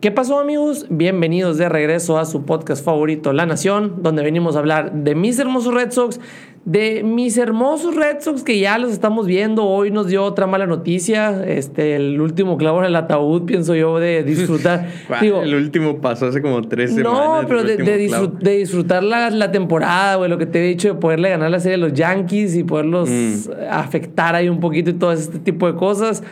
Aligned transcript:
¿Qué 0.00 0.10
pasó 0.10 0.38
amigos? 0.38 0.86
Bienvenidos 0.88 1.58
de 1.58 1.68
regreso 1.68 2.16
a 2.16 2.24
su 2.24 2.46
podcast 2.46 2.82
favorito, 2.82 3.34
La 3.34 3.44
Nación, 3.44 3.96
donde 3.98 4.22
venimos 4.22 4.56
a 4.56 4.60
hablar 4.60 4.94
de 4.94 5.14
mis 5.14 5.38
hermosos 5.38 5.74
Red 5.74 5.90
Sox, 5.90 6.18
de 6.64 7.02
mis 7.02 7.36
hermosos 7.36 7.94
Red 7.96 8.20
Sox 8.20 8.42
que 8.42 8.58
ya 8.58 8.78
los 8.78 8.92
estamos 8.92 9.26
viendo. 9.26 9.66
Hoy 9.66 9.90
nos 9.90 10.06
dio 10.06 10.24
otra 10.24 10.46
mala 10.46 10.66
noticia, 10.66 11.44
este, 11.46 11.96
el 11.96 12.18
último 12.18 12.56
clavo 12.56 12.78
en 12.78 12.86
el 12.86 12.96
ataúd, 12.96 13.44
pienso 13.44 13.74
yo, 13.74 13.98
de 13.98 14.22
disfrutar. 14.22 14.88
Digo, 15.20 15.42
el 15.42 15.54
último 15.54 16.00
pasó 16.00 16.28
hace 16.28 16.40
como 16.40 16.62
tres 16.62 16.94
semanas. 16.94 17.42
No, 17.42 17.46
pero 17.46 17.62
de, 17.62 17.76
de, 17.76 18.56
disfrutar 18.56 19.02
la, 19.02 19.28
la 19.28 19.52
temporada, 19.52 20.16
güey, 20.16 20.30
lo 20.30 20.38
que 20.38 20.46
te 20.46 20.60
he 20.60 20.66
dicho, 20.66 20.88
de 20.88 20.94
poderle 20.94 21.28
ganar 21.28 21.50
la 21.50 21.60
serie 21.60 21.74
a 21.74 21.78
los 21.78 21.92
Yankees 21.92 22.56
y 22.56 22.64
poderlos 22.64 23.10
mm. 23.10 23.50
afectar 23.70 24.34
ahí 24.34 24.48
un 24.48 24.60
poquito 24.60 24.88
y 24.88 24.94
todo 24.94 25.12
este 25.12 25.40
tipo 25.40 25.70
de 25.70 25.74
cosas 25.76 26.22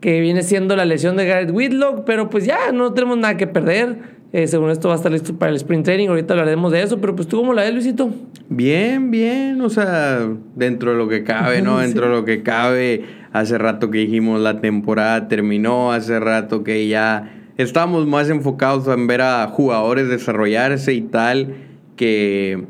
que 0.00 0.20
viene 0.20 0.42
siendo 0.42 0.76
la 0.76 0.84
lesión 0.84 1.16
de 1.16 1.26
Garrett 1.26 1.50
Whitlock, 1.52 2.04
pero 2.04 2.30
pues 2.30 2.44
ya 2.44 2.72
no 2.72 2.92
tenemos 2.92 3.18
nada 3.18 3.36
que 3.36 3.46
perder. 3.46 4.18
Eh, 4.32 4.46
según 4.46 4.70
esto 4.70 4.88
va 4.88 4.94
a 4.94 4.96
estar 4.98 5.10
listo 5.10 5.38
para 5.38 5.50
el 5.50 5.56
sprint 5.56 5.86
training, 5.86 6.08
ahorita 6.08 6.34
hablaremos 6.34 6.70
de 6.70 6.82
eso, 6.82 7.00
pero 7.00 7.16
pues 7.16 7.28
tú 7.28 7.38
cómo 7.38 7.54
la 7.54 7.62
ves, 7.62 7.72
Luisito. 7.72 8.10
Bien, 8.50 9.10
bien, 9.10 9.60
o 9.62 9.70
sea, 9.70 10.28
dentro 10.54 10.90
de 10.92 10.98
lo 10.98 11.08
que 11.08 11.24
cabe, 11.24 11.62
¿no? 11.62 11.78
Dentro 11.80 12.08
de 12.08 12.14
lo 12.14 12.24
que 12.26 12.42
cabe, 12.42 13.04
hace 13.32 13.56
rato 13.56 13.90
que 13.90 13.98
dijimos 13.98 14.40
la 14.40 14.60
temporada 14.60 15.28
terminó, 15.28 15.92
hace 15.92 16.20
rato 16.20 16.62
que 16.62 16.88
ya 16.88 17.38
estábamos 17.56 18.06
más 18.06 18.28
enfocados 18.28 18.86
en 18.88 19.06
ver 19.06 19.22
a 19.22 19.46
jugadores 19.48 20.08
desarrollarse 20.08 20.92
y 20.92 21.00
tal, 21.00 21.54
que, 21.96 22.66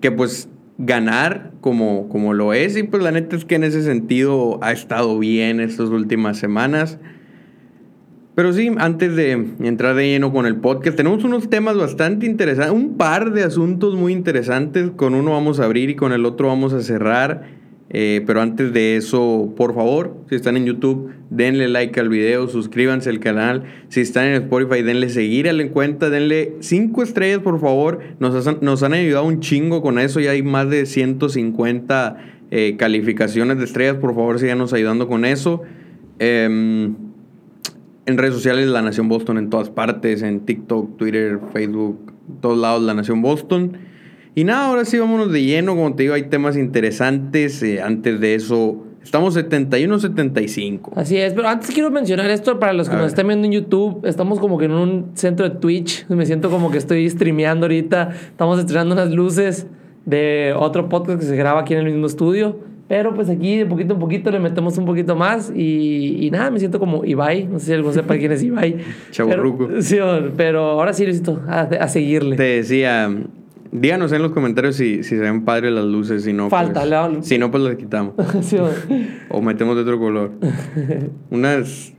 que 0.00 0.12
pues 0.12 0.48
ganar 0.80 1.52
como, 1.60 2.08
como 2.08 2.34
lo 2.34 2.52
es. 2.52 2.76
Y 2.76 2.82
pues 2.82 3.02
la 3.02 3.12
neta 3.12 3.36
es 3.36 3.44
que 3.44 3.54
en 3.54 3.64
ese 3.64 3.82
sentido 3.82 4.58
ha 4.62 4.72
estado 4.72 5.18
bien 5.18 5.60
estas 5.60 5.90
últimas 5.90 6.38
semanas. 6.38 6.98
Pero 8.34 8.52
sí, 8.52 8.70
antes 8.78 9.16
de 9.16 9.32
entrar 9.60 9.94
de 9.94 10.08
lleno 10.08 10.32
con 10.32 10.46
el 10.46 10.56
podcast, 10.56 10.96
tenemos 10.96 11.24
unos 11.24 11.50
temas 11.50 11.76
bastante 11.76 12.26
interesantes, 12.26 12.72
un 12.72 12.96
par 12.96 13.32
de 13.32 13.42
asuntos 13.42 13.96
muy 13.96 14.12
interesantes. 14.12 14.90
Con 14.96 15.14
uno 15.14 15.32
vamos 15.32 15.60
a 15.60 15.64
abrir 15.64 15.90
y 15.90 15.94
con 15.94 16.12
el 16.12 16.24
otro 16.24 16.48
vamos 16.48 16.72
a 16.72 16.80
cerrar. 16.80 17.59
Eh, 17.92 18.22
pero 18.24 18.40
antes 18.40 18.72
de 18.72 18.96
eso, 18.96 19.52
por 19.56 19.74
favor, 19.74 20.16
si 20.28 20.36
están 20.36 20.56
en 20.56 20.64
YouTube, 20.64 21.12
denle 21.28 21.66
like 21.66 21.98
al 21.98 22.08
video, 22.08 22.46
suscríbanse 22.46 23.10
al 23.10 23.18
canal. 23.18 23.64
Si 23.88 24.00
están 24.00 24.26
en 24.26 24.34
Spotify, 24.42 24.82
denle 24.82 25.08
seguir 25.08 25.48
a 25.48 25.52
la 25.52 25.68
cuenta, 25.70 26.08
denle 26.08 26.54
5 26.60 27.02
estrellas, 27.02 27.40
por 27.40 27.60
favor. 27.60 27.98
Nos, 28.20 28.62
nos, 28.62 28.82
han 28.84 28.92
ayudado 28.92 29.24
un 29.24 29.40
chingo 29.40 29.82
con 29.82 29.98
eso. 29.98 30.20
Ya 30.20 30.30
hay 30.30 30.42
más 30.42 30.70
de 30.70 30.86
150 30.86 32.16
eh, 32.52 32.76
calificaciones 32.78 33.58
de 33.58 33.64
estrellas. 33.64 33.96
Por 33.96 34.14
favor, 34.14 34.38
síganos 34.38 34.72
ayudando 34.72 35.08
con 35.08 35.24
eso. 35.24 35.62
Em, 36.20 36.94
en 38.06 38.18
redes 38.18 38.34
sociales, 38.34 38.68
La 38.68 38.82
Nación 38.82 39.08
Boston 39.08 39.36
en 39.36 39.50
todas 39.50 39.68
partes, 39.68 40.22
en 40.22 40.40
TikTok, 40.40 40.96
Twitter, 40.96 41.40
Facebook, 41.52 42.12
todos 42.40 42.56
lados, 42.56 42.82
La 42.82 42.94
Nación 42.94 43.20
Boston. 43.20 43.89
Y 44.34 44.44
nada, 44.44 44.66
ahora 44.66 44.84
sí 44.84 44.98
vámonos 44.98 45.32
de 45.32 45.42
lleno. 45.42 45.74
Como 45.74 45.94
te 45.94 46.04
digo, 46.04 46.14
hay 46.14 46.24
temas 46.24 46.56
interesantes. 46.56 47.62
Eh, 47.62 47.82
antes 47.82 48.20
de 48.20 48.34
eso, 48.34 48.84
estamos 49.02 49.36
71-75. 49.36 50.92
Así 50.94 51.16
es, 51.16 51.34
pero 51.34 51.48
antes 51.48 51.70
quiero 51.70 51.90
mencionar 51.90 52.30
esto 52.30 52.58
para 52.60 52.72
los 52.72 52.88
que 52.88 52.96
nos 52.96 53.08
estén 53.08 53.26
viendo 53.26 53.46
en 53.46 53.52
YouTube. 53.52 54.04
Estamos 54.06 54.38
como 54.38 54.58
que 54.58 54.66
en 54.66 54.72
un 54.72 55.10
centro 55.14 55.48
de 55.48 55.56
Twitch. 55.56 56.06
Me 56.08 56.26
siento 56.26 56.50
como 56.50 56.70
que 56.70 56.78
estoy 56.78 57.08
streameando 57.10 57.66
ahorita. 57.66 58.10
Estamos 58.28 58.58
estrenando 58.58 58.94
unas 58.94 59.10
luces 59.10 59.66
de 60.06 60.54
otro 60.56 60.88
podcast 60.88 61.20
que 61.20 61.26
se 61.26 61.36
graba 61.36 61.60
aquí 61.60 61.74
en 61.74 61.80
el 61.80 61.86
mismo 61.86 62.06
estudio. 62.06 62.70
Pero 62.86 63.14
pues 63.14 63.28
aquí 63.28 63.56
de 63.56 63.66
poquito 63.66 63.94
en 63.94 64.00
poquito 64.00 64.32
le 64.32 64.40
metemos 64.40 64.76
un 64.76 64.84
poquito 64.84 65.14
más 65.14 65.52
y, 65.54 66.28
nada, 66.32 66.50
me 66.50 66.58
siento 66.58 66.80
como 66.80 67.04
Ibai. 67.04 67.46
No 67.46 67.60
sé 67.60 67.66
si 67.66 67.72
alguno 67.72 67.94
sepa 67.94 68.16
quién 68.16 68.32
es 68.32 68.42
Ibai. 68.42 68.78
Chaburruco. 69.12 69.68
Sí, 69.80 69.98
pero 70.36 70.70
ahora 70.70 70.92
sí 70.92 71.04
necesito 71.04 71.40
a, 71.46 71.60
a 71.60 71.86
seguirle. 71.86 72.34
Te 72.34 72.42
decía, 72.42 73.08
Díganos 73.72 74.10
en 74.12 74.22
los 74.22 74.32
comentarios 74.32 74.74
si, 74.74 75.04
si 75.04 75.10
se 75.10 75.18
ven 75.18 75.44
padres 75.44 75.72
las 75.72 75.84
luces, 75.84 76.24
si 76.24 76.32
no. 76.32 76.50
Falta, 76.50 76.82
pues, 77.10 77.26
Si 77.26 77.38
no, 77.38 77.50
pues 77.50 77.62
las 77.62 77.76
quitamos. 77.76 78.14
o 79.30 79.42
metemos 79.42 79.76
de 79.76 79.82
otro 79.82 79.98
color. 79.98 80.32
Unas. 81.30 81.92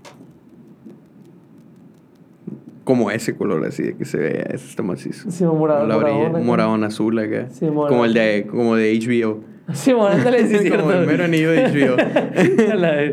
Como 2.83 3.09
ese 3.11 3.35
color 3.35 3.63
así, 3.65 3.83
de 3.83 3.95
que 3.95 4.05
se 4.05 4.17
vea, 4.17 4.47
ese 4.49 4.67
está 4.67 4.83
macizo. 4.83 5.31
Sí, 5.31 5.45
morado. 5.45 5.87
Un 6.35 6.45
moradón 6.45 6.83
azul 6.83 7.17
acá. 7.19 7.47
Sí, 7.51 7.67
como 7.67 8.03
el 8.05 8.13
de, 8.13 8.47
como 8.49 8.75
de 8.75 8.99
HBO. 8.99 9.51
Sí, 9.73 9.91
ándale, 9.91 10.47
sí, 10.59 10.69
Como 10.69 10.91
el 10.91 11.05
mero 11.05 11.23
anillo 11.23 11.51
de 11.51 11.67
HBO. 11.69 11.95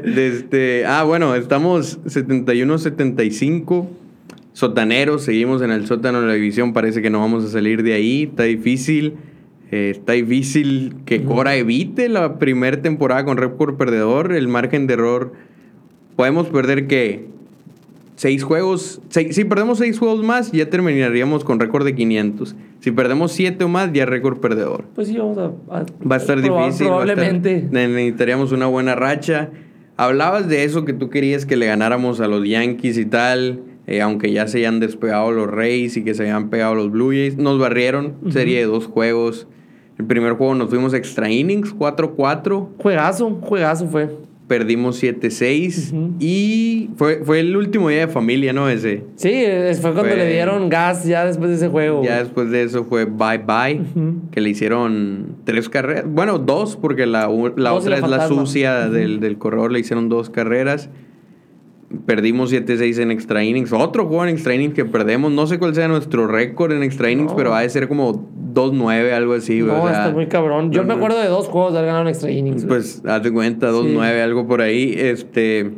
Desde, 0.03 0.85
ah, 0.87 1.05
bueno, 1.05 1.35
estamos 1.35 2.01
71-75. 2.05 3.87
Sotaneros, 4.59 5.23
seguimos 5.23 5.63
en 5.63 5.71
el 5.71 5.87
sótano 5.87 6.21
de 6.21 6.27
la 6.27 6.33
división, 6.33 6.73
parece 6.73 7.01
que 7.01 7.11
no 7.11 7.21
vamos 7.21 7.45
a 7.45 7.49
salir 7.49 7.85
de 7.85 7.93
ahí, 7.93 8.25
está 8.25 8.43
difícil. 8.43 9.15
Eh, 9.71 9.91
está 9.91 10.15
difícil 10.15 10.97
que 11.05 11.23
Cora 11.23 11.55
evite 11.55 12.09
la 12.09 12.41
primera 12.41 12.83
temporada 12.83 13.25
con 13.25 13.37
récord 13.37 13.77
perdedor. 13.77 14.33
El 14.33 14.49
margen 14.49 14.89
de 14.89 14.95
error. 14.95 15.33
Podemos 16.17 16.49
perder 16.49 16.89
que 16.89 17.29
seis 18.17 18.43
juegos. 18.43 19.01
si 19.11 19.45
perdemos 19.45 19.79
seis 19.79 19.97
juegos 19.97 20.25
más, 20.25 20.51
ya 20.51 20.69
terminaríamos 20.69 21.45
con 21.45 21.61
récord 21.61 21.85
de 21.85 21.95
500. 21.95 22.57
Si 22.81 22.91
perdemos 22.91 23.31
siete 23.31 23.63
o 23.63 23.69
más, 23.69 23.93
ya 23.93 24.07
récord 24.07 24.41
perdedor. 24.41 24.87
Pues 24.97 25.07
sí, 25.07 25.17
vamos 25.17 25.39
a. 25.39 25.53
va 25.71 26.17
a 26.17 26.19
estar 26.19 26.43
difícil. 26.43 26.89
Probablemente. 26.89 27.69
necesitaríamos 27.71 28.51
una 28.51 28.67
buena 28.67 28.97
racha. 28.97 29.51
Hablabas 29.97 30.49
de 30.49 30.65
eso 30.65 30.85
que 30.85 30.95
tú 30.95 31.11
querías 31.11 31.47
que 31.47 31.57
le 31.57 31.67
ganáramos 31.67 32.21
a 32.21 32.27
los 32.27 32.45
Yankees 32.45 32.99
y 32.99 33.07
tal. 33.07 33.68
Eh, 33.89 34.03
aunque 34.03 34.31
ya 34.31 34.47
se 34.47 34.59
hayan 34.59 34.81
despegado 34.81 35.33
los 35.33 35.51
Rays 35.51 35.97
y 35.97 36.05
que 36.05 36.13
se 36.13 36.25
hayan 36.25 36.51
pegado 36.51 36.75
los 36.75 36.91
Blue 36.91 37.09
Jays, 37.09 37.39
nos 37.39 37.59
barrieron, 37.59 38.17
serie 38.29 38.59
de 38.59 38.67
dos 38.67 38.87
juegos. 38.87 39.49
El 39.99 40.05
primer 40.05 40.35
juego 40.35 40.55
nos 40.55 40.69
fuimos 40.69 40.93
extra 40.93 41.31
innings, 41.31 41.75
4-4. 41.75 42.69
Juegazo, 42.77 43.31
juegazo 43.41 43.89
fue. 43.89 44.11
Perdimos 44.47 45.03
7-6 45.03 46.19
y 46.21 46.91
fue, 46.97 47.23
fue 47.25 47.41
el 47.41 47.57
último 47.57 47.89
día 47.89 48.01
de 48.01 48.09
familia, 48.09 48.53
¿no? 48.53 48.69
Ese. 48.69 49.05
Sí, 49.17 49.43
fue 49.81 49.95
cuando 49.95 50.15
le 50.17 50.33
dieron 50.33 50.69
gas 50.69 51.05
ya 51.05 51.25
después 51.25 51.49
de 51.49 51.57
ese 51.57 51.69
juego. 51.69 52.05
Ya 52.05 52.23
después 52.23 52.51
de 52.51 52.65
eso 52.65 52.85
fue 52.85 53.07
bye 53.07 53.39
bye, 53.39 53.81
que 54.31 54.43
le 54.43 54.51
hicieron 54.51 55.37
tres 55.45 55.71
carreras. 55.71 56.05
Bueno, 56.07 56.39
dos, 56.39 56.77
porque 56.77 57.07
la, 57.07 57.31
la 57.57 57.73
otra 57.73 57.97
es 57.97 58.07
la 58.07 58.29
sucia 58.29 58.91
del, 58.91 59.21
del 59.21 59.39
corredor, 59.39 59.73
le 59.73 59.81
hicieron 59.81 60.11
dos 60.11 60.29
carreras. 60.29 60.91
Perdimos 62.05 62.53
7-6 62.53 63.01
en 63.01 63.11
extra 63.11 63.43
innings. 63.43 63.73
Otro 63.73 64.07
juego 64.07 64.25
en 64.25 64.31
extra 64.31 64.55
innings 64.55 64.75
que 64.75 64.85
perdemos. 64.85 65.33
No 65.33 65.47
sé 65.47 65.59
cuál 65.59 65.75
sea 65.75 65.89
nuestro 65.89 66.27
récord 66.27 66.73
en 66.73 66.83
extra 66.83 67.11
innings, 67.11 67.33
pero 67.35 67.55
ha 67.55 67.63
de 67.63 67.71
ser 67.71 67.89
como 67.89 68.29
2-9, 68.53 69.13
algo 69.13 69.33
así. 69.33 69.61
No, 69.61 69.89
está 69.89 70.11
muy 70.11 70.27
cabrón. 70.27 70.71
Yo 70.71 70.85
me 70.85 70.93
acuerdo 70.93 71.19
de 71.19 71.29
dos 71.29 71.49
juegos 71.49 71.73
de 71.73 71.79
haber 71.79 71.89
ganado 71.89 72.03
en 72.03 72.09
extra 72.09 72.31
innings. 72.31 72.67
Pues 72.67 73.03
hazte 73.07 73.33
cuenta, 73.33 73.71
2-9, 73.71 74.23
algo 74.23 74.47
por 74.47 74.61
ahí. 74.61 74.95
Este. 74.99 75.71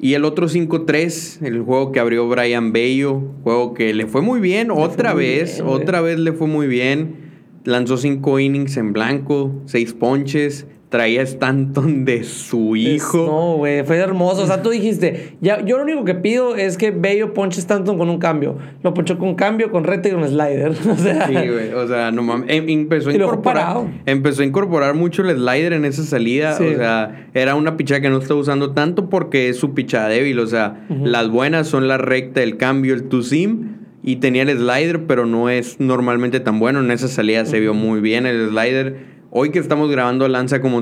Y 0.00 0.14
el 0.14 0.24
otro 0.24 0.46
5-3, 0.46 1.44
el 1.44 1.62
juego 1.62 1.90
que 1.90 1.98
abrió 1.98 2.28
Brian 2.28 2.72
Bello. 2.72 3.20
Juego 3.42 3.74
que 3.74 3.92
le 3.94 4.06
fue 4.06 4.22
muy 4.22 4.38
bien, 4.38 4.70
otra 4.70 5.14
vez. 5.14 5.60
otra 5.66 6.00
vez 6.00 6.20
le 6.20 6.32
fue 6.32 6.46
muy 6.46 6.68
bien. 6.68 7.28
Lanzó 7.64 7.96
5 7.96 8.38
innings 8.38 8.76
en 8.76 8.92
blanco, 8.92 9.52
6 9.66 9.94
ponches 9.94 10.66
traía 10.88 11.22
Stanton 11.22 12.04
de 12.04 12.24
su 12.24 12.74
hijo. 12.76 13.26
no, 13.26 13.56
güey, 13.56 13.84
fue 13.84 13.96
hermoso. 13.96 14.42
O 14.42 14.46
sea, 14.46 14.62
tú 14.62 14.70
dijiste, 14.70 15.36
ya, 15.40 15.64
yo 15.64 15.76
lo 15.76 15.84
único 15.84 16.04
que 16.04 16.14
pido 16.14 16.56
es 16.56 16.78
que 16.78 16.90
Bello 16.90 17.34
ponche 17.34 17.60
Stanton 17.60 17.98
con 17.98 18.08
un 18.08 18.18
cambio. 18.18 18.56
Lo 18.82 18.94
ponchó 18.94 19.18
con 19.18 19.34
cambio, 19.34 19.70
con 19.70 19.84
rete 19.84 20.08
y 20.08 20.12
con 20.12 20.26
slider. 20.26 20.72
O 20.88 20.96
sea, 20.96 21.26
sí, 21.26 21.34
güey. 21.34 21.72
O 21.74 21.86
sea, 21.86 22.10
no 22.10 22.22
mames. 22.22 22.46
Em, 22.48 22.68
empezó 22.68 23.10
a 23.10 23.14
incorporar. 23.14 23.76
Empezó 24.06 24.42
a 24.42 24.44
incorporar 24.46 24.94
mucho 24.94 25.22
el 25.22 25.36
slider 25.36 25.74
en 25.74 25.84
esa 25.84 26.02
salida. 26.02 26.54
O 26.54 26.76
sea, 26.76 27.28
era 27.34 27.54
una 27.54 27.76
pichada 27.76 28.00
que 28.00 28.08
no 28.08 28.18
está 28.18 28.34
usando 28.34 28.72
tanto 28.72 29.10
porque 29.10 29.50
es 29.50 29.58
su 29.58 29.74
pichada 29.74 30.08
débil. 30.08 30.38
O 30.40 30.46
sea, 30.46 30.86
las 30.88 31.28
buenas 31.28 31.68
son 31.68 31.88
la 31.88 31.98
recta, 31.98 32.42
el 32.42 32.56
cambio, 32.56 32.94
el 32.94 33.04
two 33.04 33.22
sim. 33.22 33.76
Y 34.02 34.16
tenía 34.16 34.42
el 34.42 34.56
slider, 34.56 35.06
pero 35.06 35.26
no 35.26 35.50
es 35.50 35.80
normalmente 35.80 36.40
tan 36.40 36.58
bueno. 36.58 36.80
En 36.80 36.90
esa 36.90 37.08
salida 37.08 37.44
se 37.44 37.60
vio 37.60 37.74
muy 37.74 38.00
bien 38.00 38.26
el 38.26 38.48
slider 38.48 39.17
Hoy 39.30 39.50
que 39.50 39.58
estamos 39.58 39.90
grabando 39.90 40.26
lanza 40.26 40.62
como 40.62 40.80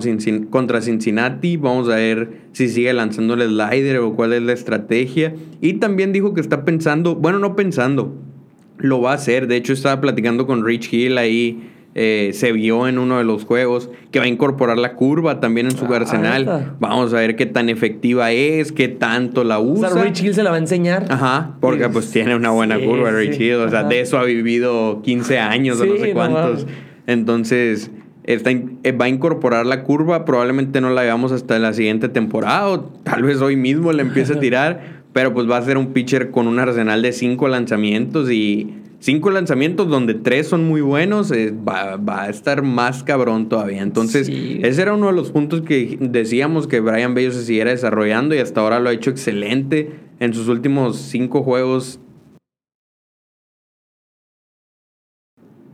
contra 0.51 0.81
Cincinnati, 0.81 1.57
vamos 1.57 1.89
a 1.89 1.97
ver 1.97 2.43
si 2.53 2.69
sigue 2.69 2.93
lanzando 2.93 3.35
el 3.35 3.43
slider 3.43 3.99
o 3.99 4.15
cuál 4.15 4.33
es 4.35 4.43
la 4.43 4.53
estrategia. 4.53 5.35
Y 5.61 5.75
también 5.75 6.13
dijo 6.13 6.33
que 6.33 6.41
está 6.41 6.65
pensando, 6.65 7.17
bueno, 7.17 7.41
no 7.41 7.57
pensando, 7.57 8.15
lo 8.79 9.01
va 9.01 9.13
a 9.13 9.15
hacer. 9.15 9.49
De 9.49 9.57
hecho, 9.57 9.73
estaba 9.73 10.01
platicando 10.01 10.47
con 10.47 10.65
Rich 10.65 10.93
Hill 10.93 11.19
ahí. 11.19 11.71
Eh, 11.99 12.33
se 12.35 12.53
vio 12.53 12.87
en 12.87 12.99
uno 12.99 13.17
de 13.17 13.25
los 13.25 13.47
juegos 13.47 13.89
que 14.11 14.19
va 14.19 14.27
a 14.27 14.29
incorporar 14.29 14.77
la 14.77 14.97
curva 14.97 15.41
también 15.41 15.67
en 15.67 15.77
su 15.77 15.87
ah, 15.87 15.97
arsenal. 15.97 16.77
Vamos 16.79 17.15
a 17.15 17.17
ver 17.17 17.37
qué 17.37 17.47
tan 17.47 17.71
efectiva 17.71 18.33
es, 18.33 18.71
qué 18.71 18.87
tanto 18.87 19.45
la 19.45 19.59
usa. 19.59 19.89
O 19.89 19.93
sea, 19.95 20.05
Rich 20.05 20.23
Hill 20.23 20.35
se 20.35 20.43
la 20.43 20.51
va 20.51 20.57
a 20.57 20.61
enseñar. 20.61 21.07
Ajá, 21.09 21.57
porque 21.59 21.89
pues 21.89 22.11
tiene 22.11 22.37
una 22.37 22.51
buena 22.51 22.79
curva 22.79 23.11
Rich 23.11 23.41
Hill. 23.41 23.55
O 23.55 23.71
sea, 23.71 23.83
de 23.85 24.03
eso 24.03 24.19
ha 24.19 24.25
vivido 24.25 25.01
15 25.03 25.39
años 25.39 25.81
o 25.81 25.87
no 25.87 25.97
sé 25.97 26.13
cuántos. 26.13 26.67
Entonces, 27.07 27.91
eh, 28.27 28.93
va 28.93 29.05
a 29.05 29.09
incorporar 29.09 29.67
la 29.67 29.85
curva, 29.85 30.25
probablemente 30.25 30.81
no 30.81 30.91
la 30.91 31.03
veamos 31.03 31.33
hasta 31.33 31.59
la 31.59 31.73
siguiente 31.73 32.09
temporada 32.09 32.69
o 32.69 32.81
tal 32.81 33.23
vez 33.23 33.41
hoy 33.41 33.57
mismo 33.57 33.93
le 33.93 34.03
empiece 34.03 34.35
a 34.35 34.41
tirar, 34.41 35.05
Pero 35.13 35.33
pues 35.33 35.49
va 35.49 35.57
a 35.57 35.63
ser 35.63 35.79
un 35.79 35.93
pitcher 35.93 36.31
con 36.31 36.47
un 36.47 36.59
arsenal 36.59 37.01
de 37.03 37.13
cinco 37.13 37.49
lanzamientos 37.49 38.31
y 38.31 38.75
cinco 38.99 39.31
lanzamientos 39.31 39.89
donde 39.89 40.15
tres 40.15 40.49
son 40.49 40.67
muy 40.67 40.81
buenos, 40.81 41.31
eh, 41.31 41.55
va, 41.67 41.97
va, 41.97 42.25
a 42.25 42.29
estar 42.29 42.63
más 42.63 43.03
cabrón 43.03 43.49
todavía. 43.49 43.83
Entonces, 43.83 44.27
Sí. 44.27 44.59
ese 44.63 44.83
era 44.83 44.95
uno 44.95 45.07
de 45.07 45.13
los 45.13 45.31
puntos 45.31 45.63
que 45.63 45.97
decíamos 46.01 46.67
que 46.67 46.81
Brian 46.81 47.15
Bello 47.15 47.31
se 47.31 47.45
siguiera 47.45 47.71
desarrollando 47.71 48.35
y 48.35 48.39
hasta 48.39 48.61
ahora 48.61 48.81
lo 48.81 48.89
ha 48.89 48.93
hecho 48.93 49.11
excelente 49.11 49.91
en 50.19 50.35
sus 50.35 50.49
últimos 50.49 50.97
cinco 50.97 51.43
juegos. 51.43 52.01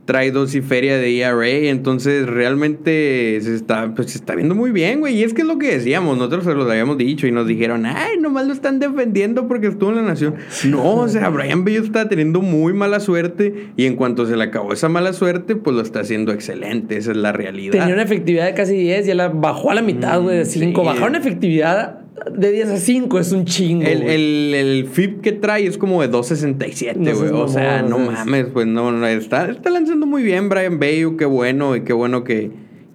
Trae 0.05 0.31
dos 0.31 0.53
y 0.53 0.61
feria 0.61 0.97
de 0.97 1.17
ERA, 1.17 1.47
entonces 1.69 2.27
realmente 2.27 3.39
se 3.41 3.55
está, 3.55 3.93
pues, 3.95 4.11
se 4.11 4.17
está 4.17 4.35
viendo 4.35 4.53
muy 4.53 4.71
bien, 4.71 4.99
güey. 4.99 5.15
Y 5.15 5.23
es 5.23 5.33
que 5.33 5.41
es 5.41 5.47
lo 5.47 5.57
que 5.57 5.71
decíamos, 5.71 6.17
nosotros 6.17 6.43
se 6.43 6.53
los 6.53 6.69
habíamos 6.69 6.97
dicho 6.97 7.25
y 7.25 7.31
nos 7.31 7.47
dijeron, 7.47 7.85
ay, 7.85 8.17
nomás 8.19 8.45
lo 8.45 8.53
están 8.53 8.79
defendiendo 8.79 9.47
porque 9.47 9.67
estuvo 9.67 9.91
en 9.91 9.95
la 9.97 10.01
nación. 10.01 10.35
No, 10.65 10.95
o 10.95 11.07
sea, 11.07 11.29
Brian 11.29 11.63
Bello 11.63 11.81
está 11.81 12.09
teniendo 12.09 12.41
muy 12.41 12.73
mala 12.73 12.99
suerte 12.99 13.69
y 13.77 13.85
en 13.85 13.95
cuanto 13.95 14.25
se 14.25 14.35
le 14.35 14.43
acabó 14.43 14.73
esa 14.73 14.89
mala 14.89 15.13
suerte, 15.13 15.55
pues 15.55 15.73
lo 15.75 15.81
está 15.81 16.01
haciendo 16.01 16.33
excelente, 16.33 16.97
esa 16.97 17.11
es 17.11 17.17
la 17.17 17.31
realidad. 17.31 17.71
Tenía 17.71 17.93
una 17.93 18.03
efectividad 18.03 18.45
de 18.45 18.53
casi 18.53 18.75
10 18.75 19.07
y 19.07 19.13
la 19.13 19.29
bajó 19.29 19.71
a 19.71 19.75
la 19.75 19.81
mitad, 19.81 20.21
güey, 20.21 20.37
de 20.39 20.45
5. 20.45 20.81
sí. 20.81 20.85
Bajar 20.85 21.09
una 21.09 21.19
efectividad 21.19 22.02
de 22.31 22.51
10 22.51 22.69
a 22.69 22.77
5 22.77 23.19
es 23.19 23.31
un 23.31 23.45
chingo. 23.45 23.83
El, 23.85 24.03
el, 24.03 24.53
el 24.53 24.87
FIP 24.87 25.21
que 25.21 25.31
trae 25.31 25.65
es 25.65 25.77
como 25.77 26.01
de 26.01 26.09
2.67, 26.11 26.95
No 26.97 27.15
güey. 27.17 27.29
o 27.31 27.47
sea, 27.47 27.81
no 27.81 27.95
o 27.97 27.99
sea, 27.99 28.05
es- 28.11 28.19
mames, 28.19 28.45
pues 28.53 28.67
no, 28.67 28.91
no, 28.91 29.05
está, 29.07 29.49
está 29.49 29.69
lanzando 29.69 30.05
muy 30.05 30.23
bien 30.23 30.47
Brian 30.49 30.79
Bayo, 30.79 31.17
qué 31.17 31.25
bueno, 31.25 31.75
y 31.75 31.81
qué 31.81 31.93
bueno 31.93 32.23
que, 32.23 32.51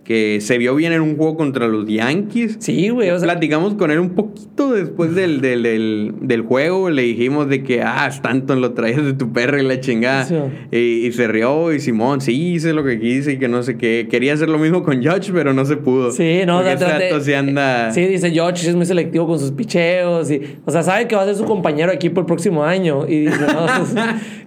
que 0.08 0.38
se 0.40 0.56
vio 0.56 0.74
bien 0.74 0.94
en 0.94 1.02
un 1.02 1.18
juego 1.18 1.36
contra 1.36 1.68
los 1.68 1.86
Yankees. 1.86 2.56
Sí, 2.60 2.88
güey, 2.88 3.10
o 3.10 3.18
sea, 3.18 3.28
Platicamos 3.28 3.74
con 3.74 3.90
él 3.90 3.98
un 3.98 4.14
poquito 4.14 4.72
después 4.72 5.14
del, 5.14 5.42
del, 5.42 5.62
del, 5.62 6.14
del 6.22 6.40
juego. 6.40 6.88
Le 6.88 7.02
dijimos 7.02 7.50
de 7.50 7.62
que, 7.62 7.82
ah, 7.82 8.06
Stanton 8.08 8.62
lo 8.62 8.72
traes 8.72 9.04
de 9.04 9.12
tu 9.12 9.34
perra 9.34 9.60
y 9.60 9.66
la 9.66 9.80
chingada. 9.80 10.24
Sí. 10.24 10.34
Y, 10.72 11.06
y 11.06 11.12
se 11.12 11.28
rió. 11.28 11.74
Y 11.74 11.80
Simón, 11.80 12.22
sí, 12.22 12.54
hice 12.54 12.72
lo 12.72 12.84
que 12.84 12.98
quise 12.98 13.32
y 13.32 13.38
que 13.38 13.48
no 13.48 13.62
sé 13.62 13.76
qué. 13.76 14.08
Quería 14.10 14.32
hacer 14.32 14.48
lo 14.48 14.58
mismo 14.58 14.82
con 14.82 14.96
Judge, 15.04 15.30
pero 15.30 15.52
no 15.52 15.66
se 15.66 15.76
pudo. 15.76 16.10
Sí, 16.10 16.40
no, 16.46 16.56
Porque 16.56 16.72
o 16.72 16.78
sea, 16.78 16.86
ese 16.88 16.96
trate- 16.96 17.10
vato 17.12 17.24
sí 17.24 17.34
anda. 17.34 17.92
Sí, 17.92 18.06
dice 18.06 18.30
George 18.30 18.66
es 18.66 18.74
muy 18.74 18.86
selectivo 18.86 19.26
con 19.26 19.38
sus 19.38 19.50
picheos. 19.50 20.30
Y, 20.30 20.40
o 20.64 20.70
sea, 20.70 20.82
sabe 20.82 21.06
que 21.06 21.16
va 21.16 21.22
a 21.24 21.26
ser 21.26 21.34
su 21.34 21.44
compañero 21.44 21.90
de 21.90 21.96
equipo 21.96 22.20
el 22.20 22.26
próximo 22.26 22.64
año. 22.64 23.06
Y 23.06 23.26
dice, 23.26 23.40
no, 23.40 23.66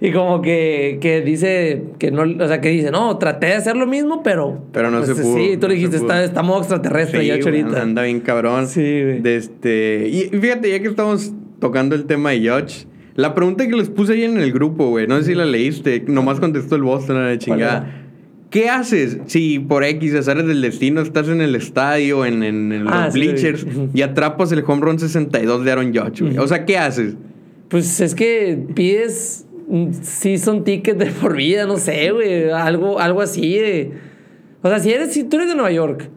y 0.00 0.10
como 0.10 0.42
que, 0.42 0.98
que 1.00 1.20
dice 1.20 1.84
que 2.00 2.10
no, 2.10 2.22
o 2.44 2.48
sea, 2.48 2.60
que 2.60 2.70
dice, 2.70 2.90
no, 2.90 3.16
traté 3.18 3.46
de 3.46 3.54
hacer 3.54 3.76
lo 3.76 3.86
mismo, 3.86 4.24
pero. 4.24 4.64
Pero 4.72 4.90
no 4.90 5.06
se 5.06 5.14
pudo, 5.14 5.36
Sí, 5.36 5.51
tú 5.56 5.62
no 5.62 5.68
le 5.68 5.74
dijiste, 5.74 5.98
pudo. 5.98 6.12
está, 6.14 6.42
modo 6.42 6.58
extraterrestre, 6.60 7.20
Sí, 7.22 7.28
güey, 7.28 7.40
ahorita. 7.42 7.82
Anda 7.82 8.02
bien 8.02 8.20
cabrón. 8.20 8.66
Sí, 8.68 8.80
güey. 8.80 9.20
De 9.20 9.36
este, 9.36 10.08
y 10.08 10.36
fíjate, 10.38 10.70
ya 10.70 10.80
que 10.80 10.88
estamos 10.88 11.32
tocando 11.60 11.94
el 11.94 12.04
tema 12.06 12.30
de 12.30 12.48
Judge, 12.50 12.86
la 13.14 13.34
pregunta 13.34 13.66
que 13.68 13.76
les 13.76 13.88
puse 13.90 14.14
ahí 14.14 14.24
en 14.24 14.38
el 14.38 14.52
grupo, 14.52 14.88
güey, 14.90 15.06
no 15.06 15.18
sé 15.18 15.24
si 15.24 15.34
la 15.34 15.44
leíste, 15.44 16.04
nomás 16.08 16.40
contestó 16.40 16.76
el 16.76 16.82
Boston 16.82 17.16
a 17.18 17.30
la 17.30 17.38
chingada. 17.38 17.98
¿Qué 18.50 18.68
haces 18.68 19.18
si 19.26 19.58
por 19.60 19.82
X 19.82 20.14
azares 20.14 20.46
del 20.46 20.60
destino 20.60 21.00
estás 21.00 21.28
en 21.28 21.40
el 21.40 21.54
estadio, 21.54 22.26
en, 22.26 22.42
en- 22.42 22.70
en 22.72 22.86
Ah, 22.88 23.06
los 23.06 23.14
sí, 23.14 23.20
lo 23.20 23.24
vi. 23.26 23.30
bleachers 23.32 23.66
y 23.94 24.02
atrapas 24.02 24.52
el 24.52 24.62
home 24.66 24.82
run 24.82 24.98
62 24.98 25.64
de 25.64 25.72
Aaron 25.72 25.94
Judge, 25.94 26.22
güey? 26.22 26.36
O 26.36 26.46
sea, 26.46 26.66
¿qué 26.66 26.76
haces? 26.76 27.14
Pues 27.68 27.98
es 28.00 28.14
que 28.14 28.58
pides 28.74 29.46
un 29.68 29.94
season 29.94 30.64
ticket 30.64 30.98
de 30.98 31.06
por 31.06 31.34
vida, 31.34 31.64
no 31.64 31.78
sé, 31.78 32.10
güey. 32.12 32.50
Algo, 32.50 33.00
algo 33.00 33.22
así 33.22 33.56
de. 33.56 33.90
O 34.62 34.68
sea, 34.68 34.78
si 34.78 34.92
eres, 34.92 35.12
si 35.12 35.24
tú 35.24 35.36
eres 35.36 35.48
de 35.48 35.54
Nueva 35.54 35.72
York, 35.72 36.08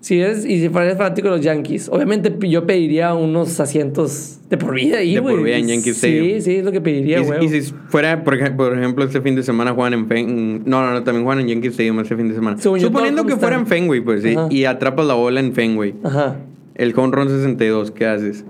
si 0.00 0.20
eres, 0.20 0.44
y 0.46 0.58
si 0.60 0.64
eres 0.66 0.96
fanático 0.96 1.28
de 1.28 1.36
los 1.36 1.44
Yankees, 1.44 1.88
obviamente 1.90 2.34
yo 2.48 2.66
pediría 2.66 3.12
unos 3.14 3.58
asientos 3.60 4.38
de 4.48 4.56
por 4.56 4.74
vida 4.74 4.98
ahí, 4.98 5.14
De 5.16 5.22
por 5.22 5.42
vida 5.42 5.56
en 5.58 5.66
Yankee 5.68 5.92
Sí, 5.92 6.06
Stadium. 6.06 6.40
sí, 6.40 6.56
es 6.56 6.64
lo 6.64 6.72
que 6.72 6.80
pediría, 6.80 7.20
Y, 7.20 7.24
güey. 7.24 7.44
y 7.44 7.48
si 7.62 7.72
fuera, 7.88 8.24
por, 8.24 8.34
ej- 8.34 8.56
por 8.56 8.76
ejemplo, 8.78 9.04
este 9.04 9.20
fin 9.20 9.34
de 9.34 9.42
semana 9.42 9.72
juegan 9.72 9.92
en 9.94 10.06
Fenway. 10.08 10.62
No, 10.64 10.82
no, 10.82 10.92
no, 10.92 11.02
también 11.04 11.24
juegan 11.24 11.42
en 11.42 11.48
Yankee 11.48 11.68
Stadium 11.68 12.00
este 12.00 12.16
fin 12.16 12.28
de 12.28 12.34
semana. 12.34 12.56
Según 12.58 12.78
yo, 12.78 12.86
Suponiendo 12.86 13.26
que 13.26 13.36
fuera 13.36 13.56
en 13.56 13.66
Fenway, 13.66 14.00
pues 14.00 14.22
sí, 14.22 14.34
Ajá. 14.36 14.46
y 14.50 14.64
atrapas 14.64 15.06
la 15.06 15.14
bola 15.14 15.40
en 15.40 15.52
Fenway. 15.52 15.94
Ajá. 16.02 16.36
El 16.76 16.94
home 16.96 17.14
run 17.14 17.28
62, 17.28 17.90
¿qué 17.90 18.06
haces? 18.06 18.44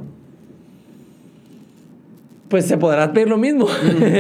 Pues 2.48 2.64
se 2.66 2.76
podrá 2.78 3.12
pedir 3.12 3.28
lo 3.28 3.38
mismo. 3.38 3.66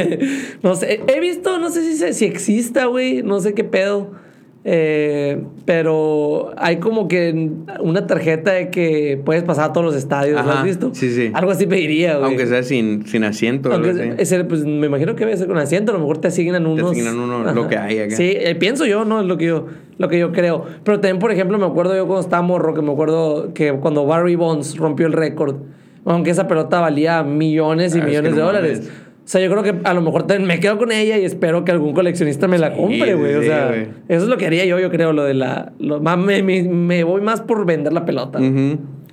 no 0.62 0.74
sé, 0.76 1.00
he 1.06 1.20
visto, 1.20 1.58
no 1.58 1.70
sé 1.70 1.82
si, 1.82 1.96
se- 1.96 2.12
si 2.12 2.24
exista, 2.26 2.86
güey, 2.86 3.22
no 3.22 3.40
sé 3.40 3.54
qué 3.54 3.64
pedo. 3.64 4.12
Eh, 4.62 5.42
pero 5.64 6.50
hay 6.58 6.76
como 6.80 7.08
que 7.08 7.48
una 7.80 8.06
tarjeta 8.06 8.52
de 8.52 8.68
que 8.68 9.18
puedes 9.24 9.42
pasar 9.42 9.70
a 9.70 9.72
todos 9.72 9.86
los 9.86 9.96
estadios, 9.96 10.34
¿lo 10.44 10.50
Ajá, 10.50 10.60
has 10.60 10.64
visto? 10.66 10.90
sí, 10.92 11.10
sí. 11.10 11.30
Algo 11.32 11.50
así 11.50 11.66
pediría, 11.66 12.16
güey. 12.16 12.26
Aunque 12.28 12.46
sea 12.46 12.62
sin, 12.62 13.06
sin 13.06 13.24
asiento. 13.24 13.72
Aunque 13.72 13.90
algo 13.90 14.02
así. 14.02 14.12
ese, 14.18 14.44
pues, 14.44 14.66
me 14.66 14.86
imagino 14.86 15.16
que 15.16 15.24
debe 15.24 15.36
ser 15.38 15.48
con 15.48 15.56
asiento, 15.56 15.92
a 15.92 15.94
lo 15.94 16.00
mejor 16.00 16.18
te 16.18 16.28
asignan 16.28 16.66
unos. 16.66 16.90
asignan 16.92 17.18
uno, 17.18 17.42
lo 17.54 17.68
que 17.68 17.78
hay 17.78 18.00
acá. 18.00 18.16
Sí, 18.16 18.34
eh, 18.36 18.54
pienso 18.54 18.84
yo, 18.84 19.06
¿no? 19.06 19.20
Es 19.20 19.26
lo 19.26 19.38
que 19.38 19.46
yo, 19.46 19.66
lo 19.96 20.08
que 20.08 20.18
yo 20.18 20.30
creo. 20.30 20.64
Pero 20.84 21.00
también, 21.00 21.20
por 21.20 21.32
ejemplo, 21.32 21.56
me 21.58 21.64
acuerdo 21.66 21.96
yo 21.96 22.06
cuando 22.06 22.20
estaba 22.20 22.42
morro, 22.42 22.74
que 22.74 22.82
me 22.82 22.92
acuerdo 22.92 23.54
que 23.54 23.72
cuando 23.74 24.04
Barry 24.04 24.34
Bonds 24.34 24.76
rompió 24.76 25.06
el 25.06 25.14
récord, 25.14 25.56
aunque 26.04 26.30
esa 26.30 26.46
pelota 26.48 26.80
valía 26.80 27.22
millones 27.22 27.94
y 27.94 27.98
Ah, 27.98 28.02
es 28.02 28.06
millones 28.08 28.30
que 28.32 28.36
de 28.36 28.40
no 28.42 28.46
dólares. 28.46 28.78
mames. 28.80 29.09
O 29.30 29.32
sea, 29.32 29.40
yo 29.40 29.48
creo 29.48 29.62
que 29.62 29.72
a 29.84 29.94
lo 29.94 30.02
mejor 30.02 30.26
me 30.40 30.58
quedo 30.58 30.76
con 30.76 30.90
ella 30.90 31.16
y 31.16 31.24
espero 31.24 31.64
que 31.64 31.70
algún 31.70 31.92
coleccionista 31.94 32.48
me 32.48 32.58
la 32.58 32.72
compre, 32.74 33.14
güey. 33.14 33.36
o 33.36 33.42
sea, 33.44 33.72
eso 34.08 34.24
es 34.24 34.26
lo 34.28 34.36
que 34.36 34.44
haría 34.46 34.64
yo, 34.64 34.80
yo 34.80 34.90
creo, 34.90 35.12
lo 35.12 35.22
de 35.22 35.34
la. 35.34 35.72
Lo, 35.78 36.00
más, 36.00 36.18
me, 36.18 36.42
me- 36.42 36.64
me 36.64 37.04
voy 37.04 37.20
más 37.20 37.40
por 37.40 37.64
vender 37.64 37.92
la 37.92 38.04
pelota. 38.04 38.40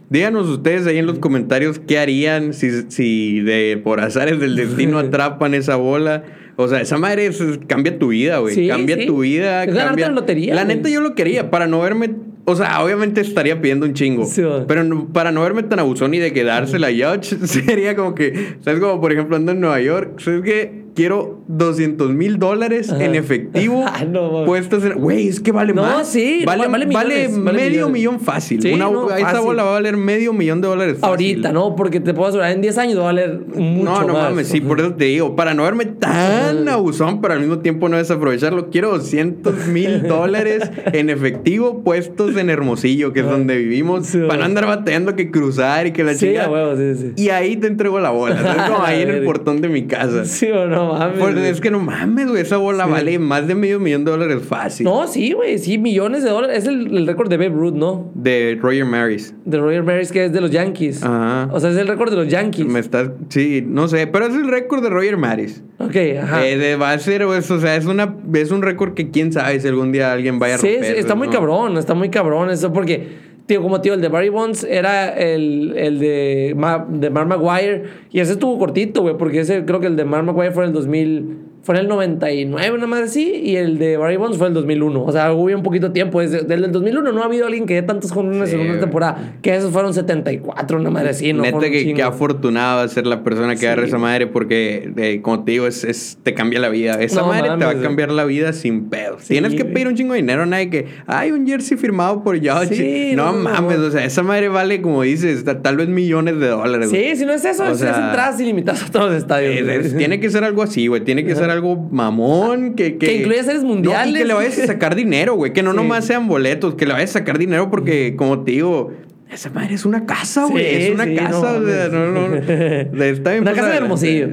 Díganos 0.10 0.48
ustedes 0.48 0.88
ahí 0.88 0.98
en 0.98 1.06
los 1.06 1.20
comentarios 1.20 1.78
qué 1.78 2.00
harían 2.00 2.54
si, 2.54 2.90
si 2.90 3.42
de 3.42 3.80
por 3.84 4.00
azares 4.00 4.40
del 4.40 4.56
destino 4.56 4.98
atrapan 4.98 5.54
esa 5.54 5.76
bola. 5.76 6.24
O 6.56 6.68
sea, 6.68 6.82
esa 6.82 6.98
madre 6.98 7.28
es- 7.28 7.44
cambia 7.68 8.00
tu 8.00 8.08
vida, 8.08 8.40
güey. 8.40 8.56
Sí, 8.56 8.68
cambia 8.68 8.96
sí. 8.98 9.06
tu 9.06 9.20
vida. 9.20 9.66
Es 9.66 9.68
ganarte 9.68 9.86
cambia... 9.88 10.08
la 10.08 10.14
lotería, 10.16 10.56
La 10.56 10.66
neta 10.66 10.90
yo 10.90 11.00
lo 11.00 11.14
quería 11.14 11.52
para 11.52 11.68
no 11.68 11.80
verme... 11.82 12.10
O 12.50 12.56
sea, 12.56 12.82
obviamente 12.82 13.20
estaría 13.20 13.60
pidiendo 13.62 13.86
un 13.86 13.94
chingo. 13.94 14.26
Sí, 14.26 14.42
pero 14.70 14.82
no- 14.86 15.10
para 15.12 15.34
no 15.34 15.42
verme 15.42 15.64
tan 15.64 15.80
abusón 15.80 16.14
y 16.14 16.20
de 16.20 16.32
quedársela 16.32 16.88
Judge, 16.88 17.36
sería 17.46 17.94
como 17.96 18.16
que... 18.16 18.56
¿Sabes? 18.62 18.80
Como 18.80 19.02
por 19.02 19.12
ejemplo 19.12 19.36
ando 19.36 19.52
en 19.52 19.60
Nueva 19.60 19.82
York. 19.82 20.20
¿Sabes 20.20 20.42
qué? 20.44 20.87
Quiero 20.98 21.44
200 21.48 22.10
mil 22.10 22.40
dólares 22.40 22.90
en 22.90 23.14
efectivo 23.14 23.86
Ah, 23.88 24.04
no, 24.04 24.46
puestos 24.46 24.84
en... 24.84 24.94
Güey, 24.94 25.28
es 25.28 25.40
que 25.40 25.52
vale 25.52 25.72
No, 25.72 25.84
más. 25.84 26.08
sí, 26.08 26.42
Vale, 26.44 26.68
vale 26.68 26.86
vale, 26.86 26.86
millones, 26.88 27.44
vale 27.44 27.58
medio 27.58 27.70
millones. 27.88 27.94
millón 27.94 28.20
fácil. 28.20 28.60
Sí, 28.64 28.74
Una, 28.74 28.90
no, 28.90 29.08
esa 29.12 29.20
fácil. 29.28 29.42
bola 29.46 29.62
va 29.64 29.70
a 29.70 29.74
valer 29.74 29.96
medio 29.96 30.34
millón 30.34 30.60
de 30.60 30.68
dólares 30.70 30.94
fácil. 30.96 31.08
Ahorita, 31.10 31.52
¿no? 31.54 31.76
Porque 31.76 32.00
te 32.00 32.16
puedo 32.16 32.30
asegurar, 32.30 32.52
en 32.52 32.62
10 32.62 32.78
años 32.80 32.98
va 32.98 33.02
a 33.02 33.06
valer 33.06 33.40
mucho 33.56 33.84
No, 33.84 34.04
no 34.08 34.14
más. 34.14 34.24
mames, 34.32 34.48
sí, 34.48 34.60
por 34.60 34.80
eso 34.80 34.96
te 34.96 35.06
digo, 35.06 35.36
para 35.36 35.54
no 35.54 35.62
verme 35.66 35.86
tan 35.86 36.68
abusón, 36.68 37.22
pero 37.22 37.36
al 37.36 37.42
mismo 37.42 37.60
tiempo 37.60 37.90
no 37.90 37.98
desaprovecharlo, 37.98 38.72
quiero 38.72 38.90
200 38.90 39.68
mil 39.68 40.02
dólares 40.08 40.72
en 40.94 41.12
efectivo 41.12 41.84
puestos 41.84 42.36
en 42.38 42.50
Hermosillo, 42.50 43.14
que 43.14 43.20
es 43.20 43.26
donde 43.28 43.56
vivimos, 43.58 44.08
Sí, 44.08 44.18
para 44.28 44.40
no 44.40 44.46
andar 44.46 44.66
batallando 44.66 45.16
que 45.16 45.30
cruzar 45.30 45.86
y 45.86 45.92
que 45.92 46.04
la 46.04 46.16
Sí, 46.16 46.26
a 46.30 46.30
chingada. 46.30 46.50
huevo, 46.50 46.76
sí, 46.76 46.96
sí. 47.16 47.24
Y 47.24 47.30
ahí 47.30 47.56
te 47.56 47.68
entrego 47.68 48.00
la 48.00 48.10
bola. 48.10 48.68
Como 48.72 48.84
ahí 48.84 49.04
en 49.04 49.10
el 49.10 49.24
portón 49.24 49.62
de 49.62 49.68
mi 49.70 49.86
casa. 49.86 50.26
Sí 50.26 50.48
o 50.50 50.66
no 50.68 50.87
mames. 50.94 51.20
Pues 51.20 51.34
güey. 51.36 51.48
es 51.48 51.62
que 51.62 51.72
no 51.72 51.80
mames, 51.80 52.28
güey, 52.30 52.42
esa 52.42 52.58
bola 52.58 52.86
Sí. 52.86 52.92
vale 52.92 53.20
más 53.20 53.48
de 53.48 53.56
medio 53.56 53.80
millón 53.80 54.06
de 54.06 54.12
dólares 54.12 54.42
fácil. 54.48 54.84
No, 54.86 55.08
sí, 55.08 55.32
güey, 55.34 55.58
sí, 55.58 55.78
millones 55.78 56.24
de 56.24 56.30
dólares. 56.30 56.60
Es 56.60 56.68
el, 56.68 56.96
el 56.96 57.08
récord 57.08 57.30
de 57.30 57.38
Babe 57.38 57.50
Ruth, 57.50 57.74
¿no? 57.74 58.12
De 58.16 58.58
Roger 58.62 58.86
Maris. 58.86 59.34
De 59.46 59.58
Roger 59.58 59.84
Maris, 59.84 60.12
que 60.12 60.26
es 60.26 60.34
de 60.34 60.42
los 60.42 60.52
Yankees. 60.52 61.04
Ajá. 61.04 61.50
O 61.52 61.60
sea, 61.60 61.70
es 61.72 61.78
el 61.78 61.88
récord 61.88 62.10
de 62.12 62.16
los 62.18 62.28
Yankees. 62.28 62.66
Me 62.66 62.80
estás, 62.80 63.10
sí, 63.30 63.64
no 63.66 63.88
sé, 63.88 64.08
pero 64.08 64.26
es 64.28 64.34
el 64.36 64.48
récord 64.48 64.84
de 64.84 64.90
Roger 64.90 65.18
Maris. 65.18 65.64
Ok, 65.80 65.96
ajá. 66.22 66.46
Eh, 66.48 66.58
de- 66.58 66.76
va 66.76 66.92
a 66.92 67.00
ser, 67.00 67.26
pues, 67.26 67.50
o 67.52 67.60
sea, 67.60 67.76
es 67.76 67.86
una 67.86 68.16
es 68.34 68.52
un 68.52 68.62
récord 68.62 68.94
que 68.94 69.12
quién 69.12 69.32
sabe 69.32 69.60
si 69.60 69.68
algún 69.68 69.92
día 69.92 70.12
alguien 70.12 70.40
vaya 70.40 70.56
a 70.56 70.58
romper. 70.58 70.84
sí, 70.86 70.92
está 70.96 71.14
¿no? 71.14 71.18
muy 71.18 71.30
cabrón, 71.30 71.78
está 71.78 71.94
muy 71.94 72.10
cabrón 72.10 72.50
eso, 72.50 72.74
porque, 72.74 73.27
tío, 73.48 73.62
como 73.64 73.82
tío, 73.82 73.96
el 73.96 74.02
de 74.02 74.10
Barry 74.10 74.30
Bonds 74.30 74.64
era 74.64 75.10
el, 75.18 75.74
el 75.76 76.00
de, 76.00 76.54
Ma- 76.56 76.86
de 76.88 77.10
Mark 77.10 77.28
Maguire, 77.28 77.86
y 78.12 78.20
ese 78.20 78.34
estuvo 78.34 78.60
cortito, 78.60 79.02
güey, 79.02 79.18
porque 79.18 79.40
ese 79.40 79.66
creo 79.66 79.80
que 79.80 79.88
el 79.88 79.96
de 79.96 80.06
Mark 80.06 80.26
Maguire 80.26 80.52
fue 80.52 80.64
en 80.66 80.68
el 80.70 80.74
2000, 80.74 81.38
fue 81.68 81.76
en 81.76 81.82
el 81.82 81.88
99, 81.90 82.72
una 82.78 82.88
madre 82.88 83.04
así, 83.08 83.30
y 83.44 83.58
el 83.58 83.78
de 83.78 83.98
Barry 83.98 84.16
Bonds 84.16 84.38
fue 84.38 84.48
el 84.48 84.54
2001. 84.54 85.04
O 85.04 85.12
sea, 85.12 85.34
hubo 85.34 85.54
un 85.54 85.64
poquito 85.64 85.92
tiempo. 85.92 86.22
Desde, 86.22 86.44
desde 86.44 86.66
el 86.66 86.72
2001 86.72 87.12
no 87.12 87.22
ha 87.22 87.26
habido 87.26 87.46
alguien 87.46 87.66
que 87.66 87.74
dé 87.74 87.82
tantos 87.82 88.14
jonrones 88.14 88.50
Sí, 88.52 88.56
en 88.56 88.62
una 88.70 88.80
temporada, 88.80 89.34
que 89.42 89.54
esos 89.54 89.74
fueron 89.74 89.94
74, 89.94 90.80
una 90.80 90.90
madre 90.90 91.10
así, 91.10 91.34
¿no? 91.34 91.44
Neta 91.44 91.60
que, 91.70 91.94
que 91.94 92.02
afortunado 92.04 92.80
a 92.80 92.88
ser 92.88 93.06
la 93.06 93.22
persona 93.22 93.52
que 93.56 93.58
Sí. 93.60 93.66
agarre 93.66 93.88
esa 93.88 93.98
madre 93.98 94.28
porque, 94.28 94.94
eh, 94.96 95.20
como 95.22 95.44
te 95.44 95.52
digo, 95.52 95.68
es, 95.68 95.84
es- 95.84 96.18
te 96.24 96.34
cambia 96.34 96.62
la 96.62 96.70
vida. 96.70 97.02
Esa 97.02 97.20
No 97.20 97.28
madre 97.28 97.44
te 97.44 97.50
va 97.50 97.58
mames, 97.58 97.80
a 97.80 97.82
cambiar 97.82 98.12
la 98.12 98.24
vida 98.24 98.54
sin 98.54 98.86
pedos. 98.90 99.24
Sí, 99.24 99.34
Tienes 99.34 99.54
que 99.54 99.66
pedir 99.66 99.90
un 99.90 99.96
chingo 99.96 100.14
de 100.14 100.22
dinero, 100.22 100.46
nadie 100.46 100.70
que, 100.70 100.86
hay 101.06 101.32
un 101.34 101.46
jersey 101.46 101.78
firmado 101.78 102.24
por. 102.24 102.38
Sí, 102.38 103.12
no, 103.14 103.34
no, 103.34 103.40
mames, 103.40 103.78
o 103.80 103.92
sea, 103.92 104.06
esa 104.06 104.24
madre 104.24 104.48
vale, 104.48 104.82
como 104.82 105.02
dices, 105.02 105.44
ta- 105.44 105.62
tal 105.62 105.76
vez 105.76 105.90
millones 105.90 106.40
de 106.40 106.48
dólares. 106.48 106.90
Sí, 106.92 107.16
si 107.18 107.26
no 107.26 107.34
es 107.34 107.44
eso, 107.44 107.64
O 107.64 107.72
es, 107.72 107.80
sea, 107.80 107.90
entradas 107.90 108.40
ilimitadas 108.40 108.84
a 108.84 108.92
todos 108.92 109.08
los 109.12 109.16
estadios. 109.18 109.68
Tiene 109.98 110.22
que 110.22 110.30
ser 110.30 110.46
algo 110.46 110.64
así, 110.64 110.88
güey. 110.88 111.04
Tiene 111.04 111.26
que 111.26 111.36
ser 111.36 111.50
algo 111.50 111.57
mamón. 111.62 112.76
Que, 112.76 112.98
Que 112.98 113.18
incluya 113.18 113.44
series 113.44 113.64
No, 113.64 113.70
y 113.72 113.74
mundiales. 113.74 114.22
que 114.22 114.26
le 114.28 114.34
vayas 114.34 114.60
a 114.60 114.66
sacar 114.68 114.96
dinero, 114.96 115.36
güey. 115.36 115.54
Que 115.54 115.64
no 115.64 115.72
Sí. 115.78 115.78
nomás 115.78 116.06
sean 116.06 116.28
boletos. 116.28 116.76
Que 116.76 116.86
le 116.86 116.94
vayas 116.94 117.12
a 117.12 117.20
sacar 117.20 117.38
dinero 117.38 117.70
porque, 117.70 118.16
como 118.16 118.44
te 118.44 118.52
digo, 118.52 118.92
esa 119.32 119.50
madre 119.50 119.76
es 119.76 119.86
una 119.86 120.06
casa, 120.06 120.46
güey. 120.46 120.64
Sí, 120.64 120.84
es 120.84 120.90
una 120.92 121.04
sí, 121.06 121.16
casa. 121.16 121.30
no 121.60 121.60
o 121.60 121.68
sea, 121.68 121.88
no, 121.90 122.12
no, 122.12 122.28
no. 122.30 122.36
Está 122.38 123.32
bien 123.32 123.42
Una 123.42 123.54
casa 123.54 123.70
de 123.70 123.78
Hermosillo. 123.78 124.28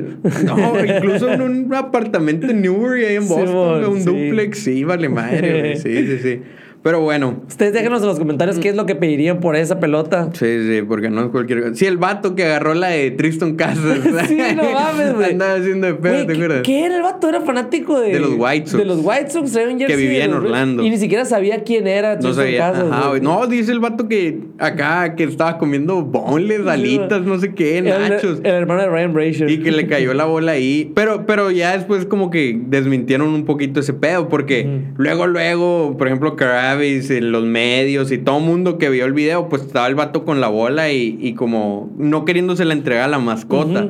No, 0.45 0.85
incluso 0.85 1.33
en 1.33 1.43
un 1.43 1.75
apartamento 1.75 2.47
en 2.49 2.63
Newbury, 2.63 3.05
ahí 3.05 3.17
en 3.17 3.27
Boston, 3.29 3.85
un 3.87 4.05
duplex. 4.05 4.59
Sí, 4.59 4.85
vale 4.85 5.09
madre, 5.09 5.61
güey. 5.61 5.77
Sí, 5.79 6.07
sí, 6.07 6.19
sí. 6.23 6.41
Pero 6.85 7.01
bueno, 7.01 7.43
Ustedes 7.49 7.73
déjenos 7.73 8.03
en 8.03 8.07
los 8.09 8.19
comentarios 8.19 8.59
qué 8.59 8.69
es 8.69 8.77
lo 8.77 8.85
que 8.87 8.95
pedirían 8.95 9.41
por 9.41 9.57
esa 9.57 9.81
pelota. 9.81 10.29
Sí, 10.35 10.47
sí, 10.69 10.83
porque 10.87 11.09
no 11.11 11.23
es 11.25 11.29
cualquier 11.31 11.63
cosa. 11.63 11.75
Sí, 11.75 11.87
el 11.87 11.97
vato 11.97 12.35
que 12.37 12.45
agarró 12.45 12.75
la 12.75 12.89
de 12.89 13.11
Tristan 13.11 13.57
Casas. 13.57 13.99
Sí, 14.29 14.37
no 14.55 14.63
mames, 14.71 15.15
güey. 15.15 15.31
Andaba 15.33 15.55
haciendo 15.55 15.87
de 15.87 15.95
pedo, 15.95 16.13
Güey, 16.13 16.27
¿te 16.27 16.33
¿qué- 16.35 16.39
acuerdas? 16.45 16.63
¿Qué 16.63 16.85
era 16.85 16.97
el 16.97 17.03
vato? 17.03 17.29
Era 17.29 17.41
fanático 17.41 17.99
de... 18.01 18.13
De 18.13 18.21
los 18.21 18.35
White 18.37 18.67
Sox. 18.67 18.79
De 18.79 18.85
los 18.85 19.01
White 19.03 19.31
Sox. 19.31 19.53
jersey 19.53 19.97
vivía 19.97 20.25
en 20.27 20.35
Orlando. 20.35 20.83
Y 20.85 20.91
ni 20.91 20.99
siquiera 20.99 21.25
sabía 21.25 21.65
quién 21.65 21.87
era 21.87 22.15
No 22.17 22.21
Tristan 22.21 22.45
sabía. 22.45 22.59
Casas, 22.59 22.85
Ajá, 22.93 23.09
güey. 23.09 23.21
güey. 23.21 23.23
No, 23.23 23.47
dice 23.47 23.73
el 23.73 23.81
vato 23.81 24.07
que 24.09 24.41
acá 24.59 25.15
que 25.17 25.25
estaba 25.25 25.57
comiendo 25.59 26.03
bonles, 26.03 26.67
alitas, 26.67 27.23
no 27.23 27.39
sé 27.39 27.55
qué, 27.55 27.79
El, 27.79 27.87
nachos. 27.87 28.41
el 28.45 28.51
hermano 28.55 28.83
de 28.83 28.89
Ryan 28.89 29.13
Brazier. 29.15 29.51
Y 29.51 29.63
que 29.63 29.73
le 29.73 29.87
cayó 29.87 30.13
la 30.13 30.27
bola 30.27 30.53
ahí. 30.53 30.93
Pero, 30.95 31.25
pero 31.27 31.51
ya 31.51 31.73
después 31.77 32.05
como 32.05 32.31
que 32.31 32.59
desmintieron 32.67 33.29
un 33.29 33.47
poquito 33.47 33.81
ese 33.81 33.95
pedo. 33.95 34.29
Porque 34.29 34.67
Ujú. 34.67 35.03
luego, 35.03 35.27
luego, 35.27 35.97
por 35.97 36.09
ejemplo, 36.09 36.37
En 36.83 37.33
los 37.33 37.45
medios 37.45 38.11
y 38.13 38.19
todo 38.19 38.41
mundo 38.41 38.79
que 38.79 38.91
vio 38.91 39.05
el 39.07 39.13
video, 39.13 39.49
pues 39.49 39.63
estaba 39.63 39.87
el 39.87 39.95
vato 39.95 40.25
con 40.25 40.41
la 40.41 40.49
bola 40.49 40.91
y, 40.93 41.17
y 41.21 41.35
como 41.35 41.91
no 41.97 42.25
queriéndose 42.25 42.65
la 42.65 42.75
entregar 42.75 43.05
a 43.05 43.09
la 43.09 43.19
mascota. 43.19 43.89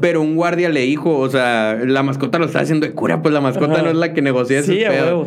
Pero 0.00 0.20
un 0.22 0.34
guardia 0.36 0.68
le 0.68 0.80
dijo, 0.80 1.16
o 1.18 1.28
sea, 1.28 1.78
la 1.84 2.02
mascota 2.02 2.38
lo 2.38 2.46
está 2.46 2.60
haciendo 2.60 2.86
de 2.86 2.92
cura, 2.92 3.22
pues 3.22 3.32
la 3.32 3.40
mascota 3.40 3.74
Ajá. 3.74 3.82
no 3.82 3.90
es 3.90 3.96
la 3.96 4.12
que 4.12 4.22
negocia 4.22 4.58
ese 4.58 4.72
Sí, 4.74 4.78
pedo. 4.86 5.24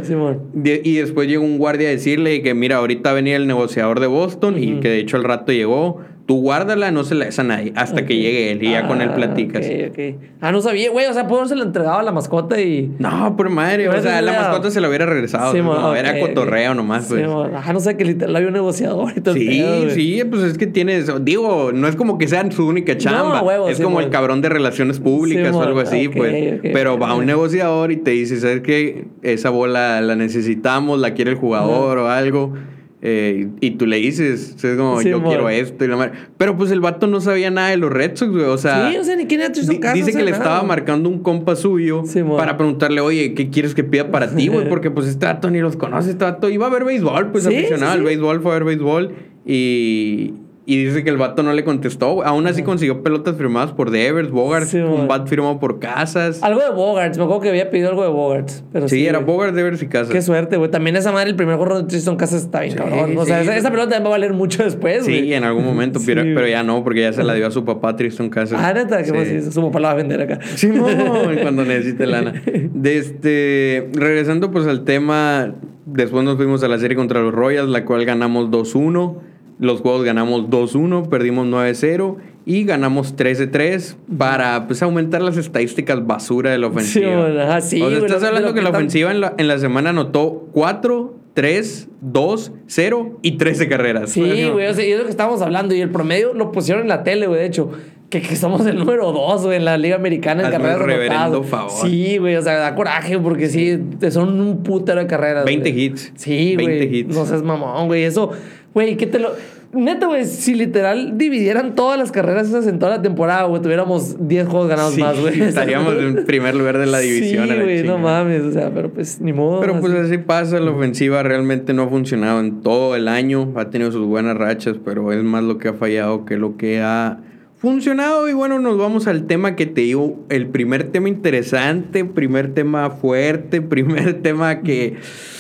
De- 0.53 0.81
y 0.83 0.95
después 0.95 1.27
llegó 1.27 1.43
un 1.43 1.57
guardia 1.57 1.87
a 1.87 1.91
decirle 1.91 2.41
que, 2.41 2.53
mira, 2.53 2.77
ahorita 2.77 3.13
venía 3.13 3.35
el 3.35 3.47
negociador 3.47 3.99
de 3.99 4.07
Boston 4.07 4.61
y 4.61 4.79
que 4.79 4.89
de 4.89 4.99
hecho 4.99 5.17
al 5.17 5.23
rato 5.23 5.51
llegó. 5.51 6.01
Tú 6.27 6.41
guárdala, 6.41 6.91
no 6.91 7.05
se 7.05 7.15
la 7.15 7.23
des 7.23 7.39
a 7.39 7.43
nadie 7.43 7.71
hasta 7.77 8.05
que 8.05 8.17
llegue 8.17 8.51
él 8.51 8.61
y 8.61 8.71
ya 8.71 8.85
con 8.85 9.01
él 9.01 9.11
Ah, 9.13 9.15
platicas. 9.15 9.65
ok, 9.65 9.91
ok. 9.91 10.15
Ah, 10.41 10.51
no 10.51 10.61
sabía, 10.61 10.91
güey. 10.91 11.05
O 11.05 11.13
sea, 11.13 11.25
pudo 11.25 11.47
se 11.47 11.55
lo 11.55 11.63
entregaba 11.63 12.01
a 12.01 12.03
la 12.03 12.11
mascota 12.11 12.59
y. 12.61 12.91
No, 12.99 13.37
por 13.37 13.49
madre. 13.49 13.85
Pero 13.87 13.97
O 13.97 14.01
sea, 14.01 14.21
la 14.21 14.33
mascota 14.33 14.69
se 14.69 14.81
la 14.81 14.89
hubiera 14.89 15.05
regresado. 15.05 15.53
Sí, 15.53 15.61
no, 15.61 15.95
era 15.95 16.19
cotorreo 16.19 16.73
nomás, 16.73 17.05
Sí, 17.07 17.13
pues. 17.13 17.27
mon. 17.29 17.55
Ajá, 17.55 17.71
no 17.71 17.79
sé 17.79 17.95
que 17.95 18.03
literal 18.03 18.35
había 18.35 18.49
un 18.49 18.55
negociador 18.55 19.13
y 19.15 19.21
todo 19.21 19.35
Sí, 19.35 19.47
pedo, 19.47 19.89
sí, 19.91 20.21
pues 20.29 20.43
es 20.43 20.57
que 20.57 20.67
tienes, 20.67 21.09
digo, 21.23 21.71
no 21.73 21.87
es 21.87 21.95
como 21.95 22.17
que 22.17 22.27
sean 22.27 22.51
su 22.51 22.67
única 22.67 22.97
chamba, 22.97 23.41
huevo, 23.41 23.69
es 23.69 23.77
sí, 23.77 23.83
como 23.83 24.01
el 24.01 24.09
cabrón 24.09 24.41
de 24.41 24.49
relaciones 24.49 24.99
públicas 24.99 25.51
Sí, 25.51 25.55
o 25.57 25.61
algo 25.61 25.79
así, 25.79 26.09
pues. 26.09 26.59
Pero 26.61 26.99
va 26.99 27.15
un 27.15 27.25
negociador 27.25 27.93
y 27.93 27.95
te 27.97 28.11
dice, 28.11 28.37
¿sabes 28.41 28.59
qué? 28.59 29.05
Esa 29.21 29.49
bola 29.49 30.01
la 30.01 30.17
necesitamos, 30.17 30.99
la 30.99 31.13
quiere 31.13 31.31
el 31.31 31.37
jugador 31.37 31.99
o 31.99 32.09
algo. 32.09 32.53
Eh, 33.01 33.47
y 33.61 33.71
tú 33.71 33.85
le 33.85 33.97
dices, 33.97 34.55
es 34.63 34.75
como, 34.77 34.99
Sí, 35.01 35.09
yo 35.09 35.19
mon. 35.19 35.29
quiero 35.29 35.49
esto 35.49 35.85
y 35.85 35.87
la 35.87 35.97
madre. 35.97 36.13
Pero 36.37 36.57
pues 36.57 36.71
el 36.71 36.79
vato 36.79 37.05
no 37.07 37.21
sabía 37.21 37.51
nada 37.51 37.69
de 37.69 37.77
los 37.77 37.91
Red 37.91 38.15
Sox, 38.15 38.31
güey. 38.31 38.45
O 38.45 38.57
sea, 38.57 38.89
Sí, 38.91 38.97
o 38.97 39.03
sea, 39.03 39.15
ni 39.15 39.25
quién 39.27 39.41
era 39.41 39.49
Di- 39.49 39.79
Casas, 39.79 39.93
Dice 39.93 40.11
no 40.13 40.17
que 40.17 40.23
le 40.25 40.31
sé 40.31 40.37
estaba 40.37 40.55
nada. 40.55 40.67
marcando 40.67 41.07
un 41.09 41.19
compa 41.19 41.55
suyo 41.55 42.03
Sí, 42.05 42.21
para 42.23 42.57
preguntarle, 42.57 42.99
oye, 43.01 43.33
¿qué 43.35 43.49
quieres 43.49 43.75
que 43.75 43.83
pida 43.83 44.09
para 44.11 44.33
ti, 44.35 44.47
güey? 44.47 44.67
Porque 44.69 44.89
pues 44.89 45.07
este 45.07 45.25
vato 45.27 45.49
ni 45.51 45.59
los 45.59 45.75
conoce, 45.77 46.09
este 46.09 46.23
vato 46.23 46.49
iba 46.49 46.65
a 46.65 46.69
ver 46.69 46.85
béisbol, 46.85 47.31
pues 47.31 47.43
Sí, 47.43 47.55
aficionado 47.55 47.93
sí, 47.93 47.97
al 47.99 48.03
béisbol, 48.03 48.41
fue 48.41 48.51
a 48.51 48.53
ver 48.55 48.63
béisbol 48.63 49.11
y, 49.45 50.33
y 50.69 50.83
dice 50.83 51.01
que 51.01 51.09
el 51.09 51.15
vato 51.15 51.43
no 51.43 51.53
le 51.53 51.63
contestó. 51.63 52.25
Aún 52.25 52.45
así 52.45 52.61
consiguió 52.61 53.01
pelotas 53.01 53.37
firmadas 53.37 53.71
por 53.71 53.89
Devers, 53.89 54.29
Bogart, 54.31 54.65
Sí, 54.67 54.77
un 54.79 55.07
bat 55.07 55.25
firmado 55.25 55.59
por 55.61 55.79
Casas. 55.79 56.43
Algo 56.43 56.59
de 56.59 56.71
Bogarts. 56.71 57.17
Me 57.17 57.23
acuerdo 57.23 57.41
que 57.41 57.47
había 57.49 57.69
pedido 57.69 57.87
algo 57.87 58.03
de 58.03 58.09
Bogarts. 58.09 58.65
Pero 58.73 58.89
sí, 58.89 58.97
sí, 58.97 59.07
era 59.07 59.19
güey. 59.19 59.27
Bogart, 59.33 59.55
Devers 59.55 59.81
y 59.81 59.87
Casas. 59.87 60.09
Qué 60.09 60.21
suerte, 60.21 60.57
güey. 60.57 60.69
También 60.69 60.97
esa 60.97 61.13
madre, 61.13 61.29
el 61.29 61.37
primer 61.37 61.55
gorro 61.55 61.77
de 61.81 61.87
Tristan 61.87 62.17
Casas 62.17 62.43
está 62.43 62.59
bien 62.59 62.73
Sí, 62.73 62.77
cabrón. 62.79 63.17
O 63.17 63.23
sea, 63.25 63.37
sí. 63.37 63.43
esa, 63.47 63.55
esa 63.55 63.71
pelota 63.71 63.91
también 63.91 64.03
va 64.03 64.07
a 64.09 64.19
valer 64.19 64.33
mucho 64.33 64.61
después, 64.65 65.05
güey. 65.05 65.21
Sí, 65.21 65.33
en 65.33 65.45
algún 65.45 65.63
momento, 65.63 66.01
pero, 66.05 66.23
Sí, 66.23 66.31
pero 66.35 66.47
ya 66.49 66.63
no, 66.63 66.83
porque 66.83 66.99
ya 66.99 67.13
se 67.13 67.23
la 67.23 67.33
dio 67.33 67.47
a 67.47 67.51
su 67.51 67.63
papá 67.63 67.95
Tristan 67.95 68.29
Casas. 68.29 68.59
Ah, 68.61 68.73
neta, 68.73 69.01
que 69.03 69.25
Sí. 69.25 69.41
sí. 69.45 69.51
su 69.53 69.61
papá 69.61 69.79
la 69.79 69.87
va 69.87 69.93
a 69.93 69.97
vender 69.97 70.21
acá. 70.21 70.39
Simón, 70.55 70.91
cuando 71.41 71.63
necesite 71.63 72.05
lana. 72.07 72.33
De 72.73 72.97
este, 72.97 73.89
regresando 73.93 74.51
pues 74.51 74.67
al 74.67 74.83
tema, 74.83 75.55
después 75.85 76.25
nos 76.25 76.35
fuimos 76.35 76.61
a 76.63 76.67
la 76.67 76.77
serie 76.77 76.97
contra 76.97 77.21
los 77.21 77.33
Royals, 77.33 77.69
la 77.69 77.85
cual 77.85 78.03
ganamos 78.03 78.49
2-1. 78.51 79.15
Los 79.59 79.81
juegos 79.81 80.03
ganamos 80.03 80.49
2-1, 80.49 81.09
perdimos 81.09 81.47
9-0 81.47 82.17
y 82.45 82.63
ganamos 82.63 83.15
13-3 83.15 83.95
para 84.17 84.67
pues 84.67 84.81
aumentar 84.83 85.21
las 85.21 85.35
estadísticas 85.35 86.05
basura 86.05 86.51
de 86.51 86.59
la 86.59 86.67
ofensiva. 86.67 87.59
Sí, 87.59 87.77
sí, 87.77 87.81
o 87.81 87.89
sea, 87.89 87.99
estás 87.99 88.23
hablando 88.23 88.53
que 88.53 88.61
la 88.61 88.69
ofensiva 88.69 89.11
en 89.11 89.21
la, 89.21 89.33
en 89.37 89.47
la 89.47 89.57
semana 89.57 89.89
anotó 89.89 90.47
4, 90.53 91.13
3, 91.33 91.89
2, 92.01 92.51
0 92.67 93.19
y 93.21 93.33
13 93.33 93.67
carreras. 93.67 94.11
Sí, 94.11 94.49
güey, 94.49 94.67
o 94.67 94.73
sea, 94.73 94.85
y 94.85 94.91
es 94.91 94.97
lo 94.97 95.03
que 95.03 95.11
estábamos 95.11 95.41
hablando. 95.41 95.75
Y 95.75 95.81
el 95.81 95.89
promedio 95.89 96.33
lo 96.33 96.51
pusieron 96.51 96.83
en 96.83 96.89
la 96.89 97.03
tele, 97.03 97.27
güey, 97.27 97.41
de 97.41 97.45
hecho. 97.45 97.69
Que, 98.09 98.21
que 98.21 98.37
somos 98.37 98.65
el 98.65 98.77
número 98.77 99.11
dos, 99.11 99.43
güey, 99.43 99.57
en 99.57 99.65
la 99.65 99.77
Liga 99.77 99.97
Americana 99.97 100.39
en 100.39 100.47
Hazme 100.47 100.59
carreras 100.59 100.81
reverendo 100.81 101.43
favor. 101.43 101.69
Sí, 101.69 102.17
güey, 102.17 102.37
o 102.37 102.41
sea, 102.41 102.53
da 102.53 102.73
coraje 102.73 103.19
porque 103.19 103.49
sí, 103.49 103.77
son 104.09 104.39
un 104.39 104.63
putero 104.63 105.01
de 105.01 105.07
carreras. 105.07 105.43
20 105.43 105.71
güey. 105.71 105.83
hits. 105.83 106.13
Sí, 106.15 106.55
20 106.55 106.87
güey. 106.87 106.99
hits. 106.99 107.15
No 107.15 107.25
seas 107.25 107.43
mamón, 107.43 107.87
güey. 107.87 108.03
Eso, 108.05 108.31
güey, 108.73 108.97
¿qué 108.97 109.07
te 109.07 109.19
lo. 109.19 109.33
Neta, 109.73 110.07
güey, 110.07 110.25
si 110.25 110.55
literal 110.55 111.17
dividieran 111.17 111.75
todas 111.75 111.99
las 111.99 112.11
carreras 112.11 112.47
esas 112.47 112.67
en 112.67 112.79
toda 112.79 112.97
la 112.97 113.01
temporada, 113.01 113.43
güey, 113.43 113.61
tuviéramos 113.61 114.15
10 114.27 114.47
juegos 114.47 114.69
ganados 114.69 114.93
Sí, 114.93 115.01
más, 115.01 115.19
güey. 115.19 115.41
estaríamos 115.43 115.93
en 115.95 116.25
primer 116.25 116.55
lugar 116.55 116.77
de 116.77 116.85
la 116.85 116.99
división. 116.99 117.49
Sí, 117.49 117.55
güey, 117.55 117.83
no 117.83 117.97
mames, 117.97 118.43
o 118.43 118.51
sea, 118.51 118.71
pero 118.73 118.89
pues 118.91 119.19
ni 119.19 119.33
modo. 119.33 119.59
Pero 119.59 119.79
pues 119.81 119.93
así. 119.93 120.13
así 120.13 120.17
pasa, 120.19 120.59
la 120.59 120.71
ofensiva 120.71 121.21
realmente 121.21 121.73
no 121.73 121.83
ha 121.83 121.89
funcionado 121.89 122.39
en 122.39 122.61
todo 122.61 122.95
el 122.95 123.09
año, 123.09 123.51
ha 123.57 123.69
tenido 123.69 123.91
sus 123.91 124.05
buenas 124.05 124.37
rachas, 124.37 124.77
pero 124.83 125.11
es 125.11 125.21
más 125.23 125.43
lo 125.43 125.57
que 125.57 125.67
ha 125.67 125.73
fallado 125.73 126.23
que 126.23 126.37
lo 126.37 126.55
que 126.55 126.81
ha 126.81 127.19
funcionado. 127.57 128.29
Y 128.29 128.33
bueno, 128.33 128.59
nos 128.59 128.77
vamos 128.77 129.07
al 129.07 129.27
tema 129.27 129.55
que 129.55 129.65
te 129.65 129.81
digo, 129.81 130.23
el 130.29 130.47
primer 130.47 130.85
tema 130.91 131.09
interesante, 131.09 132.05
primer 132.05 132.53
tema 132.53 132.89
fuerte, 132.89 133.61
primer 133.61 134.21
tema 134.21 134.61
que 134.61 134.95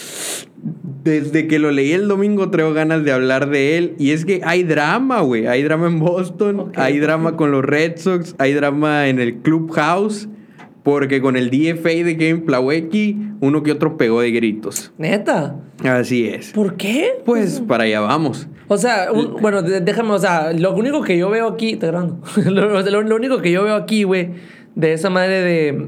desde 1.03 1.47
que 1.47 1.59
lo 1.59 1.71
leí 1.71 1.91
el 1.91 2.07
domingo 2.07 2.49
traigo 2.49 2.73
ganas 2.73 3.03
de 3.03 3.11
hablar 3.11 3.49
de 3.49 3.77
él. 3.77 3.95
Y 3.99 4.11
es 4.11 4.25
que 4.25 4.41
hay 4.43 4.63
drama, 4.63 5.21
güey, 5.21 5.47
hay 5.47 5.63
drama 5.63 5.87
en 5.87 5.99
Boston, 5.99 6.71
hay 6.75 6.99
drama 6.99 7.35
con 7.35 7.51
los 7.51 7.63
Red 7.63 7.97
Sox, 7.97 8.35
hay 8.37 8.53
drama 8.53 9.07
en 9.07 9.19
el 9.19 9.37
Clubhouse. 9.37 10.27
Porque 10.83 11.19
con 11.21 11.35
el 11.35 11.49
DFA 11.49 11.89
de 12.05 12.15
Game 12.15 12.43
Plawecki, 12.45 13.17
uno 13.41 13.61
que 13.61 13.73
otro 13.73 13.97
pegó 13.97 14.21
de 14.21 14.31
gritos. 14.31 14.93
Neta. 14.97 15.57
Así 15.83 16.25
es. 16.29 16.51
¿Por 16.53 16.77
qué? 16.77 17.09
Pues 17.25 17.59
para 17.59 17.83
allá 17.83 17.99
vamos. 17.99 18.47
O 18.69 18.77
sea, 18.77 19.11
un- 19.11 19.35
bueno, 19.41 19.61
déjame, 19.61 20.11
o 20.11 20.17
sea, 20.19 20.53
lo 20.53 20.73
único 20.73 21.01
que 21.01 21.17
yo 21.17 21.29
veo 21.29 21.49
aquí, 21.49 21.75
te 21.75 21.87
grabando. 21.87 22.21
lo, 22.45 22.81
lo- 22.81 23.01
lo 23.01 23.15
único 23.17 23.41
que 23.41 23.51
yo 23.51 23.65
veo 23.65 23.75
aquí, 23.75 24.03
güey, 24.03 24.29
de 24.75 24.93
esa 24.93 25.09
madre 25.09 25.41
de 25.41 25.87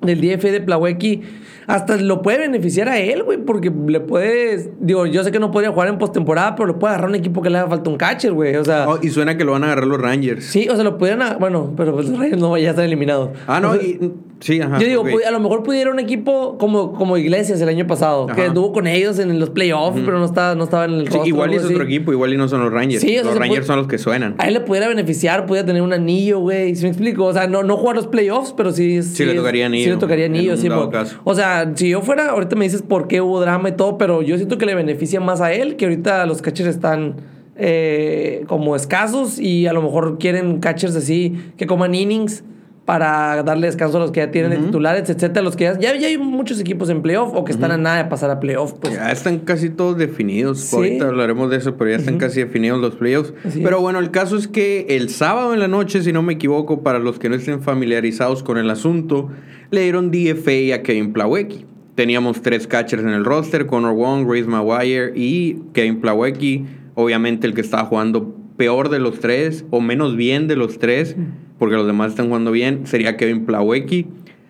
del 0.00 0.20
DF 0.22 0.50
de 0.50 0.60
Plawecki, 0.62 1.20
hasta 1.66 1.96
lo 1.96 2.22
puede 2.22 2.38
beneficiar 2.38 2.88
a 2.88 2.98
él, 2.98 3.22
güey, 3.22 3.38
porque 3.38 3.70
le 3.86 4.00
puedes, 4.00 4.70
digo, 4.80 5.06
yo 5.06 5.22
sé 5.24 5.30
que 5.32 5.38
no 5.38 5.50
podría 5.50 5.70
jugar 5.70 5.88
en 5.88 5.98
postemporada, 5.98 6.54
pero 6.56 6.68
le 6.68 6.74
puede 6.74 6.94
agarrar 6.94 7.10
un 7.10 7.16
equipo 7.16 7.42
que 7.42 7.50
le 7.50 7.58
haga 7.58 7.68
falta 7.68 7.90
un 7.90 7.96
catcher, 7.96 8.32
güey, 8.32 8.56
o 8.56 8.64
sea, 8.64 8.86
Oh, 8.88 8.98
y 9.00 9.08
suena 9.10 9.36
que 9.36 9.44
lo 9.44 9.52
van 9.52 9.62
a 9.64 9.66
agarrar 9.66 9.86
los 9.86 10.00
Rangers. 10.00 10.44
sí, 10.44 10.68
o 10.68 10.74
sea, 10.74 10.84
lo 10.84 10.98
pudieran, 10.98 11.38
bueno, 11.38 11.72
pero 11.76 11.92
pues 11.94 12.08
los 12.08 12.18
Reyes 12.18 12.38
no 12.38 12.56
ya 12.58 12.70
están 12.70 12.84
eliminados. 12.86 13.30
Ah, 13.46 13.60
no, 13.60 13.70
O 13.70 13.74
sea, 13.74 13.82
y, 13.82 14.12
sí, 14.40 14.60
ajá. 14.60 14.78
yo 14.78 14.86
digo, 14.86 15.04
a 15.26 15.30
lo 15.30 15.40
mejor 15.40 15.62
pudiera 15.62 15.90
un 15.90 15.98
equipo 16.00 16.58
como, 16.58 16.92
como 16.92 17.16
Iglesias 17.16 17.60
el 17.60 17.68
año 17.68 17.86
pasado, 17.86 18.26
que 18.26 18.46
estuvo 18.46 18.72
con 18.72 18.86
ellos 18.86 19.18
en 19.18 19.38
los 19.38 19.50
playoffs, 19.50 20.00
pero 20.04 20.18
no 20.18 20.24
estaba, 20.24 20.54
no 20.54 20.64
estaba 20.64 20.84
en 20.86 20.92
el 20.94 21.00
Sí, 21.08 21.12
roster, 21.14 21.28
igual 21.28 21.54
es 21.54 21.64
otro 21.64 21.82
equipo, 21.84 22.12
igual 22.12 22.32
y 22.34 22.36
no 22.36 22.48
son 22.48 22.60
los 22.64 22.72
Rangers. 22.72 23.00
Sí, 23.00 23.16
o 23.18 23.22
sea, 23.22 23.30
los 23.30 23.38
Rangers 23.38 23.60
puede- 23.60 23.66
son 23.66 23.76
los 23.78 23.86
que 23.86 23.98
suenan. 23.98 24.34
A 24.38 24.48
él 24.48 24.54
le 24.54 24.60
pudiera 24.60 24.88
beneficiar, 24.88 25.46
pudiera 25.46 25.64
tener 25.66 25.82
un 25.82 25.92
anillo, 25.92 26.40
güey. 26.40 26.74
¿Sí 26.74 26.82
me 26.82 26.88
explico? 26.88 27.24
O 27.26 27.32
sea, 27.32 27.46
no, 27.46 27.62
no 27.62 27.76
jugar 27.76 27.96
los 27.96 28.06
playoffs, 28.08 28.52
pero 28.56 28.72
sí. 28.72 29.02
Sí 29.02 29.24
le 29.24 29.34
tocaría 29.34 29.66
anillo, 29.66 29.84
Sí 29.84 29.90
le 29.90 29.96
tocaría 29.96 30.26
anillo, 30.26 30.56
sí. 30.56 30.68
caso. 30.90 31.16
O 31.24 31.34
sea, 31.34 31.51
si 31.74 31.90
yo 31.90 32.02
fuera, 32.02 32.30
ahorita 32.30 32.56
me 32.56 32.64
dices 32.64 32.82
por 32.82 33.08
qué 33.08 33.20
hubo 33.20 33.40
drama 33.40 33.70
y 33.70 33.72
todo, 33.72 33.98
pero 33.98 34.22
yo 34.22 34.36
siento 34.36 34.58
que 34.58 34.66
le 34.66 34.74
beneficia 34.74 35.20
más 35.20 35.40
a 35.40 35.52
él, 35.52 35.76
que 35.76 35.86
ahorita 35.86 36.26
los 36.26 36.42
catchers 36.42 36.68
están 36.68 37.16
eh, 37.56 38.44
como 38.46 38.76
escasos 38.76 39.38
y 39.38 39.66
a 39.66 39.72
lo 39.72 39.82
mejor 39.82 40.18
quieren 40.18 40.58
catchers 40.60 40.96
así 40.96 41.52
que 41.56 41.66
coman 41.66 41.94
innings 41.94 42.44
para 42.84 43.42
darle 43.44 43.68
descanso 43.68 43.98
a 43.98 44.00
los 44.00 44.10
que 44.10 44.20
ya 44.20 44.30
tienen 44.30 44.50
de 44.50 44.56
titulares, 44.58 45.08
etcétera. 45.08 45.42
Los 45.42 45.54
que 45.54 45.64
ya, 45.64 45.78
ya, 45.78 45.96
ya 45.96 46.08
hay 46.08 46.18
muchos 46.18 46.58
equipos 46.58 46.90
en 46.90 47.00
playoff 47.00 47.32
o 47.34 47.44
que 47.44 47.52
están 47.52 47.70
a 47.70 47.76
nada 47.76 47.98
de 47.98 48.04
pasar 48.06 48.30
a 48.30 48.40
playoff, 48.40 48.74
pues. 48.74 48.94
Ya 48.94 49.12
están 49.12 49.38
casi 49.40 49.70
todos 49.70 49.96
definidos. 49.96 50.60
Sí. 50.60 50.76
Ahorita 50.76 51.08
hablaremos 51.08 51.48
de 51.50 51.58
eso, 51.58 51.76
pero 51.76 51.90
ya 51.90 51.96
están 51.96 52.18
casi 52.18 52.40
definidos 52.40 52.80
los 52.80 52.96
playoffs. 52.96 53.34
Así 53.44 53.60
pero 53.62 53.80
bueno, 53.80 54.00
el 54.00 54.10
caso 54.10 54.36
es 54.36 54.48
que 54.48 54.86
el 54.90 55.10
sábado 55.10 55.54
en 55.54 55.60
la 55.60 55.68
noche, 55.68 56.02
si 56.02 56.12
no 56.12 56.22
me 56.22 56.32
equivoco, 56.32 56.82
para 56.82 56.98
los 56.98 57.20
que 57.20 57.28
no 57.28 57.36
estén 57.36 57.62
familiarizados 57.62 58.42
con 58.42 58.58
el 58.58 58.68
asunto, 58.68 59.30
le 59.72 59.82
dieron 59.82 60.10
DFA 60.10 60.74
a 60.74 60.82
Kevin 60.82 61.12
Plawecki. 61.12 61.66
Teníamos 61.96 62.40
tres 62.42 62.66
catchers 62.66 63.02
en 63.02 63.08
el 63.08 63.24
roster, 63.24 63.66
Connor 63.66 63.94
Wong, 63.94 64.26
Grace 64.26 64.46
Maguire 64.46 65.12
y 65.16 65.56
Kevin 65.72 66.00
Plawecki. 66.00 66.64
Obviamente 66.94 67.46
el 67.46 67.54
que 67.54 67.60
estaba 67.62 67.84
jugando 67.84 68.34
peor 68.56 68.88
de 68.88 69.00
los 69.00 69.18
tres, 69.18 69.64
o 69.70 69.80
menos 69.80 70.16
bien 70.16 70.46
de 70.46 70.56
los 70.56 70.78
tres, 70.78 71.16
porque 71.58 71.74
los 71.74 71.86
demás 71.86 72.10
están 72.10 72.28
jugando 72.28 72.52
bien, 72.52 72.86
sería 72.86 73.16
Kevin 73.16 73.44
Plawecki. 73.46 74.06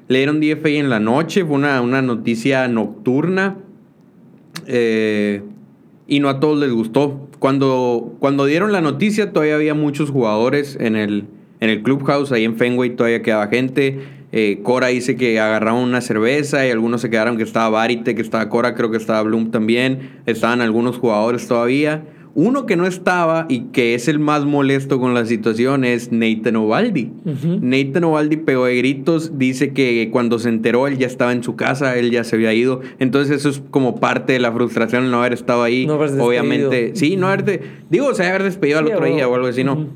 Le 0.08 0.18
dieron 0.18 0.40
DFA 0.40 0.68
en 0.68 0.90
la 0.90 1.00
noche, 1.00 1.44
fue 1.44 1.54
una, 1.54 1.80
una 1.80 2.02
noticia 2.02 2.68
nocturna. 2.68 3.56
Eh, 4.66 5.42
y 6.06 6.20
no 6.20 6.28
a 6.28 6.40
todos 6.40 6.58
les 6.58 6.70
gustó 6.70 7.28
cuando, 7.42 8.14
cuando 8.20 8.46
dieron 8.46 8.70
la 8.70 8.80
noticia 8.80 9.32
todavía 9.32 9.56
había 9.56 9.74
muchos 9.74 10.10
jugadores 10.10 10.78
en 10.78 10.94
el, 10.94 11.24
en 11.58 11.70
el 11.70 11.82
clubhouse, 11.82 12.30
ahí 12.30 12.44
en 12.44 12.54
Fenway 12.56 12.94
todavía 12.94 13.20
quedaba 13.20 13.48
gente. 13.48 13.98
Eh, 14.32 14.60
Cora 14.62 14.88
dice 14.88 15.14
que 15.14 15.38
agarraron 15.38 15.80
una 15.80 16.00
cerveza 16.00 16.66
y 16.66 16.70
algunos 16.70 17.02
se 17.02 17.10
quedaron 17.10 17.36
que 17.36 17.42
estaba 17.42 17.68
Barite, 17.68 18.14
que 18.14 18.22
estaba 18.22 18.48
Cora, 18.48 18.74
creo 18.74 18.90
que 18.90 18.96
estaba 18.96 19.22
Bloom 19.22 19.50
también. 19.50 20.20
Estaban 20.26 20.62
algunos 20.62 20.96
jugadores 20.96 21.46
todavía. 21.46 22.04
Uno 22.34 22.64
que 22.64 22.76
no 22.76 22.86
estaba 22.86 23.44
y 23.50 23.64
que 23.72 23.94
es 23.94 24.08
el 24.08 24.18
más 24.18 24.46
molesto 24.46 24.98
con 24.98 25.12
la 25.12 25.26
situación 25.26 25.84
es 25.84 26.12
Nathan 26.12 26.56
Ovaldi. 26.56 27.10
Nathan 27.60 28.04
Ovaldi 28.04 28.38
pegó 28.38 28.64
de 28.64 28.76
gritos, 28.76 29.38
dice 29.38 29.74
que 29.74 30.08
cuando 30.10 30.38
se 30.38 30.48
enteró 30.48 30.86
él 30.86 30.96
ya 30.96 31.06
estaba 31.06 31.32
en 31.32 31.42
su 31.42 31.56
casa, 31.56 31.94
él 31.98 32.10
ya 32.10 32.24
se 32.24 32.36
había 32.36 32.54
ido. 32.54 32.80
Entonces 33.00 33.36
eso 33.36 33.50
es 33.50 33.62
como 33.70 34.00
parte 34.00 34.32
de 34.32 34.38
la 34.38 34.50
frustración 34.50 35.10
no 35.10 35.18
haber 35.18 35.34
estado 35.34 35.62
ahí. 35.62 35.86
No 35.86 35.96
Obviamente, 35.96 36.92
sí, 36.94 37.16
no 37.16 37.26
haberte, 37.26 37.60
digo, 37.90 38.06
o 38.06 38.14
sea, 38.14 38.30
haber 38.30 38.44
despedido 38.44 38.78
al 38.78 38.86
otro 38.86 39.04
día 39.04 39.28
o 39.28 39.34
algo 39.34 39.48
así, 39.48 39.62
no. 39.62 39.88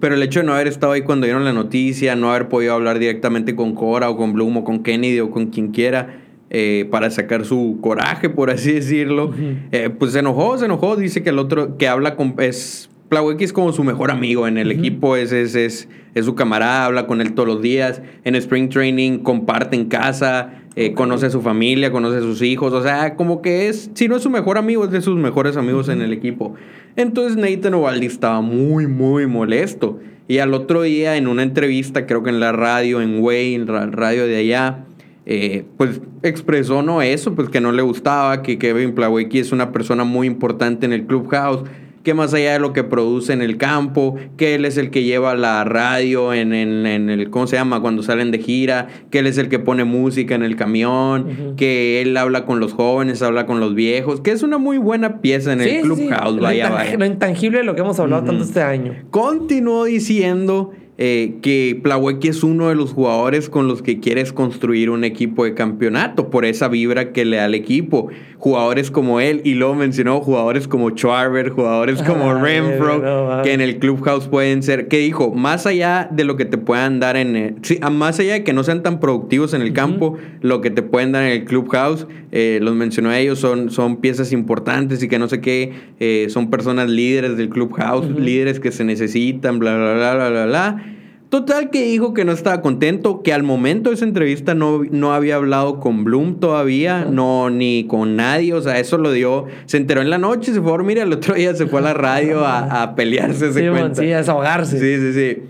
Pero 0.00 0.14
el 0.14 0.22
hecho 0.22 0.40
de 0.40 0.46
no 0.46 0.54
haber 0.54 0.68
estado 0.68 0.92
ahí 0.92 1.02
cuando 1.02 1.26
dieron 1.26 1.44
la 1.44 1.52
noticia, 1.52 2.14
no 2.14 2.30
haber 2.30 2.48
podido 2.48 2.74
hablar 2.74 2.98
directamente 2.98 3.56
con 3.56 3.74
Cora 3.74 4.10
o 4.10 4.16
con 4.16 4.32
Bloom 4.32 4.58
o 4.58 4.64
con 4.64 4.82
Kennedy 4.82 5.20
o 5.20 5.30
con 5.30 5.46
quien 5.46 5.68
quiera, 5.68 6.20
eh, 6.50 6.86
para 6.90 7.10
sacar 7.10 7.44
su 7.44 7.78
coraje, 7.80 8.28
por 8.28 8.50
así 8.50 8.72
decirlo. 8.72 9.32
Eh, 9.72 9.90
pues 9.90 10.12
se 10.12 10.20
enojó, 10.20 10.56
se 10.58 10.66
enojó, 10.66 10.96
dice 10.96 11.22
que 11.22 11.30
el 11.30 11.38
otro 11.38 11.76
que 11.76 11.88
habla 11.88 12.16
con... 12.16 12.34
Es, 12.38 12.90
Plawecki 13.08 13.44
es 13.44 13.52
como 13.52 13.72
su 13.72 13.84
mejor 13.84 14.10
amigo 14.10 14.46
en 14.46 14.58
el 14.58 14.70
equipo, 14.70 15.16
es, 15.16 15.32
es, 15.32 15.54
es, 15.54 15.88
es, 16.14 16.24
su 16.26 16.34
camarada, 16.34 16.84
habla 16.84 17.06
con 17.06 17.22
él 17.22 17.32
todos 17.32 17.48
los 17.48 17.62
días. 17.62 18.02
En 18.24 18.34
Spring 18.34 18.68
Training 18.68 19.20
comparte 19.20 19.76
en 19.76 19.86
casa, 19.86 20.57
eh, 20.80 20.94
conoce 20.94 21.26
a 21.26 21.30
su 21.30 21.42
familia, 21.42 21.90
conoce 21.90 22.18
a 22.18 22.20
sus 22.20 22.40
hijos. 22.40 22.72
O 22.72 22.80
sea, 22.80 23.16
como 23.16 23.42
que 23.42 23.68
es, 23.68 23.90
si 23.94 24.06
no 24.06 24.14
es 24.14 24.22
su 24.22 24.30
mejor 24.30 24.58
amigo, 24.58 24.84
es 24.84 24.92
de 24.92 25.00
sus 25.00 25.16
mejores 25.16 25.56
amigos 25.56 25.88
en 25.88 26.02
el 26.02 26.12
equipo. 26.12 26.54
Entonces 26.94 27.36
Nathan 27.36 27.74
Ovaldi 27.74 28.06
estaba 28.06 28.40
muy, 28.42 28.86
muy 28.86 29.26
molesto. 29.26 29.98
Y 30.28 30.38
al 30.38 30.54
otro 30.54 30.82
día, 30.82 31.16
en 31.16 31.26
una 31.26 31.42
entrevista, 31.42 32.06
creo 32.06 32.22
que 32.22 32.30
en 32.30 32.38
la 32.38 32.52
radio, 32.52 33.00
en 33.00 33.20
Way, 33.20 33.56
en 33.56 33.66
la 33.66 33.86
radio 33.86 34.28
de 34.28 34.36
allá, 34.36 34.84
eh, 35.26 35.64
pues 35.76 36.00
expresó 36.22 36.80
no 36.82 37.02
eso, 37.02 37.34
pues 37.34 37.48
que 37.48 37.60
no 37.60 37.72
le 37.72 37.82
gustaba, 37.82 38.42
que 38.42 38.56
Kevin 38.56 38.94
Plawecki 38.94 39.40
es 39.40 39.50
una 39.50 39.72
persona 39.72 40.04
muy 40.04 40.28
importante 40.28 40.86
en 40.86 40.92
el 40.92 41.06
clubhouse, 41.06 41.64
que 42.08 42.14
más 42.14 42.32
allá 42.32 42.54
de 42.54 42.58
lo 42.58 42.72
que 42.72 42.84
produce 42.84 43.34
en 43.34 43.42
el 43.42 43.58
campo, 43.58 44.16
que 44.38 44.54
él 44.54 44.64
es 44.64 44.78
el 44.78 44.88
que 44.88 45.02
lleva 45.02 45.34
la 45.34 45.62
radio 45.64 46.32
en, 46.32 46.54
el, 46.54 47.28
¿cómo 47.28 47.46
se 47.46 47.56
llama? 47.56 47.82
Cuando 47.82 48.02
salen 48.02 48.30
de 48.30 48.38
gira, 48.38 48.86
que 49.10 49.18
él 49.18 49.26
es 49.26 49.36
el 49.36 49.50
que 49.50 49.58
pone 49.58 49.84
música 49.84 50.34
en 50.34 50.42
el 50.42 50.56
camión, 50.56 51.54
que 51.58 52.00
él 52.00 52.16
habla 52.16 52.46
con 52.46 52.60
los 52.60 52.72
jóvenes, 52.72 53.20
habla 53.20 53.44
con 53.44 53.60
los 53.60 53.74
viejos, 53.74 54.22
que 54.22 54.30
es 54.30 54.42
una 54.42 54.56
muy 54.56 54.78
buena 54.78 55.20
pieza 55.20 55.52
en 55.52 55.60
el 55.60 55.82
clubhouse, 55.82 56.40
vaya, 56.40 56.70
vaya. 56.70 56.96
Lo 56.96 57.04
intangible 57.04 57.58
de 57.58 57.64
lo 57.64 57.74
que 57.74 57.82
hemos 57.82 58.00
hablado 58.00 58.24
tanto 58.24 58.42
este 58.42 58.62
año. 58.62 58.94
Continuó 59.10 59.84
diciendo 59.84 60.72
eh, 61.00 61.36
que 61.42 61.78
Plawecki 61.80 62.26
es 62.26 62.42
uno 62.42 62.70
de 62.70 62.74
los 62.74 62.92
jugadores 62.92 63.48
con 63.48 63.68
los 63.68 63.82
que 63.82 64.00
quieres 64.00 64.32
construir 64.32 64.90
un 64.90 65.04
equipo 65.04 65.44
de 65.44 65.54
campeonato 65.54 66.28
por 66.28 66.44
esa 66.44 66.66
vibra 66.66 67.12
que 67.12 67.24
le 67.24 67.36
da 67.36 67.44
al 67.44 67.54
equipo. 67.54 68.08
Jugadores 68.36 68.90
como 68.90 69.20
él, 69.20 69.40
y 69.44 69.54
luego 69.54 69.76
mencionó 69.76 70.20
jugadores 70.20 70.66
como 70.66 70.90
Charver, 70.90 71.50
jugadores 71.50 72.02
como 72.02 72.34
Renfro, 72.42 73.42
que 73.44 73.52
en 73.52 73.60
el 73.60 73.78
clubhouse 73.78 74.26
pueden 74.26 74.64
ser, 74.64 74.88
que 74.88 74.98
dijo, 74.98 75.32
más 75.32 75.66
allá 75.66 76.08
de 76.10 76.24
lo 76.24 76.36
que 76.36 76.44
te 76.44 76.58
puedan 76.58 76.98
dar 76.98 77.16
en, 77.16 77.36
el, 77.36 77.54
sí, 77.62 77.78
más 77.92 78.18
allá 78.18 78.32
de 78.32 78.44
que 78.44 78.52
no 78.52 78.64
sean 78.64 78.82
tan 78.82 78.98
productivos 78.98 79.54
en 79.54 79.62
el 79.62 79.72
campo, 79.72 80.16
lo 80.40 80.60
que 80.60 80.70
te 80.70 80.82
pueden 80.82 81.12
dar 81.12 81.22
en 81.22 81.30
el 81.30 81.44
clubhouse, 81.44 82.08
eh, 82.32 82.58
los 82.60 82.74
mencionó 82.74 83.10
a 83.10 83.18
ellos, 83.18 83.38
son, 83.38 83.70
son 83.70 83.98
piezas 83.98 84.32
importantes 84.32 85.02
y 85.02 85.08
que 85.08 85.18
no 85.18 85.28
sé 85.28 85.40
qué, 85.40 85.72
eh, 86.00 86.26
son 86.28 86.50
personas 86.50 86.90
líderes 86.90 87.36
del 87.36 87.48
clubhouse, 87.48 88.08
líderes 88.10 88.58
que 88.58 88.72
se 88.72 88.82
necesitan, 88.84 89.58
bla, 89.60 89.76
bla, 89.76 89.94
bla, 89.94 90.14
bla, 90.14 90.30
bla, 90.30 90.46
bla. 90.46 90.87
Total 91.28 91.68
que 91.68 91.84
dijo 91.84 92.14
que 92.14 92.24
no 92.24 92.32
estaba 92.32 92.62
contento, 92.62 93.22
que 93.22 93.34
al 93.34 93.42
momento 93.42 93.90
de 93.90 93.96
esa 93.96 94.06
entrevista 94.06 94.54
no, 94.54 94.82
no 94.90 95.12
había 95.12 95.36
hablado 95.36 95.78
con 95.78 96.02
Bloom 96.04 96.40
todavía, 96.40 97.04
no 97.04 97.50
ni 97.50 97.84
con 97.84 98.16
nadie, 98.16 98.54
o 98.54 98.62
sea, 98.62 98.78
eso 98.78 98.96
lo 98.96 99.12
dio, 99.12 99.44
se 99.66 99.76
enteró 99.76 100.00
en 100.00 100.08
la 100.08 100.16
noche, 100.16 100.54
se 100.54 100.60
fue 100.60 100.70
a 100.70 100.72
dormir, 100.72 100.98
el 100.98 101.12
otro 101.12 101.34
día 101.34 101.54
se 101.54 101.66
fue 101.66 101.80
a 101.80 101.82
la 101.82 101.94
radio 101.94 102.46
a, 102.46 102.82
a 102.82 102.94
pelearse, 102.94 103.52
se 103.52 103.68
cuenta. 103.68 104.00
sí, 104.00 104.10
a 104.10 104.18
desahogarse. 104.18 104.78
Sí, 104.78 104.96
sí, 104.96 105.12
sí. 105.12 105.42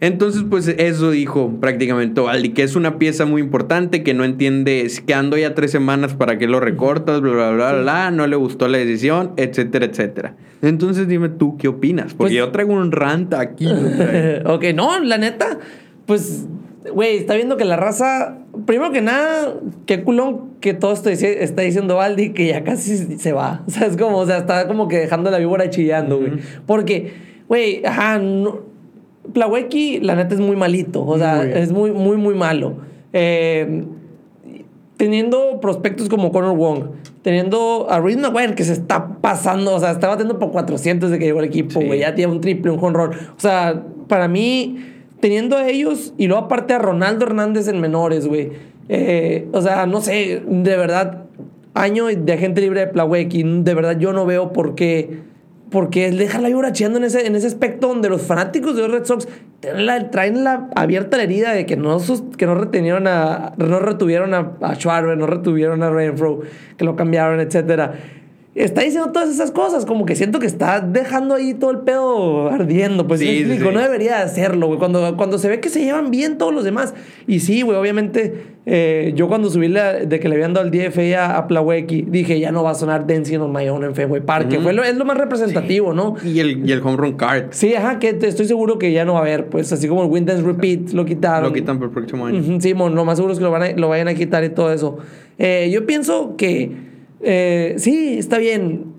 Entonces, 0.00 0.44
pues 0.48 0.68
eso 0.68 1.10
dijo 1.10 1.56
prácticamente 1.60 2.20
Ovaldi, 2.20 2.50
que 2.50 2.62
es 2.62 2.76
una 2.76 2.98
pieza 2.98 3.24
muy 3.24 3.42
importante, 3.42 4.04
que 4.04 4.14
no 4.14 4.24
entiende, 4.24 4.88
que 5.04 5.14
ando 5.14 5.36
ya 5.36 5.56
tres 5.56 5.72
semanas 5.72 6.14
para 6.14 6.38
que 6.38 6.46
lo 6.46 6.60
recortas, 6.60 7.20
bla, 7.20 7.32
bla, 7.32 7.50
bla, 7.50 7.72
bla, 7.72 8.10
no 8.12 8.28
le 8.28 8.36
gustó 8.36 8.68
la 8.68 8.78
decisión, 8.78 9.32
etcétera, 9.36 9.86
etcétera. 9.86 10.36
Entonces 10.62 11.08
dime 11.08 11.28
tú, 11.30 11.56
¿qué 11.56 11.66
opinas? 11.66 12.14
Porque 12.14 12.16
pues 12.16 12.32
yo 12.32 12.50
traigo 12.52 12.74
un 12.74 12.92
rant 12.92 13.34
aquí. 13.34 13.66
ok, 14.44 14.66
no, 14.72 15.00
la 15.00 15.18
neta, 15.18 15.58
pues, 16.06 16.46
güey, 16.94 17.16
está 17.16 17.34
viendo 17.34 17.56
que 17.56 17.64
la 17.64 17.76
raza, 17.76 18.38
primero 18.66 18.92
que 18.92 19.00
nada, 19.00 19.54
qué 19.86 20.04
culón 20.04 20.50
que 20.60 20.74
todo 20.74 20.92
esto 20.92 21.10
está 21.10 21.62
diciendo 21.62 21.96
Ovaldi 21.96 22.32
que 22.32 22.46
ya 22.46 22.62
casi 22.62 23.18
se 23.18 23.32
va. 23.32 23.64
O 23.66 23.70
sea, 23.70 23.88
es 23.88 23.96
como, 23.96 24.18
o 24.18 24.26
sea, 24.26 24.38
está 24.38 24.68
como 24.68 24.86
que 24.86 24.98
dejando 24.98 25.28
la 25.32 25.38
víbora 25.38 25.70
chillando, 25.70 26.18
güey. 26.18 26.34
Porque, 26.66 27.14
güey, 27.48 27.84
ajá, 27.84 28.20
no 28.20 28.77
Plawecki, 29.32 30.00
la 30.00 30.14
neta, 30.14 30.34
es 30.34 30.40
muy 30.40 30.56
malito. 30.56 31.04
O 31.04 31.18
sea, 31.18 31.44
es 31.44 31.72
muy, 31.72 31.92
muy, 31.92 32.16
muy 32.16 32.34
malo. 32.34 32.76
Eh, 33.12 33.84
teniendo 34.96 35.60
prospectos 35.60 36.08
como 36.08 36.32
Conor 36.32 36.56
Wong, 36.56 36.84
teniendo 37.22 37.86
a 37.88 38.00
Reed 38.00 38.18
Maguire 38.18 38.54
que 38.54 38.64
se 38.64 38.72
está 38.72 39.20
pasando, 39.20 39.74
o 39.74 39.80
sea, 39.80 39.92
está 39.92 40.08
batiendo 40.08 40.38
por 40.38 40.50
400 40.50 41.10
de 41.10 41.18
que 41.18 41.26
llegó 41.26 41.38
el 41.38 41.46
equipo, 41.46 41.80
güey. 41.80 42.00
Ya 42.00 42.14
tiene 42.14 42.32
un 42.32 42.40
triple, 42.40 42.72
un 42.72 42.84
honrón. 42.84 43.12
O 43.12 43.40
sea, 43.40 43.84
para 44.08 44.28
mí, 44.28 44.78
teniendo 45.20 45.56
a 45.56 45.68
ellos 45.68 46.14
y 46.18 46.26
luego 46.26 46.44
aparte 46.44 46.74
a 46.74 46.78
Ronaldo 46.78 47.26
Hernández 47.26 47.68
en 47.68 47.80
menores, 47.80 48.26
güey. 48.26 48.50
Eh, 48.88 49.48
o 49.52 49.62
sea, 49.62 49.86
no 49.86 50.00
sé, 50.00 50.42
de 50.46 50.76
verdad, 50.76 51.24
año 51.74 52.06
de 52.06 52.38
gente 52.38 52.60
libre 52.60 52.80
de 52.80 52.86
Plawecki, 52.88 53.42
de 53.44 53.74
verdad 53.74 53.98
yo 53.98 54.12
no 54.12 54.26
veo 54.26 54.52
por 54.52 54.74
qué 54.74 55.20
porque 55.70 56.06
él 56.06 56.18
deja 56.18 56.40
la 56.40 56.48
vibra 56.48 56.72
en 56.76 57.04
ese, 57.04 57.26
en 57.26 57.36
ese 57.36 57.46
aspecto 57.46 57.88
donde 57.88 58.08
los 58.08 58.22
fanáticos 58.22 58.76
de 58.76 58.82
los 58.82 58.90
Red 58.90 59.04
Sox 59.04 59.28
traen 60.10 60.44
la, 60.44 60.68
abierta 60.74 61.16
la 61.16 61.24
herida 61.24 61.52
de 61.52 61.66
que 61.66 61.76
no, 61.76 61.98
que 62.36 62.46
no 62.46 62.54
retenieron 62.54 63.06
a, 63.06 63.54
no 63.56 63.78
retuvieron 63.80 64.34
a, 64.34 64.52
a 64.62 64.74
Schwarber, 64.74 65.18
no 65.18 65.26
retuvieron 65.26 65.82
a 65.82 65.90
Renfro, 65.90 66.40
que 66.76 66.84
lo 66.84 66.96
cambiaron, 66.96 67.40
etcétera 67.40 67.94
está 68.64 68.82
diciendo 68.82 69.12
todas 69.12 69.28
esas 69.28 69.50
cosas, 69.52 69.86
como 69.86 70.04
que 70.04 70.16
siento 70.16 70.40
que 70.40 70.46
está 70.46 70.80
dejando 70.80 71.34
ahí 71.34 71.54
todo 71.54 71.70
el 71.70 71.78
pedo 71.80 72.48
ardiendo. 72.48 73.06
Pues 73.06 73.20
sí, 73.20 73.44
no 73.44 73.80
debería 73.80 74.20
hacerlo, 74.20 74.66
güey. 74.66 74.78
Cuando, 74.78 75.16
cuando 75.16 75.38
se 75.38 75.48
ve 75.48 75.60
que 75.60 75.68
se 75.68 75.80
llevan 75.80 76.10
bien 76.10 76.38
todos 76.38 76.52
los 76.52 76.64
demás. 76.64 76.94
Y 77.26 77.40
sí, 77.40 77.62
güey, 77.62 77.78
obviamente, 77.78 78.56
eh, 78.70 79.12
yo 79.16 79.28
cuando 79.28 79.48
subí 79.48 79.68
la, 79.68 79.94
de 79.94 80.20
que 80.20 80.28
le 80.28 80.34
habían 80.34 80.52
dado 80.52 80.66
el 80.66 80.70
DFA 80.70 81.24
a, 81.24 81.38
a 81.38 81.46
Plawecki, 81.46 82.02
dije, 82.02 82.38
ya 82.38 82.52
no 82.52 82.62
va 82.62 82.72
a 82.72 82.74
sonar 82.74 83.06
Dancing 83.06 83.38
on 83.38 83.50
My 83.50 83.66
Own 83.70 83.82
en 83.82 83.94
Fenway 83.94 84.20
Park, 84.20 84.48
que 84.48 84.60
fue 84.60 84.74
lo, 84.74 84.84
es 84.84 84.94
lo 84.94 85.06
más 85.06 85.16
representativo, 85.16 85.94
¿no? 85.94 86.16
Y 86.22 86.40
el, 86.40 86.68
y 86.68 86.72
el 86.72 86.82
home 86.82 86.98
run 86.98 87.16
card. 87.16 87.46
Sí, 87.50 87.74
ajá, 87.74 87.98
que 87.98 88.10
estoy 88.10 88.44
seguro 88.44 88.78
que 88.78 88.92
ya 88.92 89.06
no 89.06 89.14
va 89.14 89.20
a 89.20 89.22
haber, 89.22 89.46
pues 89.46 89.72
así 89.72 89.88
como 89.88 90.04
el 90.04 90.10
Wind 90.10 90.28
Dance 90.28 90.42
Repeat 90.44 90.90
lo 90.90 91.06
quitaron. 91.06 91.48
Lo 91.48 91.54
quitan 91.54 91.78
por 91.78 91.88
el 91.88 91.94
próximo 91.94 92.26
año. 92.26 92.60
sí, 92.60 92.74
lo 92.74 93.04
más 93.06 93.16
seguro 93.16 93.32
es 93.32 93.38
que 93.38 93.44
lo, 93.44 93.50
van 93.50 93.80
lo 93.80 93.88
vayan 93.88 94.08
a 94.08 94.14
quitar 94.14 94.44
y 94.44 94.50
todo 94.50 94.70
eso. 94.70 94.98
Eh, 95.38 95.70
yo 95.72 95.86
pienso 95.86 96.36
que 96.36 96.70
eh, 97.22 97.74
sí, 97.78 98.18
está 98.18 98.36
bien. 98.36 98.97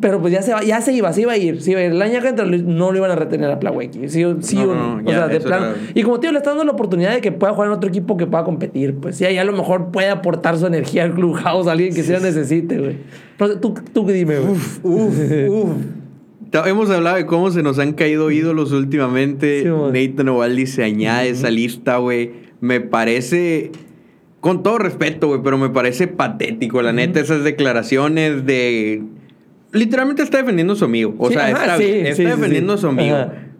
Pero 0.00 0.20
pues 0.20 0.32
ya 0.32 0.42
se, 0.42 0.52
va, 0.52 0.62
ya 0.62 0.80
se 0.80 0.92
iba, 0.92 1.12
se 1.12 1.22
iba 1.22 1.32
a 1.32 1.36
ir. 1.36 1.60
Se 1.60 1.72
iba 1.72 1.80
a 1.80 1.84
ir. 1.84 1.92
El 1.92 2.00
año 2.00 2.20
que 2.22 2.28
entra 2.28 2.46
no 2.46 2.92
lo 2.92 2.96
iban 2.96 3.10
a 3.10 3.14
retener 3.14 3.50
a 3.50 3.60
Plawecki. 3.60 4.08
Sí, 4.08 4.24
sí 4.40 4.56
o, 4.56 5.02
sea, 5.06 5.28
de 5.28 5.40
plano. 5.40 5.74
Y 5.94 6.02
como 6.02 6.18
tío, 6.18 6.32
le 6.32 6.38
está 6.38 6.50
dando 6.50 6.64
la 6.64 6.72
oportunidad 6.72 7.12
de 7.12 7.20
que 7.20 7.30
pueda 7.30 7.52
jugar 7.52 7.68
en 7.68 7.74
otro 7.74 7.90
equipo 7.90 8.16
que 8.16 8.26
pueda 8.26 8.42
competir. 8.44 8.96
Pues 8.96 9.16
sí, 9.16 9.24
ahí 9.24 9.36
a 9.38 9.44
lo 9.44 9.52
mejor 9.52 9.90
puede 9.90 10.08
aportar 10.08 10.56
su 10.56 10.66
energía 10.66 11.04
al 11.04 11.12
clubhouse 11.14 11.66
a 11.66 11.72
alguien 11.72 11.94
que 11.94 12.02
sí, 12.02 12.12
la 12.12 12.20
necesite, 12.20 12.78
güey. 12.78 12.96
Tú, 13.60 13.74
tú 13.92 14.06
dime, 14.06 14.38
güey. 14.38 14.52
Uf, 14.52 14.84
uf, 14.84 15.14
uf. 15.48 15.72
Hemos 16.66 16.90
hablado 16.90 17.16
de 17.16 17.26
cómo 17.26 17.50
se 17.50 17.62
nos 17.62 17.78
han 17.78 17.92
caído 17.92 18.30
ídolos 18.30 18.72
últimamente. 18.72 19.64
Nathan 19.64 20.28
Ovaldi 20.28 20.66
se 20.66 20.84
añade 20.84 21.28
a 21.28 21.30
esa 21.30 21.50
lista, 21.50 21.98
güey. 21.98 22.32
Me 22.60 22.80
parece 22.80 23.72
con 24.40 24.64
todo 24.64 24.78
respeto, 24.78 25.28
güey, 25.28 25.40
pero 25.42 25.56
me 25.56 25.70
parece 25.70 26.08
patético, 26.08 26.82
la 26.82 26.92
neta, 26.92 27.20
esas 27.20 27.44
declaraciones 27.44 28.44
de. 28.44 29.02
Literalmente 29.72 30.22
está 30.22 30.38
defendiendo 30.38 30.74
a 30.74 30.76
su 30.76 30.84
amigo. 30.84 31.14
O 31.18 31.30
sea, 31.30 31.50
está, 31.50 31.78
defendiendo 31.78 32.74
a 32.74 32.78
su 32.78 32.86
amigo. 32.86 33.16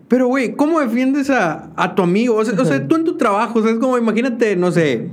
Pero, 0.09 0.27
güey, 0.27 0.55
¿cómo 0.55 0.79
defiendes 0.81 1.31
a, 1.31 1.95
tu 1.97 2.03
amigo? 2.03 2.37
O 2.37 2.45
sea, 2.45 2.87
tú 2.87 2.97
en 2.97 3.05
tu 3.05 3.17
trabajo, 3.17 3.59
o 3.59 3.63
sea, 3.63 3.73
es 3.73 3.79
como, 3.79 3.97
imagínate, 3.97 4.57
no 4.57 4.71
sé, 4.71 5.09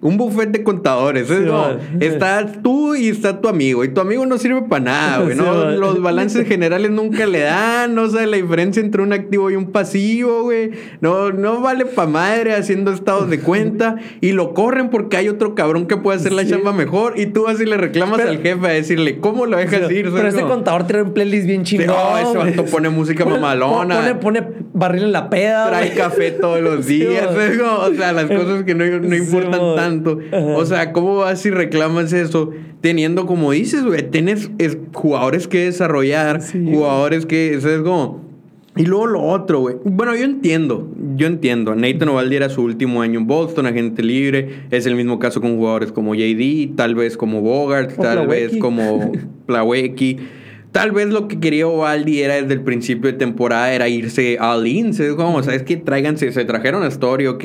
un 0.00 0.16
buffet 0.16 0.50
de 0.50 0.62
contadores. 0.62 1.28
¿eh? 1.30 1.40
No, 1.40 1.76
estás 1.98 2.62
tú 2.62 2.94
y 2.94 3.08
está 3.08 3.40
tu 3.40 3.48
amigo. 3.48 3.84
Y 3.84 3.88
tu 3.88 4.00
amigo 4.00 4.24
no 4.26 4.38
sirve 4.38 4.62
para 4.62 4.84
nada, 4.84 5.18
güey. 5.24 5.36
¿no? 5.36 5.70
Los 5.72 6.00
balances 6.00 6.46
generales 6.46 6.90
nunca 6.90 7.26
le 7.26 7.40
dan. 7.40 7.96
No 7.96 8.08
sabe 8.08 8.28
la 8.28 8.36
diferencia 8.36 8.80
entre 8.80 9.02
un 9.02 9.12
activo 9.12 9.50
y 9.50 9.56
un 9.56 9.72
pasivo, 9.72 10.44
güey. 10.44 10.70
No, 11.00 11.32
no 11.32 11.60
vale 11.60 11.84
para 11.84 12.08
madre 12.08 12.54
haciendo 12.54 12.92
estados 12.92 13.28
de 13.28 13.40
cuenta. 13.40 13.96
Y 14.20 14.32
lo 14.32 14.54
corren 14.54 14.90
porque 14.90 15.16
hay 15.16 15.28
otro 15.28 15.56
cabrón 15.56 15.86
que 15.86 15.96
puede 15.96 16.18
hacer 16.18 16.32
la 16.32 16.46
chamba 16.46 16.72
mejor. 16.72 17.18
Y 17.18 17.26
tú 17.26 17.44
vas 17.44 17.60
y 17.60 17.66
le 17.66 17.76
reclamas 17.76 18.20
al 18.20 18.38
jefe 18.40 18.66
a 18.66 18.70
decirle, 18.70 19.18
¿cómo 19.18 19.46
lo 19.46 19.56
dejas 19.56 19.90
ir? 19.90 20.12
Pero 20.12 20.28
ese 20.28 20.42
contador 20.42 20.86
tiene 20.86 21.02
un 21.02 21.12
playlist 21.12 21.46
bien 21.46 21.64
chingón. 21.64 21.88
No, 21.88 22.18
ese 22.18 22.38
vato 22.38 22.64
pone 22.66 22.88
música 22.88 23.24
mamalona. 23.24 23.96
Pone, 23.96 24.14
pone 24.14 24.48
barril 24.74 25.04
en 25.04 25.12
la 25.12 25.28
peda. 25.28 25.66
Trae 25.70 25.92
café 25.94 26.30
todos 26.30 26.60
los 26.60 26.86
días. 26.86 27.26
o 27.26 27.94
sea, 27.94 28.12
las 28.12 28.26
cosas 28.26 28.62
que 28.62 28.76
no, 28.76 28.84
no 28.84 29.16
importan 29.16 29.60
tanto 29.74 29.87
o 30.32 30.64
sea, 30.64 30.92
¿cómo 30.92 31.16
vas 31.16 31.44
y 31.46 31.50
reclamas 31.50 32.12
eso? 32.12 32.50
Teniendo, 32.80 33.26
como 33.26 33.52
dices, 33.52 33.84
güey, 33.84 34.08
tienes 34.10 34.50
jugadores 34.92 35.48
que 35.48 35.64
desarrollar, 35.64 36.40
jugadores 36.52 37.26
que. 37.26 37.54
Eso 37.54 37.70
es 37.70 37.82
como. 37.82 38.28
Y 38.76 38.84
luego 38.84 39.06
lo 39.06 39.22
otro, 39.22 39.58
güey. 39.58 39.76
Bueno, 39.84 40.14
yo 40.14 40.24
entiendo, 40.24 40.88
yo 41.16 41.26
entiendo. 41.26 41.74
Nathan 41.74 42.10
Ovaldi 42.10 42.36
era 42.36 42.48
su 42.48 42.62
último 42.62 43.02
año 43.02 43.18
en 43.18 43.26
Boston, 43.26 43.66
agente 43.66 44.04
libre. 44.04 44.66
Es 44.70 44.86
el 44.86 44.94
mismo 44.94 45.18
caso 45.18 45.40
con 45.40 45.56
jugadores 45.56 45.90
como 45.90 46.14
JD, 46.14 46.76
tal 46.76 46.94
vez 46.94 47.16
como 47.16 47.40
Bogart, 47.40 47.96
tal 47.96 48.28
vez 48.28 48.56
como 48.58 49.10
Plawecki. 49.46 50.18
Tal 50.70 50.92
vez 50.92 51.08
lo 51.08 51.26
que 51.26 51.40
quería 51.40 51.66
Ovaldi 51.66 52.20
era 52.20 52.34
desde 52.34 52.54
el 52.54 52.60
principio 52.60 53.10
de 53.10 53.18
temporada 53.18 53.72
era 53.72 53.88
irse 53.88 54.38
al 54.38 54.62
Lince. 54.62 55.08
Es 55.08 55.14
como, 55.14 55.42
¿sabes 55.42 55.64
qué? 55.64 55.76
Tráiganse, 55.76 56.30
se 56.30 56.44
trajeron 56.44 56.84
a 56.84 56.86
Story, 56.86 57.26
ok 57.26 57.44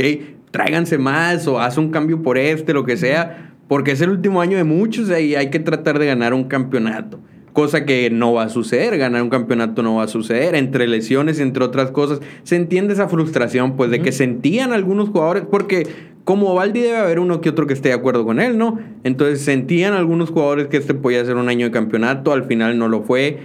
tráiganse 0.54 1.00
más 1.00 1.48
o 1.48 1.60
haz 1.60 1.80
un 1.80 1.90
cambio 1.90 2.22
por 2.22 2.38
este, 2.38 2.74
lo 2.74 2.86
que 2.86 2.96
sea, 2.96 3.56
porque 3.68 3.92
es 3.92 4.02
el 4.02 4.12
último 4.12 4.40
año 4.40 4.56
de 4.56 4.64
muchos 4.64 5.10
y 5.10 5.36
hay 5.36 5.50
que 5.50 5.60
tratar 5.60 5.98
de 5.98 6.06
ganar 6.06 6.36
un 6.36 6.44
campeonato. 6.44 7.20
Cosa 7.54 7.86
que 7.86 8.12
no 8.12 8.34
va 8.34 8.44
a 8.44 8.50
suceder, 8.50 9.00
ganar 9.00 9.24
un 9.24 9.30
campeonato 9.30 9.82
no 9.82 9.96
va 9.96 10.04
a 10.04 10.08
suceder, 10.08 10.54
entre 10.54 10.88
lesiones, 10.88 11.40
entre 11.40 11.64
otras 11.64 11.90
cosas. 11.90 12.20
Se 12.44 12.56
entiende 12.56 12.94
esa 12.94 13.08
frustración, 13.08 13.76
pues, 13.76 13.90
de 13.90 14.02
que 14.02 14.12
sentían 14.12 14.74
algunos 14.74 15.10
jugadores, 15.10 15.44
porque 15.50 15.88
como 16.24 16.54
Valdi 16.54 16.82
debe 16.82 16.98
haber 16.98 17.20
uno 17.20 17.42
que 17.42 17.50
otro 17.50 17.66
que 17.66 17.74
esté 17.74 17.90
de 17.90 17.96
acuerdo 17.96 18.24
con 18.24 18.40
él, 18.40 18.56
¿no? 18.56 18.80
Entonces 19.04 19.42
sentían 19.42 19.94
algunos 19.94 20.30
jugadores 20.30 20.68
que 20.68 20.78
este 20.78 20.94
podía 20.94 21.26
ser 21.26 21.36
un 21.36 21.50
año 21.50 21.66
de 21.66 21.72
campeonato, 21.72 22.32
al 22.32 22.44
final 22.44 22.78
no 22.78 22.90
lo 22.90 23.02
fue. 23.02 23.40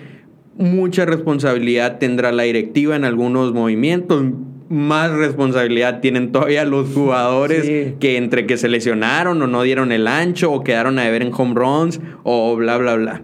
Mucha 0.58 1.06
responsabilidad 1.06 1.98
tendrá 1.98 2.32
la 2.32 2.42
directiva 2.42 2.96
en 2.96 3.04
algunos 3.04 3.54
movimientos 3.54 4.24
más 4.68 5.10
responsabilidad 5.12 6.00
tienen 6.00 6.30
todavía 6.32 6.64
los 6.64 6.92
jugadores 6.92 7.94
que 7.98 8.16
entre 8.16 8.46
que 8.46 8.56
se 8.56 8.68
lesionaron 8.68 9.40
o 9.40 9.46
no 9.46 9.62
dieron 9.62 9.92
el 9.92 10.06
ancho 10.06 10.52
o 10.52 10.62
quedaron 10.62 10.98
a 10.98 11.08
ver 11.08 11.22
en 11.22 11.32
home 11.32 11.54
runs 11.54 12.00
o 12.22 12.54
bla, 12.56 12.76
bla, 12.76 12.96
bla. 12.96 13.22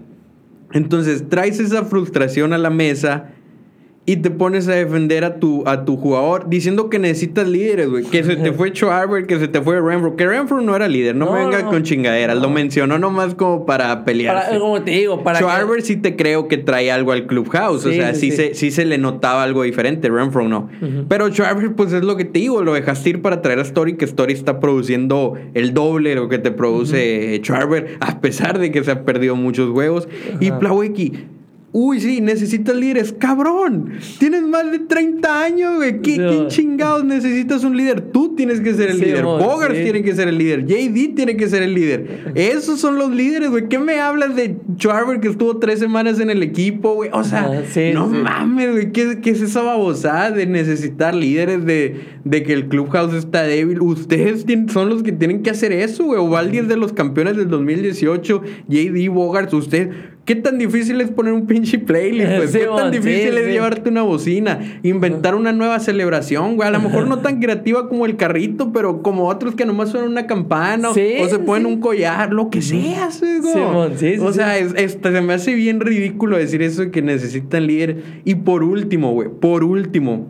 Entonces 0.73 1.29
traes 1.29 1.61
esa 1.61 1.85
frustración 1.85 2.53
a 2.53 2.59
la 2.59 2.71
mesa 2.71 3.31
y 4.07 4.17
te 4.17 4.31
pones 4.31 4.69
a 4.69 4.73
defender 4.73 5.25
a 5.25 5.37
tu, 5.37 5.67
a 5.67 5.87
tu 5.87 5.97
jugador 5.97 6.51
diciendo 6.51 6.91
que 6.91 6.99
necesitas 6.99 7.49
líderes, 7.49 7.89
güey. 7.89 8.05
Que 8.05 8.23
se 8.23 8.37
te 8.37 8.53
fue 8.53 8.71
Schwarber, 8.71 9.27
que 9.27 9.39
se 9.39 9.49
te 9.49 9.63
fue 9.63 9.81
Renfro. 9.81 10.15
Que 10.15 10.27
Renfro 10.27 10.61
no 10.61 10.77
era 10.77 10.89
líder, 10.89 11.17
no, 11.17 11.33
me 11.33 11.39
venga 11.39 11.65
con 11.65 11.83
chingaderas. 11.85 12.37
Lo 12.37 12.51
mencionó 12.51 12.99
nomás 12.99 13.35
como 13.35 13.65
para 13.65 14.05
pelear. 14.05 14.59
Como 14.59 14.83
te 14.83 14.91
digo, 14.91 15.23
para. 15.25 15.39
Schwarber 15.39 15.81
sí 15.81 15.97
te 15.97 16.17
creo 16.17 16.49
que 16.49 16.59
trae 16.59 16.93
algo 16.93 17.13
al 17.13 17.27
clubhouse. 17.27 17.87
o 17.87 17.93
sea, 17.93 18.15
sí, 18.15 18.31
Se, 18.31 18.55
sí 18.55 18.71
se 18.71 18.85
le 18.85 18.99
notaba 18.99 19.43
algo 19.43 19.63
diferente. 19.63 20.11
Renfro 20.11 20.47
no. 20.47 20.69
Pero 21.09 21.31
Schwarber, 21.31 21.73
pues 21.75 21.93
es 21.95 22.05
lo 22.05 22.17
que 22.17 22.27
te 22.27 22.41
digo. 22.41 22.63
Lo 22.63 22.75
dejaste 22.75 23.09
ir 23.09 23.23
para 23.23 23.41
traer 23.41 23.59
a 23.59 23.63
Story, 23.63 23.97
que 23.97 24.05
Story 24.05 24.35
está 24.35 24.61
produciendo 24.61 25.35
el 25.55 25.73
doble 25.73 26.11
de 26.11 26.17
lo 26.17 26.29
que 26.29 26.39
te 26.39 26.51
produce 26.51 27.41
Schwarber, 27.43 27.97
a 28.01 28.21
pesar 28.21 28.59
de 28.59 28.71
que 28.71 28.85
se 28.85 28.91
ha 28.91 29.05
perdido 29.05 29.35
muchos 29.35 29.71
juegos. 29.71 30.09
Y 30.41 30.51
Plawecki 30.53 31.13
Uy, 31.77 32.01
sí, 32.01 32.21
necesitas 32.21 32.77
líderes. 32.77 33.13
Cabrón, 33.13 33.95
tienes 34.21 34.43
más 34.43 34.71
de 34.71 34.79
30 34.79 35.43
años, 35.43 35.75
güey. 35.75 36.01
¿Qué, 36.03 36.45
chingados 36.47 37.05
necesitas 37.05 37.65
un 37.65 37.77
líder? 37.77 38.01
Tú 38.01 38.37
tienes 38.37 38.61
que 38.61 38.75
ser 38.75 38.91
el 38.91 39.01
líder. 39.01 39.25
Bogart 39.25 39.75
tiene 39.75 40.05
que 40.05 40.15
ser 40.15 40.29
el 40.29 40.39
líder. 40.39 40.67
JD 40.67 41.17
tiene 41.17 41.37
que 41.37 41.49
ser 41.49 41.65
el 41.65 41.75
líder. 41.75 42.33
Esos 42.37 42.79
son 42.79 42.97
los 42.97 43.11
líderes, 43.11 43.51
güey. 43.51 43.69
¿Qué 43.69 43.81
me 43.81 43.99
hablas 43.99 44.37
de 44.37 44.57
Charver 44.77 45.19
que 45.19 45.27
estuvo 45.27 45.59
tres 45.59 45.81
semanas 45.81 46.21
en 46.21 46.31
el 46.31 46.45
equipo, 46.45 46.95
güey? 46.95 47.11
O 47.13 47.25
sea, 47.25 47.51
no 47.93 48.07
mames, 48.07 48.71
güey. 48.71 48.93
¿Qué, 48.93 49.19
es 49.25 49.43
esa 49.43 49.63
babosada 49.63 50.31
de 50.31 50.47
necesitar 50.47 51.13
líderes, 51.13 51.65
de, 51.65 51.97
de 52.23 52.45
que 52.45 52.53
el 52.53 52.69
clubhouse 52.69 53.15
está 53.15 53.43
débil? 53.43 53.81
Ustedes 53.81 54.47
son 54.73 54.91
los 54.91 55.03
que 55.03 55.11
tienen 55.11 55.43
que 55.43 55.51
hacer 55.51 55.73
eso, 55.73 56.05
güey. 56.05 56.21
Ovaldi 56.21 56.59
es 56.59 56.69
de 56.69 56.77
los 56.77 56.93
campeones 56.93 57.37
del 57.37 57.49
2018. 57.49 58.43
JD, 58.69 59.09
Bogart, 59.09 59.53
usted 59.53 59.91
¿Qué 60.25 60.35
tan 60.37 60.57
difícil 60.57 61.01
es 61.03 61.11
poner 61.11 61.35
un 61.35 61.47
pinche 61.47 61.79
playlist? 61.79 62.37
Pues? 62.37 62.53
¿Qué 62.53 62.67
tan 62.67 62.91
difícil 62.91 63.37
es 63.37 63.47
llevarte 63.47 63.91
una 63.91 64.03
bocina? 64.03 64.59
Inventar 64.83 65.35
una 65.35 65.53
nueva 65.53 65.81
celebración, 65.81 66.57
güey. 66.57 66.67
A 66.69 66.71
lo 66.73 66.81
mejor 66.81 67.07
no 67.07 67.19
tan 67.19 67.41
creativa 67.41 67.89
como 67.89 68.07
el 68.07 68.17
carrito, 68.17 68.73
pero 68.73 69.03
como 69.03 69.29
otros 69.29 69.55
que 69.55 69.67
nomás 69.67 69.91
suenan 69.91 70.11
una 70.11 70.27
campana 70.27 70.91
o 70.91 70.95
se 70.95 71.39
ponen 71.45 71.67
un 71.67 71.81
collar, 71.81 72.33
lo 72.33 72.49
que 72.49 72.63
sea, 72.63 73.11
güey. 73.43 74.19
o 74.19 74.33
sea, 74.33 74.55
se 74.57 75.21
me 75.21 75.35
hace 75.35 75.55
bien 75.55 75.81
ridículo 75.81 76.39
decir 76.39 76.63
eso 76.63 76.83
de 76.83 76.91
que 76.91 77.03
necesitan 77.03 77.67
líder. 77.67 78.03
Y 78.25 78.37
por 78.37 78.63
último, 78.63 79.13
güey, 79.13 79.29
por 79.29 79.63
último, 79.63 80.27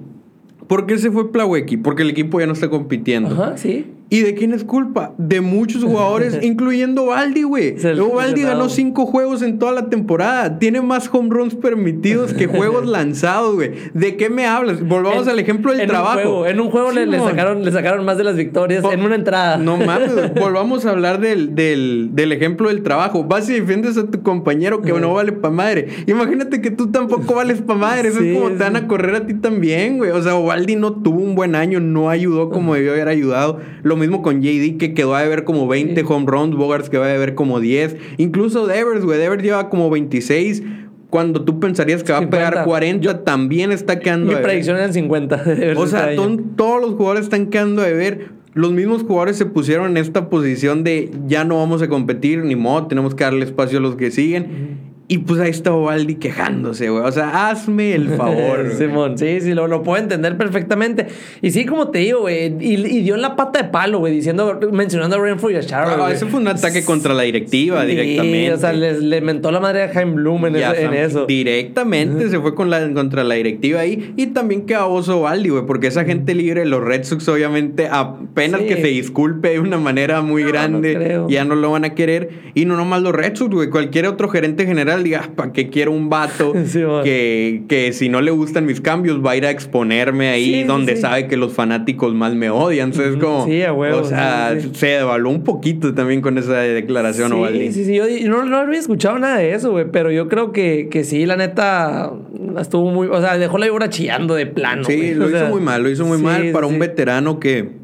¿por 0.66 0.86
qué 0.86 0.98
se 0.98 1.12
fue 1.12 1.30
Plawecki? 1.30 1.76
Porque 1.76 2.02
el 2.02 2.10
equipo 2.10 2.40
ya 2.40 2.46
no 2.46 2.52
está 2.52 2.68
compitiendo. 2.68 3.30
Ajá, 3.30 3.56
sí. 3.56 3.86
¿Y 4.14 4.22
de 4.22 4.36
quién 4.36 4.54
es 4.54 4.62
culpa? 4.62 5.12
De 5.18 5.40
muchos 5.40 5.82
jugadores, 5.82 6.38
incluyendo 6.42 7.06
Baldi, 7.06 7.42
güey. 7.42 7.74
Luego 7.82 8.14
Baldi 8.14 8.42
ganó 8.42 8.68
cinco 8.68 9.06
juegos 9.06 9.42
en 9.42 9.58
toda 9.58 9.72
la 9.72 9.90
temporada. 9.90 10.60
Tiene 10.60 10.80
más 10.82 11.10
home 11.12 11.30
runs 11.30 11.56
permitidos 11.56 12.32
que 12.32 12.46
juegos 12.46 12.86
lanzados, 12.86 13.56
güey. 13.56 13.72
¿De 13.92 14.16
qué 14.16 14.30
me 14.30 14.46
hablas? 14.46 14.86
Volvamos 14.86 15.26
al 15.26 15.40
ejemplo 15.40 15.74
del 15.74 15.88
trabajo. 15.88 16.46
En 16.46 16.60
un 16.60 16.70
juego 16.70 16.92
le, 16.92 17.10
sacaron, 17.18 17.64
le 17.64 17.72
sacaron 17.72 18.04
más 18.04 18.16
de 18.16 18.22
las 18.22 18.36
victorias 18.36 18.84
en 18.84 19.02
una 19.02 19.16
entrada. 19.16 19.56
No 19.56 19.76
mames, 19.84 20.12
volvamos 20.34 20.86
a 20.86 20.90
hablar 20.90 21.18
del, 21.18 21.56
del, 21.56 22.32
ejemplo 22.32 22.68
del 22.68 22.84
trabajo. 22.84 23.24
Vas 23.24 23.50
y 23.50 23.54
defiendes 23.54 23.98
a 23.98 24.06
tu 24.08 24.22
compañero 24.22 24.80
que 24.80 24.92
no 24.92 25.12
vale 25.12 25.32
pa' 25.32 25.50
madre. 25.50 25.88
Imagínate 26.06 26.60
que 26.60 26.70
tú 26.70 26.92
tampoco 26.92 27.34
vales 27.34 27.62
pa' 27.62 27.74
madre. 27.74 28.10
Eso 28.10 28.20
es 28.20 28.38
como 28.38 28.50
te 28.50 28.62
van 28.62 28.76
a 28.76 28.86
correr 28.86 29.16
a 29.16 29.26
ti 29.26 29.34
también, 29.34 29.98
güey. 29.98 30.12
O 30.12 30.22
sea, 30.22 30.34
Baldi 30.34 30.76
no 30.76 30.92
tuvo 31.02 31.18
un 31.18 31.34
buen 31.34 31.56
año, 31.56 31.80
no 31.80 32.10
ayudó 32.10 32.50
como 32.50 32.76
debió 32.76 32.92
haber 32.92 33.08
ayudado. 33.08 33.58
Lo 33.82 33.96
mismo 34.04 34.22
con 34.22 34.42
JD, 34.42 34.78
que 34.78 34.94
quedó 34.94 35.14
a 35.14 35.22
ver 35.24 35.44
como 35.44 35.66
20 35.66 36.02
home 36.06 36.26
runs, 36.26 36.56
Bogarts 36.56 36.90
que 36.90 36.98
va 36.98 37.10
a 37.10 37.16
ver 37.16 37.34
como 37.34 37.60
10. 37.60 37.96
Incluso 38.18 38.66
Devers, 38.66 39.04
güey, 39.04 39.18
Devers 39.18 39.42
lleva 39.42 39.68
como 39.70 39.90
26 39.90 40.62
cuando 41.10 41.44
tú 41.44 41.60
pensarías 41.60 42.02
que 42.02 42.10
va 42.10 42.18
a 42.18 42.28
pegar 42.28 42.64
40, 42.64 43.22
también 43.22 43.70
está 43.70 44.00
quedando. 44.00 44.32
Mi 44.32 44.36
predicción 44.42 44.76
era 44.76 44.92
50. 44.92 45.44
O 45.76 45.86
sea, 45.86 46.08
todos 46.16 46.80
los 46.80 46.94
jugadores 46.94 47.24
están 47.24 47.46
quedando 47.46 47.82
de 47.82 47.92
ver. 47.92 48.28
Los 48.52 48.72
mismos 48.72 49.02
jugadores 49.04 49.36
se 49.36 49.46
pusieron 49.46 49.92
en 49.92 49.96
esta 49.96 50.28
posición 50.28 50.82
de 50.82 51.10
ya 51.26 51.44
no 51.44 51.58
vamos 51.58 51.82
a 51.82 51.88
competir, 51.88 52.44
ni 52.44 52.56
modo, 52.56 52.88
tenemos 52.88 53.14
que 53.14 53.24
darle 53.24 53.44
espacio 53.44 53.78
a 53.78 53.80
los 53.80 53.96
que 53.96 54.10
siguen. 54.10 54.93
Y 55.06 55.18
pues 55.18 55.38
ahí 55.38 55.50
está 55.50 55.70
Ovaldi 55.70 56.14
quejándose, 56.14 56.88
güey. 56.88 57.04
O 57.04 57.12
sea, 57.12 57.50
hazme 57.50 57.94
el 57.94 58.08
favor. 58.08 58.72
Simón, 58.78 59.18
sí, 59.18 59.38
sí, 59.42 59.52
lo, 59.52 59.68
lo, 59.68 59.82
puedo 59.82 60.02
entender 60.02 60.38
perfectamente. 60.38 61.08
Y 61.42 61.50
sí, 61.50 61.66
como 61.66 61.90
te 61.90 61.98
digo, 61.98 62.20
güey, 62.20 62.54
y, 62.58 63.02
dio 63.02 63.14
en 63.14 63.20
la 63.20 63.36
pata 63.36 63.62
de 63.62 63.68
palo, 63.68 63.98
güey, 63.98 64.14
diciendo, 64.14 64.58
mencionando 64.72 65.16
a 65.16 65.18
Renfrew 65.20 65.50
y 65.50 65.56
a 65.56 65.60
Charlotte. 65.60 65.98
No, 65.98 66.08
ese 66.08 66.24
fue 66.24 66.40
un 66.40 66.48
ataque 66.48 66.84
contra 66.84 67.12
la 67.12 67.24
directiva 67.24 67.84
directamente. 67.84 68.54
O 68.54 68.56
sea, 68.56 68.72
le, 68.72 69.20
mentó 69.20 69.50
la 69.50 69.60
madre 69.60 69.82
a 69.82 69.88
Jaime 69.90 70.14
Bloom 70.14 70.46
en, 70.46 70.56
eso. 70.56 71.26
Directamente 71.26 72.30
se 72.30 72.40
fue 72.40 72.54
con 72.54 72.70
la, 72.70 72.90
contra 72.94 73.24
la 73.24 73.34
directiva 73.34 73.80
ahí. 73.80 74.14
Y 74.16 74.28
también 74.28 74.64
que 74.64 74.74
a 74.74 74.86
Ovaldi, 74.86 75.50
güey, 75.50 75.66
porque 75.66 75.88
esa 75.88 76.04
gente 76.04 76.34
libre, 76.34 76.64
los 76.64 76.82
Red 76.82 77.04
Sox, 77.04 77.28
obviamente, 77.28 77.88
apenas 77.90 78.62
que 78.62 78.76
se 78.76 78.88
disculpe 78.88 79.50
de 79.50 79.60
una 79.60 79.76
manera 79.76 80.22
muy 80.22 80.44
grande, 80.44 81.20
ya 81.28 81.44
no 81.44 81.56
lo 81.56 81.72
van 81.72 81.84
a 81.84 81.94
querer. 81.94 82.30
Y 82.54 82.64
no 82.64 82.78
nomás 82.78 83.02
los 83.02 83.12
Red 83.12 83.36
Sox, 83.36 83.54
güey, 83.54 83.68
cualquier 83.68 84.06
otro 84.06 84.30
gerente 84.30 84.64
general 84.64 84.93
digas, 85.02 85.28
¿para 85.28 85.52
qué 85.52 85.70
quiero 85.70 85.92
un 85.92 86.08
vato 86.08 86.52
que, 87.04 87.62
que, 87.68 87.92
si 87.92 88.08
no 88.08 88.20
le 88.20 88.30
gustan 88.30 88.66
mis 88.66 88.80
cambios 88.80 89.24
va 89.24 89.32
a 89.32 89.36
ir 89.36 89.46
a 89.46 89.50
exponerme 89.50 90.28
ahí 90.28 90.64
donde 90.64 90.96
sabe 90.96 91.26
que 91.26 91.36
los 91.36 91.52
fanáticos 91.52 92.14
más 92.14 92.34
me 92.34 92.50
odian? 92.50 92.90
Entonces, 92.90 93.16
como. 93.16 93.44
O 93.44 94.04
sea, 94.04 94.56
se 94.72 94.86
devaluó 94.86 95.30
un 95.30 95.44
poquito 95.44 95.94
también 95.94 96.20
con 96.20 96.38
esa 96.38 96.58
declaración, 96.58 97.32
Sí, 97.54 97.72
sí, 97.72 97.84
sí. 97.84 97.94
Yo 97.96 98.06
no, 98.28 98.44
no 98.44 98.58
había 98.58 98.78
escuchado 98.78 99.18
nada 99.18 99.38
de 99.38 99.54
eso, 99.54 99.72
güey, 99.72 99.86
pero 99.90 100.10
yo 100.10 100.28
creo 100.28 100.52
que, 100.52 100.88
que 100.90 101.04
sí, 101.04 101.26
la 101.26 101.36
neta 101.36 102.12
estuvo 102.60 102.90
muy. 102.90 103.08
O 103.08 103.20
sea, 103.20 103.38
dejó 103.38 103.58
la 103.58 103.66
vibra 103.66 103.88
chillando 103.88 104.34
de 104.34 104.46
plano. 104.46 104.84
Sí, 104.84 105.14
lo 105.14 105.28
hizo 105.28 105.46
muy 105.46 105.60
mal, 105.60 105.82
lo 105.82 105.90
hizo 105.90 106.04
muy 106.04 106.18
mal 106.18 106.50
para 106.52 106.66
un 106.66 106.78
veterano 106.78 107.40
que 107.40 107.83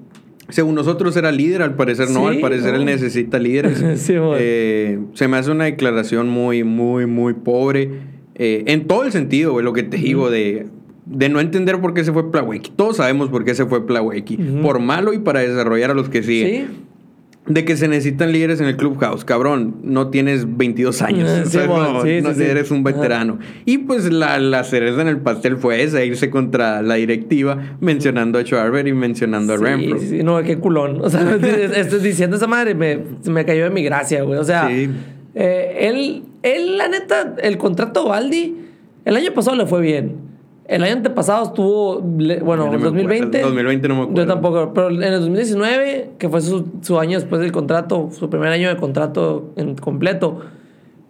según 0.50 0.74
nosotros 0.74 1.16
era 1.16 1.32
líder, 1.32 1.62
al 1.62 1.74
parecer 1.74 2.10
no, 2.10 2.28
al 2.28 2.40
parecer 2.40 2.74
él 2.74 2.84
necesita 2.84 3.38
líderes. 3.38 3.82
Eh, 4.38 4.98
se 5.14 5.28
me 5.28 5.36
hace 5.36 5.50
una 5.50 5.64
declaración 5.64 6.28
muy, 6.28 6.64
muy, 6.64 7.06
muy 7.06 7.34
pobre. 7.34 7.90
Eh, 8.34 8.64
en 8.66 8.86
todo 8.86 9.04
el 9.04 9.12
sentido, 9.12 9.52
güey, 9.52 9.64
lo 9.64 9.72
que 9.72 9.82
te 9.82 9.96
digo 9.96 10.30
de, 10.30 10.66
de 11.06 11.28
no 11.28 11.40
entender 11.40 11.80
por 11.80 11.94
qué 11.94 12.04
se 12.04 12.12
fue 12.12 12.30
Plawecki. 12.30 12.72
Todos 12.76 12.96
sabemos 12.96 13.28
por 13.28 13.44
qué 13.44 13.54
se 13.54 13.66
fue 13.66 13.86
Plawecki. 13.86 14.36
Por 14.62 14.80
malo 14.80 15.12
y 15.12 15.18
para 15.18 15.40
desarrollar 15.40 15.90
a 15.90 15.94
los 15.94 16.08
que 16.08 16.22
siguen. 16.22 16.89
De 17.46 17.64
que 17.64 17.76
se 17.76 17.88
necesitan 17.88 18.32
líderes 18.32 18.60
en 18.60 18.66
el 18.66 18.76
clubhouse. 18.76 19.24
Cabrón, 19.24 19.76
no 19.82 20.08
tienes 20.08 20.56
22 20.56 21.02
años. 21.02 21.30
Sí, 21.30 21.40
o 21.40 21.46
sea, 21.46 21.66
bueno, 21.66 21.92
no, 21.94 22.02
sí, 22.02 22.20
no 22.22 22.34
sí, 22.34 22.42
eres 22.42 22.70
un 22.70 22.84
veterano. 22.84 23.38
Y 23.64 23.78
pues 23.78 24.12
la, 24.12 24.38
la 24.38 24.62
cereza 24.64 25.00
en 25.02 25.08
el 25.08 25.18
pastel 25.18 25.56
fue 25.56 25.82
esa, 25.82 26.04
irse 26.04 26.30
contra 26.30 26.82
la 26.82 26.94
directiva, 26.94 27.76
mencionando 27.80 28.38
a 28.38 28.44
Schwarber 28.44 28.86
y 28.86 28.92
mencionando 28.92 29.54
a 29.54 29.56
Renfro. 29.56 29.98
sí, 29.98 30.08
sí, 30.08 30.22
no, 30.22 30.42
qué 30.42 30.58
culón. 30.58 31.00
O 31.02 31.10
sea, 31.10 31.22
estoy 31.76 32.00
diciendo 32.00 32.36
esa 32.36 32.46
madre, 32.46 32.74
me, 32.74 33.00
me 33.24 33.44
cayó 33.44 33.64
de 33.64 33.70
mi 33.70 33.82
gracia, 33.82 34.22
güey. 34.22 34.38
O 34.38 34.44
sea, 34.44 34.70
eh, 34.70 35.76
él, 35.80 36.24
él, 36.42 36.78
la 36.78 36.88
neta, 36.88 37.36
el 37.42 37.58
contrato 37.58 38.08
Baldi, 38.08 38.56
el 39.04 39.16
año 39.16 39.32
pasado 39.32 39.56
le 39.56 39.66
fue 39.66 39.80
bien. 39.80 40.29
El 40.70 40.84
año 40.84 40.92
antepasado 40.94 41.44
estuvo, 41.46 42.00
bueno, 42.00 42.66
No 42.66 42.70
me 42.70 42.76
en 42.76 42.82
2020. 42.82 43.26
acuerdo. 43.38 43.46
2020 43.48 43.88
no 43.88 43.94
me 43.96 44.00
acuerdo. 44.02 44.22
Yo 44.22 44.26
tampoco, 44.28 44.72
pero 44.72 44.88
en 44.90 45.02
el 45.02 45.20
2019, 45.20 46.10
que 46.16 46.28
fue 46.28 46.40
su, 46.40 46.64
su 46.80 46.98
año 47.00 47.18
después 47.18 47.40
del 47.40 47.50
contrato, 47.50 48.08
su 48.12 48.30
primer 48.30 48.48
año 48.52 48.68
de 48.68 48.76
contrato 48.76 49.50
en 49.56 49.74
completo, 49.74 50.38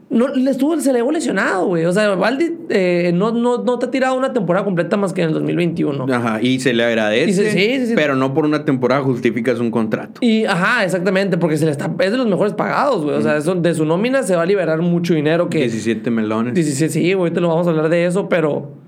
no, 0.08 0.26
le 0.28 0.50
estuvo, 0.50 0.76
se 0.80 0.92
le 0.92 0.98
llevó 1.00 1.12
lesionado, 1.12 1.66
güey. 1.66 1.84
O 1.84 1.92
sea, 1.92 2.08
Baldi 2.16 2.52
eh, 2.70 3.12
no, 3.14 3.32
no, 3.32 3.58
no 3.62 3.78
te 3.78 3.86
ha 3.86 3.90
tirado 3.92 4.16
una 4.16 4.32
temporada 4.32 4.64
completa 4.64 4.96
más 4.96 5.12
que 5.12 5.20
en 5.22 5.28
el 5.28 5.34
2021. 5.34 6.06
Ajá, 6.12 6.40
y 6.42 6.58
se 6.58 6.72
le 6.72 6.82
agradece, 6.82 7.32
se- 7.32 7.50
sí, 7.52 7.78
sí, 7.80 7.86
sí. 7.88 7.92
pero 7.94 8.16
no 8.16 8.32
por 8.34 8.44
una 8.46 8.64
temporada 8.64 9.02
justificas 9.02 9.60
un 9.60 9.70
contrato. 9.70 10.20
Y, 10.20 10.46
ajá, 10.46 10.84
exactamente, 10.84 11.36
porque 11.38 11.58
se 11.58 11.66
le 11.66 11.70
está, 11.70 11.94
es 12.00 12.10
de 12.10 12.16
los 12.18 12.26
mejores 12.26 12.54
pagados, 12.54 13.04
güey. 13.04 13.14
O 13.14 13.20
sea, 13.22 13.36
eso, 13.36 13.54
de 13.54 13.72
su 13.74 13.84
nómina 13.84 14.22
se 14.24 14.34
va 14.34 14.42
a 14.42 14.46
liberar 14.46 14.80
mucho 14.80 15.14
dinero 15.14 15.48
que... 15.48 15.58
17 15.58 16.10
melones. 16.10 16.54
17, 16.54 16.92
sí, 16.92 17.12
güey, 17.12 17.30
te 17.30 17.40
lo 17.40 17.48
vamos 17.48 17.66
a 17.66 17.70
hablar 17.70 17.88
de 17.90 18.06
eso, 18.06 18.28
pero... 18.28 18.79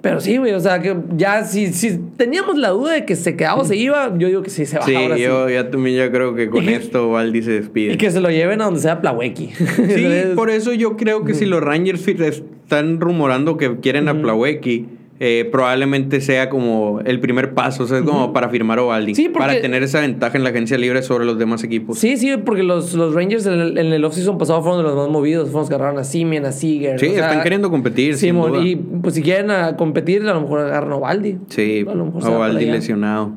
Pero 0.00 0.20
sí, 0.20 0.36
güey, 0.36 0.52
o 0.52 0.60
sea, 0.60 0.80
que 0.80 0.96
ya 1.16 1.44
si, 1.44 1.72
si 1.72 1.98
teníamos 2.16 2.56
la 2.56 2.68
duda 2.70 2.92
de 2.92 3.04
que 3.04 3.16
se 3.16 3.34
quedaba 3.36 3.62
o 3.62 3.64
se 3.64 3.74
iba, 3.76 4.16
yo 4.16 4.28
digo 4.28 4.42
que 4.42 4.50
sí 4.50 4.64
se 4.64 4.78
va 4.78 4.84
Sí, 4.84 4.94
ahora 4.94 5.16
sí. 5.16 5.22
yo 5.22 5.48
ya 5.50 5.70
también 5.70 5.96
ya 5.96 6.12
creo 6.12 6.36
que 6.36 6.48
con 6.48 6.68
esto 6.68 7.10
Valdi 7.10 7.42
se 7.42 7.50
despide. 7.52 7.94
Y 7.94 7.96
que 7.96 8.10
se 8.12 8.20
lo 8.20 8.30
lleven 8.30 8.60
a 8.60 8.66
donde 8.66 8.80
sea 8.80 9.00
Plaweki. 9.00 9.50
Sí, 9.88 10.08
por 10.36 10.50
eso 10.50 10.72
yo 10.72 10.96
creo 10.96 11.24
que 11.24 11.34
si 11.34 11.46
los 11.46 11.60
Rangers 11.62 12.06
están 12.06 13.00
rumorando 13.00 13.56
que 13.56 13.78
quieren 13.80 14.08
a 14.08 14.20
Plawecki, 14.20 14.86
eh, 15.20 15.48
probablemente 15.50 16.20
sea 16.20 16.48
como 16.48 17.00
el 17.04 17.18
primer 17.20 17.52
paso, 17.54 17.82
o 17.82 17.86
sea, 17.86 17.98
es 17.98 18.04
como 18.04 18.32
para 18.32 18.48
firmar 18.50 18.78
a 18.78 18.82
Ovaldi. 18.84 19.14
Sí, 19.14 19.24
porque- 19.28 19.38
Para 19.48 19.60
tener 19.60 19.82
esa 19.82 20.00
ventaja 20.00 20.36
en 20.38 20.44
la 20.44 20.50
agencia 20.50 20.78
libre 20.78 21.02
sobre 21.02 21.24
los 21.24 21.38
demás 21.38 21.64
equipos. 21.64 21.98
Sí, 21.98 22.16
sí, 22.16 22.36
porque 22.44 22.62
los, 22.62 22.94
los 22.94 23.14
Rangers 23.14 23.44
en 23.46 23.54
el, 23.54 23.78
en 23.78 23.86
el 23.92 24.04
offseason 24.04 24.38
pasado 24.38 24.62
fueron 24.62 24.78
de 24.78 24.84
los 24.84 24.96
más 24.96 25.08
movidos. 25.08 25.46
Fueron 25.46 25.62
los 25.62 25.68
que 25.68 25.74
agarraron 25.74 25.98
a 26.00 26.04
Simeon, 26.04 26.44
a 26.46 26.52
Seager. 26.52 27.00
Sí, 27.00 27.06
o 27.08 27.12
sea, 27.14 27.26
están 27.28 27.42
queriendo 27.42 27.70
competir, 27.70 28.16
sin 28.16 28.36
duda. 28.40 28.60
y 28.64 28.76
pues 28.76 29.14
si 29.14 29.22
quieren 29.22 29.50
a 29.50 29.76
competir, 29.76 30.22
a 30.28 30.34
lo 30.34 30.40
mejor 30.42 30.60
agarran 30.60 30.92
a 30.92 30.96
Ovaldi. 30.96 31.38
Sí, 31.48 31.84
a 31.90 31.94
lo 31.94 32.06
mejor 32.06 32.30
Ovaldi 32.30 32.66
lesionado. 32.66 33.32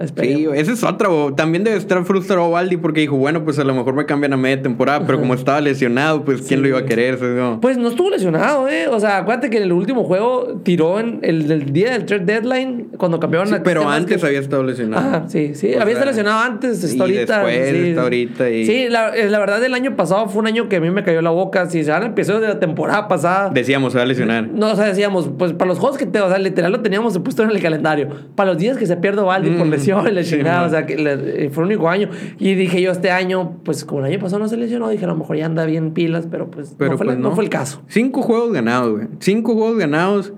Esperemos. 0.00 0.54
Sí, 0.54 0.60
ese 0.60 0.72
es 0.72 0.84
otro. 0.84 1.34
También 1.34 1.64
debe 1.64 1.76
estar 1.76 2.04
frustrado 2.04 2.44
Ovaldi 2.44 2.76
porque 2.76 3.00
dijo, 3.00 3.16
bueno, 3.16 3.44
pues 3.44 3.58
a 3.58 3.64
lo 3.64 3.74
mejor 3.74 3.94
me 3.94 4.06
cambian 4.06 4.32
a 4.32 4.36
media 4.36 4.62
temporada, 4.62 5.04
pero 5.06 5.18
como 5.18 5.34
estaba 5.34 5.60
lesionado, 5.60 6.24
pues 6.24 6.42
quién 6.42 6.60
Sí. 6.60 6.62
lo 6.62 6.68
iba 6.68 6.78
a 6.80 6.84
querer. 6.84 7.20
No. 7.22 7.60
Pues 7.60 7.76
no 7.78 7.88
estuvo 7.88 8.10
lesionado, 8.10 8.68
¿eh? 8.68 8.86
O 8.88 9.00
sea, 9.00 9.18
acuérdate 9.18 9.50
que 9.50 9.56
en 9.58 9.64
el 9.64 9.72
último 9.72 10.04
juego 10.04 10.60
tiró 10.62 11.00
en 11.00 11.20
el, 11.22 11.72
día 11.72 11.92
del 11.92 12.04
trade 12.06 12.24
deadline 12.24 12.88
cuando 12.96 13.18
cambiaron 13.20 13.48
Sí, 13.48 13.54
a 13.54 13.62
pero 13.62 13.88
antes 13.88 14.22
había 14.22 14.38
estado 14.40 14.62
lesionado. 14.62 15.06
Ajá, 15.08 15.24
sí, 15.28 15.54
sí. 15.54 15.74
O 15.74 15.80
Había 15.80 15.94
estado 15.94 16.10
lesionado 16.10 16.40
antes, 16.40 16.82
está 16.84 17.04
ahorita. 17.04 17.38
después, 17.44 17.70
sí. 17.70 17.88
está 17.88 18.02
ahorita 18.02 18.50
y- 18.50 18.66
Sí, 18.66 18.86
la, 18.88 19.16
eh, 19.16 19.28
la 19.30 19.38
verdad, 19.38 19.62
el 19.64 19.74
año 19.74 19.96
pasado 19.96 20.28
fue 20.28 20.40
un 20.40 20.46
año 20.46 20.68
que 20.68 20.76
a 20.76 20.80
mí 20.80 20.90
me 20.90 21.02
cayó 21.02 21.22
la 21.22 21.30
boca. 21.30 21.68
Si 21.68 21.82
se 21.82 21.90
van 21.90 22.02
empezó 22.04 22.40
de 22.40 22.48
la 22.48 22.60
temporada 22.60 23.08
pasada. 23.08 23.50
Decíamos, 23.52 23.92
se 23.92 23.98
va 23.98 24.04
a 24.04 24.06
lesionar. 24.06 24.48
No, 24.48 24.70
o 24.72 24.76
sea, 24.76 24.86
decíamos, 24.86 25.30
pues 25.38 25.52
para 25.52 25.68
los 25.68 25.78
juegos 25.78 25.98
que 25.98 26.06
te, 26.06 26.20
o 26.20 26.28
sea, 26.28 26.38
literal 26.38 26.70
lo 26.72 26.80
teníamos 26.82 27.18
puesto 27.18 27.42
en 27.42 27.50
el 27.50 27.60
calendario. 27.60 28.08
Para 28.34 28.50
los 28.50 28.58
días 28.58 28.76
que 28.76 28.86
se 28.86 28.96
pierde 28.96 29.22
Valdi 29.22 29.50
por 29.50 29.55
Mm, 29.64 29.70
lesión, 29.70 30.14
le 30.14 30.24
sí, 30.24 30.36
chingada, 30.36 30.66
o 30.66 30.70
sea, 30.70 30.84
que 30.86 30.96
le- 30.96 31.46
eh, 31.46 31.50
fue 31.50 31.64
el 31.64 31.68
único 31.70 31.88
año. 31.88 32.08
Y 32.38 32.54
dije 32.54 32.80
yo, 32.82 32.90
este 32.92 33.10
año, 33.10 33.58
pues 33.64 33.84
como 33.84 34.00
el 34.04 34.12
año 34.12 34.20
pasado 34.20 34.40
no 34.42 34.48
se 34.48 34.56
lesionó, 34.56 34.88
dije 34.88 35.04
a 35.04 35.08
lo 35.08 35.16
mejor 35.16 35.36
ya 35.36 35.46
anda 35.46 35.64
bien 35.66 35.92
pilas, 35.92 36.26
pero 36.30 36.50
pues, 36.50 36.74
Pero 36.78 36.92
no, 36.92 36.98
fue, 36.98 37.06
pues 37.06 37.16
la- 37.16 37.22
no 37.22 37.34
fue 37.34 37.44
el 37.44 37.50
caso. 37.50 37.82
Cinco 37.88 38.22
juegos 38.22 38.52
ganados, 38.52 38.92
güey. 38.92 39.06
Cinco 39.20 39.54
juegos 39.54 39.78
ganados. 39.78 40.32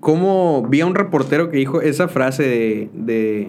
Como 0.00 0.66
vi 0.68 0.80
a 0.80 0.86
un 0.86 0.94
reportero 0.96 1.48
que 1.50 1.58
dijo 1.58 1.80
esa 1.80 2.08
frase 2.08 2.42
de. 2.42 2.90
de 2.94 3.48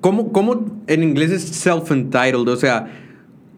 ¿Cómo, 0.00 0.32
cómo 0.32 0.64
en 0.86 1.02
inglés 1.02 1.30
es 1.30 1.64
self-entitled? 1.66 2.48
O 2.48 2.56
sea, 2.56 2.88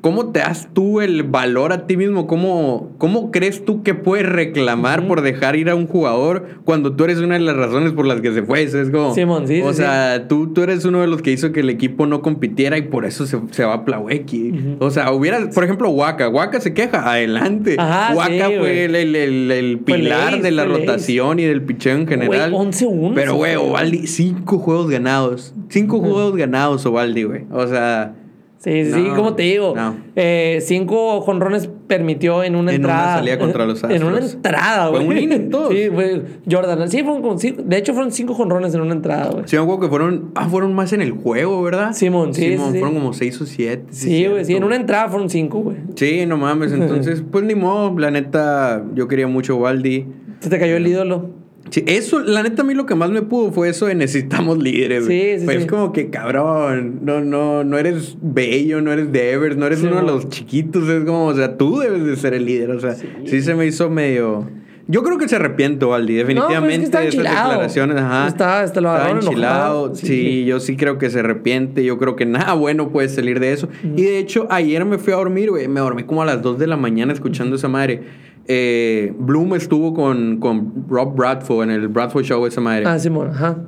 ¿cómo 0.02 0.32
te 0.32 0.40
das 0.40 0.68
tú 0.74 1.00
el 1.00 1.22
valor 1.22 1.72
a 1.72 1.86
ti 1.86 1.96
mismo? 1.96 2.26
¿Cómo, 2.26 2.90
cómo 2.98 3.30
crees 3.30 3.64
tú 3.64 3.82
que 3.82 3.94
puedes 3.94 4.28
reclamar 4.28 5.06
por 5.08 5.22
dejar 5.22 5.56
ir 5.56 5.70
a 5.70 5.74
un 5.74 5.86
jugador 5.86 6.58
cuando 6.64 6.94
tú 6.94 7.04
eres 7.04 7.18
una 7.20 7.34
de 7.34 7.40
las 7.40 7.56
razones 7.56 7.92
por 7.92 8.04
las 8.06 8.20
que 8.20 8.32
se 8.34 8.42
fue? 8.42 8.62
Eso 8.62 8.80
es 8.80 8.90
como. 8.90 9.14
Simón, 9.14 9.48
sí, 9.48 9.62
O 9.62 9.70
sí, 9.70 9.78
sea, 9.78 10.26
Tú, 10.28 10.52
tú 10.52 10.62
eres 10.62 10.84
uno 10.84 11.00
de 11.00 11.06
los 11.06 11.22
que 11.22 11.30
hizo 11.32 11.52
que 11.52 11.60
el 11.60 11.70
equipo 11.70 12.04
no 12.06 12.20
compitiera 12.20 12.76
y 12.76 12.82
por 12.82 13.04
eso 13.06 13.24
se, 13.26 13.38
se 13.52 13.64
va 13.64 13.74
a 13.74 13.84
Plawecki. 13.86 14.76
O 14.80 14.90
sea, 14.90 15.12
hubiera, 15.12 15.48
por 15.50 15.64
ejemplo, 15.64 15.88
Waka. 15.90 16.28
Waka 16.28 16.60
se 16.60 16.74
queja, 16.74 17.08
adelante. 17.10 17.76
Ajá, 17.78 18.14
Waka 18.14 18.50
fue 18.58 18.84
el, 18.86 18.94
el- 18.96 19.50
el- 19.50 19.78
pilar 19.78 20.42
de 20.42 20.50
la 20.50 20.64
rotación 20.64 21.38
y 21.38 21.44
del 21.44 21.62
picheo 21.62 21.96
en 21.96 22.06
general. 22.08 22.50
Güey, 22.50 22.66
11-1 22.68 23.12
Pero, 23.14 23.32
se 23.32 23.36
güey. 23.38 23.54
Ovaldi, 23.56 24.06
cinco 24.08 24.58
juegos 24.58 24.90
ganados. 24.90 25.54
Cinco 25.68 26.00
juegos 26.00 26.36
ganados, 26.36 26.84
Ovaldi, 26.86 27.22
güey. 27.22 27.44
O 27.52 27.66
sea, 27.68 28.14
Sí, 28.62 28.84
sí, 28.92 29.04
como 29.16 29.34
te 29.34 29.42
digo, 29.42 29.74
no. 29.74 29.96
eh, 30.14 30.60
cinco 30.62 31.20
jonrones 31.22 31.68
permitió 31.88 32.44
en 32.44 32.54
una 32.54 32.72
En 32.72 32.84
una 32.84 32.92
entrada. 32.94 33.16
salida 33.16 33.36
contra 33.38 33.66
los 33.66 33.82
En 33.82 34.04
una 34.04 34.12
Astros. 34.18 34.34
entrada, 34.34 34.88
Fue 34.90 35.04
güey. 35.04 35.08
un 35.18 35.18
inning 35.24 35.50
todos. 35.50 35.70
Sí, 35.74 35.88
fue 35.92 36.22
Jordan. 36.48 36.88
Sí, 36.88 37.02
fueron 37.02 37.38
cinco- 37.40 37.62
de 37.64 37.76
hecho 37.76 37.92
fueron 37.92 38.12
cinco 38.12 38.34
jonrones 38.34 38.72
en 38.74 38.82
una 38.82 38.92
entrada, 38.94 39.30
güey. 39.32 39.42
sí 39.46 39.56
me 39.56 39.62
acuerdo 39.62 39.80
que 39.80 39.88
fueron, 39.88 40.30
ah, 40.36 40.48
fueron 40.48 40.74
más 40.74 40.92
en 40.92 41.02
el 41.02 41.10
juego, 41.10 41.60
¿verdad? 41.62 41.92
Simón, 41.92 42.34
sí, 42.34 42.52
sí. 42.52 42.56
Fueron 42.56 42.94
como 42.94 43.12
seis 43.12 43.40
o 43.40 43.46
siete. 43.46 43.84
Sí, 43.90 44.26
güey, 44.26 44.44
sí, 44.44 44.54
en 44.54 44.62
una 44.62 44.76
entrada 44.76 45.08
fueron 45.08 45.28
cinco, 45.28 45.58
güey. 45.58 45.78
Sí, 45.96 46.24
no 46.26 46.36
mames. 46.36 46.70
Entonces, 46.72 47.22
pues 47.28 47.44
ni 47.44 47.56
modo. 47.56 47.98
La 47.98 48.12
neta, 48.12 48.84
yo 48.94 49.08
quería 49.08 49.26
mucho 49.26 49.54
a 49.54 49.56
Ovaldi. 49.56 50.06
Se 50.38 50.48
te 50.50 50.58
cayó 50.60 50.76
el 50.76 50.86
ídolo. 50.86 51.30
Sí, 51.72 51.82
eso, 51.86 52.20
la 52.20 52.42
neta, 52.42 52.60
a 52.62 52.64
mí 52.66 52.74
lo 52.74 52.84
que 52.84 52.94
más 52.94 53.10
me 53.10 53.22
pudo 53.22 53.50
fue 53.50 53.70
eso 53.70 53.86
de 53.86 53.94
necesitamos 53.94 54.58
líderes. 54.62 55.06
Sí, 55.06 55.38
sí, 55.38 55.44
Pues 55.46 55.56
sí. 55.56 55.62
es 55.64 55.66
como 55.70 55.90
que, 55.92 56.10
cabrón, 56.10 57.00
no, 57.02 57.20
no, 57.22 57.64
no 57.64 57.78
eres 57.78 58.16
bello, 58.20 58.82
no 58.82 58.92
eres 58.92 59.10
Devers, 59.10 59.56
no 59.56 59.66
eres 59.66 59.78
Sí, 59.80 59.86
uno 59.86 59.96
de 59.96 60.02
los 60.02 60.28
chiquitos. 60.28 60.86
Es 60.88 61.02
como, 61.04 61.26
o 61.26 61.34
sea, 61.34 61.56
tú 61.56 61.78
debes 61.78 62.04
de 62.04 62.14
ser 62.16 62.34
el 62.34 62.44
líder. 62.44 62.70
O 62.72 62.78
sea, 62.80 62.94
sí, 62.94 63.06
Sí. 63.24 63.40
se 63.40 63.54
me 63.54 63.66
hizo 63.66 63.88
medio. 63.88 64.48
Yo 64.88 65.02
creo 65.04 65.16
que 65.16 65.28
se 65.28 65.36
arrepiento, 65.36 65.88
Valdi, 65.90 66.12
No, 66.14 66.18
definitivamente. 66.18 66.66
pues 66.66 66.74
es 66.82 66.90
que 66.90 66.98
de 66.98 67.08
esas 67.24 67.44
declaraciones, 67.48 67.96
ajá. 67.96 68.28
Está- 68.28 68.64
está- 68.64 68.80
lo 68.82 69.08
enchilado. 69.08 69.94
Sí. 69.94 70.44
yo 70.44 70.60
sí 70.60 70.76
creo 70.76 70.98
que 70.98 71.08
se 71.08 71.20
arrepiente. 71.20 71.84
Yo 71.84 71.96
creo 71.98 72.16
que 72.16 72.26
nada 72.26 72.52
bueno 72.54 72.90
puede 72.90 73.08
salir 73.08 73.40
de 73.40 73.52
eso. 73.52 73.68
Y 73.96 74.02
de 74.02 74.18
hecho, 74.18 74.46
ayer 74.50 74.84
me 74.84 74.98
fui 74.98 75.12
a 75.12 75.16
dormir, 75.16 75.50
güey. 75.50 75.68
Me 75.68 75.80
dormí 75.80 76.02
como 76.02 76.20
a 76.22 76.26
las 76.26 76.42
2 76.42 76.58
de 76.58 76.66
la 76.66 76.76
mañana 76.76 77.12
escuchando 77.14 77.56
esa 77.56 77.68
madre. 77.68 78.02
Eh, 78.48 79.12
Bloom 79.18 79.54
estuvo 79.54 79.94
con, 79.94 80.38
con 80.38 80.86
Rob 80.88 81.14
Bradford 81.14 81.64
en 81.64 81.70
el 81.70 81.88
Bradford 81.88 82.24
Show, 82.24 82.46
esa 82.46 82.60
madre. 82.60 82.84
Ah, 82.86 82.98
Simón, 82.98 83.28
ajá. 83.28 83.58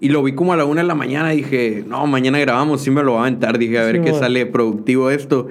Y 0.00 0.10
lo 0.10 0.22
vi 0.22 0.32
como 0.32 0.52
a 0.52 0.56
la 0.56 0.64
una 0.64 0.82
de 0.82 0.86
la 0.86 0.94
mañana. 0.94 1.30
Dije, 1.30 1.84
no, 1.86 2.06
mañana 2.06 2.38
grabamos, 2.38 2.82
sí 2.82 2.90
me 2.90 3.02
lo 3.02 3.14
va 3.14 3.20
a 3.20 3.22
aventar. 3.22 3.58
Dije, 3.58 3.78
a 3.78 3.84
ver 3.84 3.96
Sí, 3.96 4.02
qué 4.04 4.12
sale 4.12 4.46
productivo 4.46 5.10
esto. 5.10 5.48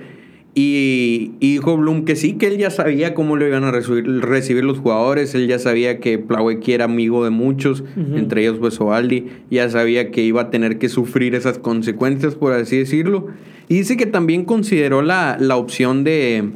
Y, 0.56 1.34
y 1.40 1.52
dijo 1.52 1.78
Bloom 1.78 2.04
que 2.04 2.16
sí, 2.16 2.34
que 2.34 2.48
él 2.48 2.58
ya 2.58 2.72
sabía 2.72 3.14
cómo 3.14 3.36
lo 3.36 3.46
iban 3.46 3.64
a 3.64 3.72
recibir, 3.72 4.22
recibir 4.22 4.64
los 4.64 4.80
jugadores. 4.80 5.36
Él 5.36 5.48
ya 5.48 5.60
sabía 5.60 6.00
que 6.00 6.18
Plawecki 6.18 6.74
era 6.74 6.86
amigo 6.86 7.24
de 7.24 7.30
muchos, 7.30 7.84
entre 7.96 8.42
ellos 8.42 8.58
pues 8.60 8.80
Ovaldi. 8.82 9.28
Ya 9.52 9.70
sabía 9.70 10.10
que 10.10 10.24
iba 10.24 10.42
a 10.42 10.50
tener 10.50 10.80
que 10.80 10.90
sufrir 10.90 11.36
esas 11.36 11.60
consecuencias, 11.60 12.36
por 12.36 12.54
así 12.54 12.78
decirlo. 12.78 13.28
Y 13.68 13.76
dice 13.76 13.98
que 13.98 14.08
también 14.08 14.46
consideró 14.46 15.02
la, 15.04 15.38
la 15.40 15.58
opción 15.58 16.04
de 16.04 16.50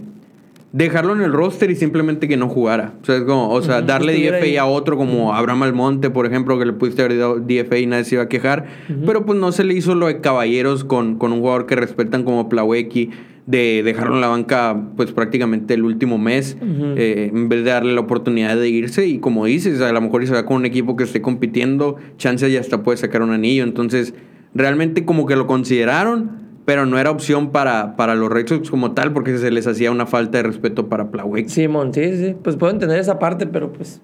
dejarlo 0.74 1.14
en 1.14 1.22
el 1.22 1.34
roster 1.34 1.70
y 1.70 1.76
simplemente 1.76 2.28
que 2.28 2.38
no 2.38 2.48
jugara. 2.48 2.94
O 3.02 3.06
sea, 3.06 3.18
es 3.18 3.24
como, 3.24 3.50
o 3.50 3.62
sea, 3.62 3.80
Ujú, 3.80 3.88
darle 3.88 4.14
DFA 4.14 4.44
ahí. 4.44 4.58
a 4.58 4.66
otro 4.66 4.96
como 4.98 5.34
Abraham 5.34 5.64
Almonte, 5.64 6.10
por 6.10 6.26
ejemplo, 6.26 6.58
que 6.58 6.66
le 6.66 6.74
pudiste 6.74 7.02
haber 7.04 7.18
dado 7.18 7.40
DFA 7.40 7.78
y 7.80 7.88
nadie 7.88 8.04
se 8.06 8.16
iba 8.16 8.24
a 8.24 8.30
quejar. 8.30 8.66
Pero 9.06 9.26
pues 9.26 9.38
no 9.38 9.52
se 9.52 9.64
le 9.64 9.74
hizo 9.74 9.96
lo 9.96 10.08
de 10.08 10.22
caballeros 10.22 10.84
con, 10.84 11.18
con 11.18 11.34
un 11.34 11.40
jugador 11.40 11.66
que 11.66 11.76
respetan 11.76 12.24
como 12.24 12.48
Plawecki, 12.48 13.10
de 13.48 13.82
dejarlo 13.84 14.16
en 14.16 14.22
la 14.22 14.28
banca 14.28 14.80
pues 14.96 15.12
prácticamente 15.12 15.74
el 15.74 15.84
último 15.84 16.18
mes, 16.18 16.56
eh, 16.96 17.32
en 17.34 17.50
vez 17.50 17.66
de 17.66 17.72
darle 17.72 17.94
la 17.94 18.02
oportunidad 18.02 18.56
de 18.56 18.70
irse. 18.70 19.08
Y 19.08 19.18
como 19.18 19.46
dices, 19.46 19.82
a 19.82 19.92
lo 19.92 20.00
mejor 20.00 20.26
se 20.26 20.32
va 20.34 20.46
con 20.46 20.58
un 20.58 20.66
equipo 20.66 20.96
que 20.96 21.04
esté 21.04 21.22
compitiendo, 21.22 21.98
chance 22.18 22.50
ya 22.50 22.60
hasta 22.62 22.84
puede 22.84 22.98
sacar 22.98 23.24
un 23.24 23.32
anillo. 23.32 23.64
Entonces, 23.64 24.14
realmente 24.54 25.04
como 25.06 25.26
que 25.26 25.36
lo 25.36 25.48
consideraron, 25.48 26.51
pero 26.72 26.86
no 26.86 26.98
era 26.98 27.12
opción 27.12 27.52
para, 27.52 27.98
para 27.98 28.16
los 28.16 28.32
Red 28.32 28.48
Sox 28.48 28.70
como 28.70 28.94
tal, 28.94 29.12
porque 29.12 29.38
se 29.38 29.52
les 29.52 29.68
hacía 29.68 29.92
una 29.92 30.06
falta 30.06 30.38
de 30.38 30.44
respeto 30.44 30.88
para 30.88 31.12
Plawecki. 31.12 31.50
Simón, 31.50 31.94
sí, 31.94 32.16
sí. 32.16 32.34
Pues 32.42 32.56
puedo 32.56 32.72
entender 32.72 32.98
esa 32.98 33.20
parte, 33.20 33.46
pero 33.46 33.74
pues. 33.74 34.00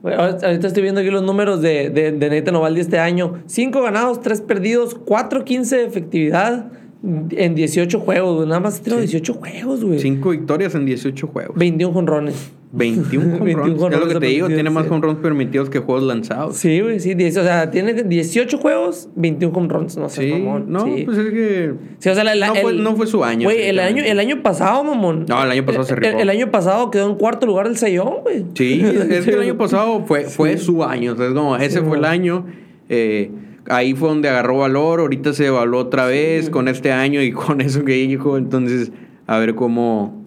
Bueno, 0.00 0.22
ahorita 0.22 0.68
estoy 0.68 0.82
viendo 0.82 1.02
aquí 1.02 1.10
los 1.10 1.22
números 1.22 1.60
de, 1.60 1.90
de, 1.90 2.12
de 2.12 2.30
Nathan 2.30 2.56
Ovaldi 2.56 2.80
este 2.80 2.98
año. 2.98 3.42
5 3.44 3.82
ganados, 3.82 4.22
3 4.22 4.40
perdidos, 4.40 4.98
4-15 4.98 5.68
de 5.68 5.84
efectividad 5.84 6.72
en 7.02 7.54
18 7.54 8.00
juegos. 8.00 8.46
Nada 8.46 8.60
más 8.60 8.80
ha 8.80 8.82
tirado 8.82 9.02
18 9.02 9.34
juegos, 9.34 9.84
güey. 9.84 9.98
Cinco 9.98 10.30
victorias 10.30 10.74
en 10.74 10.86
18 10.86 11.26
juegos. 11.26 11.58
21 11.58 11.92
jonrones. 11.92 12.52
21 12.70 13.24
home 13.36 13.38
21 13.54 13.64
runs. 13.64 13.82
home 13.82 13.94
Es 13.94 14.00
lo 14.00 14.08
que 14.08 14.20
te 14.20 14.26
digo, 14.26 14.46
tiene 14.48 14.68
más 14.70 14.84
sí. 14.84 14.90
home 14.92 15.00
runs 15.06 15.18
permitidos 15.20 15.70
que 15.70 15.78
juegos 15.78 16.04
lanzados. 16.04 16.56
Sí, 16.56 16.80
güey, 16.80 17.00
sí. 17.00 17.14
10 17.14 17.36
o 17.38 17.42
sea, 17.42 17.70
tiene 17.70 17.94
18 17.94 18.58
juegos, 18.58 19.08
21 19.16 19.56
home 19.56 19.68
runs. 19.68 19.96
No 19.96 20.08
sé, 20.08 20.22
Sí, 20.22 20.32
mamón. 20.32 20.64
no, 20.68 20.84
sí. 20.84 21.02
pues 21.06 21.16
es 21.18 21.30
que. 21.32 21.74
Sí, 21.98 22.08
o 22.10 22.14
sea, 22.14 22.24
la- 22.24 22.34
la- 22.34 22.48
no, 22.48 22.54
fue, 22.56 22.70
el- 22.72 22.82
no 22.82 22.94
fue 22.96 23.06
su 23.06 23.24
año. 23.24 23.44
Güey, 23.48 23.62
el 23.68 23.78
año, 23.78 24.02
el 24.04 24.18
año 24.18 24.42
pasado, 24.42 24.84
mamón. 24.84 25.24
No, 25.28 25.42
el 25.42 25.50
año 25.50 25.64
pasado 25.64 25.84
se 25.84 25.96
rifó. 25.96 26.18
el 26.18 26.28
año 26.30 26.50
pasado 26.50 26.90
quedó 26.90 27.08
en 27.10 27.16
cuarto 27.16 27.46
lugar 27.46 27.68
del 27.68 27.76
Sayón, 27.78 28.22
güey. 28.22 28.44
Sí, 28.54 28.82
es 29.10 29.24
que 29.24 29.30
el 29.30 29.40
año 29.40 29.56
pasado 29.56 30.04
fue, 30.06 30.24
fue 30.24 30.58
su 30.58 30.84
año. 30.84 31.12
Entonces, 31.12 31.34
como 31.34 31.56
ese 31.56 31.80
fue 31.82 31.96
el 31.98 32.04
año. 32.04 32.44
eh, 32.90 33.30
ahí 33.70 33.94
fue 33.94 34.08
donde 34.08 34.28
agarró 34.28 34.58
valor. 34.58 35.00
Ahorita 35.00 35.32
se 35.32 35.46
evaluó 35.46 35.80
otra 35.80 36.06
vez 36.06 36.48
con 36.50 36.68
este 36.68 36.92
año 36.92 37.22
y 37.22 37.32
con 37.32 37.60
eso 37.60 37.84
que 37.84 37.92
dijo. 37.92 38.36
Entonces, 38.36 38.92
a 39.26 39.38
ver 39.38 39.54
cómo. 39.54 40.17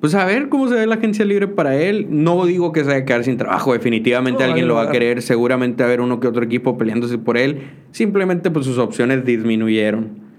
Pues 0.00 0.14
a 0.14 0.24
ver 0.24 0.48
cómo 0.48 0.68
se 0.68 0.74
ve 0.74 0.86
la 0.86 0.94
agencia 0.94 1.24
libre 1.24 1.46
para 1.46 1.76
él. 1.76 2.06
No 2.08 2.46
digo 2.46 2.72
que 2.72 2.80
se 2.80 2.86
vaya 2.86 3.00
a 3.00 3.04
quedar 3.04 3.24
sin 3.24 3.36
trabajo. 3.36 3.74
Definitivamente 3.74 4.42
No, 4.42 4.48
alguien 4.48 4.66
lo 4.66 4.76
va 4.76 4.84
a 4.84 4.90
querer. 4.90 5.20
Seguramente 5.20 5.82
va 5.82 5.88
a 5.88 5.88
haber 5.88 6.00
uno 6.00 6.20
que 6.20 6.26
otro 6.26 6.42
equipo 6.42 6.78
peleándose 6.78 7.18
por 7.18 7.36
él. 7.36 7.68
Simplemente 7.90 8.50
pues 8.50 8.64
sus 8.64 8.78
opciones 8.78 9.24
disminuyeron. 9.24 10.30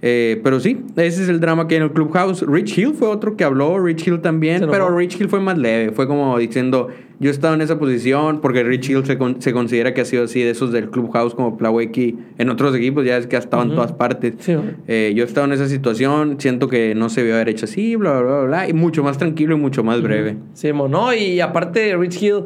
Eh, 0.00 0.40
pero 0.44 0.60
sí, 0.60 0.80
ese 0.96 1.22
es 1.22 1.28
el 1.28 1.40
drama 1.40 1.66
que 1.66 1.74
hay 1.74 1.78
en 1.78 1.84
el 1.84 1.92
Clubhouse. 1.92 2.42
Rich 2.46 2.78
Hill 2.78 2.94
fue 2.94 3.08
otro 3.08 3.36
que 3.36 3.44
habló, 3.44 3.78
Rich 3.80 4.06
Hill 4.06 4.20
también, 4.20 4.66
pero 4.70 4.96
Rich 4.96 5.20
Hill 5.20 5.28
fue 5.28 5.40
más 5.40 5.58
leve. 5.58 5.92
Fue 5.92 6.06
como 6.06 6.38
diciendo, 6.38 6.88
yo 7.20 7.30
he 7.30 7.32
estado 7.32 7.54
en 7.54 7.60
esa 7.62 7.78
posición 7.78 8.40
porque 8.40 8.62
Rich 8.62 8.90
Hill 8.90 9.04
se, 9.04 9.18
con- 9.18 9.42
se 9.42 9.52
considera 9.52 9.92
que 9.92 10.00
ha 10.02 10.04
sido 10.04 10.24
así 10.24 10.40
de 10.42 10.50
esos 10.50 10.70
del 10.72 10.88
Clubhouse 10.90 11.34
como 11.34 11.56
Plawecki 11.56 12.16
en 12.38 12.48
otros 12.48 12.74
equipos, 12.76 13.04
ya 13.04 13.16
es 13.16 13.26
que 13.26 13.36
ha 13.36 13.40
estado 13.40 13.62
en 13.64 13.70
todas 13.70 13.92
partes. 13.92 14.34
Sí. 14.38 14.54
Eh, 14.86 15.12
yo 15.16 15.24
he 15.24 15.26
estado 15.26 15.46
en 15.46 15.52
esa 15.52 15.68
situación, 15.68 16.36
siento 16.38 16.68
que 16.68 16.94
no 16.94 17.08
se 17.08 17.22
vio 17.24 17.34
haber 17.34 17.48
hecho 17.48 17.64
así, 17.64 17.96
bla, 17.96 18.20
bla, 18.20 18.30
bla, 18.36 18.40
bla, 18.44 18.68
y 18.68 18.72
mucho 18.72 19.02
más 19.02 19.18
tranquilo 19.18 19.56
y 19.56 19.58
mucho 19.58 19.82
más 19.82 20.00
breve. 20.02 20.36
Sí, 20.54 20.72
mo, 20.72 20.86
no, 20.88 21.12
y 21.12 21.40
aparte 21.40 21.96
Rich 21.96 22.22
Hill, 22.22 22.44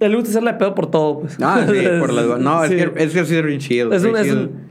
él 0.00 0.14
gusta 0.14 0.30
hacerle 0.30 0.52
pedo 0.54 0.74
por 0.74 0.90
todo, 0.90 1.20
pues. 1.20 1.38
Ah, 1.40 1.66
sí, 1.66 1.74
por 1.98 2.12
las... 2.14 2.38
No, 2.40 2.64
Sí. 2.66 2.74
es, 2.74 2.90
que, 2.90 3.02
es 3.04 3.12
que 3.14 3.20
así 3.20 3.36
es 3.36 3.42
Rich 3.42 3.70
Hill. 3.70 3.92
Es 3.92 4.04
un, 4.04 4.10
Rich 4.14 4.20
es, 4.20 4.26
Hill. 4.28 4.38
un, 4.38 4.67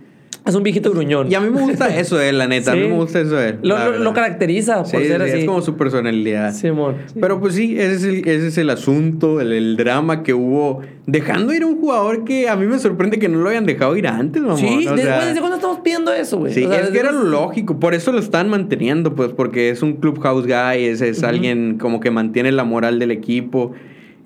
es 0.49 0.55
un 0.55 0.63
viejito 0.63 0.91
gruñón. 0.91 1.31
Y 1.31 1.35
a 1.35 1.39
mí 1.39 1.49
me 1.49 1.61
gusta 1.61 1.87
eso 1.99 2.17
de 2.17 2.29
él, 2.29 2.37
la 2.37 2.47
neta. 2.47 2.71
A 2.71 2.75
mí 2.75 2.81
me 2.81 2.93
gusta 2.95 3.19
eso 3.21 3.35
de 3.35 3.49
él. 3.49 3.59
Lo, 3.63 3.77
lo- 3.77 3.99
lo 3.99 4.13
caracteriza 4.13 4.77
por 4.83 4.87
Sí, 4.87 5.05
ser 5.07 5.21
sí, 5.23 5.29
así. 5.29 5.39
es 5.39 5.45
como 5.45 5.61
su 5.61 5.75
personalidad. 5.77 6.53
Simón. 6.53 6.95
Pero 7.19 7.39
pues 7.39 7.55
sí, 7.55 7.75
ese 7.77 7.93
es 7.95 8.03
el, 8.03 8.27
ese 8.27 8.47
es 8.47 8.57
el 8.57 8.69
asunto, 8.69 9.41
el, 9.41 9.51
el 9.53 9.77
drama 9.77 10.23
que 10.23 10.33
hubo 10.33 10.81
dejando 11.05 11.53
ir 11.53 11.63
a 11.63 11.67
un 11.67 11.79
jugador 11.79 12.23
que 12.25 12.49
a 12.49 12.55
mí 12.55 12.65
me 12.65 12.79
sorprende 12.79 13.17
que 13.19 13.29
no 13.29 13.39
lo 13.39 13.49
hayan 13.49 13.65
dejado 13.65 13.95
ir 13.95 14.07
antes, 14.07 14.41
mamón. 14.41 14.57
Sí, 14.57 14.87
o 14.87 14.91
desde, 14.91 15.03
sea, 15.03 15.25
¿desde 15.25 15.39
cuándo 15.39 15.55
estamos 15.57 15.79
pidiendo 15.79 16.11
eso, 16.13 16.37
güey? 16.37 16.53
Sí, 16.53 16.65
O 16.65 16.69
sea, 16.69 16.81
es 16.81 16.89
que 16.89 16.99
era 16.99 17.11
lo 17.11 17.23
lógico, 17.23 17.79
por 17.79 17.93
eso 17.93 18.11
lo 18.11 18.19
están 18.19 18.49
manteniendo, 18.49 19.15
pues, 19.15 19.31
porque 19.33 19.69
es 19.69 19.81
un 19.81 19.93
clubhouse 19.97 20.45
guy, 20.45 20.85
es, 20.85 21.01
es 21.01 21.23
alguien 21.23 21.77
como 21.79 21.99
que 21.99 22.11
mantiene 22.11 22.51
la 22.51 22.63
moral 22.63 22.99
del 22.99 23.11
equipo. 23.11 23.73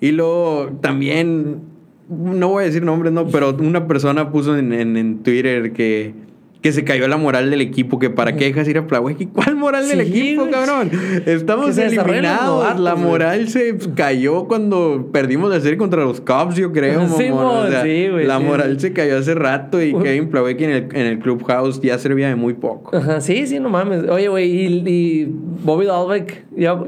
Y 0.00 0.10
luego 0.10 0.70
también, 0.80 1.60
no 2.08 2.48
voy 2.48 2.62
a 2.64 2.66
decir 2.66 2.82
nombres, 2.82 3.12
no, 3.12 3.26
pero 3.28 3.56
una 3.60 3.86
persona 3.86 4.30
puso 4.30 4.56
en, 4.56 4.72
en- 4.72 4.96
en 4.96 5.18
Twitter 5.22 5.72
que, 5.72 6.14
que 6.60 6.70
se 6.72 6.84
cayó 6.84 7.08
la 7.08 7.16
moral 7.16 7.50
del 7.50 7.60
equipo, 7.60 7.98
que 7.98 8.08
para 8.10 8.36
qué 8.36 8.44
dejas 8.44 8.68
ir 8.68 8.78
a 8.78 8.86
Plawecki. 8.86 9.26
¿Cuál 9.26 9.56
moral 9.56 9.88
del 9.88 10.04
Sí, 10.06 10.10
equipo, 10.20 10.42
güey. 10.42 10.52
cabrón? 10.52 10.90
Estamos 11.26 11.76
eliminados. 11.78 12.46
novatos, 12.64 12.80
la 12.80 12.92
güey. 12.92 13.04
moral 13.04 13.48
se 13.48 13.76
cayó 13.96 14.44
cuando 14.46 15.08
perdimos 15.12 15.50
la 15.50 15.58
serie 15.60 15.76
contra 15.78 16.04
los 16.04 16.20
Cubs, 16.20 16.54
yo 16.56 16.70
creo, 16.72 17.08
Sí. 17.08 17.30
O 17.32 17.66
sea, 17.68 17.82
sí, 17.82 18.08
güey, 18.10 18.26
la 18.26 18.38
moral 18.38 18.78
se 18.78 18.92
cayó 18.92 19.18
hace 19.18 19.34
rato 19.34 19.82
y. 19.82 19.92
Kevin 19.94 20.28
Plawecki 20.28 20.64
en 20.64 20.70
el, 20.70 20.88
en 20.94 21.06
el 21.06 21.18
clubhouse 21.18 21.80
ya 21.80 21.98
servía 21.98 22.28
de 22.28 22.36
muy 22.36 22.54
poco. 22.54 22.96
Ajá, 22.96 23.20
sí, 23.20 23.46
sí, 23.46 23.58
no 23.58 23.68
mames. 23.70 24.04
Oye, 24.08 24.28
güey, 24.28 24.50
y, 24.50 24.66
y 24.88 25.24
Bobby 25.64 25.86
Dalbeck, 25.86 26.44
ya 26.56 26.78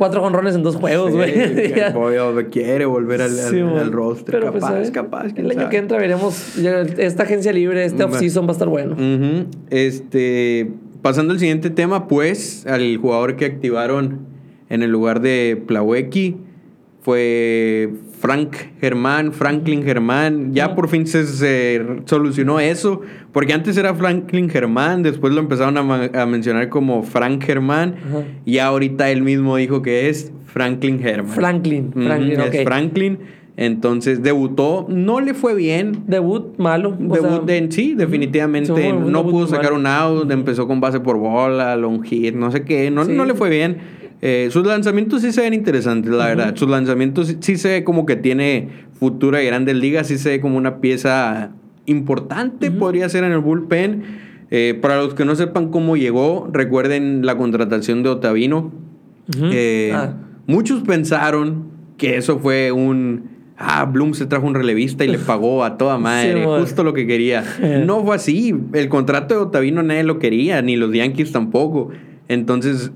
cuatro 0.00 0.22
jonrones 0.22 0.54
en 0.54 0.62
dos 0.62 0.76
juegos, 0.76 1.10
Sí, 1.10 1.16
güey. 1.18 1.72
Dalbec 1.74 2.48
quiere 2.50 2.86
volver 2.86 3.20
al, 3.20 3.38
al- 3.38 3.50
Sí, 3.50 3.58
al 3.60 3.64
mon. 3.66 3.92
roster. 3.92 4.40
Pero, 4.40 4.50
pues, 4.50 4.64
capaz, 4.64 4.78
ver, 4.78 4.92
capaz. 4.92 5.26
El 5.36 5.50
año 5.50 5.68
que 5.68 5.76
entra 5.76 5.98
veremos 5.98 6.56
esta 6.56 7.24
agencia 7.24 7.52
libre, 7.52 7.84
este 7.84 8.02
Va. 8.04 8.08
off-season 8.08 8.46
va 8.46 8.48
a 8.48 8.52
estar 8.52 8.68
bueno. 8.68 8.96
Este, 9.68 10.70
pasando 11.02 11.34
al 11.34 11.38
siguiente 11.38 11.68
tema, 11.68 12.08
pues, 12.08 12.66
al 12.66 12.96
jugador 12.96 13.36
que 13.36 13.44
activaron 13.44 14.20
en 14.70 14.82
el 14.82 14.90
lugar 14.90 15.20
de 15.20 15.62
Plawecki 15.66 16.36
fue 17.02 17.90
Frank 18.20 18.54
Germán, 18.80 19.32
Franklin 19.32 19.82
Germán. 19.82 20.52
Ya 20.52 20.74
por 20.74 20.88
fin 20.88 21.06
se, 21.06 21.24
se 21.24 21.82
solucionó 22.04 22.60
eso, 22.60 23.00
porque 23.32 23.54
antes 23.54 23.78
era 23.78 23.94
Franklin 23.94 24.50
Germán, 24.50 25.02
después 25.02 25.32
lo 25.32 25.40
empezaron 25.40 25.78
a, 25.78 26.26
mencionar 26.26 26.68
como 26.68 27.02
Frank 27.02 27.42
Germán, 27.42 27.96
Ajá. 28.06 28.24
y 28.44 28.58
ahorita 28.58 29.10
él 29.10 29.22
mismo 29.22 29.56
dijo 29.56 29.80
que 29.80 30.10
es 30.10 30.32
Franklin 30.46 31.00
Germán. 31.00 31.32
Franklin, 31.32 31.92
Franklin, 31.94 32.40
es 32.40 32.48
ok. 32.48 32.64
Franklin. 32.64 33.18
Entonces 33.56 34.22
debutó, 34.22 34.86
no 34.88 35.20
le 35.20 35.34
fue 35.34 35.54
bien. 35.54 36.04
Debut 36.06 36.56
malo. 36.58 36.96
Debut 36.98 37.46
sea, 37.46 37.56
en 37.56 37.72
sí, 37.72 37.94
definitivamente. 37.94 38.74
sí, 38.74 38.92
no 38.92 39.22
pudo 39.24 39.46
sacar 39.46 39.72
malo. 39.72 39.76
un 39.76 39.86
out, 39.86 40.30
empezó 40.30 40.66
con 40.66 40.80
base 40.80 41.00
por 41.00 41.18
bola, 41.18 41.76
long 41.76 42.02
hit, 42.02 42.34
no 42.34 42.50
sé 42.50 42.64
qué. 42.64 42.90
No, 42.90 43.04
Sí. 43.04 43.12
no 43.12 43.24
le 43.24 43.34
fue 43.34 43.50
bien. 43.50 43.99
Eh, 44.22 44.48
sus 44.50 44.66
lanzamientos 44.66 45.22
sí 45.22 45.32
se 45.32 45.40
ven 45.40 45.54
interesantes, 45.54 46.12
la 46.12 46.26
verdad. 46.26 46.54
Sus 46.56 46.68
lanzamientos 46.68 47.28
sí, 47.28 47.36
sí 47.40 47.56
se 47.56 47.68
ve 47.70 47.84
como 47.84 48.04
que 48.06 48.16
tiene 48.16 48.68
futuro 48.98 49.40
y 49.40 49.46
grandes 49.46 49.76
ligas, 49.76 50.08
sí 50.08 50.18
se 50.18 50.30
ve 50.30 50.40
como 50.40 50.56
una 50.58 50.80
pieza 50.80 51.52
importante, 51.86 52.70
podría 52.70 53.08
ser 53.08 53.24
en 53.24 53.32
el 53.32 53.38
bullpen. 53.40 54.02
Eh, 54.52 54.78
para 54.80 54.96
los 54.96 55.14
que 55.14 55.24
no 55.24 55.36
sepan 55.36 55.70
cómo 55.70 55.96
llegó, 55.96 56.48
recuerden 56.52 57.24
la 57.24 57.36
contratación 57.36 58.02
de 58.02 58.08
Otavino. 58.10 58.72
Eh, 59.52 59.92
Ah. 59.94 60.14
Muchos 60.46 60.82
pensaron 60.82 61.70
que 61.96 62.16
eso 62.16 62.38
fue 62.40 62.72
un... 62.72 63.30
Ah, 63.56 63.84
Bloom 63.84 64.14
se 64.14 64.24
trajo 64.26 64.46
un 64.46 64.54
relevista 64.54 65.04
y 65.04 65.08
le 65.08 65.18
pagó 65.18 65.62
a 65.64 65.76
toda 65.78 65.98
madre, 65.98 66.42
Sí, 66.42 66.48
justo 66.60 66.82
lo 66.82 66.92
que 66.94 67.06
quería. 67.06 67.44
No 67.86 68.04
fue 68.04 68.16
así. 68.16 68.54
El 68.72 68.88
contrato 68.88 69.34
de 69.34 69.40
Otavino 69.40 69.82
nadie 69.82 70.02
lo 70.02 70.18
quería, 70.18 70.60
ni 70.62 70.76
los 70.76 70.92
Yankees 70.92 71.30
tampoco. 71.30 71.90
Entonces, 72.26 72.90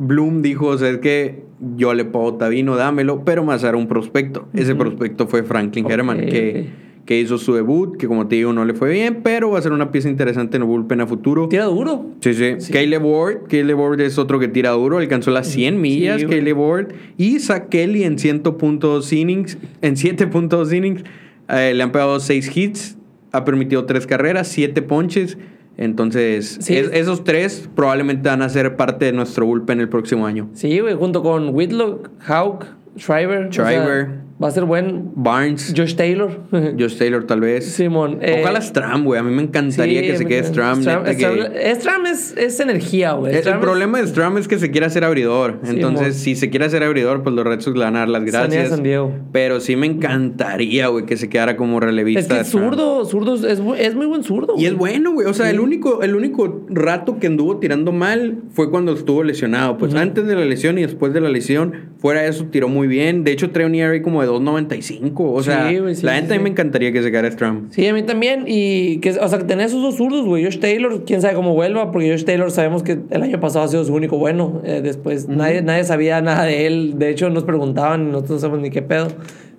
Bloom 0.00 0.42
dijo, 0.42 0.76
¿sabes 0.78 0.98
qué? 0.98 1.42
Yo 1.76 1.92
le 1.92 2.04
pago 2.06 2.24
a 2.26 2.28
Otavino, 2.32 2.74
dámelo, 2.76 3.22
pero 3.24 3.44
más 3.44 3.62
era 3.62 3.76
un 3.76 3.86
prospecto. 3.86 4.48
Ese 4.54 4.74
prospecto 4.74 5.26
fue 5.26 5.42
Franklin 5.42 5.90
Herman, 5.90 6.20
que, 6.20 6.68
que 7.04 7.20
hizo 7.20 7.36
su 7.36 7.52
debut, 7.52 7.98
que 7.98 8.06
como 8.06 8.26
te 8.26 8.36
digo, 8.36 8.52
no 8.54 8.64
le 8.64 8.72
fue 8.72 8.90
bien, 8.90 9.20
pero 9.22 9.50
va 9.50 9.58
a 9.58 9.62
ser 9.62 9.72
una 9.72 9.92
pieza 9.92 10.08
interesante 10.08 10.56
en 10.56 10.62
el 10.62 10.68
bullpen 10.68 11.02
a 11.02 11.06
futuro. 11.06 11.48
Tira 11.48 11.64
duro. 11.66 12.06
Sí, 12.20 12.32
sí. 12.32 12.54
Sí. 12.60 12.72
Caleb 12.72 13.04
Ward. 13.04 13.48
Caleb 13.48 13.78
Ward 13.78 14.00
es 14.00 14.16
otro 14.16 14.38
que 14.38 14.48
tira 14.48 14.70
duro. 14.70 14.96
Alcanzó 14.98 15.30
las 15.32 15.48
100 15.48 15.78
millas, 15.78 16.24
güey. 16.24 16.38
Caleb 16.38 16.58
Ward. 16.58 16.88
Y 17.18 17.38
Zach 17.40 17.68
Kelly 17.68 18.04
en 18.04 18.16
100.2 18.16 19.12
innings. 19.12 19.58
En 19.82 19.96
7.2 19.96 20.74
innings. 20.74 21.04
eh, 21.50 21.72
le 21.74 21.82
han 21.82 21.92
pegado 21.92 22.18
6 22.20 22.56
hits. 22.56 22.96
Ha 23.32 23.44
permitido 23.44 23.84
3 23.84 24.06
carreras, 24.06 24.48
7 24.48 24.80
ponches. 24.80 25.36
Entonces, 25.80 26.58
Sí. 26.60 26.76
es- 26.76 26.90
esos 26.92 27.24
tres 27.24 27.68
probablemente 27.74 28.28
van 28.28 28.42
a 28.42 28.48
ser 28.50 28.76
parte 28.76 29.06
de 29.06 29.12
nuestro 29.12 29.46
bullpen 29.46 29.80
el 29.80 29.88
próximo 29.88 30.26
año. 30.26 30.48
Sí, 30.52 30.78
güey, 30.78 30.94
junto 30.94 31.22
con 31.22 31.54
Whitlock, 31.54 32.10
Hawk, 32.28 32.66
Shriver. 32.96 33.46
o 33.48 33.52
sea, 33.52 33.64
Shriver. 33.64 34.10
Va 34.42 34.48
a 34.48 34.50
ser 34.50 34.64
buen. 34.64 35.10
Barnes, 35.14 35.72
Josh 35.76 35.94
Taylor. 35.94 36.30
Josh 36.78 36.96
Taylor 36.96 37.24
tal 37.24 37.40
vez. 37.40 37.66
Simón. 37.66 38.18
eh, 38.22 38.38
Ojalá 38.42 38.60
Stram, 38.60 39.04
güey. 39.04 39.20
A 39.20 39.22
mí 39.22 39.34
me 39.34 39.42
encantaría 39.42 40.00
sí, 40.00 40.06
que 40.06 40.16
se 40.16 40.26
quede. 40.26 40.44
Stram. 40.44 40.80
Stram, 40.82 41.02
neta 41.04 41.16
que- 41.16 41.72
Stram- 41.74 42.06
es, 42.06 42.34
es 42.36 42.58
energía, 42.60 43.12
güey. 43.12 43.32
El, 43.32 43.36
el 43.38 43.42
Stram 43.42 43.58
es- 43.58 43.64
problema 43.64 44.00
de 44.00 44.06
Stram 44.06 44.38
es 44.38 44.48
que 44.48 44.58
se 44.58 44.70
quiere 44.70 44.86
hacer 44.86 45.04
abridor. 45.04 45.58
Sí, 45.64 45.70
Entonces, 45.74 46.06
mon. 46.08 46.12
si 46.14 46.36
se 46.36 46.50
quiere 46.50 46.64
hacer 46.66 46.82
abridor, 46.82 47.22
pues 47.22 47.34
los 47.34 47.44
Red 47.44 47.60
Sox 47.60 47.76
le 47.76 47.84
van 47.84 47.96
a 47.96 48.00
dar 48.00 48.08
las 48.08 48.24
gracias. 48.24 48.70
San 48.70 48.82
Diego. 48.82 49.12
Pero 49.32 49.60
sí 49.60 49.76
me 49.76 49.86
encantaría, 49.86 50.88
güey, 50.88 51.06
que 51.06 51.16
se 51.16 51.28
quedara 51.28 51.56
como 51.56 51.80
relevista. 51.80 52.20
Es 52.20 52.28
que 52.28 52.40
es 52.40 52.48
zurdo, 52.48 53.04
zurdo, 53.04 53.34
es, 53.34 53.60
es 53.78 53.94
muy 53.94 54.06
buen 54.06 54.22
zurdo. 54.24 54.54
Y 54.56 54.66
es 54.66 54.74
bueno, 54.74 55.12
güey. 55.12 55.26
O 55.26 55.34
sea, 55.34 55.50
el, 55.50 55.60
único, 55.60 56.02
el 56.02 56.14
único 56.14 56.64
rato 56.68 57.18
que 57.18 57.26
anduvo 57.26 57.58
tirando 57.58 57.92
mal 57.92 58.38
fue 58.52 58.70
cuando 58.70 58.92
estuvo 58.92 59.22
lesionado. 59.22 59.76
Pues 59.78 59.94
antes 59.94 60.26
de 60.26 60.34
la 60.34 60.44
lesión 60.44 60.78
y 60.78 60.82
después 60.82 61.12
de 61.12 61.20
la 61.20 61.28
lesión, 61.28 61.90
fuera 61.98 62.22
de 62.22 62.28
eso, 62.28 62.46
tiró 62.50 62.68
muy 62.68 62.86
bien. 62.88 63.24
De 63.24 63.32
hecho, 63.32 63.50
trae 63.50 63.66
un 63.66 63.74
ERA 63.74 64.00
como 64.02 64.20
de 64.22 64.28
2.95. 64.32 65.12
O 65.16 65.42
sea, 65.42 65.68
Sí, 65.68 65.78
güey, 65.78 65.94
sí, 65.94 66.06
la 66.06 66.16
sí, 66.16 66.22
neta 66.22 66.34
a 66.34 66.36
mí 66.36 66.40
sí. 66.40 66.44
me 66.44 66.50
encantaría 66.50 66.92
que 66.92 67.02
se 67.02 67.10
quedara 67.10 67.30
Stram. 67.30 67.68
Sí, 67.70 67.86
a 67.86 67.94
mí 67.94 68.02
también. 68.02 68.44
Y 68.46 68.98
que, 68.98 69.10
o 69.10 69.28
sea, 69.28 69.38
que 69.38 69.44
tener 69.44 69.66
esos 69.66 69.82
dos 69.82 69.96
zurdos, 69.96 70.24
güey. 70.26 70.44
Josh 70.44 70.58
Taylor, 70.58 71.04
quién 71.04 71.22
sabe 71.22 71.34
cómo 71.34 71.54
vuelva, 71.54 71.90
porque 71.92 72.10
Josh 72.10 72.24
Taylor 72.24 72.50
sabemos 72.50 72.82
que 72.82 72.98
el 73.10 73.22
año 73.22 73.40
pasado 73.40 73.64
ha 73.64 73.68
sido 73.68 73.84
su 73.84 73.94
único 73.94 74.18
bueno. 74.18 74.62
Eh, 74.64 74.80
después 74.82 75.28
nadie, 75.28 75.62
nadie 75.62 75.84
sabía 75.84 76.20
nada 76.20 76.44
de 76.44 76.66
él. 76.66 76.94
De 76.98 77.10
hecho, 77.10 77.30
nos 77.30 77.44
preguntaban 77.44 78.02
y 78.02 78.12
nosotros 78.12 78.30
no 78.30 78.38
sabemos 78.38 78.60
ni 78.62 78.70
qué 78.70 78.82
pedo. 78.82 79.08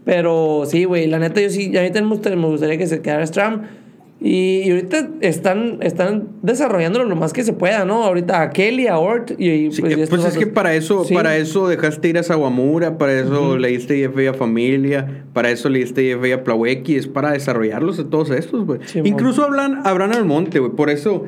Pero 0.03 0.63
sí, 0.65 0.85
güey, 0.85 1.07
la 1.07 1.19
neta, 1.19 1.41
yo 1.41 1.49
sí, 1.49 1.67
a 1.77 1.81
mí 1.81 1.87
también 1.87 2.05
me 2.05 2.11
gustaría, 2.15 2.37
me 2.37 2.47
gustaría 2.47 2.77
que 2.77 2.87
se 2.87 3.01
quedara 3.01 3.25
Stram. 3.25 3.61
Y, 4.23 4.61
y 4.65 4.69
ahorita 4.69 5.09
están, 5.21 5.79
están 5.81 6.27
desarrollándolo 6.43 7.05
lo 7.05 7.15
más 7.15 7.33
que 7.33 7.43
se 7.43 7.53
pueda, 7.53 7.85
¿no? 7.85 8.03
Ahorita 8.03 8.43
a 8.43 8.49
Kelly, 8.51 8.85
a 8.85 8.99
Ort 8.99 9.31
y, 9.39 9.49
y, 9.49 9.71
Sí, 9.71 9.81
pues, 9.81 9.93
y 9.93 10.05
pues 10.05 10.25
es 10.25 10.37
que 10.37 10.45
para 10.45 10.75
eso, 10.75 11.03
Sí. 11.05 11.15
para 11.15 11.37
eso 11.37 11.67
dejaste 11.67 12.09
ir 12.09 12.19
a 12.19 12.23
Sawamura, 12.23 12.99
para 12.99 13.13
eso 13.13 13.57
le 13.57 13.69
diste 13.69 13.97
IFA 13.97 14.29
a 14.29 14.33
Familia, 14.35 15.25
para 15.33 15.49
eso 15.49 15.69
le 15.69 15.79
diste 15.79 16.03
IFA 16.03 16.35
a 16.35 16.43
Plawecki, 16.43 16.97
es 16.97 17.07
para 17.07 17.31
desarrollarlos 17.31 17.97
a 17.97 18.09
todos 18.11 18.29
estos, 18.29 18.63
güey. 18.67 18.79
Sí, 18.85 19.01
Incluso 19.03 19.43
hablan, 19.43 19.81
Abraham 19.85 20.11
Almonte, 20.11 20.59
güey. 20.59 20.71
Por 20.73 20.91
eso 20.91 21.25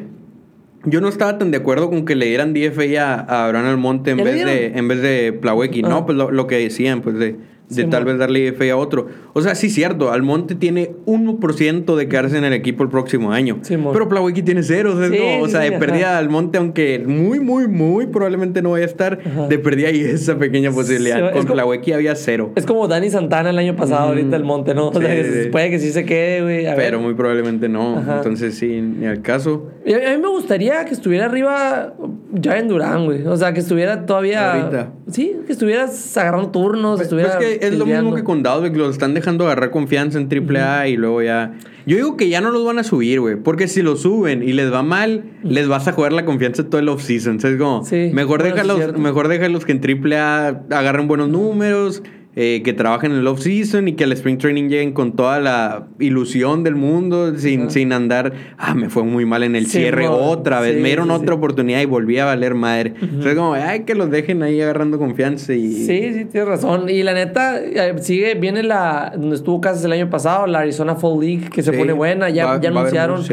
yo 0.85 1.01
no 1.01 1.07
estaba 1.07 1.39
tan 1.39 1.49
de 1.49 1.57
acuerdo 1.57 1.89
con 1.89 2.05
que 2.05 2.13
le 2.15 2.27
dieran 2.27 2.53
DFA 2.53 3.01
a, 3.01 3.13
a 3.15 3.45
Abraham 3.45 3.65
Almonte 3.69 4.11
en 4.11 4.17
¿Ya 4.19 4.23
le 4.23 4.31
vez 4.33 4.45
de, 4.45 4.65
en 4.77 4.87
vez 4.87 5.01
de 5.01 5.33
Plawecki. 5.33 5.81
Ah. 5.83 5.89
No, 5.89 6.05
pues 6.05 6.15
lo, 6.15 6.29
lo 6.29 6.45
que 6.45 6.57
decían, 6.57 7.01
pues 7.01 7.17
de, 7.17 7.37
de 7.69 7.83
Sí, 7.83 7.89
tal 7.89 8.05
vez 8.05 8.17
darle 8.17 8.51
DFA 8.51 8.73
a 8.73 8.77
otro. 8.77 9.07
O 9.33 9.41
sea, 9.41 9.55
sí, 9.55 9.69
cierto, 9.69 10.11
Almonte 10.11 10.53
tiene 10.55 10.91
1% 11.05 11.95
de 11.95 12.07
quedarse 12.07 12.37
en 12.37 12.43
el 12.43 12.53
equipo 12.53 12.83
el 12.83 12.89
próximo 12.89 13.31
año. 13.31 13.59
Sí, 13.63 13.75
pero 13.93 14.07
Plawecki 14.07 14.43
tiene 14.43 14.61
cero. 14.63 14.93
O 14.95 14.97
sea, 14.99 15.09
Sí, 15.09 15.17
como- 15.17 15.41
o 15.43 15.47
sea, 15.47 15.61
de 15.61 15.67
ajá. 15.69 15.79
perdida 15.79 16.17
Almonte, 16.17 16.57
aunque 16.57 17.03
muy, 17.05 17.39
muy, 17.39 17.67
muy 17.67 18.07
probablemente 18.07 18.61
no 18.61 18.71
vaya 18.71 18.85
a 18.85 18.87
estar, 18.87 19.19
Ajá. 19.25 19.47
de 19.47 19.57
perdida 19.59 19.87
hay 19.87 20.01
esa 20.01 20.37
pequeña 20.37 20.71
posibilidad. 20.71 21.31
Con 21.33 21.45
Plawecki 21.45 21.93
había 21.93 22.15
cero. 22.15 22.51
Es 22.55 22.65
como 22.65 22.87
Dani 22.87 23.09
Santana 23.09 23.49
el 23.49 23.57
año 23.57 23.75
pasado, 23.75 24.09
ahorita 24.09 24.35
el 24.35 24.43
Monte, 24.43 24.73
¿no? 24.75 24.89
O 24.89 24.93
sea, 24.93 25.09
que 25.09 25.49
puede 25.51 25.69
que 25.69 25.79
sí 25.79 25.91
se 25.91 26.05
quede, 26.05 26.41
güey. 26.41 26.65
a 26.67 26.75
ver. 26.75 26.85
Pero 26.85 26.99
muy 26.99 27.13
probablemente 27.15 27.69
no. 27.69 27.97
Ajá. 27.97 28.17
Entonces, 28.17 28.55
sí, 28.55 28.81
ni 28.81 29.05
al 29.07 29.21
caso. 29.21 29.69
Y 29.85 29.93
A 29.93 30.11
a 30.11 30.15
mí 30.15 30.21
me 30.21 30.29
gustaría 30.29 30.83
que 30.85 30.93
estuviera 30.93 31.25
arriba 31.25 31.93
Jaren 32.41 32.67
Durán, 32.67 33.05
güey. 33.05 33.25
O 33.25 33.35
sea, 33.37 33.53
que 33.53 33.59
estuviera 33.61 34.05
todavía. 34.05 34.53
Ahorita. 34.53 34.91
Sí, 35.11 35.35
que 35.45 35.51
estuvieras 35.53 36.15
agarrando 36.17 36.49
turnos, 36.51 36.95
Pues 36.97 37.03
estuviera. 37.07 37.31
es 37.31 37.35
que 37.37 37.52
es 37.61 37.77
lo 37.77 37.85
mismo 37.85 38.15
que 38.15 38.23
con 38.23 38.43
Dalbeck, 38.43 38.75
los 38.75 38.91
están 38.91 39.13
dejando 39.13 39.45
agarrar 39.45 39.71
confianza 39.71 40.19
en 40.19 40.29
AAA 40.29 40.89
y 40.89 40.97
luego 40.97 41.21
ya. 41.21 41.53
Yo 41.85 41.97
digo 41.97 42.15
que 42.15 42.29
ya 42.29 42.39
no 42.39 42.51
los 42.51 42.65
van 42.65 42.79
a 42.79 42.83
subir, 42.83 43.19
güey. 43.19 43.35
Porque 43.35 43.67
si 43.67 43.81
los 43.81 44.01
suben 44.01 44.41
y 44.41 44.53
les 44.53 44.71
va 44.71 44.83
mal, 44.83 45.23
les 45.43 45.67
vas 45.67 45.87
a 45.87 45.91
jugar 45.91 46.13
la 46.13 46.25
confianza 46.25 46.63
todo 46.69 46.79
el 46.79 46.89
off-season. 46.89 47.37
O 47.37 47.39
sea, 47.39 47.49
es 47.49 47.57
como, 47.57 47.83
Sí, 47.83 48.11
mejor, 48.13 48.39
bueno, 48.39 48.55
déjalos, 48.55 48.97
mejor 48.97 49.27
déjalos 49.27 49.65
que 49.65 49.73
en 49.73 49.81
AAA 50.13 50.47
agarren 50.69 51.07
buenos 51.07 51.29
números, 51.29 52.03
eh, 52.35 52.61
que 52.63 52.73
trabajen 52.73 53.11
en 53.11 53.19
el 53.19 53.27
off-season 53.27 53.87
y 53.87 53.93
que 53.93 54.05
al 54.05 54.11
Spring 54.13 54.37
Training 54.37 54.69
lleguen 54.69 54.91
con 54.93 55.11
toda 55.15 55.39
la 55.39 55.87
ilusión 55.99 56.63
del 56.63 56.75
mundo, 56.75 57.37
sin, 57.37 57.69
sin 57.69 57.93
andar, 57.93 58.33
ah, 58.57 58.73
me 58.73 58.89
fue 58.89 59.03
muy 59.03 59.25
mal 59.25 59.43
en 59.43 59.55
el 59.55 59.65
Sí, 59.67 59.79
cierre 59.79 60.07
otra 60.07 60.59
vez, 60.59 60.75
Sí, 60.75 60.81
me 60.81 60.87
dieron 60.89 61.07
sí, 61.09 61.13
otra 61.13 61.35
oportunidad 61.35 61.81
y 61.81 61.85
volví 61.85 62.17
a 62.19 62.25
valer 62.25 62.55
madre. 62.55 62.93
O 63.19 63.21
sea, 63.21 63.31
es 63.31 63.37
como, 63.37 63.53
ay, 63.53 63.81
que 63.83 63.95
los 63.95 64.09
dejen 64.09 64.41
ahí 64.43 64.59
agarrando 64.61 64.97
confianza 64.97 65.53
y... 65.53 65.71
Sí, 65.71 66.13
sí, 66.13 66.25
tienes 66.25 66.47
razón. 66.47 66.89
Y 66.89 67.03
la 67.03 67.13
neta, 67.13 67.59
eh, 67.61 67.95
sigue, 67.99 68.35
viene 68.35 68.63
la. 68.63 69.13
Donde 69.15 69.35
estuvo 69.35 69.61
Casas 69.61 69.85
el 69.85 69.91
año 69.91 70.09
pasado, 70.09 70.47
la 70.47 70.59
Arizona 70.59 70.95
Fall 70.95 71.19
League, 71.19 71.49
que 71.53 71.61
se 71.63 71.71
pone 71.73 71.93
buena. 71.93 72.29
Ya, 72.29 72.45
va- 72.45 72.61
ya 72.61 72.69
anunciaron. 72.69 73.23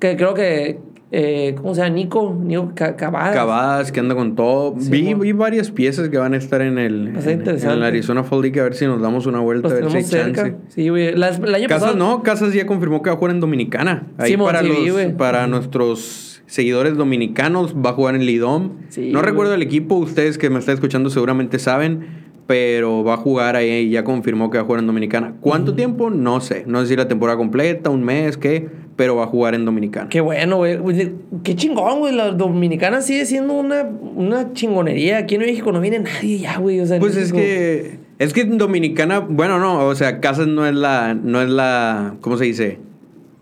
Que 0.00 0.16
creo 0.16 0.34
que. 0.34 0.78
Eh, 1.10 1.54
¿Cómo 1.56 1.74
se 1.74 1.80
llama? 1.80 1.94
Nico. 1.94 2.36
Nico 2.38 2.72
Ca- 2.74 2.94
Cavadas. 2.96 3.34
Cavadas 3.34 3.92
que 3.92 4.00
anda 4.00 4.14
con 4.14 4.34
todo. 4.36 4.74
Sí, 4.78 5.14
vi, 5.14 5.32
varias 5.32 5.70
piezas 5.70 6.08
que 6.10 6.18
van 6.18 6.34
a 6.34 6.36
estar 6.36 6.60
en 6.60 6.78
el, 6.78 7.08
en, 7.08 7.16
interesante. 7.16 7.64
en 7.66 7.70
el 7.70 7.82
Arizona 7.84 8.24
Fall 8.24 8.42
League 8.42 8.60
a 8.60 8.64
ver 8.64 8.74
si 8.74 8.84
nos 8.86 9.00
damos 9.00 9.26
una 9.26 9.40
vuelta 9.40 9.68
Los 9.70 9.78
a 9.78 9.80
ver 9.80 9.90
si 9.90 9.96
hay 9.96 10.02
cerca. 10.04 10.42
chance. 10.42 10.56
Sí, 10.68 10.88
güey. 10.90 11.14
Las- 11.16 11.38
El 11.38 11.54
año 11.54 11.66
Casas 11.68 11.92
pasado. 11.92 11.98
no, 12.16 12.22
Casas 12.22 12.52
ya 12.52 12.66
confirmó 12.66 13.02
que 13.02 13.10
va 13.10 13.16
a 13.16 13.18
jugar 13.18 13.34
en 13.34 13.40
Dominicana. 13.40 14.06
Ahí 14.18 14.36
para, 14.36 14.60
sí 14.62 14.68
los- 14.68 14.92
güey. 14.92 15.16
para 15.16 15.46
nuestros 15.46 16.42
seguidores 16.46 16.96
dominicanos 16.96 17.74
va 17.74 17.90
a 17.90 17.92
jugar 17.94 18.14
en 18.14 18.24
Lidom. 18.26 18.62
No 18.64 18.74
güey. 18.96 19.12
recuerdo 19.14 19.54
el 19.54 19.62
equipo, 19.62 19.94
ustedes 19.96 20.36
que 20.38 20.50
me 20.50 20.58
están 20.58 20.74
escuchando 20.74 21.10
seguramente 21.10 21.58
saben, 21.58 22.26
pero 22.46 23.04
va 23.04 23.14
a 23.14 23.16
jugar 23.18 23.56
ahí, 23.56 23.90
ya 23.90 24.04
confirmó 24.04 24.50
que 24.50 24.58
va 24.58 24.62
a 24.62 24.66
jugar 24.66 24.80
en 24.80 24.86
Dominicana. 24.86 25.34
¿Cuánto 25.40 25.74
tiempo? 25.74 26.08
No 26.10 26.40
sé. 26.40 26.64
No 26.66 26.80
sé 26.80 26.86
si 26.88 26.96
la 26.96 27.06
temporada 27.08 27.36
completa, 27.36 27.90
un 27.90 28.02
mes, 28.04 28.38
qué, 28.38 28.68
pero 28.98 29.14
va 29.14 29.22
a 29.22 29.26
jugar 29.28 29.54
en 29.54 29.64
Dominicana. 29.64 30.08
Qué 30.08 30.20
bueno, 30.20 30.56
güey. 30.56 30.76
Oye, 30.76 31.12
Qué 31.44 31.54
chingón, 31.54 32.00
güey. 32.00 32.12
La 32.12 32.32
dominicana 32.32 33.00
sigue 33.00 33.26
siendo 33.26 33.54
una, 33.54 33.84
una 34.16 34.52
chingonería. 34.54 35.18
Aquí 35.18 35.36
en 35.36 35.42
México 35.42 35.70
no 35.70 35.80
viene 35.80 36.00
nadie 36.00 36.38
ya, 36.40 36.58
güey. 36.58 36.80
O 36.80 36.86
sea, 36.86 36.98
Pues 36.98 37.14
es 37.14 37.32
que 37.32 38.00
es 38.18 38.32
que 38.32 38.40
en 38.40 38.58
Dominicana, 38.58 39.20
bueno, 39.20 39.60
no, 39.60 39.86
o 39.86 39.94
sea, 39.94 40.18
Casas 40.18 40.48
no 40.48 40.66
es 40.66 40.74
la 40.74 41.14
no 41.14 41.40
es 41.40 41.48
la 41.48 42.16
¿cómo 42.20 42.36
se 42.38 42.46
dice? 42.46 42.80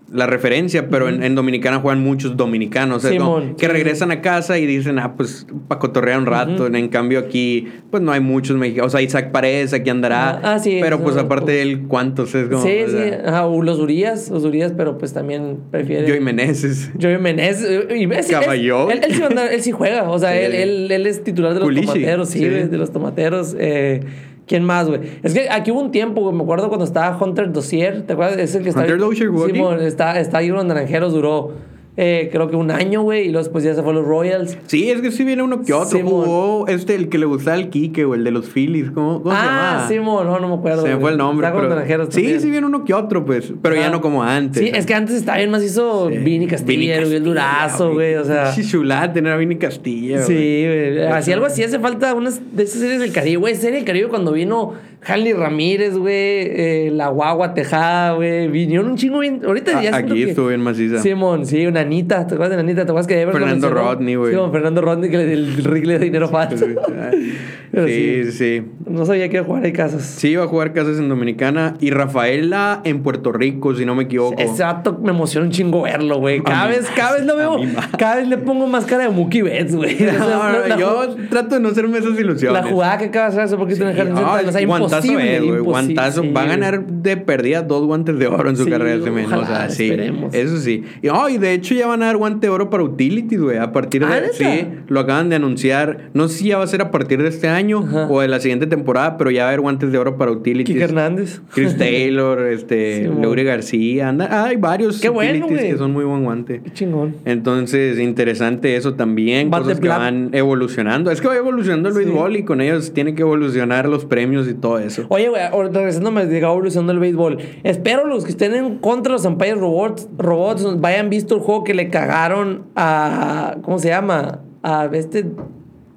La 0.09 0.25
referencia, 0.25 0.87
pero 0.89 1.09
en, 1.09 1.21
en 1.21 1.35
Dominicana 1.35 1.79
juegan 1.79 2.01
muchos 2.01 2.37
dominicanos, 2.37 3.01
Simón, 3.03 3.55
que 3.57 3.67
regresan 3.67 4.09
a 4.11 4.21
casa 4.21 4.57
y 4.57 4.65
dicen, 4.65 4.99
"Ah, 4.99 5.15
pues 5.17 5.45
para 5.67 5.79
cotorrear 5.79 6.17
un 6.19 6.25
rato." 6.25 6.67
En 6.67 6.87
cambio 6.87 7.19
aquí 7.19 7.67
pues 7.91 8.01
no 8.01 8.13
hay 8.13 8.21
muchos 8.21 8.55
mexicanos, 8.55 8.87
o 8.93 8.97
sea, 8.97 9.01
Isaac 9.01 9.31
Paredes 9.33 9.73
aquí 9.73 9.89
andará, 9.89 10.29
Ah, 10.29 10.41
ah, 10.55 10.59
sí, 10.59 10.77
pero 10.81 11.01
pues 11.01 11.17
aparte 11.17 11.51
de 11.51 11.61
él 11.61 11.83
cuántos 11.89 12.33
es 12.35 12.47
como 12.47 12.63
Sí, 12.63 12.69
o 12.85 12.89
sí. 12.89 12.97
Ajá, 13.25 13.47
los 13.61 13.79
Urias, 13.79 14.29
los 14.29 14.45
Urias, 14.45 14.73
pero 14.77 14.97
pues 14.97 15.11
también 15.13 15.57
prefiere. 15.71 16.07
Joey 16.07 16.21
Meneses. 16.21 16.89
Joey 17.01 17.17
Menez. 17.17 17.61
eh, 17.63 17.87
y 17.97 18.07
Caballó. 18.31 18.89
es- 18.89 18.95
Él, 18.97 19.03
él 19.03 19.13
sí 19.13 19.23
él 19.51 19.61
sí 19.61 19.71
juega. 19.71 20.09
O 20.09 20.19
sea, 20.19 20.31
Sí. 20.31 20.37
él, 20.39 20.53
él, 20.55 20.91
él 20.91 21.05
es 21.05 21.21
titular 21.23 21.53
de 21.53 21.59
los 21.59 21.69
tomateros, 21.85 22.29
sí, 22.29 22.39
sí. 22.39 22.45
de 22.47 22.77
los 22.77 22.91
tomateros. 22.93 23.55
Eh, 23.59 23.99
¿Quién 24.47 24.63
más, 24.63 24.87
güey? 24.87 25.01
Es 25.23 25.33
que 25.33 25.49
aquí 25.49 25.71
hubo 25.71 25.81
un 25.81 25.91
tiempo, 25.91 26.21
güey. 26.21 26.33
Me 26.33 26.43
acuerdo 26.43 26.69
cuando 26.69 26.85
estaba 26.85 27.17
Hunter 27.21 27.51
Dossier. 27.51 28.03
¿Te 28.07 28.13
acuerdas? 28.13 28.37
Es 28.37 28.55
el 28.55 28.63
que 28.63 28.69
está. 28.69 28.81
¿Hunter 28.81 28.97
jugó 28.99 29.43
aquí? 29.43 29.53
Simón, 29.53 29.81
está, 29.81 30.19
está 30.19 30.37
ahí 30.37 30.47
en 30.47 30.53
los 30.53 30.65
naranjeros, 30.65 31.11
duró. 31.11 31.51
Eh, 31.99 32.29
creo 32.31 32.47
que 32.49 32.55
un 32.55 32.69
año, 32.71 33.01
güey. 33.01 33.23
Y 33.27 33.31
luego 33.31 33.39
después 33.43 33.63
ya 33.63 33.73
se 33.73 33.81
fue 33.81 33.91
a 33.91 33.95
los 33.95 34.05
Royals. 34.05 34.57
Sí, 34.67 34.89
es 34.91 35.01
que 35.01 35.11
sí 35.11 35.23
viene 35.23 35.41
uno 35.43 35.63
que 35.63 35.73
otro. 35.73 35.97
Simón. 35.97 36.25
Jugó 36.25 36.67
este 36.67 36.93
el 36.95 37.09
que 37.09 37.17
le 37.17 37.25
gustaba 37.25 37.57
el 37.57 37.69
Quique 37.69 38.05
o 38.05 38.13
el 38.13 38.23
de 38.23 38.29
los 38.31 38.47
Phillies, 38.47 38.91
¿cómo, 38.91 39.23
cómo 39.23 39.33
se 39.35 39.41
ah, 39.41 39.73
llama? 39.79 39.87
Simón, 39.87 40.27
no, 40.27 40.39
no 40.39 40.47
me 40.47 40.53
acuerdo. 40.55 40.83
Se 40.83 40.89
me 40.93 40.97
fue 41.01 41.11
el 41.11 41.17
nombre. 41.17 41.47
Está 41.47 41.57
pero- 41.59 41.69
naranjeros 41.69 42.07
sí, 42.11 42.21
también. 42.21 42.41
sí 42.41 42.49
viene 42.51 42.67
uno 42.67 42.85
que 42.85 42.93
otro, 42.93 43.25
pues. 43.25 43.51
Pero 43.61 43.75
ya 43.75 43.87
Ah. 43.87 43.89
no 43.89 43.99
como 44.01 44.23
antes. 44.23 44.61
Sí, 44.63 44.71
es 44.73 44.85
que 44.85 44.93
antes 44.93 45.15
estaba 45.15 45.39
bien 45.39 45.49
macizo 45.49 46.09
Sí. 46.09 46.17
Vini 46.19 46.45
Castilla, 46.47 47.01
güey, 47.01 47.15
el 47.15 47.23
durazo, 47.23 47.93
güey. 47.93 48.15
O 48.15 48.23
sea. 48.23 48.51
Sí, 48.51 48.63
chulada 48.69 49.11
tener 49.11 49.33
a 49.33 49.37
Vini 49.37 49.55
Castilla, 49.57 50.21
Sí, 50.21 50.33
güey. 50.33 50.93
güey. 50.95 51.07
Así 51.07 51.31
algo 51.31 51.47
así 51.47 51.63
hace 51.63 51.79
falta 51.79 52.13
unas 52.13 52.39
de 52.55 52.63
esas 52.63 52.79
series 52.79 52.99
del 52.99 53.11
Caribe, 53.11 53.37
güey. 53.37 53.55
Serie 53.55 53.77
del 53.77 53.85
Caribe 53.85 54.07
cuando 54.07 54.31
vino 54.33 54.73
Hanley 55.05 55.33
Ramírez, 55.33 55.97
güey. 55.97 56.13
eh, 56.13 56.89
la 56.93 57.07
Guagua 57.09 57.53
Tejada, 57.53 58.13
güey. 58.13 58.47
Vinieron 58.49 58.87
un 58.87 58.97
chingo 58.97 59.19
bien. 59.19 59.41
Ahorita 59.45 59.81
ya 59.81 59.95
Aquí 59.95 60.23
estuvo 60.23 60.47
bien 60.47 60.61
maciza. 60.61 61.01
Simón, 61.01 61.45
sí, 61.45 61.65
una 61.65 61.81
Anita. 61.81 62.27
¿Te 62.27 62.33
acuerdas 62.35 62.57
de 62.57 62.61
Anita? 62.61 62.85
¿Te 62.85 62.91
acuerdas 62.91 63.07
que 63.07 63.21
Everton 63.21 63.41
Fernando? 63.41 63.69
Rodney, 63.69 64.15
güey. 64.15 64.33
Sí, 64.33 64.39
Fernando 64.51 64.81
Rodney 64.81 65.09
que 65.09 65.17
le, 65.17 65.33
el 65.33 65.63
Rick 65.63 65.85
le 65.85 65.93
dio 65.93 65.99
dinero 66.05 66.27
falso. 66.27 66.65
Pero 67.71 67.87
Sí, 67.87 68.23
sí. 68.25 68.31
sí. 68.31 68.63
No 68.85 69.05
sabía 69.05 69.27
que 69.29 69.35
iba 69.37 69.43
a 69.43 69.45
jugar 69.45 69.63
ahí 69.65 69.73
casas. 69.73 70.03
Sí, 70.03 70.29
iba 70.29 70.43
a 70.43 70.47
jugar 70.47 70.73
Casas 70.73 70.97
en 70.99 71.09
Dominicana 71.09 71.75
y 71.79 71.91
Rafaela 71.91 72.81
en 72.83 73.03
Puerto 73.03 73.31
Rico, 73.31 73.75
si 73.75 73.85
no 73.85 73.93
me 73.95 74.03
equivoco. 74.03 74.39
Ese 74.41 74.63
vato 74.63 74.97
me 75.01 75.11
emociona 75.11 75.45
un 75.45 75.51
chingo 75.51 75.81
verlo, 75.83 76.19
güey. 76.19 76.41
Cada 76.41 76.67
vez, 76.67 76.89
cada 76.95 77.17
vez 77.17 77.25
lo 77.25 77.35
veo. 77.35 77.57
Cada 77.97 78.15
vez 78.17 78.27
le 78.27 78.37
pongo 78.37 78.67
más 78.67 78.85
cara 78.85 79.03
de 79.03 79.09
Mookie 79.09 79.41
Betts, 79.41 79.75
güey. 79.75 79.95
O 79.97 79.97
sea, 79.97 80.17
No, 80.19 80.67
no, 80.67 80.79
yo 80.79 81.15
trato 81.29 81.55
de 81.55 81.61
no 81.61 81.69
hacerme 81.69 81.97
esas 81.99 82.17
ilusiones. 82.19 82.61
La 82.63 82.67
jugada 82.69 82.97
que 82.97 83.05
acaba 83.05 83.25
de 83.25 83.31
hacer 83.31 83.41
hace 83.43 83.57
poquito 83.57 83.83
en 83.83 83.89
el 83.89 83.95
Jardín 83.95 84.13
Ay, 84.17 84.23
Central, 84.23 84.45
o 84.47 84.51
sea, 84.51 84.61
guantazo 85.01 85.07
es, 85.07 85.13
güey. 85.13 85.35
imposible, 85.35 85.59
Guantazo. 85.61 86.21
sí, 86.23 86.29
Va 86.29 86.41
a 86.41 86.45
güey. 86.45 86.57
ganar 86.59 86.85
de 86.87 87.17
perdida 87.17 87.61
dos 87.61 87.85
guantes 87.85 88.17
de 88.19 88.27
oro 88.27 88.49
en 88.49 88.55
su 88.57 88.63
Sí, 88.65 88.69
carrera 88.69 88.95
ese 88.95 89.11
men. 89.11 89.25
O 89.31 89.45
sea, 89.45 89.69
sí. 89.69 89.83
esperemos. 89.89 90.33
Eso 90.33 90.57
sí. 90.57 90.83
Y, 91.01 91.07
oh, 91.09 91.29
y 91.29 91.37
de 91.37 91.53
hecho 91.53 91.73
ya 91.75 91.87
van 91.87 92.03
a 92.03 92.07
dar 92.07 92.17
guante 92.17 92.47
de 92.47 92.51
oro 92.51 92.69
para 92.69 92.83
Utilities, 92.83 93.41
güey. 93.41 93.57
A 93.57 93.71
partir 93.71 94.05
de. 94.05 94.13
¿Ah, 94.13 94.21
sí, 94.33 94.45
lo 94.87 94.99
acaban 94.99 95.29
de 95.29 95.35
anunciar. 95.37 96.09
No 96.13 96.27
sé 96.27 96.37
si 96.39 96.47
ya 96.49 96.57
va 96.57 96.63
a 96.63 96.67
ser 96.67 96.81
a 96.81 96.91
partir 96.91 97.21
de 97.21 97.29
este 97.29 97.47
año 97.47 97.79
Ajá. 97.87 98.07
o 98.09 98.21
de 98.21 98.27
la 98.27 98.39
siguiente 98.39 98.67
temporada, 98.67 99.17
pero 99.17 99.31
ya 99.31 99.43
va 99.43 99.45
a 99.45 99.49
haber 99.49 99.61
guantes 99.61 99.91
de 99.91 99.97
oro 99.97 100.17
para 100.17 100.31
Utilities. 100.31 100.73
Kike 100.75 100.83
Hernández. 100.83 101.41
Chris 101.53 101.77
Taylor, 101.77 102.41
este, 102.47 103.09
Sí, 103.37 103.43
García, 103.43 104.09
anda, 104.09 104.43
hay 104.45 104.57
varios 104.57 104.99
Qué 104.99 105.09
bueno, 105.09 105.31
utilities 105.45 105.59
güey. 105.59 105.71
que 105.71 105.77
son 105.77 105.91
muy 105.93 106.03
buen 106.05 106.23
guante. 106.23 106.61
Qué 106.63 106.73
chingón. 106.73 107.15
Entonces, 107.25 107.99
interesante 107.99 108.75
eso 108.75 108.95
también, 108.95 109.49
Bate 109.49 109.63
cosas 109.63 109.79
que 109.79 109.87
van 109.87 110.29
evolucionando. 110.33 111.11
Es 111.11 111.21
que 111.21 111.27
va 111.27 111.35
evolucionando 111.37 111.89
el 111.89 111.95
béisbol 111.95 112.35
y 112.37 112.43
con 112.43 112.61
ellos 112.61 112.93
tiene 112.93 113.13
que 113.15 113.21
evolucionar 113.21 113.87
los 113.87 114.05
premios 114.05 114.47
y 114.49 114.53
todo 114.53 114.76
eso. 114.79 115.05
Oye, 115.09 115.29
güey, 115.29 115.41
regresándome 115.71 116.25
de 116.25 116.39
evolución 116.39 116.87
del 116.87 116.99
béisbol. 116.99 117.37
Espero 117.63 118.05
los 118.05 118.23
que 118.23 118.31
estén 118.31 118.53
en 118.53 118.77
contra 118.77 119.11
de 119.11 119.17
los 119.17 119.25
Empire 119.25 119.55
Robots, 119.55 120.07
robots 120.17 120.79
vayan 120.79 121.09
visto 121.09 121.35
el 121.35 121.41
juego 121.41 121.63
que 121.63 121.73
le 121.73 121.89
cagaron 121.89 122.65
a. 122.75 123.57
¿Cómo 123.61 123.79
se 123.79 123.89
llama? 123.89 124.41
A 124.63 124.89
este. 124.93 125.25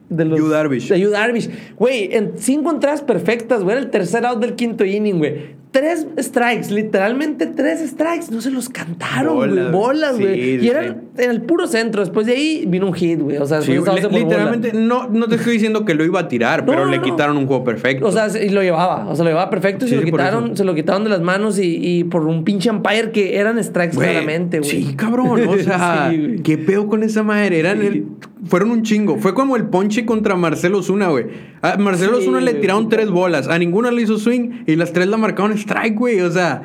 De 0.09 0.24
los, 0.24 0.39
Yu 0.39 0.49
Darvish. 0.49 0.89
De 0.89 0.99
Yu 0.99 1.11
Darvish. 1.11 1.49
Güey, 1.76 2.09
en 2.12 2.33
cinco 2.37 2.70
entradas 2.70 3.03
perfectas, 3.03 3.62
güey. 3.62 3.76
Era 3.76 3.85
el 3.85 3.91
tercer 3.91 4.26
out 4.26 4.41
del 4.41 4.55
quinto 4.57 4.85
inning, 4.85 5.18
güey. 5.18 5.61
Tres 5.70 6.05
strikes, 6.18 6.72
literalmente 6.72 7.47
tres 7.47 7.89
strikes. 7.89 8.26
No 8.33 8.41
se 8.41 8.51
los 8.51 8.68
cantaron, 8.68 9.37
güey. 9.37 9.70
Bolas, 9.70 10.18
güey. 10.18 10.59
sí, 10.59 10.66
y 10.66 10.68
eran. 10.68 11.10
En 11.21 11.31
el 11.31 11.43
puro 11.43 11.66
centro. 11.66 12.01
Después 12.01 12.27
de 12.27 12.33
ahí 12.35 12.64
vino 12.66 12.87
un 12.87 12.93
hit, 12.95 13.21
güey. 13.21 13.37
O 13.39 13.47
sea, 13.47 13.61
Sí, 13.62 13.77
bola. 13.79 13.95
literalmente, 13.95 14.73
no, 14.73 15.09
no 15.09 15.27
te 15.29 15.37
estoy 15.37 15.55
diciendo 15.55 15.85
que 15.85 15.95
lo 15.95 16.05
iba 16.05 16.21
a 16.21 16.29
tirar, 16.29 16.64
pero 16.66 16.85
no, 16.85 16.91
le 16.91 16.97
no. 16.99 17.03
quitaron 17.03 17.37
un 17.37 17.47
juego 17.47 17.64
perfecto. 17.64 18.07
O 18.07 18.12
sea, 18.12 18.29
y 18.43 18.49
lo 18.51 18.62
llevaba. 18.62 19.09
O 19.09 19.14
sea, 19.16 19.25
lo 19.25 19.31
llevaba 19.31 19.51
perfecto 19.51 19.87
y 19.87 19.89
se 19.89 19.97
lo 19.97 20.03
quitaron, 20.03 20.57
se 20.57 20.64
lo 20.64 20.75
quitaron 20.75 21.05
de 21.05 21.11
las 21.11 21.21
manos 21.21 21.59
y, 21.59 21.77
y 21.81 22.05
por 22.05 22.27
un 22.27 22.45
pinche 22.45 22.71
umpire 22.71 23.11
que 23.12 23.37
eran 23.39 23.62
strikes 23.62 23.97
claramente, 23.97 24.59
güey. 24.59 24.71
Sí, 24.71 24.95
cabrón. 24.97 25.41
O 25.49 25.57
sea, 25.62 26.09
Sí, 26.11 26.37
qué 26.43 26.59
pedo 26.59 26.87
con 26.89 27.03
esa 27.03 27.23
madre. 27.23 27.59
Eran 27.61 27.83
el- 27.83 28.07
fueron 28.47 28.71
un 28.71 28.83
chingo. 28.83 29.18
Fue 29.18 29.35
como 29.35 29.57
el 29.57 29.64
ponche 29.64 30.07
contra 30.07 30.35
Marcelo 30.35 30.79
Osuna, 30.79 31.09
güey. 31.09 31.27
A 31.62 31.77
Marcelo 31.77 32.18
Osuna 32.18 32.41
le 32.41 32.55
tiraron 32.55 32.89
tres 32.89 33.11
bolas. 33.11 33.49
A 33.49 33.59
ninguna 33.59 33.91
le 33.91 34.03
hizo 34.03 34.18
swing 34.18 34.62
y 34.66 34.77
las 34.77 34.93
tres 34.93 35.09
la 35.09 35.16
marcaron 35.18 35.53
strike, 35.53 35.95
güey. 35.99 36.21
O 36.21 36.31
sea, 36.31 36.62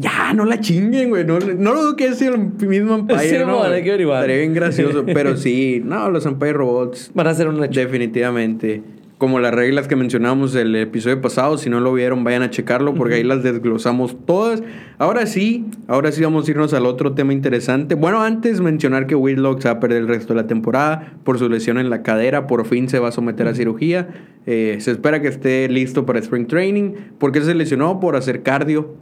ya, 0.00 0.32
no 0.32 0.44
la 0.44 0.60
chinguen, 0.60 1.08
güey. 1.10 1.24
No, 1.24 1.38
no 1.40 1.74
lo 1.74 1.82
dudo 1.82 1.96
que 1.96 2.12
sido 2.14 2.34
el 2.34 2.68
mismo 2.68 2.94
umpire, 2.94 3.18
Sí, 3.20 3.36
¿no? 3.44 3.62
hay 3.64 3.82
que 3.82 3.90
averiguar. 3.90 4.18
Estaría 4.20 4.36
bien 4.38 4.54
gracioso. 4.54 5.04
pero 5.06 5.36
sí, 5.36 5.82
no, 5.84 6.08
los 6.10 6.24
umpire 6.26 6.52
robots, 6.52 7.10
Van 7.14 7.26
a 7.26 7.30
hacer 7.30 7.48
un 7.48 7.62
hecho. 7.62 7.80
definitivamente. 7.80 8.82
como 9.18 9.40
las 9.40 9.52
reglas 9.52 9.88
que 9.88 9.96
mencionamos 9.96 10.54
el 10.54 10.76
episodio 10.76 11.20
pasado. 11.20 11.58
Si 11.58 11.68
no 11.68 11.80
lo 11.80 11.92
vieron, 11.92 12.22
vayan 12.22 12.42
a 12.42 12.50
checarlo 12.50 12.94
porque 12.94 13.16
ahí 13.16 13.24
las 13.24 13.42
desglosamos 13.42 14.16
todas. 14.26 14.62
Ahora 14.98 15.26
sí, 15.26 15.64
ahora 15.88 16.12
sí 16.12 16.22
vamos 16.22 16.46
a 16.46 16.50
irnos 16.52 16.72
al 16.72 16.86
otro 16.86 17.14
tema 17.14 17.32
interesante. 17.32 17.96
Bueno, 17.96 18.22
antes 18.22 18.60
mencionar 18.60 19.08
que 19.08 19.16
Whitlock 19.16 19.60
se 19.62 19.68
va 19.68 19.74
a 19.74 19.80
perder 19.80 20.02
el 20.02 20.06
resto 20.08 20.34
de 20.34 20.42
la 20.42 20.46
temporada 20.46 21.14
por 21.24 21.36
su 21.40 21.48
lesión 21.48 21.78
en 21.78 21.90
la 21.90 22.04
cadera. 22.04 22.46
Por 22.46 22.64
fin 22.64 22.88
se 22.88 23.00
va 23.00 23.08
a 23.08 23.12
someter 23.12 23.48
a 23.48 23.54
cirugía. 23.54 24.08
Eh, 24.46 24.76
se 24.78 24.92
espera 24.92 25.20
que 25.20 25.26
esté 25.26 25.68
listo 25.68 26.06
para 26.06 26.20
Spring 26.20 26.46
Training. 26.46 26.92
porque 27.18 27.40
se 27.40 27.54
lesionó? 27.56 27.98
Por 27.98 28.14
hacer 28.14 28.44
cardio 28.44 28.94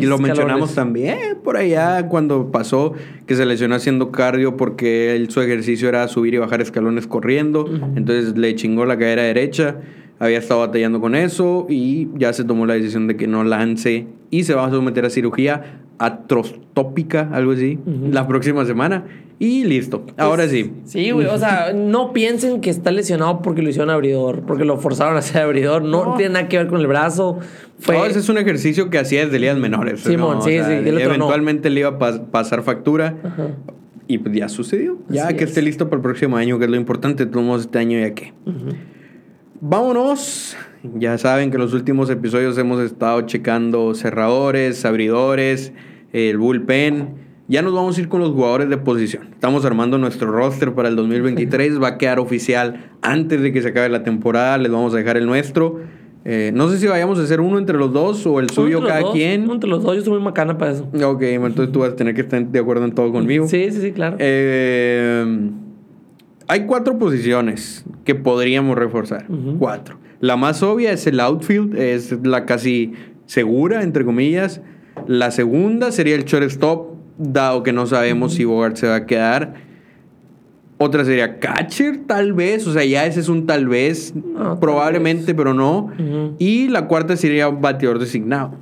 y 0.00 0.06
lo 0.06 0.18
mencionamos 0.18 0.74
también 0.74 1.38
por 1.42 1.56
allá 1.56 2.08
cuando 2.08 2.50
pasó 2.50 2.94
que 3.26 3.34
se 3.34 3.44
lesionó 3.44 3.74
haciendo 3.74 4.10
cardio 4.10 4.56
porque 4.56 5.14
él, 5.14 5.30
su 5.30 5.40
ejercicio 5.40 5.88
era 5.88 6.08
subir 6.08 6.34
y 6.34 6.38
bajar 6.38 6.60
escalones 6.60 7.06
corriendo. 7.06 7.66
Entonces 7.96 8.36
le 8.36 8.54
chingó 8.54 8.86
la 8.86 8.98
cadera 8.98 9.22
derecha. 9.22 9.76
Había 10.18 10.38
estado 10.38 10.60
batallando 10.60 11.00
con 11.00 11.14
eso 11.14 11.66
y 11.68 12.08
ya 12.16 12.32
se 12.32 12.44
tomó 12.44 12.64
la 12.64 12.74
decisión 12.74 13.08
de 13.08 13.16
que 13.16 13.26
no 13.26 13.44
lance 13.44 14.06
y 14.30 14.44
se 14.44 14.54
va 14.54 14.66
a 14.66 14.70
someter 14.70 15.04
a 15.04 15.10
cirugía 15.10 15.80
atrostópica, 15.98 17.28
algo 17.32 17.52
así, 17.52 17.78
la 18.10 18.26
próxima 18.26 18.64
semana. 18.64 19.04
Y 19.42 19.64
listo. 19.64 20.06
Ahora 20.18 20.46
sí. 20.46 20.70
Sí, 20.84 21.10
güey. 21.10 21.26
O 21.26 21.36
sea, 21.36 21.72
no 21.74 22.12
piensen 22.12 22.60
que 22.60 22.70
está 22.70 22.92
lesionado 22.92 23.42
porque 23.42 23.60
lo 23.60 23.70
hicieron 23.70 23.90
abridor, 23.90 24.42
porque 24.42 24.64
lo 24.64 24.78
forzaron 24.78 25.16
a 25.16 25.22
ser 25.22 25.42
abridor. 25.42 25.82
No, 25.82 26.14
tiene 26.14 26.34
nada 26.34 26.48
que 26.48 26.58
ver 26.58 26.68
con 26.68 26.80
el 26.80 26.86
brazo. 26.86 27.40
Fue... 27.80 28.06
ese 28.06 28.20
es 28.20 28.28
un 28.28 28.38
ejercicio 28.38 28.88
que 28.88 29.00
hacía 29.00 29.24
desde 29.24 29.40
ligas 29.40 29.58
menores. 29.58 30.02
Simón, 30.02 30.42
sí, 30.42 30.50
sí. 30.50 30.72
eventualmente 30.72 31.70
le 31.70 31.80
iba 31.80 31.88
a 31.88 31.98
pasar 31.98 32.62
factura. 32.62 33.16
Y 34.06 34.18
pues 34.18 34.32
ya 34.32 34.48
sucedió. 34.48 34.98
Ya 35.08 35.32
que 35.32 35.42
esté 35.42 35.60
listo 35.60 35.86
para 35.86 35.96
el 35.96 36.02
próximo 36.02 36.36
año, 36.36 36.60
que 36.60 36.66
es 36.66 36.70
lo 36.70 36.76
importante. 36.76 37.26
Tomamos 37.26 37.62
este 37.62 37.80
año 37.80 37.98
ya 37.98 38.14
que. 38.14 38.32
Vámonos. 39.60 40.56
Ya 40.94 41.18
saben 41.18 41.50
que 41.50 41.56
en 41.56 41.62
los 41.62 41.74
últimos 41.74 42.10
episodios 42.10 42.56
hemos 42.58 42.80
estado 42.80 43.22
checando 43.22 43.92
cerradores, 43.96 44.84
abridores, 44.84 45.72
el 46.12 46.38
bullpen. 46.38 47.21
Ya 47.52 47.60
nos 47.60 47.74
vamos 47.74 47.98
a 47.98 48.00
ir 48.00 48.08
con 48.08 48.22
los 48.22 48.30
jugadores 48.30 48.70
de 48.70 48.78
posición. 48.78 49.24
Estamos 49.30 49.66
armando 49.66 49.98
nuestro 49.98 50.32
roster 50.32 50.72
para 50.72 50.88
el 50.88 50.96
2023. 50.96 51.82
Va 51.82 51.88
a 51.88 51.98
quedar 51.98 52.18
oficial 52.18 52.86
antes 53.02 53.42
de 53.42 53.52
que 53.52 53.60
se 53.60 53.68
acabe 53.68 53.90
la 53.90 54.02
temporada. 54.02 54.56
Les 54.56 54.72
vamos 54.72 54.94
a 54.94 54.96
dejar 54.96 55.18
el 55.18 55.26
nuestro. 55.26 55.80
Eh, 56.24 56.50
no 56.54 56.70
sé 56.70 56.78
si 56.78 56.86
vayamos 56.86 57.18
a 57.18 57.24
hacer 57.24 57.42
uno 57.42 57.58
entre 57.58 57.76
los 57.76 57.92
dos 57.92 58.24
o 58.24 58.40
el 58.40 58.48
suyo 58.48 58.82
cada 58.82 59.12
quien. 59.12 59.42
Uno 59.42 59.52
entre 59.52 59.68
los 59.68 59.82
dos, 59.82 59.94
yo 59.94 60.00
soy 60.00 60.14
muy 60.14 60.22
macana 60.22 60.56
para 60.56 60.70
eso. 60.70 60.88
Ok, 61.04 61.20
entonces 61.24 61.70
tú 61.72 61.80
vas 61.80 61.90
a 61.90 61.96
tener 61.96 62.14
que 62.14 62.22
estar 62.22 62.42
de 62.42 62.58
acuerdo 62.58 62.86
en 62.86 62.92
todo 62.92 63.12
conmigo. 63.12 63.46
Sí, 63.46 63.70
sí, 63.70 63.82
sí, 63.82 63.92
claro. 63.92 64.16
Eh, 64.18 65.50
hay 66.48 66.64
cuatro 66.64 66.98
posiciones 66.98 67.84
que 68.06 68.14
podríamos 68.14 68.78
reforzar. 68.78 69.26
Cuatro. 69.58 69.98
La 70.20 70.38
más 70.38 70.62
obvia 70.62 70.90
es 70.90 71.06
el 71.06 71.20
outfield, 71.20 71.76
es 71.76 72.16
la 72.24 72.46
casi 72.46 72.94
segura, 73.26 73.82
entre 73.82 74.06
comillas. 74.06 74.62
La 75.06 75.30
segunda 75.30 75.92
sería 75.92 76.14
el 76.14 76.24
shortstop 76.24 76.91
dado 77.22 77.62
que 77.62 77.72
no 77.72 77.86
sabemos 77.86 78.34
si 78.34 78.44
Bogart 78.44 78.76
se 78.76 78.86
va 78.88 78.96
a 78.96 79.06
quedar. 79.06 79.54
Otra 80.78 81.04
sería 81.04 81.38
catcher, 81.38 82.06
tal 82.06 82.32
vez. 82.32 82.66
O 82.66 82.72
sea, 82.72 82.84
ya 82.84 83.06
ese 83.06 83.20
es 83.20 83.28
un 83.28 83.46
tal 83.46 83.68
vez. 83.68 84.12
probablemente, 84.60 85.34
pero 85.34 85.54
no. 85.54 85.90
Y 86.38 86.68
la 86.68 86.88
cuarta 86.88 87.16
sería 87.16 87.48
bateador 87.48 87.98
designado. 87.98 88.56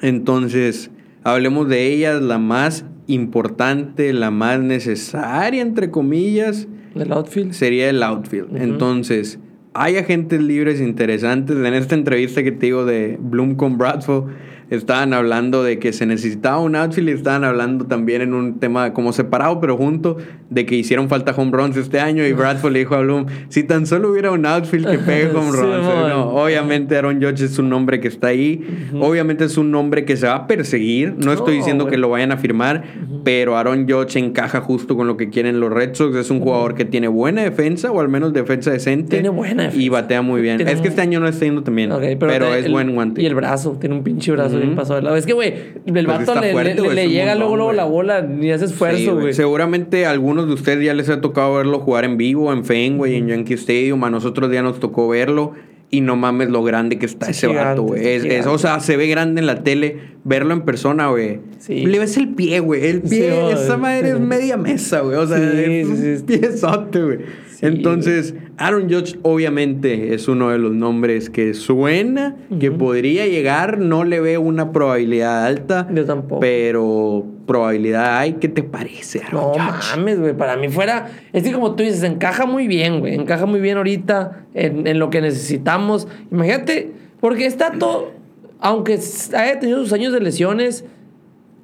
Entonces, 0.00 0.90
hablemos 1.24 1.68
de 1.68 1.92
ellas. 1.92 2.22
La 2.22 2.38
más 2.38 2.84
importante, 3.06 4.12
la 4.12 4.30
más 4.30 4.60
necesaria, 4.60 5.62
entre 5.62 5.90
comillas. 5.90 6.68
¿El 6.94 7.12
outfield? 7.12 7.52
Sería 7.52 7.90
el 7.90 8.02
outfield. 8.02 8.56
Entonces, 8.56 9.40
hay 9.72 9.96
agentes 9.96 10.40
libres 10.40 10.80
interesantes. 10.80 11.56
En 11.56 11.74
esta 11.74 11.96
entrevista 11.96 12.44
que 12.44 12.52
te 12.52 12.66
digo 12.66 12.84
de 12.84 13.18
Bloom 13.20 13.56
con 13.56 13.76
Bradford 13.76 14.26
estaban 14.70 15.12
hablando 15.12 15.62
de 15.62 15.78
que 15.78 15.92
se 15.92 16.06
necesitaba 16.06 16.58
un 16.60 16.76
outfield 16.76 17.08
y 17.08 17.12
estaban 17.12 17.44
hablando 17.44 17.86
también 17.86 18.22
en 18.22 18.34
un 18.34 18.58
tema 18.58 18.92
como 18.92 19.12
separado, 19.12 19.60
pero 19.60 19.76
junto, 19.76 20.16
de 20.50 20.66
que 20.66 20.76
hicieron 20.76 21.08
falta 21.08 21.32
home 21.36 21.52
runs 21.52 21.76
este 21.76 22.00
año 22.00 22.26
y 22.26 22.32
Bradford 22.32 22.72
le 22.72 22.80
dijo 22.80 22.94
a 22.94 23.00
Bloom, 23.00 23.26
si 23.48 23.64
tan 23.64 23.86
solo 23.86 24.10
hubiera 24.10 24.30
un 24.30 24.46
outfield 24.46 24.88
que 24.90 24.98
pegue 24.98 25.26
home 25.34 25.50
runs. 25.50 26.08
no, 26.08 26.28
obviamente 26.30 26.96
Aaron 26.96 27.22
Judge 27.22 27.44
es 27.44 27.58
un 27.58 27.68
nombre 27.68 28.00
que 28.00 28.08
está 28.08 28.28
ahí, 28.28 28.64
obviamente 29.00 29.44
es 29.44 29.56
un 29.56 29.70
nombre 29.70 30.04
que 30.04 30.16
se 30.16 30.26
va 30.26 30.34
a 30.34 30.46
perseguir, 30.46 31.14
no 31.18 31.32
estoy 31.32 31.56
diciendo 31.56 31.86
que 31.86 31.96
lo 31.96 32.08
vayan 32.10 32.32
a 32.32 32.36
firmar, 32.36 32.84
pero 33.24 33.56
Aaron 33.56 33.88
Judge 33.88 34.18
encaja 34.18 34.60
justo 34.60 34.96
con 34.96 35.06
lo 35.06 35.16
que 35.16 35.30
quieren 35.30 35.60
los 35.60 35.72
Red 35.72 35.94
Sox, 35.94 36.16
es 36.16 36.30
un 36.30 36.40
jugador 36.40 36.74
que 36.74 36.84
tiene 36.84 37.08
buena 37.08 37.42
defensa 37.42 37.90
o 37.90 38.00
al 38.00 38.08
menos 38.08 38.32
defensa 38.32 38.70
decente. 38.70 39.16
Tiene 39.16 39.28
buena 39.28 39.70
Y 39.74 39.88
batea 39.88 40.22
muy 40.22 40.40
bien. 40.40 40.60
es 40.60 40.80
que 40.80 40.88
este 40.88 41.00
año 41.00 41.20
no 41.20 41.28
está 41.28 41.44
yendo 41.44 41.62
también, 41.62 41.90
pero, 42.18 42.54
es 42.54 42.70
buen 42.70 42.94
guante. 42.94 43.22
Y 43.22 43.26
el 43.26 43.34
brazo, 43.34 43.76
tiene 43.80 43.94
un 43.94 44.02
pinche 44.04 44.32
brazo 44.32 44.58
bien 44.64 44.76
pasado 44.76 44.96
de 44.96 45.02
lado. 45.02 45.16
Es 45.16 45.26
que, 45.26 45.32
güey, 45.32 45.54
el 45.86 45.92
pues 45.92 46.06
vato 46.06 46.40
le, 46.40 47.08
llega 47.08 47.34
luego, 47.34 47.56
luego 47.56 47.72
la 47.72 47.84
bola, 47.84 48.22
ni 48.22 48.50
hace 48.50 48.66
esfuerzo, 48.66 49.18
güey. 49.18 49.34
Seguramente 49.34 50.06
a 50.06 50.10
algunos 50.10 50.46
de 50.46 50.54
ustedes 50.54 50.84
ya 50.84 50.94
les 50.94 51.08
ha 51.08 51.20
tocado 51.20 51.54
verlo 51.54 51.80
jugar 51.80 52.04
en 52.04 52.16
vivo, 52.16 52.52
en 52.52 52.64
Fenway, 52.64 53.16
en 53.16 53.28
Yankee 53.28 53.54
Stadium. 53.54 54.02
A 54.04 54.10
nosotros 54.10 54.52
ya 54.52 54.62
nos 54.62 54.80
tocó 54.80 55.08
verlo. 55.08 55.52
Y 55.90 56.00
no 56.00 56.16
mames 56.16 56.48
lo 56.48 56.64
grande 56.64 56.98
que 56.98 57.06
está 57.06 57.30
ese 57.30 57.46
vato, 57.46 57.82
güey. 57.82 58.40
o 58.40 58.58
sea, 58.58 58.80
se 58.80 58.96
ve 58.96 59.06
grande 59.06 59.40
en 59.40 59.46
la 59.46 59.62
tele. 59.62 60.14
Verlo 60.24 60.54
en 60.54 60.62
persona, 60.62 61.08
güey. 61.08 61.38
Le 61.68 61.98
ves 61.98 62.16
el 62.16 62.34
pie, 62.34 62.58
güey. 62.60 62.86
El 62.86 63.02
pie, 63.02 63.52
esa 63.52 63.76
madre 63.76 64.10
es 64.10 64.18
media 64.18 64.56
mesa, 64.56 65.00
güey. 65.00 65.16
O 65.16 65.26
sea, 65.26 65.38
es 65.38 65.86
un 65.86 66.26
piezote, 66.26 67.02
güey. 67.02 67.18
Entonces, 67.60 68.34
Aaron 68.56 68.90
Judge 68.90 69.18
obviamente 69.22 70.14
es 70.14 70.28
uno 70.28 70.50
de 70.50 70.58
los 70.58 70.72
nombres 70.72 71.30
que 71.30 71.54
suena, 71.54 72.36
que 72.60 72.70
podría 72.70 73.26
llegar. 73.26 73.78
No 73.78 74.04
le 74.04 74.20
veo 74.20 74.40
una 74.40 74.72
probabilidad 74.72 75.44
alta. 75.44 75.88
Yo 75.92 76.04
tampoco. 76.04 76.40
Pero 76.40 77.24
probabilidad 77.46 78.18
hay. 78.18 78.34
¿Qué 78.34 78.48
te 78.48 78.62
parece, 78.62 79.20
Aaron 79.20 79.58
No 79.58 79.64
mames, 79.96 80.20
güey. 80.20 80.36
Para 80.36 80.56
mí 80.56 80.68
fuera... 80.68 81.08
Es 81.32 81.42
que 81.42 81.52
como 81.52 81.74
tú 81.74 81.82
dices, 81.82 82.02
encaja 82.02 82.46
muy 82.46 82.66
bien, 82.66 83.00
güey. 83.00 83.14
Encaja 83.14 83.46
muy 83.46 83.60
bien 83.60 83.76
ahorita 83.76 84.46
en, 84.54 84.86
en 84.86 84.98
lo 84.98 85.10
que 85.10 85.20
necesitamos. 85.20 86.08
Imagínate, 86.30 86.92
porque 87.20 87.46
está 87.46 87.72
todo... 87.72 88.12
Aunque 88.60 88.98
haya 89.36 89.58
tenido 89.58 89.78
sus 89.80 89.92
años 89.92 90.12
de 90.12 90.20
lesiones 90.20 90.86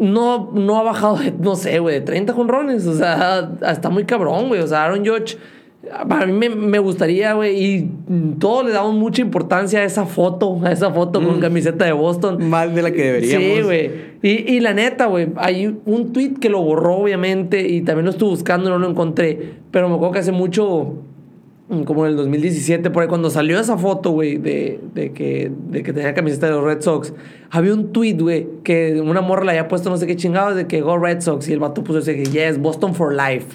no, 0.01 0.51
no 0.55 0.79
ha 0.79 0.83
bajado 0.83 1.17
de, 1.17 1.31
no 1.31 1.55
sé, 1.55 1.79
güey, 1.79 1.97
de 1.97 2.01
30 2.01 2.33
jonrones. 2.33 2.87
O 2.87 2.95
sea, 2.95 3.53
está 3.71 3.91
muy 3.91 4.05
cabrón, 4.05 4.49
güey. 4.49 4.61
O 4.61 4.67
sea, 4.67 4.85
Aaron 4.85 5.07
Judge 5.07 5.37
para 6.09 6.27
mí 6.27 6.49
me, 6.49 6.79
gustaría, 6.79 7.33
güey, 7.33 7.65
y 7.65 7.91
todos 8.39 8.67
le 8.67 8.73
damos 8.73 8.95
mucha 8.95 9.23
importancia 9.23 9.81
a 9.81 9.85
esa 9.85 10.05
foto, 10.05 10.61
a 10.63 10.73
esa 10.73 10.91
foto 10.93 11.25
con 11.25 11.39
mm. 11.39 11.41
camiseta 11.41 11.85
de 11.87 11.93
Boston. 11.93 12.49
Más 12.49 12.75
de 12.75 12.83
la 12.83 12.91
que 12.91 13.03
deberíamos. 13.03 13.57
Sí, 13.57 13.63
güey. 13.63 13.91
Y, 14.23 14.57
y, 14.57 14.61
la 14.61 14.75
neta, 14.75 15.07
güey, 15.07 15.29
hay 15.37 15.75
un 15.87 16.13
tweet 16.13 16.35
que 16.41 16.51
lo 16.51 16.61
borró, 16.63 16.97
obviamente, 16.97 17.67
y 17.67 17.81
también 17.81 18.05
lo 18.05 18.11
estuve 18.11 18.31
buscando 18.31 18.69
no 18.69 18.79
lo 18.79 18.91
encontré, 18.91 19.55
pero 19.71 19.89
me 19.89 19.95
acuerdo 19.95 20.13
que 20.13 20.19
hace 20.19 20.33
mucho 20.33 20.97
Mm, 21.71 21.85
como 21.85 22.05
en 22.05 22.11
el 22.11 22.17
2017, 22.17 22.91
por 22.91 23.05
ahí, 23.05 23.09
cuando 23.09 23.31
salió 23.31 23.61
esa 23.61 23.79
foto, 23.79 24.11
güey, 24.11 24.39
de, 24.39 24.81
de, 24.93 25.13
que, 25.13 25.53
de 25.69 25.85
que 25.85 25.93
tenía 25.93 26.15
camiseta 26.15 26.47
de 26.47 26.53
los 26.53 26.65
Red 26.65 26.81
Sox, 26.81 27.15
había 27.53 27.75
un 27.75 27.93
tweet, 27.93 28.15
güey, 28.15 28.47
que 28.63 29.01
una 29.01 29.21
morra 29.21 29.45
le 29.45 29.51
había 29.51 29.67
puesto 29.67 29.91
no 29.91 29.97
sé 29.97 30.07
qué 30.07 30.15
chingados 30.15 30.55
de 30.55 30.69
que 30.69 30.83
Go 30.83 30.99
Red 30.99 31.21
Sox 31.21 31.49
y 31.49 31.53
el 31.53 31.59
vato 31.59 31.83
puso 31.83 31.99
ese 31.99 32.15
que 32.15 32.25
yes, 32.25 32.59
Boston 32.59 32.95
for 32.95 33.13
life. 33.13 33.47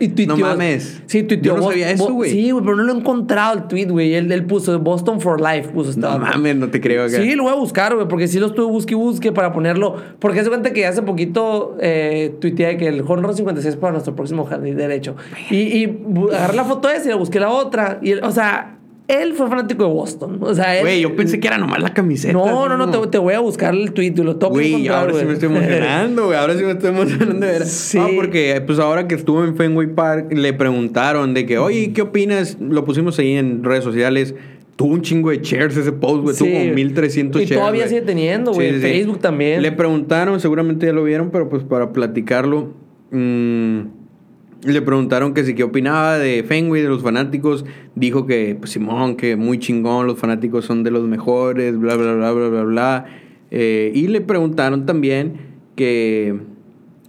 y 0.00 0.08
tuiteó, 0.08 0.36
no 0.36 0.46
mames. 0.46 1.02
Sí, 1.06 1.22
tuiteó. 1.22 1.54
Yo 1.54 1.60
no 1.60 1.68
sabía 1.68 1.90
eso, 1.90 2.12
güey. 2.12 2.30
Sí, 2.30 2.50
güey, 2.50 2.64
pero 2.64 2.76
no 2.76 2.82
lo 2.82 2.92
he 2.92 2.96
encontrado 2.96 3.58
el 3.58 3.68
tweet, 3.68 3.86
güey. 3.86 4.14
Él, 4.14 4.30
él 4.32 4.44
puso 4.44 4.76
Boston 4.80 5.20
for 5.20 5.40
life. 5.40 5.68
Puso 5.68 5.98
no 5.98 6.18
mames, 6.18 6.56
no 6.56 6.68
te 6.68 6.80
creo. 6.80 7.04
Acá. 7.04 7.16
Sí, 7.16 7.36
lo 7.36 7.44
voy 7.44 7.52
a 7.52 7.56
buscar, 7.56 7.94
güey, 7.94 8.08
porque 8.08 8.26
sí 8.26 8.40
lo 8.40 8.46
estuve 8.46 8.66
busque 8.66 8.94
y 8.94 8.96
busque 8.96 9.30
para 9.30 9.52
ponerlo. 9.52 9.96
Porque 10.18 10.40
hace 10.40 10.48
cuenta 10.48 10.72
que 10.72 10.86
hace 10.86 11.02
poquito 11.02 11.76
eh, 11.80 12.34
tuiteé 12.40 12.76
que 12.76 12.88
el 12.88 13.02
Horn 13.06 13.34
56 13.34 13.76
para 13.76 13.92
nuestro 13.92 14.16
próximo 14.16 14.44
jardín 14.46 14.76
derecho. 14.76 15.14
Y, 15.50 15.56
y 15.56 15.98
agarré 16.32 16.56
la 16.56 16.64
foto 16.64 16.90
esa 16.90 17.06
y 17.06 17.10
la 17.10 17.16
busqué 17.16 17.38
la 17.38 17.50
otra. 17.50 18.00
Y, 18.02 18.14
o 18.14 18.32
sea, 18.32 18.78
él 19.06 19.34
fue 19.34 19.48
fanático 19.48 19.84
de 19.84 19.90
Boston. 19.90 20.38
O 20.40 20.54
sea, 20.54 20.80
Güey, 20.80 21.00
yo 21.02 21.14
pensé 21.14 21.38
que 21.38 21.46
era 21.46 21.58
nomás 21.58 21.82
la 21.82 21.92
camiseta. 21.92 22.32
No, 22.32 22.68
no, 22.68 22.76
no, 22.78 22.90
te, 22.90 23.06
te, 23.08 23.18
voy 23.18 23.34
a 23.34 23.40
buscar 23.40 23.74
el 23.74 23.92
tweet 23.92 24.14
y 24.16 24.22
lo 24.22 24.36
toco. 24.36 24.54
Güey, 24.54 24.88
ahora 24.88 25.12
sí 25.12 25.24
me 25.26 25.34
estoy 25.34 25.50
emocionando, 25.50 26.26
güey. 26.26 26.38
Ahora 26.38 26.56
sí 26.56 26.64
me 26.64 26.72
estoy 26.72 26.90
emocionando. 26.90 27.46
Sí. 27.64 27.98
Ah, 27.98 28.08
porque 28.16 28.62
pues 28.66 28.78
ahora 28.78 29.06
que 29.06 29.14
estuvo 29.14 29.44
en 29.44 29.56
Fenway 29.56 29.88
Park, 29.88 30.32
le 30.32 30.54
preguntaron 30.54 31.34
de 31.34 31.44
que, 31.44 31.58
oye, 31.58 31.92
¿qué 31.92 32.02
opinas? 32.02 32.56
Lo 32.60 32.84
pusimos 32.84 33.18
ahí 33.18 33.32
en 33.32 33.62
redes 33.62 33.84
sociales. 33.84 34.34
Tuvo 34.76 34.94
un 34.94 35.02
chingo 35.02 35.30
de 35.30 35.38
shares 35.38 35.76
ese 35.76 35.92
post, 35.92 36.22
güey. 36.22 36.36
Tuvo 36.36 36.50
como 36.50 36.74
1300 36.74 37.42
shares. 37.42 37.50
Y 37.50 37.54
todavía 37.54 37.88
sigue 37.88 38.02
teniendo, 38.02 38.52
güey. 38.52 38.80
Facebook 38.80 39.20
también. 39.20 39.60
Le 39.60 39.70
preguntaron, 39.70 40.40
seguramente 40.40 40.86
ya 40.86 40.92
lo 40.92 41.04
vieron, 41.04 41.30
pero 41.30 41.50
pues 41.50 41.62
para 41.62 41.92
platicarlo. 41.92 42.72
Mmm, 43.10 44.03
le 44.64 44.82
preguntaron 44.82 45.34
que 45.34 45.44
si 45.44 45.54
qué 45.54 45.64
opinaba 45.64 46.18
de 46.18 46.42
Fenway, 46.42 46.82
de 46.82 46.88
los 46.88 47.02
fanáticos. 47.02 47.64
Dijo 47.94 48.26
que, 48.26 48.56
pues 48.58 48.72
Simón, 48.72 49.16
que 49.16 49.36
muy 49.36 49.58
chingón, 49.58 50.06
los 50.06 50.18
fanáticos 50.18 50.64
son 50.64 50.82
de 50.82 50.90
los 50.90 51.06
mejores, 51.06 51.78
bla, 51.78 51.96
bla, 51.96 52.14
bla, 52.14 52.32
bla, 52.32 52.48
bla, 52.48 52.62
bla. 52.62 53.06
Eh, 53.50 53.92
y 53.94 54.08
le 54.08 54.20
preguntaron 54.20 54.86
también 54.86 55.34
que 55.76 56.38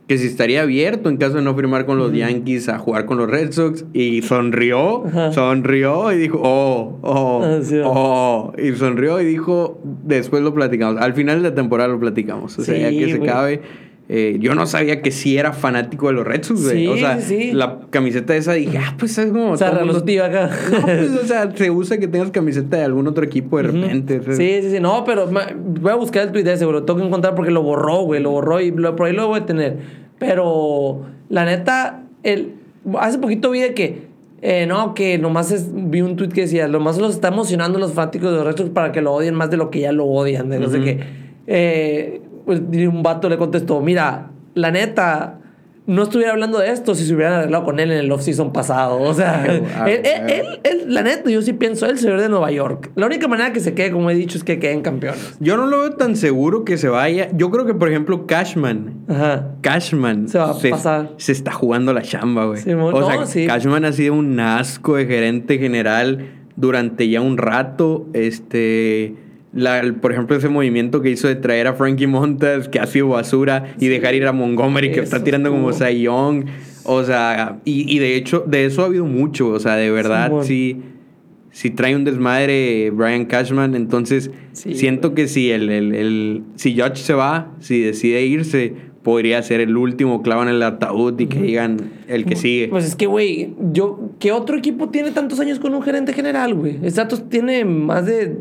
que 0.08 0.20
si 0.20 0.28
estaría 0.28 0.62
abierto 0.62 1.10
en 1.10 1.18
caso 1.18 1.38
de 1.38 1.42
no 1.42 1.56
firmar 1.56 1.86
con 1.86 1.98
los 1.98 2.14
Yankees 2.14 2.70
a 2.70 2.78
jugar 2.78 3.06
con 3.06 3.18
los 3.18 3.30
Red 3.30 3.52
Sox. 3.52 3.86
Y 3.94 4.22
sonrió, 4.22 5.04
sonrió 5.32 6.12
y 6.12 6.18
dijo, 6.18 6.40
oh, 6.44 7.00
oh, 7.02 7.42
ah, 7.44 7.60
oh, 7.86 8.54
y 8.58 8.72
sonrió 8.74 9.20
y 9.20 9.26
dijo, 9.26 9.82
después 10.04 10.44
lo 10.44 10.54
platicamos, 10.54 11.02
al 11.02 11.14
final 11.14 11.42
de 11.42 11.50
la 11.50 11.56
temporada 11.56 11.90
lo 11.90 12.00
platicamos, 12.00 12.58
o 12.60 12.64
sea, 12.64 12.78
ya 12.78 12.90
que 12.90 13.12
se 13.12 13.20
cabe 13.20 13.62
eh, 14.08 14.38
yo 14.40 14.54
no 14.54 14.68
sabía 14.68 15.02
que 15.02 15.10
sí 15.10 15.36
era 15.36 15.52
fanático 15.52 16.08
de 16.08 16.14
los 16.14 16.28
Red 16.28 16.44
Sox, 16.44 16.64
güey. 16.64 16.88
o 16.88 16.96
sea, 16.96 17.18
la 17.54 17.80
camiseta 17.90 18.36
esa 18.36 18.54
dije, 18.54 18.78
ah, 18.78 18.96
pues 19.00 19.18
es 19.18 19.32
como. 19.32 19.52
O 19.52 19.58
sea, 19.58 19.72
mundo... 19.72 19.98
acá. 20.24 20.52
No, 20.72 20.82
pues, 20.82 21.12
o 21.24 21.26
sea, 21.26 21.52
se 21.56 21.72
usa 21.72 21.98
que 21.98 22.08
tengas 22.08 22.30
camiseta 22.30 22.78
de 22.78 22.84
algún 22.84 23.08
otro 23.08 23.24
equipo 23.24 23.58
de 23.58 23.64
repente. 23.64 24.22
Sí, 24.36 24.62
sí, 24.62 24.72
sí. 24.72 24.80
No, 24.80 25.04
pero 25.06 25.28
voy 25.28 25.92
a 25.92 25.96
buscar 25.96 26.24
el 26.24 26.32
tweet 26.32 26.48
ese, 26.48 26.66
güey. 26.66 26.78
Lo 26.78 26.84
tengo 26.84 27.00
que 27.00 27.08
encontrar 27.08 27.34
porque 27.34 27.50
lo 27.50 27.64
borró, 27.64 28.04
güey. 28.04 28.22
Lo 28.22 28.30
borró 28.30 28.62
y 28.62 28.72
por 28.72 29.04
ahí 29.08 29.14
lo 29.14 29.28
voy 29.28 29.40
a 29.40 29.46
tener. 29.48 29.78
Pero 30.20 31.02
la 31.30 31.46
neta, 31.46 32.04
el, 32.22 32.54
hace 33.00 33.18
poquito 33.18 33.50
vi 33.50 33.62
de 33.62 33.74
que. 33.74 34.16
Eh, 34.44 34.68
no, 34.68 34.94
que 34.94 35.18
nomás 35.18 35.52
es, 35.52 35.72
vi 35.74 36.02
un 36.02 36.16
tweet 36.16 36.30
que 36.30 36.42
decía, 36.42 36.68
lo 36.68 36.80
más 36.80 37.00
los 37.00 37.16
está 37.16 37.30
emocionando 37.30 37.80
los 37.80 37.94
fanáticos 37.94 38.30
de 38.30 38.38
los 38.38 38.46
Red 38.46 38.58
Sox 38.58 38.70
para 38.70 38.92
que 38.92 39.02
lo 39.02 39.14
odien 39.14 39.34
más 39.34 39.50
de 39.50 39.58
lo 39.58 39.72
que 39.72 39.80
ya 39.80 39.92
lo 39.92 40.06
odian. 40.06 40.50
De 40.50 40.60
no 40.60 40.70
sé 40.70 40.82
qué. 40.82 41.00
Eh, 41.48 42.22
pues 42.46 42.62
un 42.62 43.04
vato 43.04 43.30
le 43.30 43.38
contestó, 43.38 43.82
mira, 43.82 44.32
la 44.54 44.72
neta, 44.72 45.40
no 45.88 46.04
estuviera 46.04 46.32
hablando 46.32 46.60
de 46.60 46.72
esto 46.72 46.96
si 46.96 47.06
se 47.06 47.14
hubieran 47.14 47.34
arreglado 47.34 47.64
con 47.64 47.80
él 47.80 47.92
en 47.92 48.00
el 48.00 48.12
off-season 48.12 48.52
pasado. 48.52 49.02
O 49.02 49.14
sea, 49.14 49.46
él, 49.88 50.86
la 50.88 51.02
neta, 51.04 51.30
yo 51.30 51.42
sí 51.42 51.54
pienso, 51.54 51.86
él 51.86 52.00
se 52.00 52.10
ve 52.10 52.22
de 52.22 52.30
Nueva 52.30 52.52
York. 52.52 52.92
La 52.96 53.06
única 53.06 53.28
manera 53.28 53.54
que 53.54 53.60
se 53.60 53.74
quede, 53.74 53.92
como 53.92 54.10
he 54.10 54.16
dicho, 54.16 54.38
es 54.38 54.44
que 54.44 54.60
queden 54.60 54.82
campeones. 54.82 55.36
Yo 55.40 55.58
no 55.58 55.68
lo 55.68 55.80
veo 55.80 55.92
tan 55.92 56.16
seguro 56.16 56.66
que 56.66 56.78
se 56.78 56.88
vaya. 56.90 57.30
Yo 57.34 57.52
creo 57.52 57.66
que, 57.66 57.74
por 57.74 57.90
ejemplo, 57.90 58.26
Cashman. 58.26 59.06
Ajá. 59.08 59.52
Cashman. 59.62 60.28
Se 60.28 60.40
va 60.40 60.52
a 60.52 60.58
pasar. 60.58 61.12
Se 61.18 61.32
está 61.32 61.52
jugando 61.52 61.94
la 61.94 62.02
chamba, 62.02 62.46
güey. 62.46 62.62
o 62.74 63.26
sea, 63.28 63.48
Cashman 63.48 63.86
ha 63.86 63.92
sido 63.92 64.14
un 64.14 64.40
asco 64.40 64.96
de 64.96 65.06
gerente 65.06 65.58
general 65.60 66.30
durante 66.56 67.08
ya 67.10 67.22
un 67.22 67.38
rato. 67.38 68.08
Este 68.14 69.16
la, 69.56 69.96
por 70.02 70.12
ejemplo, 70.12 70.36
ese 70.36 70.50
movimiento 70.50 71.02
que 71.02 71.10
hizo 71.10 71.30
de 71.30 71.36
traer 71.36 71.68
a 71.68 71.74
Frankie 71.74 72.08
Montas, 72.08 72.68
que 72.68 72.80
ha 72.80 72.86
sido 72.86 73.08
basura, 73.08 73.74
y 73.80 73.88
dejar 73.88 74.14
ir 74.14 74.28
a 74.28 74.34
Montgomery, 74.34 74.92
que 74.92 75.00
está 75.00 75.24
tirando 75.24 75.50
como 75.50 75.72
Cy 75.72 76.02
Young. 76.02 76.46
O 76.84 77.04
sea, 77.04 77.60
y, 77.64 77.98
de 77.98 78.16
hecho, 78.16 78.44
de 78.46 78.66
eso 78.66 78.84
ha 78.84 78.86
habido 78.86 79.06
mucho. 79.06 79.48
O 79.48 79.60
sea, 79.60 79.76
de 79.78 79.90
verdad, 79.90 80.32
sí, 80.44 80.82
sí, 81.52 81.70
trae 81.72 81.96
un 81.96 82.04
desmadre 82.04 82.92
Brian 82.92 83.26
Cashman. 83.26 83.76
Entonces, 83.76 84.30
siento 84.52 85.16
que 85.16 85.30
si 85.30 85.50
el, 85.52 85.70
el, 85.70 85.96
el, 85.96 86.44
si 86.56 86.78
Judge 86.78 86.98
se 86.98 87.14
va, 87.14 87.54
si 87.62 87.80
decide 87.82 88.26
irse, 88.26 88.74
podría 89.06 89.40
ser 89.44 89.62
el 89.62 89.78
último 89.78 90.24
clavo 90.24 90.42
en 90.42 90.50
el 90.50 90.64
ataúd 90.64 91.20
y 91.20 91.28
que 91.28 91.40
digan 91.40 91.92
el 92.08 92.26
que 92.26 92.36
sigue. 92.36 92.70
Pues 92.70 92.86
es 92.86 92.96
que, 92.96 93.06
güey, 93.06 93.54
yo, 93.72 94.00
¿qué 94.18 94.32
otro 94.32 94.58
equipo 94.58 94.90
tiene 94.90 95.12
tantos 95.12 95.40
años 95.40 95.60
con 95.60 95.76
un 95.76 95.84
gerente 95.84 96.12
general, 96.12 96.56
güey? 96.56 96.80
Stratos 96.90 97.30
tiene 97.30 97.66
más 97.66 98.08
de, 98.08 98.36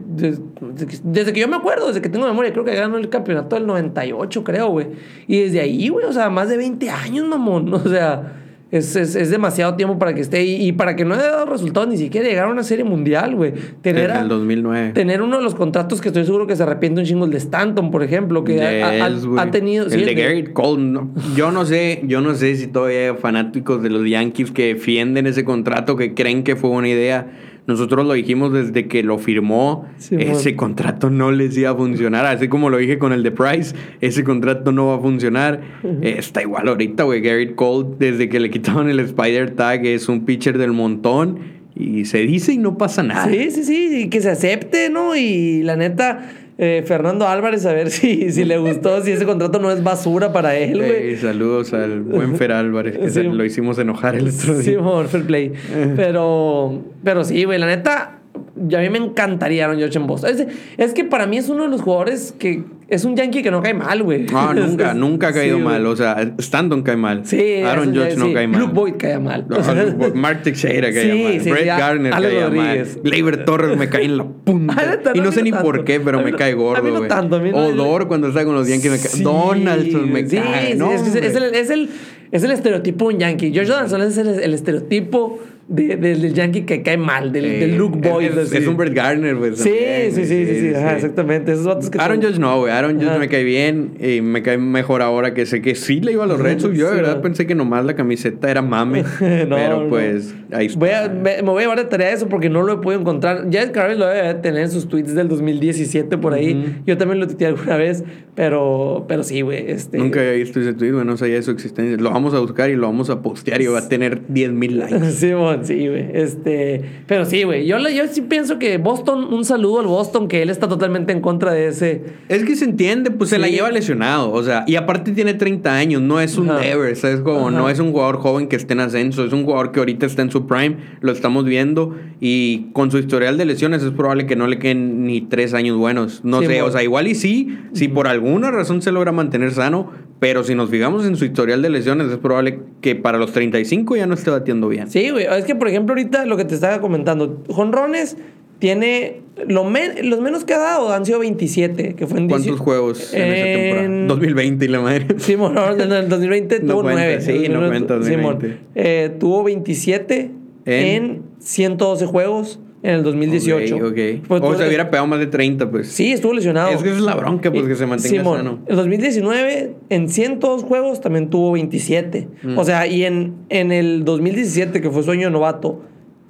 Desde 1.03 1.35
que 1.35 1.41
yo 1.41 1.49
me 1.49 1.57
acuerdo, 1.57 1.89
desde 1.89 2.01
que 2.01 2.09
tengo 2.09 2.27
memoria, 2.27 2.51
creo 2.51 2.65
que 2.65 2.75
ganó 2.75 2.97
el 2.97 3.11
campeonato 3.11 3.57
del 3.57 3.67
98, 3.67 4.43
creo, 4.43 4.71
güey. 4.71 4.87
Y 5.29 5.43
desde 5.43 5.61
ahí, 5.61 5.91
güey, 5.91 6.07
o 6.07 6.12
sea, 6.15 6.31
más 6.31 6.49
de 6.49 6.57
20 6.57 6.89
años, 6.89 7.29
mamón. 7.29 7.75
O 7.85 7.89
sea 7.89 8.43
es, 8.79 8.97
es, 8.97 9.14
es, 9.14 9.31
demasiado 9.31 9.75
tiempo 9.75 9.99
para 9.99 10.14
que 10.14 10.20
esté 10.20 10.45
y, 10.45 10.66
y, 10.66 10.72
para 10.72 10.97
que 10.97 11.05
no 11.05 11.14
haya 11.14 11.31
dado 11.31 11.47
resultados 11.47 11.89
ni 11.89 11.97
siquiera 11.97 12.29
llegar 12.29 12.47
a 12.47 12.51
una 12.51 12.62
serie 12.62 12.85
mundial, 12.85 13.37
güey. 13.37 13.53
Tener 13.83 14.11
el 14.11 14.29
2009. 14.29 14.93
Tener 14.93 15.22
uno 15.22 15.37
de 15.37 15.43
los 15.43 15.55
contratos 15.55 16.01
que 16.01 16.09
estoy 16.09 16.25
seguro 16.25 16.47
que 16.47 16.57
se 16.57 16.62
arrepiente 16.64 17.01
un 17.01 17.07
chingo, 17.07 17.25
el 17.25 17.31
de 17.31 17.39
Stanton, 17.39 17.91
por 17.91 18.03
ejemplo, 18.03 18.43
que 18.43 18.62
ha, 18.62 19.07
ha, 19.07 19.51
tenido... 19.51 19.87
El 19.87 20.05
de 20.05 20.14
Garrett 20.14 20.53
Cole, 20.53 21.01
yo 21.37 21.53
no 21.53 21.64
sé, 21.64 22.03
yo 22.05 22.20
no 22.20 22.35
sé 22.35 22.57
si 22.57 22.66
todavía 22.66 23.11
hay 23.11 23.16
fanáticos 23.16 23.83
de 23.83 23.91
los 23.91 24.09
Yankees 24.09 24.51
que 24.51 24.75
defienden 24.75 25.27
ese 25.27 25.45
contrato, 25.45 25.97
que 25.97 26.14
creen 26.14 26.43
que 26.43 26.57
fue 26.57 26.70
una 26.70 26.89
idea 26.89 27.29
nosotros 27.67 28.07
lo 28.07 28.12
dijimos 28.12 28.53
desde 28.53 28.89
que 28.89 29.03
lo 29.03 29.19
firmó. 29.19 29.89
ese 30.11 30.55
contrato 30.55 31.09
no 31.09 31.33
les 31.33 31.57
iba 31.57 31.71
a 31.71 31.75
funcionar. 31.75 32.27
Así 32.27 32.49
como 32.49 32.69
lo 32.69 32.77
dije 32.77 32.99
con 32.99 33.12
el 33.12 33.23
de 33.23 33.31
Price, 33.31 33.75
ese 34.01 34.23
contrato 34.23 34.71
no 34.71 34.89
va 34.89 34.97
a 34.97 34.99
funcionar. 35.01 35.62
Eh, 36.03 36.17
está 36.19 36.43
igual 36.43 36.69
ahorita, 36.69 37.05
güey. 37.05 37.23
Garrett 37.23 37.55
Cole, 37.55 37.97
desde 37.99 38.29
que 38.29 38.39
le 38.39 38.51
quitaron 38.51 38.91
el 38.91 39.01
Spider 39.01 39.51
Tag, 39.53 39.87
es 39.87 40.09
un 40.09 40.25
pitcher 40.27 40.59
del 40.59 40.73
montón. 40.73 41.55
Y 41.75 42.05
se 42.05 42.19
dice 42.19 42.53
y 42.53 42.59
no 42.59 42.79
pasa 42.79 43.03
nada. 43.03 43.29
Sí, 43.29 43.51
sí, 43.51 43.65
sí. 43.65 44.03
Y 44.03 44.09
que 44.09 44.21
se 44.21 44.31
acepte, 44.31 44.91
¿no? 44.91 45.17
Y 45.17 45.62
la 45.62 45.77
neta 45.77 46.31
eh, 46.57 46.84
Fernando 46.86 47.26
Álvarez, 47.26 47.66
a 47.66 47.72
ver 47.72 47.90
si, 47.90 48.30
si 48.30 48.44
le 48.44 48.59
gustó, 48.59 49.02
si 49.02 49.12
ese 49.12 49.24
contrato 49.24 49.59
no 49.59 49.70
es 49.70 49.82
basura 49.82 50.32
para 50.32 50.57
él, 50.57 50.78
güey. 50.78 51.16
saludos 51.16 51.72
al 51.72 52.02
buen 52.02 52.36
Fer 52.36 52.52
Álvarez, 52.52 53.12
que 53.12 53.22
lo 53.24 53.44
hicimos 53.44 53.78
enojar 53.78 54.14
el 54.14 54.28
otro 54.28 54.55
día. 54.55 54.62
Sí, 54.62 54.76
por 54.76 55.09
fair 55.09 55.24
play. 55.24 55.52
Pero, 55.96 56.82
pero 57.02 57.24
sí, 57.24 57.44
güey, 57.44 57.59
la 57.59 57.66
neta, 57.66 58.20
a 58.57 58.78
mí 58.78 58.88
me 58.88 58.98
encantaría 58.98 59.64
Aaron 59.64 59.80
Judge 59.80 59.96
en 59.96 60.07
Boston. 60.07 60.30
Es, 60.30 60.46
es, 60.76 60.94
que 60.94 61.05
para 61.05 61.26
mí 61.26 61.38
es 61.38 61.48
uno 61.48 61.64
de 61.64 61.68
los 61.70 61.82
jugadores 61.82 62.34
que 62.38 62.62
es 62.88 63.05
un 63.05 63.16
Yankee 63.16 63.42
que 63.42 63.50
no 63.50 63.62
cae 63.62 63.74
mal, 63.74 64.02
güey. 64.02 64.26
Ah, 64.32 64.52
nunca, 64.55 64.94
nunca 64.94 65.28
ha 65.28 65.32
caído 65.32 65.59
mal. 65.59 65.84
O 65.86 65.96
sea, 65.96 66.16
Stanton 66.38 66.82
cae 66.82 66.96
mal. 66.96 67.26
Sí. 67.26 67.62
Aaron 67.62 67.94
Judge 67.94 68.16
no 68.16 68.32
cae 68.32 68.46
mal. 68.46 68.61
Luke 68.61 68.72
Boyd 68.72 68.94
cae 68.96 69.18
mal. 69.18 69.46
Mark 70.14 70.42
Teixeira 70.42 70.92
cae 70.92 71.40
mal. 71.40 71.52
Brett 71.52 71.66
Garner 71.66 72.12
cae 72.12 72.50
mal. 72.50 72.86
Gleyber 73.02 73.44
Torres 73.44 73.76
me 73.76 73.88
cae 73.88 74.05
en 74.05 74.18
la 74.18 74.24
punta. 74.44 75.12
y 75.14 75.20
no 75.20 75.32
sé 75.32 75.42
ni 75.42 75.50
por 75.50 75.84
qué, 75.84 75.98
pero 75.98 76.22
me 76.22 76.32
cae 76.32 76.55
gordo, 76.55 76.82
güey. 76.82 77.02
No 77.02 77.09
tanto. 77.09 77.36
Odor 77.36 78.07
cuando 78.07 78.28
está 78.28 78.44
con 78.44 78.55
los 78.55 78.68
Yankees 78.68 78.92
me 78.92 78.98
cae. 78.98 79.22
Donaldson 79.22 80.12
me 80.12 80.26
cae. 80.26 80.74
¿no? 80.76 80.92
Es, 80.92 81.02
es, 81.02 81.14
el, 81.16 81.24
es, 81.55 81.70
el, 81.70 81.90
es 82.30 82.44
el 82.44 82.50
estereotipo 82.52 83.07
un 83.07 83.18
Yankee. 83.18 83.50
George 83.52 83.72
Donaldson 83.72 84.02
es 84.02 84.18
el, 84.18 84.28
el 84.28 84.55
estereotipo 84.55 85.40
de, 85.69 85.97
del 85.97 86.35
Yankee 86.35 86.62
que 86.62 86.83
cae 86.83 86.97
mal, 86.97 87.33
del, 87.33 87.61
del 87.61 87.77
Luke 87.77 87.99
Boyd. 87.99 88.37
Es, 88.39 88.67
un 88.67 88.77
Brett 88.77 88.95
Garner, 88.95 89.37
pues. 89.37 89.59
Sí, 89.59 89.71
sí, 90.11 90.25
sí, 90.25 90.47
sí, 90.47 90.61
sí, 90.61 90.67
exactamente. 90.69 91.53
Esos 91.53 91.67
vatos 91.67 91.91
que 91.91 91.99
Aaron 91.99 92.21
Judge 92.21 92.39
no, 92.39 92.61
güey. 92.61 92.73
Aaron 92.73 93.01
Judge 93.01 93.19
me 93.19 93.29
cae 93.29 93.45
bien 93.45 93.95
y 94.01 94.21
me 94.21 94.43
cae 94.43 94.59
mejor 94.59 95.03
ahora 95.03 95.35
que 95.35 95.47
sé 95.47 95.62
que 95.62 95.75
sí 95.75 96.01
le 96.01 96.12
iba 96.12 96.25
a 96.25 96.27
los 96.27 96.41
Red 96.41 96.61
Sox. 96.61 96.77
Yo 96.77 96.91
de 96.91 96.97
verdad 96.97 97.23
pensé 97.23 97.47
que 97.47 97.55
nomás 97.55 97.85
la 97.85 97.95
camiseta 97.95 98.51
era 98.51 98.62
mame. 98.62 99.05
pero 99.19 99.89
pues 99.89 100.35
ahí 100.53 100.67
está. 100.67 100.79
Voy 100.79 100.91
a, 100.91 101.09
me, 101.09 101.43
voy 101.43 101.59
a 101.59 101.61
llevar 101.62 101.79
de 101.79 101.85
tarea 101.85 102.12
eso 102.12 102.29
porque 102.29 102.51
no 102.51 102.62
lo 102.62 102.75
he 102.75 102.77
podido 102.79 103.01
encontrar. 103.01 103.49
Ya 103.51 103.71
Carlos 103.73 103.99
lo 103.99 104.07
debe 104.07 104.35
tener 104.35 104.62
en 104.62 104.71
sus 104.71 104.89
tweets 104.89 105.15
del 105.15 105.29
2017 105.29 106.19
por 106.19 106.35
ahí. 106.35 106.83
Yo 106.87 106.99
también 106.99 107.21
lo 107.21 107.27
tuiteé 107.27 107.49
alguna 107.49 107.77
vez, 107.77 108.05
pero, 108.35 109.05
pero 109.09 109.23
sí, 109.23 109.41
güey. 109.41 109.71
Este... 109.71 109.99
Nunca 109.99 110.21
había 110.21 110.33
visto 110.33 110.61
ese 110.61 110.75
tweet, 110.75 110.93
güey. 110.93 111.05
No 111.05 111.17
sabía 111.17 111.37
de 111.37 111.43
su 111.43 111.51
existencia. 111.51 111.97
Lo 111.97 112.11
vamos 112.11 112.35
a 112.35 112.41
buscar 112.41 112.71
y 112.71 112.77
lo 112.77 112.87
vamos 112.87 113.11
a 113.11 113.23
postear 113.23 113.62
y 113.62 113.67
va 113.67 113.79
a 113.79 113.89
tener 113.89 114.23
10 114.29 114.53
mil 114.53 114.79
likes. 114.79 115.11
sí, 115.12 115.33
sí, 115.62 115.88
güey. 115.88 116.07
Este, 116.12 116.82
pero 117.07 117.24
sí, 117.24 117.42
güey. 117.44 117.66
Yo, 117.66 117.78
yo 117.78 118.07
sí 118.09 118.22
pienso 118.22 118.59
que 118.59 118.78
Boston, 118.78 119.32
un 119.32 119.44
saludo 119.44 119.80
al 119.80 119.86
Boston, 119.86 120.28
que 120.28 120.42
él 120.42 120.50
está 120.50 120.68
totalmente 120.68 121.12
en 121.12 121.20
contra 121.20 121.52
de 121.52 121.68
ese. 121.68 122.02
Es 122.28 122.44
que 122.44 122.57
se 122.57 122.64
entiende, 122.64 123.11
pues 123.11 123.30
se 123.30 123.38
la 123.38 123.48
lleva 123.48 123.70
lesionado. 123.70 124.32
O 124.32 124.42
sea, 124.42 124.64
y 124.66 124.76
aparte 124.76 125.12
tiene 125.12 125.34
30 125.34 125.74
años, 125.74 126.02
no 126.02 126.20
es 126.20 126.36
un 126.36 126.46
Devers, 126.46 127.05
es 127.05 127.20
como, 127.20 127.50
no 127.50 127.68
es 127.68 127.78
un 127.78 127.92
jugador 127.92 128.18
joven 128.18 128.48
que 128.48 128.57
esté 128.57 128.74
en 128.74 128.80
ascenso, 128.80 129.24
es 129.24 129.32
un 129.32 129.44
jugador 129.44 129.72
que 129.72 129.80
ahorita 129.80 130.07
está 130.07 130.22
en 130.22 130.30
su 130.30 130.46
prime, 130.46 130.76
lo 131.00 131.12
estamos 131.12 131.44
viendo. 131.44 131.94
Y 132.20 132.70
con 132.72 132.90
su 132.90 132.98
historial 132.98 133.36
de 133.36 133.44
lesiones 133.44 133.82
es 133.82 133.90
probable 133.90 134.26
que 134.26 134.36
no 134.36 134.46
le 134.46 134.59
queden 134.59 135.05
ni 135.05 135.20
tres 135.20 135.55
años 135.55 135.76
buenos. 135.76 136.24
No 136.24 136.40
sé, 136.42 136.62
o 136.62 136.70
sea, 136.70 136.82
igual 136.82 137.09
y 137.09 137.14
sí, 137.14 137.59
si 137.72 137.88
por 137.88 138.09
alguna 138.09 138.50
razón 138.50 138.82
se 138.82 138.92
logra 138.92 139.12
mantener 139.12 139.52
sano, 139.52 139.90
pero 140.20 140.42
si 140.42 140.55
nos 140.55 140.70
fijamos 140.70 141.05
en 141.05 141.16
su 141.16 141.24
historial 141.24 141.61
de 141.61 141.68
lesiones, 141.68 142.11
es 142.11 142.16
probable 142.16 142.61
que 142.80 142.94
para 142.94 143.18
los 143.18 143.32
35 143.32 143.96
ya 143.96 144.07
no 144.07 144.14
esté 144.14 144.30
batiendo 144.30 144.68
bien. 144.68 144.90
Sí, 144.90 145.11
güey. 145.11 145.26
Es 145.45 145.47
que, 145.47 145.55
por 145.55 145.68
ejemplo, 145.68 145.92
ahorita 145.92 146.24
lo 146.24 146.38
que 146.38 146.47
te 146.47 146.55
estaba 146.55 146.80
comentando, 146.80 147.42
Jonrones 147.51 148.16
tiene. 148.59 149.20
Lo 149.47 149.64
los 149.64 150.20
menos 150.20 150.45
que 150.45 150.55
ha 150.55 150.59
dado 150.59 150.92
han 150.92 151.05
sido 151.05 151.18
27, 151.18 151.95
que 151.97 152.07
fue 152.07 152.20
en 152.20 152.28
¿Cuántos 152.28 152.59
juegos 152.61 153.12
en, 153.12 153.32
esa 153.32 153.45
temporada? 153.45 154.07
2020 154.07 154.64
y 154.64 154.68
la 154.68 154.80
madre. 154.80 155.07
Sí, 155.18 155.36
no, 155.36 155.72
en 155.72 155.92
el 155.92 156.09
2020 156.09 156.61
tuvo 156.61 156.82
9. 156.82 157.20
Sí, 157.20 157.49
no 157.51 157.66
cuenta 157.66 157.97
2020. 157.97 158.59
Eh, 158.74 159.11
tuvo 159.20 159.42
27 159.42 160.30
en 160.64 161.22
112 161.40 162.07
juegos 162.07 162.61
en 162.85 162.97
el 162.97 163.03
2018. 163.03 163.76
Ok, 163.76 164.26
Pues, 164.28 164.43
o 164.43 164.55
sea, 164.57 164.66
hubiera 164.66 164.91
pegado 164.91 165.07
más 165.07 165.18
de 165.18 165.26
30, 165.26 165.70
pues. 165.70 165.89
Sí, 165.89 166.12
estuvo 166.12 166.35
lesionado. 166.35 166.68
Es 166.68 166.82
que 166.82 166.91
es 166.91 167.01
la 167.01 167.14
bronca, 167.14 167.51
pues, 167.51 167.66
que 167.66 167.76
se 167.76 167.87
mantenga 167.87 168.18
Simón, 168.18 168.37
sano. 168.37 168.59
En 168.66 168.76
2019, 168.76 169.74
en 169.89 170.09
102 170.11 170.62
juegos, 170.64 171.01
también 171.01 171.30
tuvo 171.30 171.53
27. 171.53 172.28
Mm. 172.43 172.59
O 172.59 172.64
sea, 172.64 172.87
y 172.87 173.05
en, 173.05 173.37
en 173.49 173.72
el 173.72 174.05
2017, 174.05 174.82
que 174.82 174.91
fue 174.91 175.03
sueño 175.03 175.30
novato, 175.30 175.80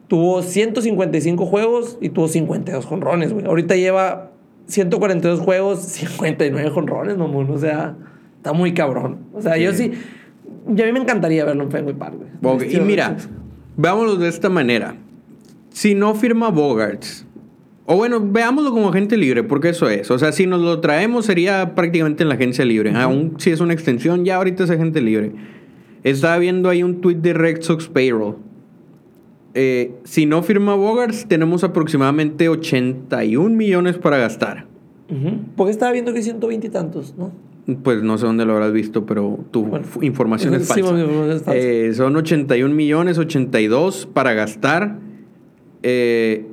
tuvo 0.06 0.42
155 0.42 1.44
juegos 1.44 1.98
y 2.00 2.10
tuvo 2.10 2.28
52 2.28 2.86
jonrones, 2.86 3.32
güey. 3.32 3.46
Ahorita 3.46 3.74
lleva 3.74 4.30
142 4.66 5.40
juegos, 5.40 5.80
59 5.82 6.70
jonrones, 6.70 7.16
mamón. 7.18 7.50
O 7.50 7.58
sea, 7.58 7.96
está 8.36 8.52
muy 8.52 8.74
cabrón. 8.74 9.18
O 9.34 9.42
sea, 9.42 9.56
yo 9.56 9.72
sí... 9.72 9.90
Y 10.68 10.80
a 10.80 10.86
mí 10.86 10.92
me 10.92 11.00
encantaría 11.00 11.44
verlo 11.44 11.64
en 11.64 11.72
Fenway 11.72 11.94
Park, 11.94 12.14
güey. 12.40 12.76
Y 12.76 12.80
mira, 12.80 13.16
vámonos 13.76 14.20
de 14.20 14.28
esta 14.28 14.48
manera 14.48 14.96
si 15.74 15.96
no 15.96 16.14
firma 16.14 16.50
Bogarts, 16.50 17.26
O 17.84 17.96
bueno, 17.96 18.18
veámoslo 18.20 18.70
como 18.70 18.88
agente 18.88 19.16
libre, 19.16 19.42
porque 19.42 19.70
eso 19.70 19.90
es. 19.90 20.10
O 20.10 20.18
sea, 20.18 20.30
si 20.32 20.46
nos 20.46 20.62
lo 20.62 20.80
traemos 20.80 21.26
sería 21.26 21.74
prácticamente 21.74 22.22
en 22.22 22.28
la 22.30 22.36
agencia 22.36 22.64
libre. 22.64 22.92
Aún 22.94 23.34
si 23.38 23.50
es 23.50 23.60
una 23.60 23.74
extensión, 23.74 24.24
ya 24.24 24.36
ahorita 24.36 24.64
es 24.64 24.70
agente 24.70 25.02
libre. 25.02 25.32
Estaba 26.04 26.38
viendo 26.38 26.70
ahí 26.70 26.82
un 26.82 27.00
tweet 27.00 27.16
de 27.16 27.34
Red 27.34 27.60
Sox 27.62 27.88
Payroll. 27.88 28.36
Eh, 29.52 29.92
si 30.04 30.26
no 30.26 30.42
firma 30.42 30.76
Bogarts, 30.76 31.26
tenemos 31.26 31.64
aproximadamente 31.64 32.48
81 32.48 33.54
millones 33.54 33.98
para 33.98 34.16
gastar. 34.16 34.66
Porque 35.56 35.72
estaba 35.72 35.92
viendo 35.92 36.14
que 36.14 36.22
120 36.22 36.68
y 36.68 36.70
tantos, 36.70 37.14
¿no? 37.18 37.32
Pues 37.82 38.02
no 38.02 38.16
sé 38.16 38.26
dónde 38.26 38.44
lo 38.44 38.52
habrás 38.52 38.72
visto, 38.72 39.04
pero 39.06 39.40
tu 39.50 39.68
información 40.02 40.54
es 40.54 40.68
falsa. 40.68 40.94
Eh, 41.52 41.92
son 41.94 42.14
81 42.16 42.72
millones, 42.72 43.18
82 43.18 44.08
para 44.12 44.34
gastar. 44.34 44.98
Eh, 45.86 46.46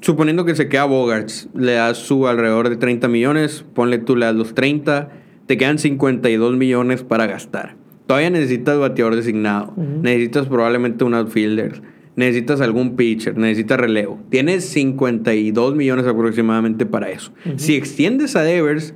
suponiendo 0.00 0.46
que 0.46 0.54
se 0.54 0.68
queda 0.68 0.86
Bogarts, 0.86 1.48
le 1.54 1.72
das 1.72 1.98
su 1.98 2.26
alrededor 2.26 2.70
de 2.70 2.76
30 2.76 3.06
millones, 3.06 3.66
ponle 3.74 3.98
tú, 3.98 4.16
le 4.16 4.24
das 4.24 4.34
los 4.34 4.54
30, 4.54 5.10
te 5.46 5.58
quedan 5.58 5.78
52 5.78 6.56
millones 6.56 7.02
para 7.02 7.26
gastar. 7.26 7.76
Todavía 8.06 8.30
necesitas 8.30 8.78
bateador 8.78 9.14
designado, 9.14 9.74
necesitas 9.76 10.46
probablemente 10.46 11.04
un 11.04 11.12
outfielder, 11.14 11.82
necesitas 12.14 12.62
algún 12.62 12.96
pitcher, 12.96 13.36
necesitas 13.36 13.78
relevo. 13.78 14.20
Tienes 14.30 14.64
52 14.64 15.74
millones 15.74 16.06
aproximadamente 16.06 16.86
para 16.86 17.10
eso. 17.10 17.32
Si 17.56 17.74
extiendes 17.74 18.36
a 18.36 18.42
Devers, 18.42 18.94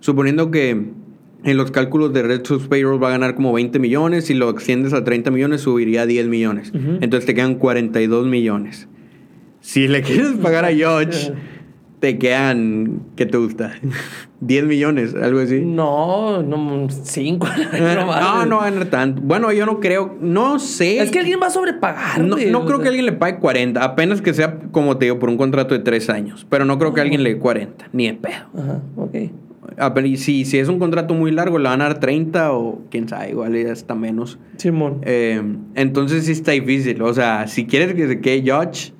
suponiendo 0.00 0.50
que 0.50 0.70
en 1.44 1.56
los 1.56 1.70
cálculos 1.70 2.12
de 2.12 2.22
Red 2.22 2.44
Sox 2.44 2.68
Payroll 2.68 3.02
va 3.02 3.08
a 3.08 3.10
ganar 3.10 3.34
como 3.34 3.52
20 3.52 3.78
millones, 3.78 4.26
si 4.26 4.34
lo 4.34 4.48
extiendes 4.48 4.92
a 4.92 5.04
30 5.04 5.30
millones 5.32 5.62
subiría 5.62 6.02
a 6.02 6.06
10 6.06 6.28
millones. 6.28 6.72
Entonces 6.72 7.26
te 7.26 7.34
quedan 7.34 7.56
42 7.56 8.26
millones. 8.26 8.88
Si 9.62 9.88
le 9.88 10.02
quieres 10.02 10.32
pagar 10.42 10.64
a 10.64 10.72
George, 10.72 11.32
te 12.00 12.18
quedan, 12.18 13.04
¿qué 13.14 13.26
te 13.26 13.38
gusta? 13.38 13.74
10 14.40 14.64
millones, 14.64 15.14
algo 15.14 15.38
así. 15.38 15.60
No, 15.60 16.42
no, 16.42 16.88
5. 16.90 17.46
no, 17.78 18.44
no 18.44 18.56
va 18.56 18.66
a 18.66 18.70
ganar 18.70 18.86
tanto. 18.86 19.22
Bueno, 19.22 19.52
yo 19.52 19.64
no 19.64 19.78
creo, 19.78 20.18
no 20.20 20.58
sé. 20.58 20.98
Es 20.98 21.12
que 21.12 21.20
alguien 21.20 21.38
va 21.40 21.46
a 21.46 21.50
sobrepagar. 21.50 22.20
No, 22.24 22.36
no 22.36 22.66
creo 22.66 22.80
que 22.80 22.88
alguien 22.88 23.06
le 23.06 23.12
pague 23.12 23.38
40, 23.38 23.82
apenas 23.82 24.20
que 24.20 24.34
sea, 24.34 24.58
como 24.72 24.98
te 24.98 25.04
digo, 25.04 25.20
por 25.20 25.28
un 25.28 25.36
contrato 25.36 25.74
de 25.74 25.80
3 25.80 26.10
años. 26.10 26.44
Pero 26.50 26.64
no 26.64 26.76
creo 26.76 26.92
que 26.92 27.00
alguien 27.00 27.22
le 27.22 27.34
dé 27.34 27.38
40, 27.38 27.88
ni 27.92 28.08
de 28.08 28.14
pedo. 28.14 28.48
Ajá, 28.58 28.82
ok. 28.96 29.16
Si, 30.16 30.44
si 30.44 30.58
es 30.58 30.68
un 30.68 30.80
contrato 30.80 31.14
muy 31.14 31.30
largo, 31.30 31.60
le 31.60 31.68
van 31.68 31.82
a 31.82 31.84
dar 31.84 32.00
30 32.00 32.52
o 32.52 32.82
quién 32.90 33.08
sabe, 33.08 33.30
igual 33.30 33.54
hasta 33.70 33.94
menos. 33.94 34.40
Simón. 34.56 34.98
Eh, 35.02 35.40
entonces 35.76 36.26
sí 36.26 36.32
está 36.32 36.50
difícil. 36.50 37.00
O 37.00 37.14
sea, 37.14 37.46
si 37.46 37.64
quieres 37.64 37.94
que 37.94 38.08
se 38.08 38.20
quede 38.20 38.42
George 38.42 38.92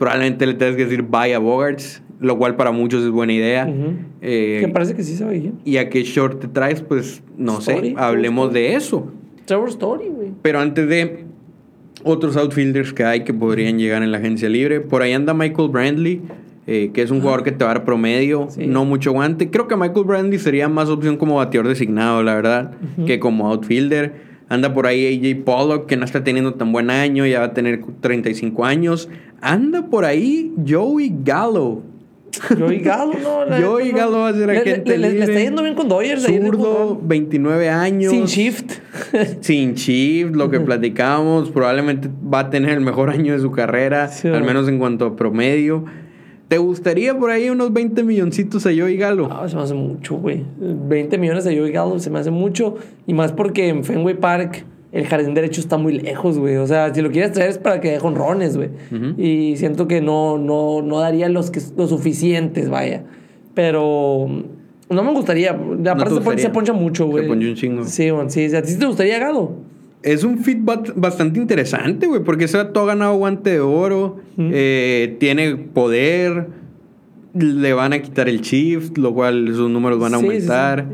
probablemente 0.00 0.46
le 0.46 0.54
tengas 0.54 0.76
que 0.76 0.84
decir 0.84 1.02
bye 1.02 1.34
a 1.34 1.38
Bogarts, 1.38 2.02
lo 2.20 2.38
cual 2.38 2.56
para 2.56 2.72
muchos 2.72 3.04
es 3.04 3.10
buena 3.10 3.34
idea. 3.34 3.70
eh, 4.22 4.58
que 4.62 4.68
parece 4.68 4.94
que 4.94 5.02
sí 5.02 5.14
se 5.14 5.26
bien. 5.26 5.60
Y 5.62 5.76
a 5.76 5.90
qué 5.90 6.02
short 6.02 6.40
te 6.40 6.48
traes, 6.48 6.80
pues 6.80 7.22
no 7.36 7.60
sé, 7.60 7.94
hablemos 7.98 8.50
de 8.54 8.74
eso. 8.74 9.12
Trevor 9.44 9.68
Story, 9.68 10.06
güey. 10.08 10.30
Pero 10.40 10.58
antes 10.58 10.88
de 10.88 11.24
otros 12.02 12.38
outfielders 12.38 12.94
que 12.94 13.04
hay 13.04 13.24
que 13.24 13.34
podrían 13.34 13.78
llegar 13.78 14.02
en 14.02 14.10
la 14.10 14.16
agencia 14.18 14.48
libre, 14.48 14.80
por 14.80 15.02
ahí 15.02 15.12
anda 15.12 15.34
Michael 15.34 15.68
Brandley. 15.68 16.22
Eh, 16.66 16.92
que 16.94 17.02
es 17.02 17.10
un 17.10 17.20
jugador 17.20 17.42
que 17.42 17.50
te 17.50 17.64
va 17.64 17.72
a 17.72 17.74
dar 17.74 17.84
promedio, 17.84 18.46
no 18.58 18.84
mucho 18.84 19.10
guante. 19.12 19.50
Creo 19.50 19.66
que 19.66 19.76
Michael 19.76 20.04
Brandley 20.04 20.38
sería 20.38 20.68
más 20.68 20.88
opción 20.88 21.16
como 21.16 21.36
bateador 21.36 21.68
designado, 21.68 22.22
la 22.22 22.34
verdad, 22.34 22.72
que 23.06 23.18
como 23.18 23.48
outfielder. 23.48 24.29
Anda 24.50 24.74
por 24.74 24.88
ahí 24.88 25.06
AJ 25.06 25.44
Pollock, 25.44 25.86
que 25.86 25.96
no 25.96 26.04
está 26.04 26.24
teniendo 26.24 26.54
tan 26.54 26.72
buen 26.72 26.90
año, 26.90 27.24
ya 27.24 27.38
va 27.38 27.46
a 27.46 27.54
tener 27.54 27.82
35 28.00 28.64
años. 28.64 29.08
Anda 29.40 29.86
por 29.86 30.04
ahí 30.04 30.52
Joey 30.68 31.14
Gallo. 31.22 31.82
Joey 32.58 32.80
Gallo, 32.80 33.12
no. 33.48 33.56
Joey 33.62 33.92
Gallo 33.92 34.18
va 34.18 34.28
a 34.30 34.34
ser 34.34 34.50
agente 34.50 34.98
le, 34.98 35.12
le, 35.12 35.20
está 35.20 35.38
yendo 35.38 35.62
bien 35.62 35.76
con 35.76 35.88
Dodgers. 35.88 36.24
Zurdo, 36.24 37.00
29 37.00 37.68
años. 37.68 38.12
Sin 38.12 38.24
shift. 38.24 38.72
Sin 39.40 39.74
shift, 39.74 40.34
lo 40.34 40.50
que 40.50 40.58
platicábamos. 40.58 41.50
Probablemente 41.50 42.08
va 42.08 42.40
a 42.40 42.50
tener 42.50 42.70
el 42.70 42.80
mejor 42.80 43.10
año 43.10 43.32
de 43.32 43.38
su 43.38 43.52
carrera, 43.52 44.10
al 44.24 44.42
menos 44.42 44.68
en 44.68 44.80
cuanto 44.80 45.06
a 45.06 45.16
promedio. 45.16 45.84
¿Te 46.50 46.58
gustaría 46.58 47.16
por 47.16 47.30
ahí 47.30 47.48
unos 47.48 47.72
20 47.72 48.02
milloncitos 48.02 48.66
a 48.66 48.70
Joey 48.76 48.96
Galo? 48.96 49.28
No, 49.28 49.48
se 49.48 49.54
me 49.54 49.62
hace 49.62 49.74
mucho, 49.74 50.16
güey. 50.16 50.42
20 50.58 51.16
millones 51.16 51.46
a 51.46 51.50
Joey 51.50 51.70
Galo 51.70 52.00
se 52.00 52.10
me 52.10 52.18
hace 52.18 52.32
mucho. 52.32 52.74
Y 53.06 53.14
más 53.14 53.30
porque 53.30 53.68
en 53.68 53.84
Fenway 53.84 54.16
Park 54.16 54.64
el 54.90 55.06
jardín 55.06 55.32
derecho 55.34 55.60
está 55.60 55.78
muy 55.78 55.92
lejos, 56.00 56.40
güey. 56.40 56.56
O 56.56 56.66
sea, 56.66 56.92
si 56.92 57.02
lo 57.02 57.12
quieres 57.12 57.30
traer 57.30 57.50
es 57.50 57.58
para 57.58 57.80
que 57.80 57.92
deje 57.92 58.04
honrones, 58.04 58.56
güey. 58.56 58.70
Y 59.16 59.58
siento 59.58 59.86
que 59.86 60.00
no, 60.00 60.38
no, 60.38 60.82
no 60.82 60.98
daría 60.98 61.28
los, 61.28 61.52
que, 61.52 61.60
los 61.76 61.90
suficientes, 61.90 62.68
vaya. 62.68 63.04
Pero 63.54 64.26
no 64.88 65.04
me 65.04 65.12
gustaría. 65.12 65.52
Aparte 65.52 66.42
se, 66.42 66.50
poncha 66.50 66.72
mucho, 66.72 67.06
güey. 67.06 67.22
Se 67.22 67.28
poncha 67.28 67.46
un 67.46 67.54
chingo. 67.54 67.84
Sí, 67.84 68.10
güey. 68.10 68.28
Sí, 68.28 68.52
¿A 68.56 68.62
ti 68.62 68.74
te 68.74 68.86
gustaría 68.86 69.20
Galo? 69.20 69.52
Es 70.02 70.24
un 70.24 70.38
fit 70.38 70.58
bastante 70.94 71.38
interesante, 71.38 72.06
güey, 72.06 72.22
porque 72.22 72.44
ese 72.44 72.64
todo 72.66 72.84
ha 72.84 72.88
ganado 72.88 73.14
guante 73.14 73.50
de 73.50 73.60
oro, 73.60 74.18
eh, 74.38 75.16
tiene 75.18 75.56
poder, 75.56 76.48
le 77.34 77.72
van 77.74 77.92
a 77.92 78.00
quitar 78.00 78.28
el 78.28 78.40
shift, 78.40 78.96
lo 78.98 79.14
cual 79.14 79.48
sus 79.54 79.70
números 79.70 79.98
van 79.98 80.14
a 80.14 80.16
aumentar. 80.16 80.86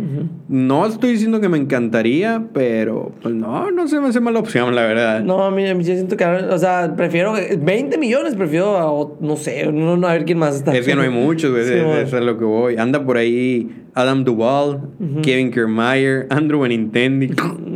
No 0.48 0.86
estoy 0.86 1.12
diciendo 1.12 1.40
que 1.40 1.48
me 1.48 1.56
encantaría, 1.56 2.48
pero 2.52 3.12
pues 3.22 3.34
no, 3.34 3.70
no 3.70 3.88
se 3.88 4.00
me 4.00 4.08
hace 4.08 4.20
mala 4.20 4.40
opción, 4.40 4.74
la 4.74 4.82
verdad. 4.82 5.22
No, 5.22 5.50
mira, 5.50 5.72
yo 5.72 5.82
siento 5.82 6.16
que, 6.16 6.24
o 6.24 6.58
sea, 6.58 6.94
prefiero 6.96 7.34
20 7.58 7.98
millones, 7.98 8.34
prefiero 8.34 8.76
a, 8.76 9.24
no 9.24 9.36
sé, 9.36 9.70
no, 9.72 9.92
a 10.06 10.12
ver 10.12 10.24
quién 10.24 10.38
más 10.38 10.56
está. 10.56 10.76
Es 10.76 10.84
que 10.84 10.96
no 10.96 11.02
hay 11.02 11.10
muchos, 11.10 11.52
güey, 11.52 11.62
eso 11.62 12.18
es 12.18 12.24
lo 12.24 12.36
que 12.38 12.44
voy. 12.44 12.76
Anda 12.76 13.04
por 13.04 13.16
ahí 13.16 13.84
Adam 13.94 14.24
Duvall, 14.24 14.80
Kevin 15.22 15.50
Kiermaier, 15.50 16.26
Andrew 16.28 16.60
Benintendi. 16.60 17.30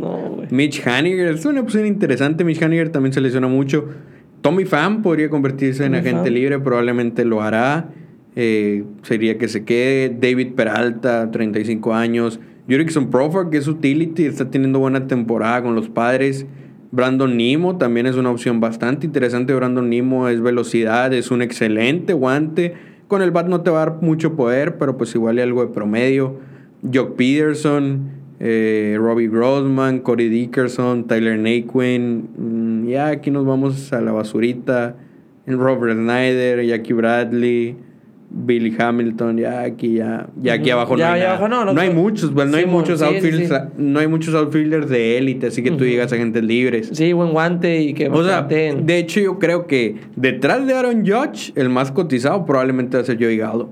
Mitch 0.51 0.85
Haniger, 0.85 1.33
es 1.33 1.45
una 1.45 1.61
opción 1.61 1.85
interesante. 1.85 2.43
Mitch 2.43 2.61
Haniger 2.61 2.89
también 2.89 3.13
se 3.13 3.21
lesiona 3.21 3.47
mucho. 3.47 3.87
Tommy 4.41 4.65
Pham 4.65 5.01
podría 5.01 5.29
convertirse 5.29 5.85
en 5.85 5.95
agente 5.95 6.29
libre, 6.29 6.59
probablemente 6.59 7.23
lo 7.23 7.41
hará. 7.41 7.89
Eh, 8.35 8.83
sería 9.03 9.37
que 9.37 9.47
se 9.47 9.63
quede. 9.63 10.09
David 10.09 10.53
Peralta, 10.53 11.31
35 11.31 11.93
años. 11.93 12.39
Jurickson 12.69 13.09
Profar, 13.09 13.49
que 13.49 13.57
es 13.57 13.67
utility, 13.67 14.25
está 14.25 14.51
teniendo 14.51 14.79
buena 14.79 15.07
temporada 15.07 15.63
con 15.63 15.73
los 15.73 15.87
padres. 15.87 16.45
Brandon 16.91 17.37
Nimo 17.37 17.77
también 17.77 18.05
es 18.05 18.17
una 18.17 18.29
opción 18.29 18.59
bastante 18.59 19.05
interesante. 19.05 19.53
Brandon 19.53 19.89
Nimo 19.89 20.27
es 20.27 20.41
velocidad, 20.41 21.13
es 21.13 21.31
un 21.31 21.41
excelente 21.41 22.11
guante. 22.11 22.73
Con 23.07 23.21
el 23.21 23.31
bat 23.31 23.47
no 23.47 23.61
te 23.61 23.71
va 23.71 23.83
a 23.83 23.85
dar 23.85 24.01
mucho 24.01 24.35
poder, 24.35 24.77
pero 24.77 24.97
pues 24.97 25.15
igual 25.15 25.37
hay 25.37 25.43
algo 25.43 25.65
de 25.65 25.73
promedio. 25.73 26.39
Jock 26.93 27.15
Peterson, 27.15 28.20
eh, 28.43 28.97
Robbie 28.97 29.27
Grossman, 29.27 29.99
Corey 29.99 30.27
Dickerson, 30.27 31.05
Tyler 31.05 31.37
Naquin. 31.37 32.29
Mm, 32.37 32.87
ya 32.87 33.07
aquí 33.07 33.29
nos 33.29 33.45
vamos 33.45 33.93
a 33.93 34.01
la 34.01 34.11
basurita. 34.11 34.95
Robert 35.45 35.93
Snyder, 35.93 36.65
Jackie 36.65 36.93
Bradley. 36.93 37.75
Billy 38.33 38.73
Hamilton, 38.79 39.37
ya 39.37 39.61
aquí, 39.61 39.95
ya, 39.95 40.29
ya 40.41 40.53
aquí 40.53 40.69
abajo 40.69 40.95
no 40.95 41.03
hay 41.05 41.21
no, 41.73 41.81
hay 41.81 41.89
muchos, 41.89 42.31
no 42.31 42.55
hay 42.55 42.65
muchos 42.65 43.01
outfielders, 43.01 43.51
no 43.77 43.99
hay 43.99 44.07
muchos 44.07 44.33
outfielders 44.33 44.89
de 44.89 45.17
élite, 45.17 45.47
así 45.47 45.61
que 45.61 45.71
tú 45.71 45.83
llegas 45.83 46.13
a 46.13 46.15
gente 46.15 46.41
libres. 46.41 46.91
Sí, 46.93 47.11
buen 47.11 47.31
guante 47.31 47.81
y 47.81 47.93
que 47.93 48.07
o 48.07 48.23
sea, 48.23 48.43
de 48.43 48.97
hecho 48.97 49.19
yo 49.19 49.37
creo 49.37 49.67
que 49.67 49.97
detrás 50.15 50.65
de 50.65 50.73
Aaron 50.73 51.05
Judge, 51.05 51.51
el 51.55 51.67
más 51.67 51.91
cotizado 51.91 52.45
probablemente 52.45 52.95
va 52.95 53.03
a 53.03 53.05
ser 53.05 53.17
Joey 53.21 53.35
Gallo. 53.35 53.69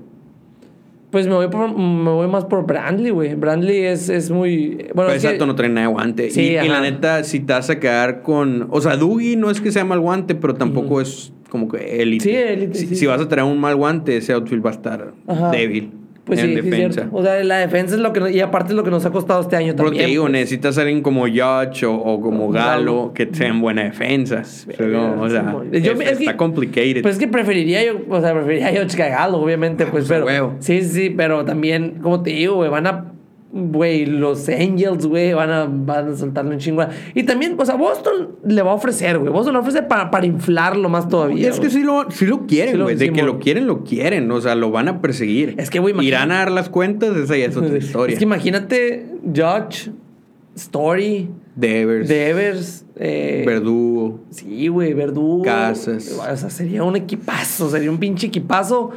Pues 1.10 1.26
me 1.26 1.34
voy, 1.34 1.48
me 1.48 2.10
voy 2.10 2.28
más 2.28 2.44
por 2.44 2.66
Brandley, 2.66 3.10
güey. 3.10 3.34
Brandley 3.34 3.84
es, 3.84 4.08
es 4.08 4.30
muy. 4.30 4.76
Bueno, 4.94 5.08
Pero 5.08 5.12
exacto, 5.12 5.46
no 5.46 5.56
trae 5.56 5.68
nada 5.68 5.88
de 5.88 5.92
guante. 5.92 6.30
Sí, 6.30 6.56
y, 6.56 6.68
la 6.68 6.80
neta, 6.80 7.24
si 7.24 7.40
te 7.40 7.52
vas 7.52 7.68
a 7.68 7.80
quedar 7.80 8.22
con. 8.22 8.68
O 8.70 8.80
sea, 8.80 8.96
Dougie 8.96 9.36
no 9.36 9.50
es 9.50 9.60
que 9.60 9.72
sea 9.72 9.84
mal 9.84 9.98
guante, 9.98 10.36
pero 10.36 10.54
tampoco 10.54 11.00
es 11.00 11.32
como 11.48 11.68
que 11.68 12.00
élite. 12.00 12.24
Sí, 12.24 12.30
élite. 12.30 12.94
Si, 12.94 13.06
vas 13.06 13.20
a 13.20 13.28
traer 13.28 13.46
un 13.46 13.58
mal 13.58 13.74
guante, 13.74 14.16
ese 14.16 14.32
outfield 14.32 14.64
va 14.64 14.70
a 14.70 14.74
estar 14.74 15.12
débil. 15.50 15.99
Pues 16.30 16.44
en 16.44 16.54
defensa. 16.54 17.08
o 17.10 17.22
sea, 17.22 17.42
la 17.42 17.58
defensa 17.58 17.94
es 17.94 18.00
lo 18.00 18.12
que. 18.12 18.30
Y 18.30 18.40
aparte 18.40 18.72
es 18.72 18.76
lo 18.76 18.84
que 18.84 18.90
nos 18.90 19.04
ha 19.04 19.10
costado 19.10 19.40
este 19.40 19.56
año 19.56 19.74
también. 19.74 19.94
Pero 19.94 20.04
te 20.04 20.10
digo, 20.10 20.24
pues. 20.24 20.32
necesitas 20.32 20.78
alguien 20.78 21.02
como 21.02 21.22
Judge 21.22 21.84
o, 21.84 22.20
como 22.20 22.50
Galo 22.50 23.12
que 23.14 23.28
sea 23.32 23.48
en 23.48 23.60
buena 23.60 23.82
defensa. 23.82 24.42
o 24.42 25.28
sea, 25.28 25.56
está 25.72 26.36
complicated. 26.36 27.02
Pues 27.02 27.14
es 27.14 27.18
que 27.18 27.28
preferiría 27.28 27.84
yo. 27.84 28.00
O 28.08 28.20
sea, 28.20 28.32
preferiría 28.32 28.68
Judge 28.70 28.96
que 28.96 29.08
Galo, 29.08 29.38
obviamente. 29.38 29.86
pues, 29.86 30.06
pues 30.06 30.22
pero. 30.24 30.56
Sí, 30.60 30.82
sí, 30.82 31.10
pero 31.10 31.44
también, 31.44 31.98
como 32.00 32.22
te 32.22 32.30
digo, 32.30 32.56
güey, 32.56 32.70
van 32.70 32.86
a 32.86 33.12
güey, 33.52 34.06
los 34.06 34.48
Angels, 34.48 35.06
güey, 35.06 35.32
van 35.32 35.50
a, 35.50 35.66
van 35.68 36.12
a 36.12 36.16
soltarle 36.16 36.52
un 36.54 36.58
chingo. 36.58 36.84
Y 37.14 37.24
también, 37.24 37.56
o 37.58 37.64
sea, 37.64 37.74
Boston 37.74 38.36
le 38.44 38.62
va 38.62 38.70
a 38.70 38.74
ofrecer, 38.74 39.18
güey. 39.18 39.32
Boston 39.32 39.54
le 39.54 39.60
ofrece 39.60 39.82
para, 39.82 40.10
para 40.10 40.26
inflarlo 40.26 40.88
más 40.88 41.08
todavía. 41.08 41.48
es 41.48 41.58
que 41.58 41.70
sí 41.70 41.82
lo, 41.82 42.10
sí 42.10 42.26
lo 42.26 42.46
quieren, 42.46 42.80
güey. 42.80 42.96
de 42.96 43.12
que 43.12 43.22
lo 43.22 43.38
quieren, 43.38 43.66
lo 43.66 43.82
quieren. 43.82 44.30
O 44.30 44.40
sea, 44.40 44.54
lo 44.54 44.70
van 44.70 44.88
a 44.88 45.00
perseguir. 45.00 45.54
Es 45.58 45.70
que, 45.70 45.80
güey, 45.80 45.94
Irán 46.06 46.30
a 46.30 46.36
dar 46.36 46.52
las 46.52 46.68
cuentas, 46.68 47.16
esa 47.16 47.36
ya 47.36 47.46
es 47.46 47.56
otra 47.56 47.76
historia. 47.78 48.12
Es 48.12 48.18
que 48.18 48.24
imagínate, 48.24 49.06
Judge, 49.24 49.90
Story. 50.54 51.28
Devers. 51.56 52.08
Devers. 52.08 52.84
Eh, 52.96 53.42
Verdugo. 53.46 54.20
Sí, 54.30 54.68
güey, 54.68 54.94
Verdugo. 54.94 55.42
Casas. 55.42 56.12
O 56.12 56.36
sea, 56.36 56.50
sería 56.50 56.84
un 56.84 56.96
equipazo, 56.96 57.68
sería 57.70 57.90
un 57.90 57.98
pinche 57.98 58.28
equipazo. 58.28 58.90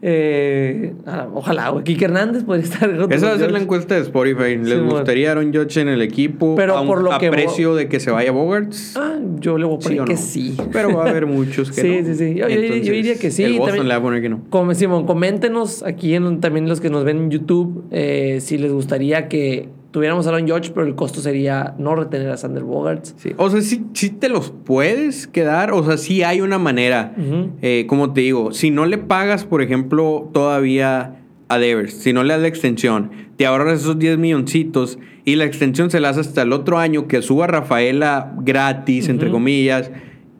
Eh, 0.00 0.92
ojalá, 1.34 1.70
güey. 1.70 1.82
Kike 1.84 2.04
Hernández 2.04 2.44
podría 2.44 2.64
estar. 2.64 2.88
Esa 3.10 3.26
va 3.28 3.32
a 3.34 3.38
ser 3.38 3.50
la 3.50 3.58
encuesta 3.58 3.96
de 3.96 4.02
Spotify. 4.02 4.56
¿Les 4.56 4.78
Sí, 4.78 4.84
gustaría 4.84 5.32
Aaron 5.32 5.52
Judge 5.52 5.80
en 5.80 5.88
el 5.88 6.02
equipo? 6.02 6.54
Pero 6.54 6.76
a, 6.76 6.82
un- 6.82 6.86
por 6.86 7.02
lo 7.02 7.12
a 7.12 7.18
que 7.18 7.30
precio 7.30 7.74
de 7.74 7.88
que 7.88 7.98
se 7.98 8.10
vaya 8.12 8.30
Bogarts? 8.30 8.96
Ah, 8.96 9.18
yo 9.40 9.58
le 9.58 9.64
voy 9.64 9.76
a 9.76 9.78
poner 9.80 9.92
¿Sí 9.96 9.98
o 10.00 10.04
que 10.04 10.14
no? 10.14 10.18
sí. 10.20 10.56
Pero 10.72 10.94
va 10.96 11.06
a 11.06 11.10
haber 11.10 11.26
muchos 11.26 11.72
que 11.72 11.80
Sí, 11.82 11.98
no. 12.00 12.06
sí, 12.06 12.14
sí. 12.14 12.34
Yo- 12.34 12.48
yo- 12.48 12.60
yo 12.60 12.92
diría 12.92 13.16
que 13.18 13.30
sí, 13.30 13.42
El 13.42 13.52
Boston 13.54 13.66
también- 13.66 13.88
le 13.88 13.94
va 13.94 13.98
a 13.98 14.02
poner 14.02 14.22
que 14.22 14.28
no. 14.28 14.40
Como 14.50 14.74
Simón, 14.74 15.04
coméntenos 15.06 15.82
aquí 15.82 16.14
en, 16.14 16.40
también 16.40 16.68
los 16.68 16.80
que 16.80 16.90
nos 16.90 17.04
ven 17.04 17.16
en 17.18 17.30
YouTube 17.30 17.84
eh, 17.90 18.38
si 18.40 18.56
les 18.58 18.72
gustaría 18.72 19.28
que 19.28 19.68
tuviéramos 19.90 20.26
a 20.26 20.30
Aaron 20.30 20.48
Judge, 20.48 20.70
pero 20.74 20.86
el 20.86 20.94
costo 20.94 21.20
sería 21.20 21.74
no 21.78 21.94
retener 21.94 22.30
a 22.30 22.36
Sander 22.36 22.64
Bogarts. 22.64 23.14
Sí. 23.18 23.32
O 23.36 23.50
sea, 23.50 23.60
sí, 23.60 23.84
sí 23.94 24.10
te 24.10 24.28
los 24.28 24.50
puedes 24.50 25.26
quedar. 25.26 25.72
O 25.72 25.84
sea, 25.84 25.96
sí 25.96 26.22
hay 26.22 26.40
una 26.40 26.58
manera. 26.58 27.14
Eh, 27.62 27.86
como 27.88 28.12
te 28.12 28.22
digo, 28.22 28.52
si 28.52 28.70
no 28.70 28.86
le 28.86 28.98
pagas, 28.98 29.44
por 29.44 29.62
ejemplo, 29.62 30.30
todavía 30.32 31.16
a 31.48 31.58
Devers, 31.58 31.94
si 31.94 32.12
no 32.12 32.24
le 32.24 32.34
das 32.34 32.42
la 32.42 32.48
extensión, 32.48 33.10
te 33.36 33.46
ahorras 33.46 33.80
esos 33.80 33.98
10 33.98 34.18
milloncitos 34.18 34.98
y 35.24 35.36
la 35.36 35.44
extensión 35.44 35.90
se 35.90 36.00
la 36.00 36.10
hace 36.10 36.20
hasta 36.20 36.42
el 36.42 36.52
otro 36.52 36.78
año 36.78 37.08
que 37.08 37.22
suba 37.22 37.46
Rafaela 37.46 38.34
gratis, 38.38 39.08
entre 39.08 39.30
comillas, 39.30 39.90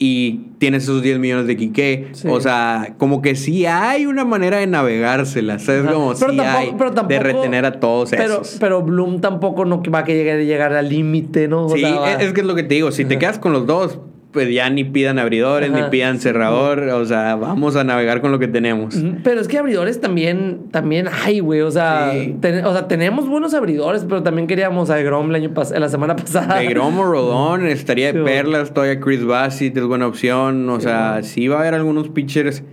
y 0.01 0.39
tienes 0.59 0.83
esos 0.83 1.01
10 1.01 1.19
millones 1.19 1.45
de 1.45 1.57
Quique. 1.57 2.07
Sí. 2.13 2.27
O 2.29 2.39
sea, 2.39 2.95
como 2.97 3.21
que 3.21 3.35
sí 3.35 3.65
hay 3.65 4.05
una 4.05 4.23
manera 4.23 4.57
de 4.57 4.65
navegársela, 4.67 5.59
¿sabes? 5.59 5.83
Ajá. 5.83 5.93
Como 5.93 6.13
Pero 6.17 6.31
sí 6.31 6.37
tampoco- 6.37 6.57
hay 6.57 6.75
pero 6.77 6.91
tampoco- 6.93 7.07
de 7.13 7.19
retener 7.19 7.65
a 7.65 7.79
todos 7.79 8.09
Pero, 8.11 8.23
esos. 8.41 8.57
pero 8.59 8.81
Bloom 8.81 9.19
tampoco 9.21 9.65
no 9.65 9.81
va 9.93 9.99
a 9.99 10.03
que 10.05 10.31
a 10.31 10.37
llegar 10.37 10.73
al 10.73 10.87
límite, 10.89 11.47
¿no? 11.47 11.65
O 11.65 11.69
Sí, 11.75 11.81
sea, 11.81 12.13
es, 12.13 12.27
es 12.27 12.33
que 12.33 12.41
es 12.41 12.47
lo 12.47 12.55
que 12.55 12.63
te 12.63 12.75
digo. 12.75 12.91
Si 12.91 13.03
te 13.05 13.19
quedas 13.19 13.39
con 13.39 13.51
los 13.53 13.67
dos, 13.67 13.99
pues 14.31 14.53
ya 14.53 14.69
ni 14.69 14.83
pidan 14.83 15.17
abridores, 15.17 15.71
Ajá. 15.71 15.81
ni 15.85 15.89
pidan 15.89 16.19
cerrador. 16.19 16.79
O 16.89 17.03
sea, 17.05 17.35
vamos 17.35 17.75
a 17.75 17.83
navegar 17.83 18.21
con 18.21 18.31
lo 18.31 18.37
que 18.37 18.47
tenemos. 18.47 18.95
Pero 19.23 19.41
es 19.41 19.47
que 19.47 19.57
abridores 19.57 19.99
también, 20.01 20.67
también 20.71 21.07
hay, 21.25 21.39
güey. 21.39 21.61
O 21.61 21.71
sea, 21.71 22.11
Sí. 22.13 22.35
ten- 22.39 22.63
o 22.63 22.71
sea, 22.71 22.87
tenemos 22.87 23.27
buenos 23.27 23.55
abridores, 23.55 24.05
pero 24.07 24.21
también 24.21 24.45
queríamos 24.47 24.91
a 24.91 24.97
Grom 24.99 25.29
el 25.29 25.35
año 25.35 25.49
pas- 25.55 25.75
la 25.75 25.89
semana 25.89 26.15
pasada. 26.15 26.59
De 26.59 26.67
Gromo 26.67 27.03
Rodón, 27.05 27.65
estaría 27.67 28.13
de 28.13 28.19
Sí, 28.19 28.25
perlas, 28.25 28.71
todavía 28.73 28.99
Chris 28.99 29.25
Bassett 29.25 29.75
es 29.75 29.83
buena 29.83 30.05
opción. 30.05 30.69
O 30.69 30.79
sea, 30.79 31.21
sí 31.23 31.47
va 31.47 31.57
a 31.57 31.59
haber 31.61 31.73
algunos 31.73 32.09
pitchers. 32.09 32.63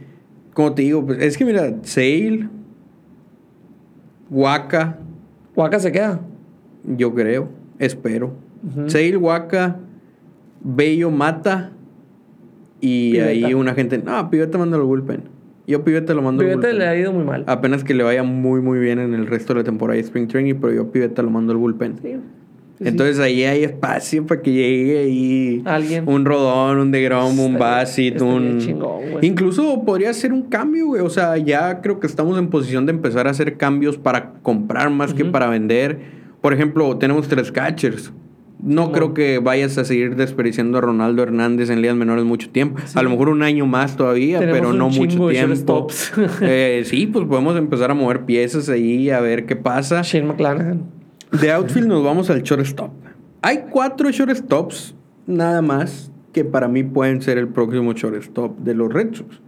Como 0.52 0.74
te 0.74 0.82
digo, 0.82 1.07
pues 1.07 1.22
es 1.22 1.38
que 1.38 1.44
mira, 1.46 1.72
Sale, 1.82 2.48
Waka, 4.30 4.98
Waka 5.54 5.78
se 5.80 5.92
queda. 5.92 6.20
yo 6.84 7.14
creo, 7.14 7.48
espero. 7.78 8.34
Sale, 8.86 9.16
Waka, 9.16 9.76
Bello, 10.66 11.12
Mata. 11.12 11.70
Y 12.80 13.12
Pivetta. 13.12 13.46
ahí 13.46 13.54
una 13.54 13.74
gente, 13.74 13.98
no, 13.98 14.28
Piveta 14.30 14.58
manda 14.58 14.76
al 14.76 14.82
bullpen. 14.82 15.22
Yo 15.66 15.84
Piveta 15.84 16.12
lo 16.12 16.22
mando 16.22 16.42
al 16.42 16.48
Pivete 16.48 16.68
bullpen. 16.68 16.78
le 16.78 16.86
ha 16.88 16.96
ido 16.98 17.12
muy 17.12 17.24
mal. 17.24 17.44
Apenas 17.46 17.84
que 17.84 17.94
le 17.94 18.02
vaya 18.02 18.22
muy, 18.24 18.60
muy 18.60 18.78
bien 18.80 18.98
en 18.98 19.14
el 19.14 19.26
resto 19.26 19.54
de 19.54 19.60
la 19.60 19.64
temporada 19.64 19.94
de 19.94 20.02
Spring 20.02 20.26
Training, 20.26 20.56
pero 20.60 20.72
yo 20.74 20.90
Piveta 20.90 21.22
lo 21.22 21.30
mando 21.30 21.52
al 21.52 21.58
bullpen. 21.58 21.96
Sí. 22.02 22.08
Sí, 22.78 22.84
sí. 22.84 22.88
Entonces 22.88 23.18
ahí 23.20 23.44
hay 23.44 23.64
espacio 23.64 24.26
para 24.26 24.42
que 24.42 24.52
llegue 24.52 24.98
ahí 24.98 25.62
Alguien. 25.64 26.06
un 26.06 26.26
Rodón, 26.26 26.78
un 26.78 26.90
DeGrom, 26.90 27.38
un 27.38 27.54
estaría 27.54 28.22
un... 28.22 28.58
chingón, 28.58 29.12
güey. 29.12 29.26
Incluso 29.26 29.82
podría 29.84 30.12
ser 30.12 30.32
un 30.34 30.42
cambio, 30.42 30.88
güey. 30.88 31.00
O 31.00 31.08
sea, 31.08 31.38
ya 31.38 31.80
creo 31.80 32.00
que 32.00 32.06
estamos 32.06 32.38
en 32.38 32.48
posición 32.48 32.84
de 32.84 32.90
empezar 32.92 33.28
a 33.28 33.30
hacer 33.30 33.56
cambios 33.56 33.96
para 33.96 34.34
comprar 34.42 34.90
más 34.90 35.14
que 35.14 35.24
para 35.24 35.48
vender. 35.48 36.00
Por 36.42 36.52
ejemplo, 36.52 36.98
tenemos 36.98 37.28
tres 37.28 37.50
catchers. 37.50 38.12
No 38.66 38.90
creo 38.90 39.14
que 39.14 39.38
vayas 39.38 39.78
a 39.78 39.84
seguir 39.84 40.16
desperdiciando 40.16 40.78
a 40.78 40.80
Ronaldo 40.80 41.22
Hernández 41.22 41.70
en 41.70 41.82
ligas 41.82 41.94
menores 41.94 42.24
mucho 42.24 42.50
tiempo. 42.50 42.80
A 42.96 43.02
lo 43.04 43.10
mejor 43.10 43.28
un 43.28 43.44
año 43.44 43.64
más 43.64 43.96
todavía, 43.96 44.40
Tenemos 44.40 44.58
pero 44.58 44.72
no 44.72 44.88
mucho 44.88 45.28
tiempo. 45.28 45.86
Eh, 46.40 46.82
sí, 46.84 47.06
pues 47.06 47.26
podemos 47.26 47.56
empezar 47.56 47.92
a 47.92 47.94
mover 47.94 48.24
piezas 48.24 48.68
ahí 48.68 49.08
a 49.10 49.20
ver 49.20 49.46
qué 49.46 49.54
pasa. 49.54 50.02
Shane 50.02 50.26
McClanahan. 50.26 50.82
De 51.30 51.52
outfield 51.52 51.86
nos 51.86 52.02
vamos 52.02 52.28
al 52.28 52.42
shortstop. 52.42 52.90
Hay 53.40 53.66
cuatro 53.70 54.10
shortstops, 54.10 54.96
nada 55.28 55.62
más, 55.62 56.10
que 56.32 56.44
para 56.44 56.66
mí 56.66 56.82
pueden 56.82 57.22
ser 57.22 57.38
el 57.38 57.46
próximo 57.46 57.92
shortstop 57.92 58.58
de 58.58 58.74
los 58.74 58.92
Red 58.92 59.14
Sox. 59.14 59.40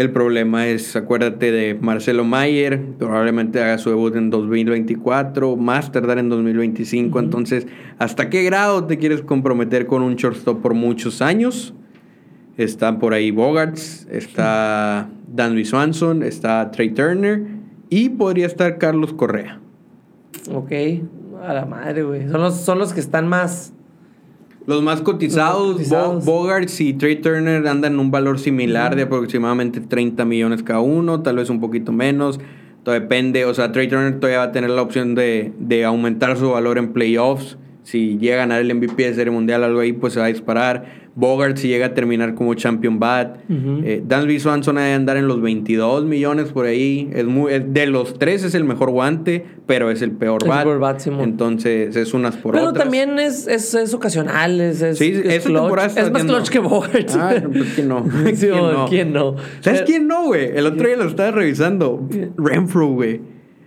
El 0.00 0.12
problema 0.12 0.66
es, 0.66 0.96
acuérdate 0.96 1.52
de 1.52 1.74
Marcelo 1.78 2.24
Mayer, 2.24 2.80
probablemente 2.98 3.62
haga 3.62 3.76
su 3.76 3.90
debut 3.90 4.16
en 4.16 4.30
2024, 4.30 5.58
más 5.58 5.92
tardar 5.92 6.16
en 6.16 6.30
2025. 6.30 7.20
Entonces, 7.20 7.66
¿hasta 7.98 8.30
qué 8.30 8.42
grado 8.42 8.86
te 8.86 8.96
quieres 8.96 9.20
comprometer 9.20 9.86
con 9.86 10.00
un 10.00 10.16
shortstop 10.16 10.62
por 10.62 10.72
muchos 10.72 11.20
años? 11.20 11.74
Están 12.56 12.98
por 12.98 13.12
ahí 13.12 13.30
Bogarts, 13.30 14.08
está 14.10 15.10
Danby 15.28 15.66
Swanson, 15.66 16.22
está 16.22 16.70
Trey 16.70 16.92
Turner 16.94 17.42
y 17.90 18.08
podría 18.08 18.46
estar 18.46 18.78
Carlos 18.78 19.12
Correa. 19.12 19.60
Ok. 20.50 20.72
A 21.46 21.52
la 21.52 21.66
madre, 21.66 22.04
güey. 22.04 22.26
Son 22.26 22.40
los, 22.40 22.56
son 22.58 22.78
los 22.78 22.94
que 22.94 23.00
están 23.00 23.28
más. 23.28 23.74
Los 24.70 24.82
más 24.84 25.00
cotizados, 25.02 25.62
Los 25.66 25.72
cotizados. 25.74 26.24
Bo- 26.24 26.32
Bogarts 26.42 26.80
y 26.80 26.92
Trey 26.94 27.16
Turner 27.16 27.66
andan 27.66 27.94
en 27.94 27.98
un 28.00 28.10
valor 28.12 28.38
similar 28.38 28.94
de 28.94 29.02
aproximadamente 29.02 29.80
30 29.80 30.24
millones 30.24 30.62
cada 30.62 30.78
uno, 30.80 31.22
tal 31.22 31.36
vez 31.36 31.50
un 31.50 31.58
poquito 31.60 31.90
menos. 31.92 32.38
Todo 32.84 32.94
depende, 32.94 33.44
o 33.44 33.52
sea, 33.52 33.72
Trey 33.72 33.88
Turner 33.88 34.14
todavía 34.20 34.38
va 34.38 34.44
a 34.44 34.52
tener 34.52 34.70
la 34.70 34.80
opción 34.82 35.14
de, 35.16 35.52
de 35.58 35.84
aumentar 35.84 36.36
su 36.36 36.50
valor 36.50 36.78
en 36.78 36.92
playoffs. 36.92 37.58
Si 37.82 38.16
llega 38.18 38.34
a 38.36 38.38
ganar 38.38 38.60
el 38.60 38.72
MVP 38.74 39.02
de 39.02 39.12
Serie 39.14 39.32
Mundial, 39.32 39.64
algo 39.64 39.80
ahí, 39.80 39.92
pues 39.92 40.12
se 40.12 40.20
va 40.20 40.26
a 40.26 40.28
disparar. 40.28 40.99
Bogart 41.16 41.56
si 41.56 41.68
llega 41.68 41.86
a 41.86 41.94
terminar 41.94 42.34
como 42.34 42.54
champion 42.54 42.98
bat. 42.98 43.38
Ujú. 43.50 43.80
Eh, 43.84 44.02
Dansby 44.06 44.38
Swanson 44.40 44.78
ha 44.78 44.82
de 44.84 44.92
andar 44.92 45.16
en 45.16 45.26
los 45.28 45.40
22 45.42 46.04
millones 46.04 46.52
por 46.52 46.66
ahí. 46.66 47.10
Es 47.12 47.24
muy, 47.26 47.52
es- 47.52 47.72
de 47.74 47.86
los 47.86 48.18
tres 48.18 48.44
es 48.44 48.54
el 48.54 48.64
mejor 48.64 48.90
guante, 48.90 49.44
pero 49.66 49.90
es 49.90 50.02
el 50.02 50.12
peor 50.12 50.42
El 50.44 50.48
bat. 50.48 50.62
peor 50.64 50.78
bat, 50.78 51.00
Simón. 51.00 51.20
Entonces 51.22 51.96
es 51.96 52.14
unas 52.14 52.36
por 52.36 52.54
Pero 52.54 52.68
otras. 52.68 52.84
también 52.84 53.18
es, 53.18 53.46
es, 53.48 53.74
es 53.74 53.92
ocasional. 53.92 54.60
Es, 54.60 54.80
es, 54.82 54.98
Sí, 54.98 55.12
es 55.24 55.44
clutch. 55.44 55.96
Es 55.96 56.10
más 56.12 56.24
clutch 56.24 56.48
que 56.48 56.58
Bogart. 56.60 57.10
Ah, 57.14 57.34
no, 57.42 57.50
pues, 57.50 57.72
¿quién 57.74 57.88
no? 57.88 58.04
Sí, 58.34 58.46
¿Quién 58.48 58.52
no? 58.72 58.86
¿Quién 58.88 59.12
no? 59.12 59.36
¿Sabes 59.60 59.80
Pero- 59.80 59.86
quién 59.86 60.06
no, 60.06 60.26
güey? 60.26 60.50
El 60.56 60.66
otro 60.66 60.86
día 60.86 60.96
lo 60.96 61.04
estaba 61.04 61.32
revisando. 61.32 62.08
Renfro, 62.36 62.86
güey. 62.88 63.20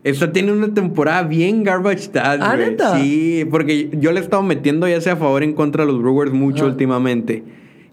Está 0.03 0.31
teniendo 0.33 0.65
una 0.65 0.73
temporada 0.73 1.23
bien 1.23 1.63
garbage 1.63 2.09
time, 2.09 2.37
¿Ah, 2.41 2.55
neta? 2.57 2.99
Sí, 2.99 3.45
porque 3.49 3.89
yo 3.93 4.11
le 4.11 4.19
he 4.19 4.23
estado 4.23 4.43
metiendo 4.43 4.87
ya 4.87 4.99
sea 4.99 5.13
a 5.13 5.17
favor 5.17 5.41
o 5.41 5.45
en 5.45 5.53
contra 5.53 5.85
de 5.85 5.91
los 5.91 6.01
Brewers 6.01 6.33
mucho 6.33 6.65
últimamente. 6.65 7.43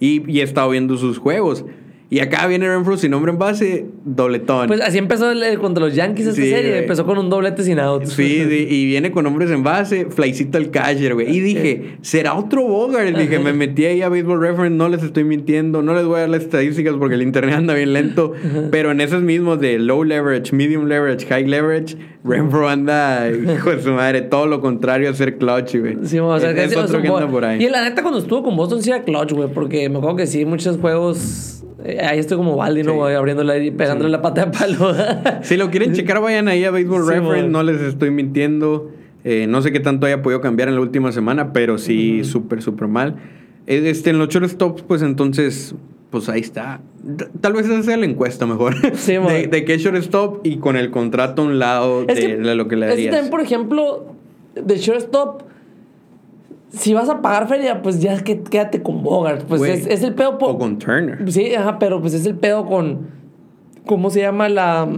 Y, 0.01 0.29
y 0.31 0.41
he 0.41 0.43
estado 0.43 0.71
viendo 0.71 0.97
sus 0.97 1.19
juegos. 1.19 1.65
Y 2.13 2.19
acá 2.19 2.49
viene 2.49 2.67
Renfro 2.67 2.97
sin 2.97 3.13
nombre 3.13 3.31
en 3.31 3.39
base, 3.39 3.87
dobletón. 4.05 4.67
Pues 4.67 4.81
así 4.81 4.99
empezó 4.99 5.31
el- 5.31 5.59
contra 5.61 5.85
los 5.85 5.95
Yankees 5.95 6.27
esta 6.27 6.43
Sí, 6.43 6.51
serie. 6.51 6.79
Empezó 6.79 7.07
con 7.07 7.17
un 7.19 7.31
doblete 7.31 7.63
sin 7.63 7.79
outs. 7.79 8.13
Sí, 8.15 8.45
sí, 8.49 8.67
y 8.69 8.87
viene 8.87 9.13
con 9.13 9.25
hombres 9.27 9.49
en 9.53 9.63
base, 9.63 10.07
flycito 10.11 10.59
el 10.59 10.73
catcher, 10.73 11.15
güey. 11.15 11.31
Y 11.31 11.39
dije, 11.39 11.99
¿será 12.03 12.35
otro 12.35 12.65
Bogart? 12.65 13.17
Dije, 13.17 13.39
me 13.39 13.53
metí 13.53 13.85
ahí 13.85 14.03
a 14.03 14.09
Baseball 14.09 14.41
Reference, 14.41 14.77
no 14.77 14.89
les 14.89 15.05
estoy 15.05 15.23
mintiendo, 15.23 15.83
no 15.83 15.95
les 15.95 16.05
voy 16.05 16.17
a 16.17 16.21
dar 16.23 16.31
las 16.31 16.43
estadísticas 16.43 16.95
porque 16.99 17.15
el 17.15 17.23
internet 17.23 17.55
anda 17.55 17.75
bien 17.75 17.93
lento. 17.93 18.33
Pero 18.73 18.91
en 18.91 19.01
esos 19.01 19.23
mismos 19.23 19.61
de 19.61 19.79
low 19.79 20.03
leverage, 20.03 20.53
medium 20.53 20.87
leverage, 20.87 21.27
high 21.27 21.47
leverage, 21.47 21.97
Renfro 22.25 22.69
anda, 22.69 23.31
hijo 23.31 23.71
de 23.71 23.81
su 23.83 23.93
madre, 23.93 24.23
todo 24.23 24.47
lo 24.47 24.61
contrario 24.61 25.09
a 25.11 25.15
ser 25.15 25.39
clutch, 25.39 25.77
güey. 25.77 25.97
Sí, 26.05 26.19
o 26.19 26.39
sea, 26.41 26.51
es, 26.51 26.57
que 26.57 26.65
es 26.65 26.77
otro 26.77 27.01
que 27.01 27.07
anda 27.09 27.29
por 27.29 27.45
ahí. 27.45 27.63
Y 27.65 27.69
la 27.71 27.85
neta, 27.85 28.03
cuando 28.03 28.19
estuvo 28.19 28.43
con 28.43 28.57
Boston, 28.57 28.83
sí 28.83 28.91
era 28.91 29.05
clutch, 29.05 29.33
güey. 29.33 29.49
Porque 29.53 29.89
me 29.89 29.99
acuerdo 29.99 30.17
que 30.17 30.27
sí, 30.27 30.45
muchos 30.45 30.77
juegos. 30.77 31.60
Ahí 32.03 32.19
estoy 32.19 32.37
como 32.37 32.57
Baldi, 32.57 32.83
¿no? 32.83 33.07
Sí. 33.09 33.15
Abriéndole 33.15 33.65
y 33.65 33.71
pegándole 33.71 34.11
la 34.11 34.23
pata 34.23 34.47
de 34.47 34.53
palo. 34.59 34.95
Si 35.43 35.57
lo 35.57 35.71
quieren 35.71 35.93
checar, 35.93 36.21
vayan 36.21 36.49
ahí 36.49 36.65
a 36.65 36.71
Baseball 36.71 37.03
Sí, 37.05 37.09
Reference, 37.11 37.43
man. 37.43 37.53
no 37.53 37.63
les 37.63 37.81
estoy 37.81 38.11
mintiendo. 38.11 38.91
Eh, 39.25 39.47
no 39.49 39.61
sé 39.63 39.71
qué 39.73 39.81
tanto 39.81 40.07
haya 40.07 40.23
podido 40.23 40.41
cambiar 40.41 40.69
en 40.69 40.75
la 40.77 40.81
última 40.81 41.13
semana, 41.13 41.53
pero 41.53 41.77
sí, 41.79 42.25
súper, 42.25 42.63
súper 42.63 42.89
mal. 42.89 43.17
Eh, 43.67 43.83
Este, 43.91 44.11
en 44.11 44.19
los 44.19 44.29
shortstops, 44.29 44.83
pues 44.83 45.03
entonces, 45.03 45.75
pues 46.11 46.29
ahí 46.29 46.41
está. 46.41 46.81
Tal 47.41 47.53
vez 47.53 47.67
esa 47.67 47.83
sea 47.83 47.97
la 47.97 48.07
encuesta 48.07 48.47
mejor. 48.47 48.75
Sí, 48.97 49.13
de, 49.29 49.47
de 49.47 49.65
qué 49.65 49.77
shortstop 49.79 50.47
y 50.47 50.57
con 50.57 50.77
el 50.77 50.91
contrato 50.91 51.43
a 51.43 51.45
un 51.45 51.59
lado 51.59 52.05
Es 52.09 52.17
de, 52.17 52.27
que- 52.27 52.37
de 52.39 52.55
lo 52.55 52.67
que 52.69 52.77
le 52.77 52.87
es 52.87 52.93
que 52.93 52.97
darías. 52.97 53.15
también, 53.15 53.31
por 53.31 53.41
ejemplo, 53.43 54.07
de 54.55 54.77
shortstop, 54.79 55.43
si 56.71 56.95
vas 56.95 57.09
a 57.09 57.21
pagar 57.21 57.49
feria, 57.49 57.83
pues 57.83 58.01
ya 58.01 58.23
que 58.23 58.41
quédate 58.41 58.83
con 58.83 59.03
Bogart. 59.03 59.45
Pues 59.45 59.63
es, 59.63 59.87
es 59.87 60.03
el 60.03 60.15
pedo. 60.15 60.39
po- 60.39 60.47
O 60.49 60.59
con 60.59 60.79
Turner. 60.79 61.31
Sí, 61.31 61.55
ajá, 61.55 61.79
pero 61.79 62.01
pues 62.01 62.15
es 62.15 62.25
el 62.27 62.37
pedo 62.37 62.65
con. 62.67 63.09
¿Cómo 63.87 64.11
se 64.11 64.21
llama 64.21 64.49
la.? 64.49 64.89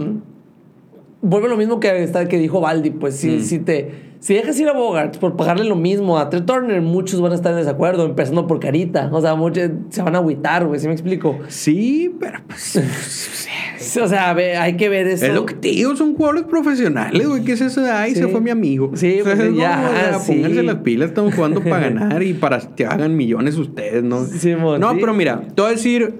Vuelve 1.21 1.47
lo 1.49 1.57
mismo 1.57 1.79
que, 1.79 2.09
que 2.29 2.37
dijo 2.37 2.59
Baldi, 2.61 2.91
pues 2.91 3.15
si, 3.17 3.37
Mm. 3.37 3.39
si 3.41 3.59
te. 3.59 4.12
Si 4.23 4.35
dejas 4.35 4.57
ir 4.57 4.69
a 4.69 4.71
Bogart 4.71 5.17
por 5.17 5.35
pagarle 5.35 5.65
lo 5.65 5.75
mismo 5.75 6.17
a 6.17 6.29
Trey 6.29 6.43
Turner, 6.43 6.81
muchos 6.81 7.19
van 7.19 7.33
a 7.33 7.35
estar 7.35 7.51
en 7.51 7.57
desacuerdo, 7.57 8.05
empezando 8.05 8.47
por 8.47 8.61
Carita. 8.61 9.09
O 9.11 9.19
sea, 9.19 9.35
muchos 9.35 9.69
se 9.89 10.01
van 10.01 10.15
a 10.15 10.19
agüitar, 10.19 10.65
güey, 10.65 10.79
¿sí 10.79 10.87
me 10.87 10.93
explico? 10.93 11.39
Sí, 11.49 12.09
pero 12.21 12.39
pues. 12.47 13.97
o 14.01 14.07
sea, 14.07 14.31
hay 14.31 14.77
que 14.77 14.87
ver 14.87 15.07
eso. 15.07 15.25
Es 15.25 15.33
lo 15.33 15.45
que 15.45 15.55
te 15.55 15.67
digo, 15.67 15.93
son 15.97 16.15
jugadores 16.15 16.43
profesionales, 16.43 17.27
güey. 17.27 17.43
¿Qué 17.43 17.51
es 17.51 17.59
eso 17.59 17.81
de 17.81 17.91
ay, 17.91 18.15
se 18.15 18.29
fue 18.29 18.39
mi 18.39 18.49
amigo? 18.49 18.91
Sí, 18.93 19.19
pues 19.21 19.37
ya. 19.57 20.17
Pónganse 20.25 20.63
las 20.63 20.77
pilas, 20.77 21.09
estamos 21.09 21.35
jugando 21.35 21.61
para 21.61 21.79
ganar 21.89 22.23
y 22.23 22.33
para 22.33 22.61
que 22.61 22.85
hagan 22.85 23.17
millones 23.17 23.57
ustedes, 23.57 24.05
¿no? 24.05 24.23
Sí, 24.23 24.53
no, 24.55 24.93
pero 25.01 25.13
mira, 25.13 25.41
te 25.53 25.61
voy 25.61 25.71
a 25.71 25.73
decir 25.73 26.15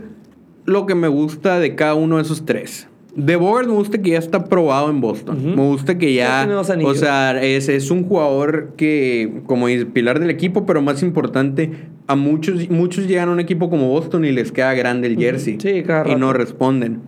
lo 0.66 0.86
que 0.86 0.95
me 0.95 1.08
gusta 1.08 1.58
de 1.58 1.76
cada 1.76 1.93
uno 1.93 2.18
de 2.18 2.24
esos 2.24 2.43
tres. 2.45 2.89
De 3.16 3.36
Bogart 3.36 3.68
me 3.68 3.74
gusta 3.74 3.99
que 3.99 4.11
ya 4.11 4.18
está 4.18 4.45
probado 4.45 4.89
en 4.89 4.99
Boston. 4.99 5.55
Me 5.55 5.61
gusta 5.61 5.97
que 5.97 6.14
ya. 6.14 6.47
O 6.84 6.95
sea, 6.95 7.43
es, 7.43 7.70
es, 7.70 7.91
un 7.91 8.05
jugador 8.05 8.74
que, 8.76 9.41
como 9.45 9.68
es 9.68 9.86
pilar 9.86 10.20
del 10.20 10.32
equipo, 10.32 10.66
pero 10.66 10.82
más 10.82 11.03
importante, 11.03 11.72
a 12.07 12.16
muchos, 12.16 12.70
muchos 12.72 13.07
llegan 13.07 13.30
a 13.30 13.32
un 13.32 13.39
equipo 13.39 13.70
como 13.70 13.89
Boston 13.89 14.26
y 14.26 14.32
les 14.32 14.51
queda 14.51 14.74
grande 14.74 15.07
el 15.07 15.18
jersey. 15.18 15.57
Sí, 15.61 15.84
Y 16.05 16.16
no 16.16 16.34
responden. 16.34 17.01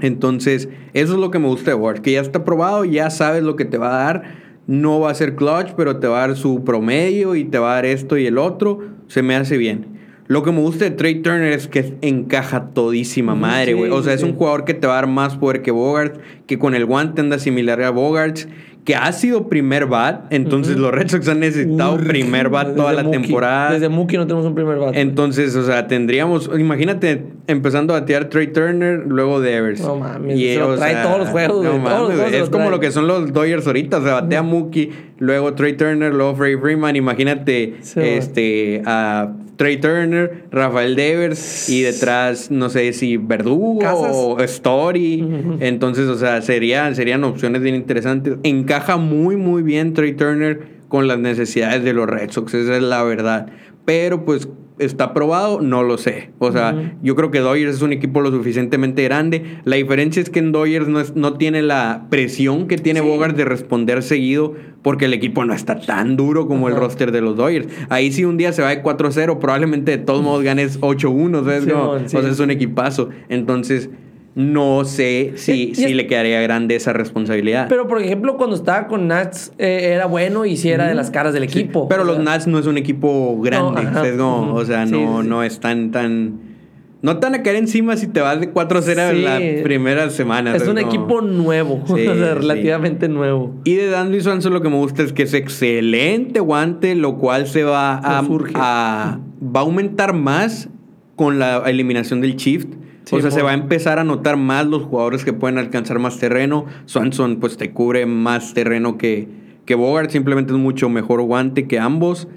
Entonces, 0.00 0.68
eso 0.92 1.14
es 1.14 1.20
lo 1.20 1.30
que 1.30 1.38
me 1.38 1.46
gusta 1.46 1.70
de 1.70 1.76
Bogart, 1.76 2.02
que 2.02 2.12
ya 2.12 2.20
está 2.20 2.44
probado, 2.44 2.84
ya 2.84 3.10
sabes 3.10 3.44
lo 3.44 3.54
que 3.54 3.64
te 3.64 3.78
va 3.78 3.94
a 3.94 4.04
dar. 4.04 4.22
No 4.66 4.98
va 4.98 5.10
a 5.10 5.14
ser 5.14 5.36
clutch, 5.36 5.74
pero 5.76 5.98
te 5.98 6.08
va 6.08 6.24
a 6.24 6.28
dar 6.28 6.36
su 6.36 6.64
promedio 6.64 7.36
y 7.36 7.44
te 7.44 7.58
va 7.58 7.72
a 7.72 7.74
dar 7.76 7.86
esto 7.86 8.16
y 8.18 8.26
el 8.26 8.38
otro. 8.38 8.80
Se 9.06 9.22
me 9.22 9.36
hace 9.36 9.56
bien. 9.56 9.93
Lo 10.26 10.42
que 10.42 10.52
me 10.52 10.60
gusta 10.60 10.86
de 10.86 10.90
Trey 10.90 11.20
Turner 11.20 11.52
es 11.52 11.68
que 11.68 11.94
encaja 12.00 12.70
todísima 12.70 13.34
madre, 13.34 13.74
güey. 13.74 13.90
o 13.90 14.02
sea, 14.02 14.14
es 14.14 14.22
un 14.22 14.34
jugador 14.34 14.64
que 14.64 14.72
te 14.72 14.86
va 14.86 14.94
a 14.94 14.96
dar 14.96 15.06
más 15.06 15.36
poder 15.36 15.60
que 15.60 15.70
Bogart, 15.70 16.18
que 16.46 16.58
con 16.58 16.74
el 16.74 16.86
guante 16.86 17.20
anda 17.20 17.38
similar 17.38 17.82
a 17.82 17.90
Bogart, 17.90 18.38
que 18.84 18.94
ha 18.94 19.10
sido 19.12 19.48
primer 19.48 19.86
bat. 19.86 20.26
Entonces, 20.30 20.76
los 20.76 20.92
Red 20.92 21.08
Sox 21.08 21.26
han 21.28 21.40
necesitado 21.40 21.96
primer 21.96 22.50
bat 22.50 22.74
toda 22.76 22.92
la 22.92 23.10
temporada. 23.10 23.72
Desde 23.72 23.88
Mookie 23.88 24.16
no 24.18 24.26
tenemos 24.26 24.46
un 24.46 24.54
primer 24.54 24.78
bat. 24.78 24.94
Entonces, 24.94 25.56
o 25.56 25.64
sea, 25.64 25.86
tendríamos. 25.86 26.50
Imagínate 26.56 27.24
empezando 27.46 27.94
a 27.94 28.00
batear 28.00 28.28
Trey 28.28 28.48
Turner, 28.48 29.04
luego 29.06 29.40
Devers. 29.40 29.80
No 29.80 29.96
mames. 29.96 30.38
Y, 30.38 30.54
se 30.54 30.58
lo 30.58 30.76
trae 30.76 31.02
todos 31.02 31.18
los 31.18 31.28
juegos, 31.28 31.64
no, 31.64 31.78
mames, 31.78 32.34
Es 32.34 32.50
como 32.50 32.70
lo 32.70 32.78
que 32.78 32.90
son 32.90 33.06
los 33.06 33.32
Dodgers 33.32 33.66
ahorita. 33.66 33.98
O 33.98 34.02
sea, 34.02 34.14
batea 34.14 34.42
Mookie, 34.42 34.92
luego 35.18 35.54
Trey 35.54 35.74
Turner, 35.74 36.12
luego 36.12 36.34
Freddie 36.36 36.58
Freeman. 36.58 36.96
Imagínate 36.96 37.76
este, 37.96 38.82
a 38.84 39.32
Trey 39.56 39.76
Turner, 39.76 40.44
Rafael 40.50 40.96
Devers 40.96 41.68
y 41.68 41.82
detrás, 41.82 42.50
no 42.50 42.68
sé 42.70 42.92
si 42.92 43.16
Verdugo 43.16 43.80
o 43.84 44.40
Story. 44.40 45.24
Entonces, 45.60 46.08
o 46.08 46.16
sea, 46.16 46.42
serían, 46.42 46.94
serían 46.94 47.22
opciones 47.24 47.62
bien 47.62 47.74
interesantes. 47.74 48.36
Encaja 48.74 48.96
muy, 48.96 49.36
muy 49.36 49.62
bien 49.62 49.92
Trey 49.92 50.14
Turner 50.14 50.66
con 50.88 51.06
las 51.06 51.20
necesidades 51.20 51.84
de 51.84 51.92
los 51.92 52.08
Red 52.08 52.32
Sox, 52.32 52.54
esa 52.54 52.74
es 52.76 52.82
la 52.82 53.04
verdad. 53.04 53.46
Pero 53.84 54.24
pues 54.24 54.48
está 54.80 55.14
probado, 55.14 55.60
no 55.60 55.84
lo 55.84 55.96
sé. 55.96 56.32
O 56.40 56.50
sea, 56.50 56.96
yo 57.00 57.14
creo 57.14 57.30
que 57.30 57.38
Dodgers 57.38 57.76
es 57.76 57.82
un 57.82 57.92
equipo 57.92 58.20
lo 58.20 58.32
suficientemente 58.32 59.04
grande. 59.04 59.60
La 59.62 59.76
diferencia 59.76 60.20
es 60.20 60.28
que 60.28 60.40
en 60.40 60.50
Dodgers 60.50 60.88
no, 60.88 61.00
no 61.14 61.34
tiene 61.34 61.62
la 61.62 62.06
presión 62.10 62.66
que 62.66 62.76
tiene 62.76 63.00
Bogart 63.00 63.36
de 63.36 63.44
responder 63.44 64.02
seguido 64.02 64.54
porque 64.82 65.04
el 65.04 65.14
equipo 65.14 65.44
no 65.44 65.54
está 65.54 65.78
tan 65.78 66.16
duro 66.16 66.48
como 66.48 66.68
el 66.68 66.74
roster 66.74 67.12
de 67.12 67.20
los 67.20 67.36
Dodgers. 67.36 67.68
Ahí 67.90 68.10
sí 68.10 68.24
un 68.24 68.38
día 68.38 68.52
se 68.52 68.62
va 68.62 68.70
de 68.70 68.82
4-0, 68.82 69.38
probablemente 69.38 69.92
de 69.92 69.98
todos 69.98 70.20
modos 70.20 70.42
ganes 70.42 70.80
8-1, 70.80 71.44
¿sabes? 71.44 71.72
o 71.72 72.08
sea, 72.08 72.28
es 72.28 72.40
un 72.40 72.50
equipazo. 72.50 73.10
Entonces 73.28 73.88
no 74.34 74.84
sé 74.84 75.34
si, 75.36 75.74
si 75.76 75.94
le 75.94 76.08
quedaría 76.08 76.40
grande 76.40 76.74
esa 76.74 76.92
responsabilidad. 76.92 77.66
Pero, 77.68 77.86
por 77.86 78.02
ejemplo, 78.02 78.36
cuando 78.36 78.56
estaba 78.56 78.88
con 78.88 79.06
Nats, 79.06 79.52
eh, 79.58 79.92
era 79.94 80.06
bueno 80.06 80.44
y 80.44 80.56
sí 80.56 80.70
era 80.70 80.88
de 80.88 80.94
las 80.94 81.10
caras 81.10 81.32
del 81.34 81.44
equipo. 81.44 81.88
pero 81.88 82.02
los 82.04 82.18
Nats 82.18 82.46
no 82.46 82.58
es 82.58 82.66
un 82.66 82.76
equipo 82.76 83.40
grande. 83.40 83.86
o 84.10 84.64
sea, 84.64 84.86
no, 84.86 85.22
no 85.22 85.42
es 85.42 85.60
tan, 85.60 85.90
tan. 85.90 86.54
No 87.00 87.18
tan 87.18 87.34
a 87.34 87.42
caer 87.42 87.56
encima 87.56 87.98
si 87.98 88.06
te 88.06 88.22
vas 88.22 88.40
de 88.40 88.52
4-0 88.52 89.10
en 89.10 89.24
la 89.24 89.62
primera 89.62 90.08
semana. 90.08 90.56
Es 90.56 90.66
un 90.66 90.78
equipo 90.78 91.20
nuevo, 91.20 91.84
o 91.86 91.96
sea, 91.96 92.34
relativamente 92.34 93.08
nuevo. 93.08 93.54
Y 93.64 93.74
de 93.74 93.88
Dan 93.90 94.10
Luis 94.10 94.24
lo 94.24 94.62
que 94.62 94.70
me 94.70 94.76
gusta 94.76 95.02
es 95.02 95.12
que 95.12 95.24
es 95.24 95.34
excelente 95.34 96.40
guante, 96.40 96.94
lo 96.94 97.18
cual 97.18 97.46
se 97.46 97.62
va 97.62 97.98
a, 97.98 98.20
a 98.20 99.20
va 99.54 99.60
a 99.60 99.62
aumentar 99.62 100.14
más 100.14 100.70
con 101.14 101.38
la 101.38 101.62
eliminación 101.66 102.22
del 102.22 102.36
shift 102.36 102.68
o 103.10 103.20
sea, 103.20 103.30
se 103.30 103.42
va 103.42 103.50
a 103.50 103.54
empezar 103.54 103.98
a 103.98 104.04
notar 104.04 104.36
más 104.36 104.66
los 104.66 104.82
jugadores 104.82 105.24
que 105.24 105.32
pueden 105.32 105.58
alcanzar 105.58 105.98
más 105.98 106.18
terreno. 106.18 106.66
Swanson, 106.86 107.36
pues 107.36 107.56
te 107.56 107.70
cubre 107.70 108.06
más 108.06 108.54
terreno 108.54 108.96
que, 108.96 109.28
que 109.66 109.74
Bogart. 109.74 110.10
Simplemente 110.10 110.52
es 110.52 110.58
mucho 110.58 110.88
mejor 110.88 111.22
guante 111.22 111.66
que 111.66 111.78
ambos. 111.78 112.28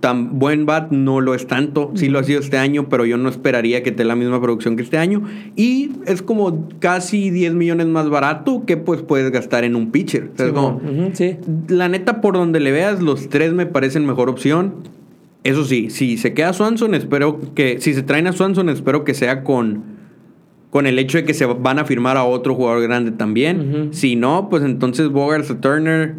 Tan 0.00 0.38
buen 0.38 0.66
bat 0.66 0.90
no 0.90 1.20
lo 1.20 1.34
es 1.34 1.46
tanto. 1.46 1.90
Sí 1.94 2.08
lo 2.08 2.18
ha 2.18 2.24
sido 2.24 2.40
este 2.40 2.58
año, 2.58 2.88
pero 2.88 3.06
yo 3.06 3.16
no 3.16 3.28
esperaría 3.28 3.82
que 3.82 3.90
tenga 3.90 4.08
la 4.08 4.16
misma 4.16 4.40
producción 4.40 4.76
que 4.76 4.82
este 4.82 4.98
año. 4.98 5.22
Y 5.56 5.92
es 6.06 6.22
como 6.22 6.68
casi 6.78 7.30
10 7.30 7.54
millones 7.54 7.86
más 7.86 8.08
barato 8.08 8.64
que 8.66 8.76
pues 8.76 9.02
puedes 9.02 9.30
gastar 9.30 9.64
en 9.64 9.76
un 9.76 9.90
pitcher. 9.90 10.30
sí. 11.12 11.36
La 11.68 11.88
neta, 11.88 12.20
por 12.20 12.34
donde 12.34 12.60
le 12.60 12.72
veas, 12.72 13.02
los 13.02 13.28
tres 13.28 13.52
me 13.52 13.66
parecen 13.66 14.04
mejor 14.06 14.28
opción. 14.28 14.74
Eso 15.44 15.64
sí, 15.64 15.90
si 15.90 16.16
se 16.16 16.32
queda 16.32 16.54
Swanson, 16.54 16.94
espero 16.94 17.38
que. 17.54 17.78
Si 17.78 17.92
se 17.92 18.02
traen 18.02 18.26
a 18.26 18.32
Swanson, 18.32 18.70
espero 18.70 19.04
que 19.04 19.12
sea 19.12 19.44
con. 19.44 19.94
Con 20.70 20.86
el 20.86 20.98
hecho 20.98 21.18
de 21.18 21.24
que 21.24 21.34
se 21.34 21.44
van 21.44 21.78
a 21.78 21.84
firmar 21.84 22.16
a 22.16 22.24
otro 22.24 22.54
jugador 22.56 22.82
grande 22.82 23.12
también. 23.12 23.90
Si 23.92 24.16
no, 24.16 24.48
pues 24.48 24.64
entonces 24.64 25.10
Bogart 25.10 25.48
o 25.50 25.56
Turner. 25.58 26.14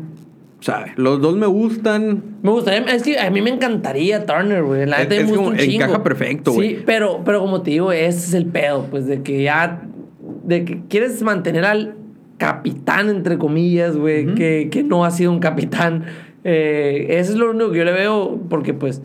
¿Sabes? 0.61 0.93
Los 0.95 1.21
dos 1.21 1.35
me 1.35 1.47
gustan. 1.47 2.23
Me 2.41 2.51
gustaría. 2.51 2.79
Es 2.95 3.03
que 3.03 3.19
a 3.19 3.29
mí 3.29 3.41
me 3.41 3.49
encantaría 3.49 4.25
Turner, 4.25 4.63
güey. 4.63 4.85
La 4.85 5.01
es, 5.01 5.31
como, 5.31 5.53
encaja 5.53 6.03
perfecto, 6.03 6.53
güey. 6.53 6.69
Sí, 6.69 6.83
pero, 6.85 7.21
pero 7.25 7.41
como 7.41 7.61
te 7.63 7.71
digo, 7.71 7.91
ese 7.91 8.27
es 8.27 8.33
el 8.33 8.45
pedo, 8.45 8.87
pues 8.89 9.07
de 9.07 9.23
que 9.23 9.43
ya. 9.43 9.81
De 10.43 10.63
que 10.63 10.81
quieres 10.87 11.21
mantener 11.23 11.65
al 11.65 11.95
capitán, 12.37 13.09
entre 13.09 13.37
comillas, 13.37 13.97
güey, 13.97 14.35
que, 14.35 14.69
que 14.71 14.83
no 14.83 15.03
ha 15.03 15.11
sido 15.11 15.31
un 15.31 15.39
capitán 15.39 16.05
eh, 16.47 17.07
eso 17.09 17.31
es 17.31 17.39
lo 17.39 17.49
único 17.49 17.71
que 17.71 17.79
yo 17.79 17.83
le 17.83 17.91
veo, 17.91 18.39
porque 18.49 18.75
pues. 18.75 19.01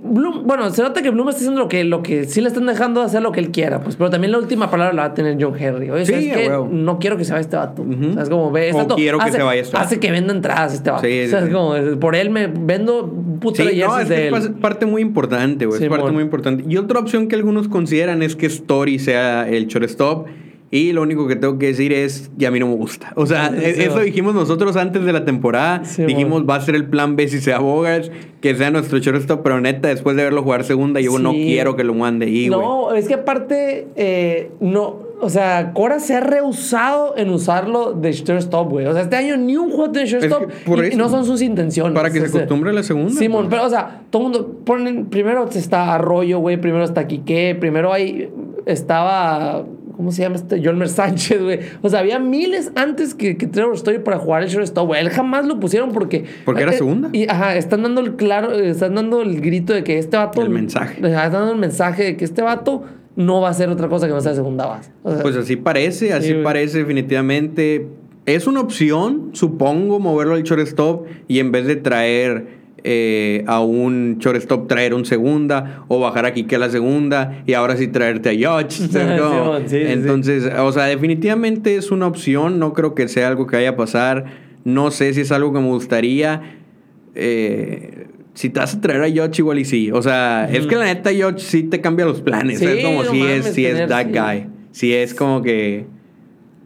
bueno, 0.00 0.70
se 0.70 0.80
nota 0.80 1.02
que 1.02 1.10
Bloom 1.10 1.28
está 1.28 1.40
haciendo 1.40 1.60
lo 1.60 1.66
que, 1.68 1.82
lo 1.82 2.04
que 2.04 2.24
sí 2.24 2.40
le 2.40 2.46
están 2.46 2.66
dejando 2.66 3.02
hacer 3.02 3.20
lo 3.20 3.32
que 3.32 3.40
él 3.40 3.50
quiera, 3.50 3.80
pues, 3.80 3.96
pero 3.96 4.10
también 4.10 4.30
la 4.30 4.38
última 4.38 4.70
palabra 4.70 4.94
la 4.94 5.02
va 5.02 5.08
a 5.08 5.14
tener 5.14 5.36
John 5.40 5.54
Henry. 5.58 5.90
Oye, 5.90 6.06
sí, 6.06 6.30
no 6.70 7.00
quiero 7.00 7.16
que 7.16 7.24
se 7.24 7.32
vaya 7.32 7.40
este 7.40 7.56
vato. 7.56 7.84
es 8.16 8.28
como, 8.28 8.52
ve, 8.52 8.68
este 8.68 8.86
quiero 8.94 9.20
hace, 9.20 9.32
que 9.32 9.36
se 9.38 9.42
vaya 9.42 9.60
este 9.60 9.76
Hace 9.76 9.98
que 9.98 10.12
venda 10.12 10.32
entradas 10.32 10.72
este 10.72 10.92
vato. 10.92 11.02
Sí, 11.02 11.24
o 11.24 11.28
sea, 11.28 11.40
es 11.40 11.52
como, 11.52 11.98
por 11.98 12.14
él 12.14 12.30
me 12.30 12.46
vendo 12.46 13.12
puto 13.40 13.56
sí, 13.56 13.80
no, 13.84 13.98
es, 13.98 14.08
de 14.08 14.28
es 14.28 14.48
parte 14.60 14.86
muy 14.86 15.02
importante, 15.02 15.66
güey. 15.66 15.82
es 15.82 15.88
parte 15.88 16.12
muy 16.12 16.22
importante. 16.22 16.62
Y 16.68 16.76
otra 16.76 17.00
opción 17.00 17.26
que 17.26 17.34
algunos 17.34 17.66
consideran 17.66 18.22
es 18.22 18.36
que 18.36 18.46
Story 18.46 19.00
sea 19.00 19.48
el 19.48 19.66
shortstop. 19.66 20.28
Y 20.72 20.92
lo 20.92 21.02
único 21.02 21.26
que 21.26 21.34
tengo 21.34 21.58
que 21.58 21.66
decir 21.66 21.92
es 21.92 22.30
que 22.38 22.46
a 22.46 22.50
mí 22.52 22.60
no 22.60 22.68
me 22.68 22.76
gusta. 22.76 23.12
O 23.16 23.26
sea, 23.26 23.48
e-, 23.48 23.84
eso 23.84 23.98
dijimos 23.98 24.34
nosotros 24.34 24.76
antes 24.76 25.04
de 25.04 25.12
la 25.12 25.24
temporada. 25.24 25.82
dijimos, 26.06 26.44
va 26.48 26.56
a 26.56 26.60
ser 26.60 26.76
el 26.76 26.86
plan 26.86 27.16
B 27.16 27.26
si 27.26 27.40
sea 27.40 27.58
Bogarts, 27.58 28.12
que 28.40 28.54
sea 28.54 28.70
nuestro 28.70 28.98
shortstop, 28.98 29.42
pero 29.42 29.60
neta, 29.60 29.88
después 29.88 30.16
de 30.16 30.22
verlo 30.22 30.44
jugar 30.44 30.62
segunda, 30.62 31.00
yo 31.00 31.18
no 31.18 31.32
quiero 31.32 31.74
que 31.74 31.82
lo 31.82 31.94
mande 31.94 32.26
ahí, 32.26 32.48
No, 32.48 32.92
es 32.94 33.08
que 33.08 33.14
aparte, 33.14 33.88
eh, 33.96 34.50
no... 34.60 35.10
O 35.22 35.28
sea, 35.28 35.72
Cora 35.74 36.00
se 36.00 36.14
ha 36.14 36.20
rehusado 36.20 37.12
en 37.14 37.28
usarlo 37.28 37.92
de 37.92 38.10
shortstop, 38.10 38.70
güey. 38.70 38.86
O 38.86 38.94
sea, 38.94 39.02
este 39.02 39.16
año 39.16 39.36
ni 39.36 39.54
un 39.54 39.70
juego 39.70 39.88
de 39.88 40.06
shortstop 40.06 40.50
y, 40.90 40.96
no 40.96 41.10
son 41.10 41.26
sus 41.26 41.42
intenciones. 41.42 41.92
Para 41.92 42.10
que 42.10 42.20
se 42.20 42.38
acostumbre 42.38 42.70
a 42.70 42.72
la 42.72 42.82
segunda. 42.82 43.12
Simón, 43.12 43.48
pero 43.50 43.66
o 43.66 43.68
sea, 43.68 44.00
todo 44.08 44.22
el 44.22 44.28
mundo 44.30 44.60
ponen... 44.64 45.10
Primero 45.10 45.46
está 45.46 45.94
Arroyo, 45.94 46.38
güey. 46.38 46.58
Primero 46.58 46.84
está 46.84 47.06
Quique. 47.06 47.54
Primero 47.54 47.92
ahí 47.92 48.30
estaba 48.64 49.62
¿Cómo 50.00 50.12
se 50.12 50.22
llama 50.22 50.36
este? 50.36 50.64
Jolmer 50.64 50.88
Sánchez, 50.88 51.42
güey. 51.42 51.60
O 51.82 51.90
sea, 51.90 52.00
había 52.00 52.18
miles 52.18 52.72
antes 52.74 53.14
que, 53.14 53.36
que 53.36 53.46
Trevor 53.46 53.74
Story 53.74 53.98
para 53.98 54.16
jugar 54.18 54.42
el 54.42 54.48
shortstop, 54.48 54.86
güey. 54.86 55.02
Él 55.02 55.10
jamás 55.10 55.44
lo 55.44 55.60
pusieron 55.60 55.92
porque. 55.92 56.24
Porque 56.46 56.62
era 56.62 56.72
eh, 56.72 56.78
segunda. 56.78 57.10
Y, 57.12 57.28
ajá, 57.28 57.54
están 57.56 57.82
dando 57.82 58.00
el 58.00 58.16
claro, 58.16 58.50
están 58.52 58.94
dando 58.94 59.20
el 59.20 59.42
grito 59.42 59.74
de 59.74 59.84
que 59.84 59.98
este 59.98 60.16
vato. 60.16 60.40
El 60.40 60.48
mensaje. 60.48 60.94
Están 60.94 61.32
dando 61.32 61.52
el 61.52 61.58
mensaje 61.58 62.02
de 62.02 62.16
que 62.16 62.24
este 62.24 62.40
vato 62.40 62.84
no 63.14 63.42
va 63.42 63.50
a 63.50 63.52
ser 63.52 63.68
otra 63.68 63.88
cosa 63.88 64.06
que 64.06 64.14
no 64.14 64.22
sea 64.22 64.34
segunda 64.34 64.64
base. 64.64 64.90
pues 65.02 65.36
así 65.36 65.56
parece, 65.56 66.14
así 66.14 66.32
parece 66.42 66.78
definitivamente. 66.78 67.86
Es 68.24 68.46
una 68.46 68.60
opción, 68.60 69.32
supongo, 69.34 70.00
moverlo 70.00 70.32
al 70.32 70.44
shortstop 70.44 71.08
y 71.28 71.40
en 71.40 71.52
vez 71.52 71.66
de 71.66 71.76
traer 71.76 72.59
eh, 72.84 73.44
a 73.46 73.60
un 73.60 74.18
shortstop 74.18 74.68
traer 74.68 74.94
un 74.94 75.04
segunda 75.04 75.84
o 75.88 76.00
bajar 76.00 76.26
aquí 76.26 76.44
que 76.44 76.58
la 76.58 76.70
segunda 76.70 77.42
y 77.46 77.54
ahora 77.54 77.76
sí 77.76 77.88
traerte 77.88 78.30
a 78.30 78.32
Yoch. 78.32 78.72
Entonces, 79.72 80.50
o 80.58 80.72
sea, 80.72 80.84
definitivamente 80.84 81.76
es 81.76 81.90
una 81.90 82.06
opción. 82.06 82.58
No 82.58 82.72
creo 82.72 82.94
que 82.94 83.08
sea 83.08 83.28
algo 83.28 83.46
que 83.46 83.56
vaya 83.56 83.70
a 83.70 83.76
pasar. 83.76 84.26
No 84.64 84.90
sé 84.90 85.14
si 85.14 85.22
es 85.22 85.32
algo 85.32 85.52
que 85.52 85.60
me 85.60 85.68
gustaría. 85.68 86.58
Eh, 87.14 88.06
si 88.34 88.48
te 88.50 88.60
vas 88.60 88.74
a 88.74 88.80
traer 88.80 89.02
a 89.02 89.08
Yoch, 89.08 89.38
igual 89.38 89.58
y 89.58 89.64
sí. 89.64 89.90
O 89.90 90.02
sea, 90.02 90.48
es 90.50 90.66
que 90.66 90.76
la 90.76 90.84
neta 90.84 91.12
Yoch 91.12 91.38
sí 91.38 91.64
te 91.64 91.80
cambia 91.80 92.06
los 92.06 92.20
planes. 92.20 92.60
es 92.62 92.84
como 92.84 93.04
si 93.04 93.22
es, 93.22 93.46
si 93.46 93.66
es 93.66 93.88
that 93.88 94.06
guy. 94.08 94.46
Si 94.72 94.94
es 94.94 95.14
como 95.14 95.42
que 95.42 95.86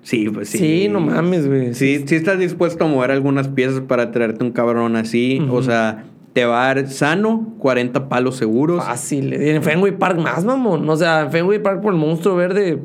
Sí, 0.05 0.29
pues 0.29 0.51
sí. 0.51 0.59
Sí, 0.59 0.89
no 0.89 1.01
mames, 1.01 1.49
güey. 1.49 1.73
Sí, 1.73 2.05
sí 2.07 2.15
estás 2.15 2.39
dispuesto 2.39 2.85
a 2.85 2.89
mover 2.89 3.11
algunas 3.11 3.49
piezas 3.49 3.81
para 3.81 4.13
traerte 4.13 4.45
un 4.45 4.53
cabrón 4.53 4.97
así. 4.97 5.41
O 5.51 5.63
sea, 5.63 6.05
te 6.35 6.45
va 6.45 6.69
a 6.71 6.75
dar 6.75 6.89
sano, 6.89 7.55
40 7.59 8.09
palos 8.11 8.37
seguros. 8.37 8.85
Fácil. 8.85 9.33
En 9.33 9.63
Fenway 9.63 9.97
Park 9.97 10.19
más, 10.19 10.45
mamón. 10.45 10.89
O 10.91 10.97
sea, 10.97 11.23
en 11.23 11.31
Fenway 11.31 11.63
Park 11.63 11.81
por 11.81 11.95
el 11.95 11.99
monstruo 11.99 12.37
verde. 12.37 12.79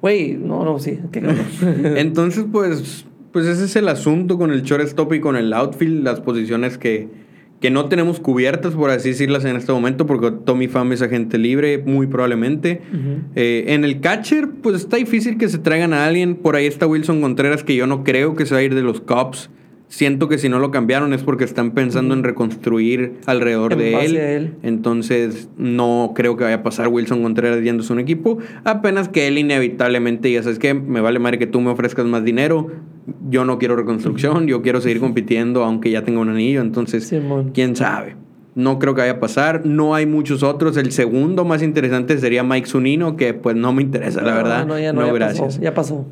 Güey, 0.00 0.32
no, 0.34 0.64
no, 0.64 0.78
sí. 0.78 0.98
Qué. 1.12 1.22
Entonces, 1.96 2.46
pues, 2.50 3.04
pues 3.32 3.44
ese 3.46 3.66
es 3.66 3.76
el 3.76 3.88
asunto 3.88 4.38
con 4.38 4.50
el 4.50 4.62
shortstop 4.62 5.12
y 5.12 5.20
con 5.20 5.36
el 5.36 5.52
outfield, 5.52 6.04
las 6.04 6.20
posiciones 6.20 6.78
que, 6.78 7.08
que 7.60 7.70
no 7.70 7.86
tenemos 7.86 8.20
cubiertas, 8.20 8.74
por 8.74 8.90
así 8.90 9.10
decirlas, 9.10 9.44
en 9.44 9.56
este 9.56 9.72
momento, 9.72 10.06
porque 10.06 10.30
Tommy 10.44 10.68
Pham 10.68 10.92
es 10.92 11.02
agente 11.02 11.38
libre, 11.38 11.78
muy 11.78 12.06
probablemente. 12.06 12.82
Eh, 13.34 13.64
en 13.68 13.84
el 13.84 14.00
catcher, 14.00 14.48
pues 14.62 14.76
está 14.76 14.98
difícil 14.98 15.38
que 15.38 15.48
se 15.48 15.58
traigan 15.58 15.92
a 15.92 16.06
alguien. 16.06 16.34
Por 16.34 16.54
ahí 16.56 16.66
está 16.66 16.86
Wilson 16.86 17.20
Contreras, 17.20 17.64
que 17.64 17.74
yo 17.74 17.86
no 17.86 18.04
creo 18.04 18.34
que 18.34 18.44
se 18.44 18.54
va 18.54 18.60
a 18.60 18.62
ir 18.62 18.74
de 18.74 18.82
los 18.82 19.00
Cubs. 19.00 19.50
Siento 19.88 20.28
que 20.28 20.36
si 20.36 20.48
no 20.48 20.58
lo 20.58 20.72
cambiaron 20.72 21.14
es 21.14 21.22
porque 21.22 21.44
están 21.44 21.70
pensando 21.70 22.12
en 22.12 22.24
reconstruir 22.24 23.14
alrededor 23.24 23.74
En 23.74 23.78
de 23.78 24.04
él. 24.04 24.16
él. 24.16 24.54
Entonces, 24.64 25.48
no 25.56 26.12
creo 26.14 26.36
que 26.36 26.42
vaya 26.42 26.56
a 26.56 26.62
pasar 26.64 26.88
Wilson 26.88 27.22
Contreras 27.22 27.62
yéndose 27.62 27.92
a 27.92 27.94
un 27.94 28.00
equipo. 28.00 28.38
Apenas 28.64 29.08
que 29.08 29.28
él 29.28 29.38
inevitablemente 29.38 30.30
ya 30.30 30.42
sabes 30.42 30.58
que 30.58 30.74
me 30.74 31.00
vale 31.00 31.20
madre 31.20 31.38
que 31.38 31.46
tú 31.46 31.60
me 31.60 31.70
ofrezcas 31.70 32.04
más 32.04 32.24
dinero. 32.24 32.70
Yo 33.28 33.44
no 33.44 33.58
quiero 33.58 33.76
reconstrucción, 33.76 34.46
yo 34.46 34.62
quiero 34.62 34.80
seguir 34.80 35.00
compitiendo 35.00 35.64
aunque 35.64 35.90
ya 35.90 36.02
tenga 36.02 36.20
un 36.20 36.28
anillo. 36.28 36.60
Entonces, 36.60 37.06
Simón. 37.06 37.50
quién 37.54 37.76
sabe. 37.76 38.16
No 38.56 38.78
creo 38.78 38.94
que 38.94 39.02
vaya 39.02 39.12
a 39.12 39.20
pasar. 39.20 39.66
No 39.66 39.94
hay 39.94 40.06
muchos 40.06 40.42
otros. 40.42 40.78
El 40.78 40.90
segundo 40.90 41.44
más 41.44 41.62
interesante 41.62 42.18
sería 42.18 42.42
Mike 42.42 42.66
Zunino, 42.66 43.16
que 43.16 43.34
pues 43.34 43.54
no 43.54 43.72
me 43.72 43.82
interesa, 43.82 44.22
la 44.22 44.34
verdad. 44.34 44.66
No, 44.66 44.78
ya 44.78 44.94
no, 44.94 45.06
ya 45.06 45.12
gracias. 45.12 45.46
Pasó, 45.46 45.60
ya 45.60 45.74
pasó. 45.74 46.06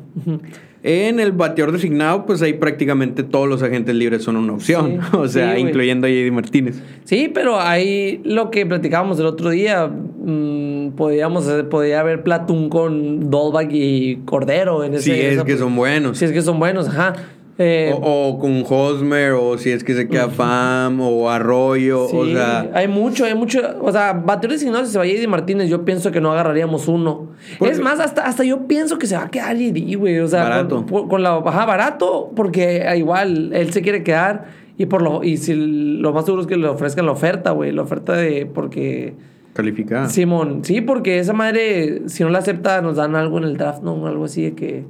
En 0.87 1.19
el 1.19 1.31
bateador 1.31 1.71
designado, 1.71 2.27
pues 2.27 2.43
ahí 2.43 2.53
prácticamente 2.53 3.23
todos 3.23 3.49
los 3.49 3.63
agentes 3.63 3.95
libres 3.95 4.21
son 4.21 4.35
una 4.37 4.53
opción. 4.53 4.99
Sí, 5.01 5.07
o 5.17 5.27
sea, 5.27 5.55
sí, 5.55 5.61
incluyendo 5.61 6.05
a 6.05 6.11
JD 6.11 6.31
Martínez. 6.31 6.79
Sí, 7.05 7.31
pero 7.33 7.59
ahí 7.59 8.21
lo 8.23 8.51
que 8.51 8.67
platicábamos 8.67 9.19
el 9.19 9.25
otro 9.25 9.49
día, 9.49 9.87
mm, 9.87 10.91
podíamos, 10.91 11.45
podía 11.71 12.01
haber 12.01 12.21
Platón 12.21 12.69
con 12.69 13.31
Dolbach 13.31 13.67
y 13.71 14.17
Cordero 14.25 14.83
en 14.83 14.93
ese. 14.93 15.19
En 15.19 15.25
es 15.25 15.33
esa 15.33 15.45
que 15.45 15.57
son 15.57 15.75
buenos. 15.75 16.19
Si 16.19 16.25
es 16.25 16.31
que 16.31 16.43
son 16.43 16.59
buenos, 16.59 16.87
ajá. 16.87 17.15
Eh, 17.57 17.93
O, 18.01 18.29
o 18.31 18.39
con 18.39 18.63
Hosmer, 18.69 19.31
o 19.31 19.57
si 19.57 19.69
es 19.71 19.83
que 19.85 19.93
se 19.93 20.09
queda 20.09 20.27
Fam, 20.27 20.99
o 20.99 21.29
Arroyo, 21.29 22.03
o 22.03 22.25
sea. 22.25 22.69
hay 22.73 22.89
mucho, 22.89 23.23
hay 23.23 23.33
mucho. 23.33 23.61
O 23.81 23.91
sea, 23.93 24.11
bateadores 24.11 24.59
designados, 24.59 24.87
si 24.87 24.93
se 24.93 24.99
va 24.99 25.05
JD 25.05 25.25
Martínez, 25.29 25.69
yo 25.69 25.85
pienso 25.85 26.11
que 26.11 26.19
no 26.19 26.33
agarraríamos 26.33 26.89
uno. 26.89 27.29
Porque- 27.57 27.73
es 27.73 27.79
más, 27.79 28.01
hasta, 28.01 28.25
hasta 28.25 28.43
yo 28.43 28.67
pienso 28.67 28.97
que 28.97 29.07
se 29.07 29.15
va 29.15 29.23
a 29.23 29.29
quedar 29.31 29.55
JD, 29.55 29.95
güey. 29.95 30.19
O 30.19 30.27
sea, 30.27 30.43
Barato. 30.43 30.85
Con, 30.85 31.07
con 31.07 31.23
la 31.23 31.35
ajá, 31.37 31.65
barato, 31.65 32.31
porque 32.35 32.85
igual 32.97 33.53
él 33.53 33.71
se 33.71 33.81
quiere 33.81 34.03
quedar. 34.03 34.65
Y 34.77 34.87
por 34.87 35.01
lo, 35.01 35.23
y 35.23 35.37
si 35.37 35.53
lo 35.55 36.11
más 36.11 36.25
seguro 36.25 36.41
es 36.41 36.47
que 36.47 36.57
le 36.57 36.67
ofrezcan 36.67 37.05
la 37.05 37.13
oferta, 37.13 37.51
güey. 37.51 37.71
La 37.71 37.83
oferta 37.83 38.11
de. 38.13 38.45
Porque. 38.45 39.13
Calificada. 39.53 40.09
Simón, 40.09 40.65
sí, 40.65 40.81
porque 40.81 41.19
esa 41.19 41.31
madre, 41.31 42.01
si 42.09 42.23
no 42.23 42.29
la 42.29 42.39
acepta, 42.39 42.81
nos 42.81 42.97
dan 42.97 43.15
algo 43.15 43.37
en 43.37 43.45
el 43.45 43.55
draft, 43.55 43.81
¿no? 43.81 44.05
Algo 44.07 44.25
así 44.25 44.41
de 44.43 44.55
que. 44.55 44.83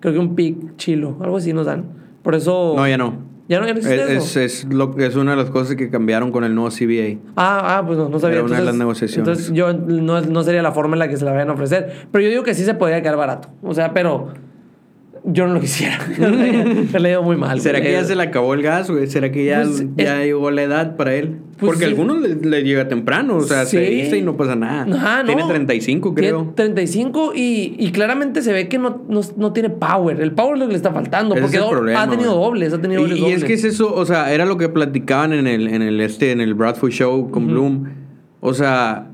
Creo 0.00 0.12
que 0.12 0.18
un 0.20 0.34
pick 0.34 0.76
chilo, 0.76 1.16
algo 1.22 1.38
así 1.38 1.54
nos 1.54 1.64
dan. 1.64 2.01
Por 2.22 2.34
eso. 2.34 2.74
No, 2.76 2.86
ya 2.86 2.96
no. 2.96 3.32
¿Ya 3.48 3.60
no, 3.60 3.66
ya 3.66 3.74
no 3.74 3.80
Es, 3.80 3.86
existe 3.86 4.16
es, 4.16 4.36
eso? 4.36 4.40
es 4.40 4.72
lo, 4.72 4.96
es 4.98 5.16
una 5.16 5.32
de 5.32 5.36
las 5.36 5.50
cosas 5.50 5.74
que 5.76 5.90
cambiaron 5.90 6.30
con 6.30 6.44
el 6.44 6.54
nuevo 6.54 6.70
CBA. 6.70 7.18
Ah, 7.36 7.78
ah, 7.78 7.82
pues 7.84 7.98
no, 7.98 8.08
no 8.08 8.18
sabía. 8.18 8.36
Era 8.36 8.44
una 8.44 8.54
de 8.54 8.60
entonces, 8.60 8.64
las 8.64 8.74
negociaciones. 8.76 9.28
Entonces 9.28 9.52
yo 9.52 9.72
no, 9.72 10.20
no 10.20 10.42
sería 10.42 10.62
la 10.62 10.72
forma 10.72 10.94
en 10.94 11.00
la 11.00 11.08
que 11.08 11.16
se 11.16 11.24
la 11.24 11.32
vayan 11.32 11.50
a 11.50 11.52
ofrecer. 11.52 12.06
Pero 12.10 12.22
yo 12.22 12.30
digo 12.30 12.44
que 12.44 12.54
sí 12.54 12.64
se 12.64 12.74
podría 12.74 13.02
quedar 13.02 13.16
barato. 13.16 13.48
O 13.62 13.74
sea, 13.74 13.92
pero 13.92 14.28
yo 15.24 15.46
no 15.46 15.54
lo 15.54 15.60
quisiera. 15.60 15.98
Me 16.18 16.98
le 17.00 17.10
ido 17.10 17.22
muy 17.22 17.36
mal. 17.36 17.60
¿Será 17.60 17.78
güey. 17.78 17.90
que 17.90 17.96
ya 17.96 18.04
se 18.04 18.16
le 18.16 18.22
acabó 18.24 18.54
el 18.54 18.62
gas, 18.62 18.90
güey? 18.90 19.06
¿Será 19.06 19.30
que 19.30 19.44
ya, 19.44 19.62
Pues, 19.62 19.84
ya 19.96 20.18
llegó 20.18 20.50
la 20.50 20.62
edad 20.62 20.96
para 20.96 21.14
él? 21.14 21.38
Pues 21.58 21.70
Porque 21.72 21.84
a 21.84 21.88
sí. 21.88 21.94
algunos 21.94 22.20
le, 22.20 22.34
le 22.34 22.62
llega 22.64 22.88
temprano, 22.88 23.36
o 23.36 23.40
sea, 23.42 23.64
se 23.66 23.80
dice 23.80 24.18
y 24.18 24.22
no 24.22 24.36
pasa 24.36 24.56
nada. 24.56 24.86
Ajá, 24.96 25.22
no. 25.22 25.26
Tiene 25.26 25.44
35, 25.44 26.14
Tiene 26.14 26.28
creo. 26.30 26.52
35 26.56 27.32
y, 27.36 27.76
y 27.78 27.92
claramente 27.92 28.42
se 28.42 28.52
ve 28.52 28.68
que 28.68 28.78
no, 28.78 29.02
no, 29.08 29.20
no 29.36 29.52
tiene 29.52 29.70
power. 29.70 30.20
El 30.20 30.32
power 30.32 30.54
es 30.54 30.58
lo 30.60 30.66
que 30.66 30.72
le 30.72 30.76
está 30.76 30.92
faltando. 30.92 31.34
Ese 31.34 31.42
porque 31.42 31.56
es 31.58 31.62
el 31.62 31.68
problema, 31.70 32.02
ha 32.02 32.10
tenido 32.10 32.32
güey. 32.34 32.44
dobles, 32.44 32.72
ha 32.72 32.80
tenido 32.80 33.02
dobles. 33.02 33.18
Y, 33.18 33.24
y 33.26 33.32
es 33.32 33.44
que 33.44 33.52
es 33.54 33.64
eso, 33.64 33.94
o 33.94 34.04
sea, 34.04 34.32
era 34.32 34.44
lo 34.44 34.56
que 34.58 34.68
platicaban 34.68 35.32
en 35.32 35.46
el, 35.46 35.68
en 35.68 35.82
el 35.82 36.00
este, 36.00 36.32
en 36.32 36.40
el 36.40 36.54
Bradford 36.54 36.90
Show 36.90 37.30
con 37.30 37.46
Bloom. 37.46 37.88
O 38.40 38.54
sea, 38.54 39.08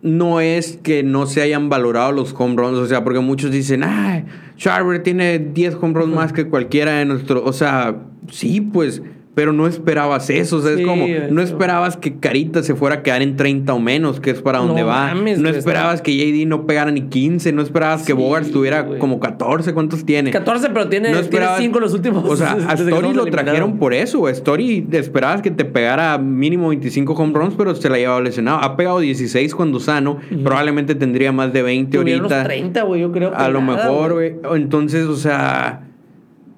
no 0.00 0.40
es 0.40 0.78
que 0.82 1.02
no 1.02 1.26
se 1.26 1.42
hayan 1.42 1.68
valorado 1.68 2.12
los 2.12 2.34
home 2.38 2.56
runs, 2.56 2.78
o 2.78 2.86
sea, 2.86 3.04
porque 3.04 3.20
muchos 3.20 3.50
dicen, 3.50 3.82
ay, 3.84 4.24
Sharper 4.56 5.02
tiene 5.02 5.38
10 5.38 5.76
home 5.80 5.94
runs 5.94 6.14
más 6.14 6.32
que 6.32 6.48
cualquiera 6.48 6.92
de 6.92 7.04
nuestro, 7.04 7.44
o 7.44 7.52
sea, 7.52 7.96
sí, 8.30 8.60
pues, 8.60 9.02
pero 9.36 9.52
no 9.52 9.66
esperabas 9.66 10.30
eso, 10.30 10.56
o 10.56 10.60
sea, 10.62 10.74
Sí, 10.74 10.80
es 10.80 10.86
como, 10.86 11.04
no 11.30 11.42
esperabas 11.42 11.98
que 11.98 12.16
Carita 12.18 12.62
se 12.62 12.74
fuera 12.74 12.96
a 12.96 13.02
quedar 13.02 13.20
en 13.20 13.36
30 13.36 13.74
o 13.74 13.78
menos, 13.78 14.18
que 14.18 14.30
es 14.30 14.40
para 14.40 14.60
donde 14.60 14.80
No 14.80 14.86
va. 14.86 15.12
mames, 15.14 15.38
no 15.38 15.50
esperabas 15.50 16.00
que 16.00 16.16
JD 16.16 16.46
no 16.48 16.64
pegara 16.66 16.90
ni 16.90 17.02
15, 17.02 17.52
no 17.52 17.60
esperabas 17.60 18.02
que 18.04 18.14
Bogart 18.14 18.50
tuviera 18.50 18.86
como 18.98 19.20
14, 19.20 19.74
¿cuántos 19.74 20.06
tiene? 20.06 20.30
14, 20.30 20.70
pero 20.70 20.88
tiene, 20.88 21.10
No 21.10 21.20
tiene 21.20 21.26
esperabas- 21.28 21.58
5 21.60 21.80
los 21.80 21.92
últimos. 21.92 22.24
O 22.26 22.34
sea, 22.34 22.52
a 22.68 22.72
Story 22.72 23.12
lo 23.12 23.26
trajeron 23.26 23.76
por 23.78 23.92
eso. 23.92 24.20
güey. 24.20 24.32
Story 24.32 24.86
esperabas 24.92 25.42
que 25.42 25.50
te 25.50 25.66
pegara 25.66 26.16
mínimo 26.16 26.70
25 26.70 27.12
home 27.12 27.34
runs, 27.38 27.54
pero 27.58 27.74
se 27.74 27.90
la 27.90 27.98
llevaba 27.98 28.22
lesionado. 28.22 28.60
Ha 28.62 28.74
pegado 28.74 29.00
16 29.00 29.54
cuando 29.54 29.80
sano. 29.80 30.18
Probablemente 30.44 30.94
tendría 30.94 31.30
más 31.32 31.52
de 31.52 31.60
20 31.60 31.98
Tuvieron 31.98 32.20
unos 32.22 32.32
ahorita. 32.32 32.48
30, 32.48 32.82
güey, 32.84 33.02
yo 33.02 33.12
creo. 33.12 33.36
A 33.36 33.48
lo 33.50 33.60
mejor, 33.60 34.14
güey. 34.14 34.34
Entonces, 34.54 35.04
o 35.04 35.16
sea. 35.16 35.82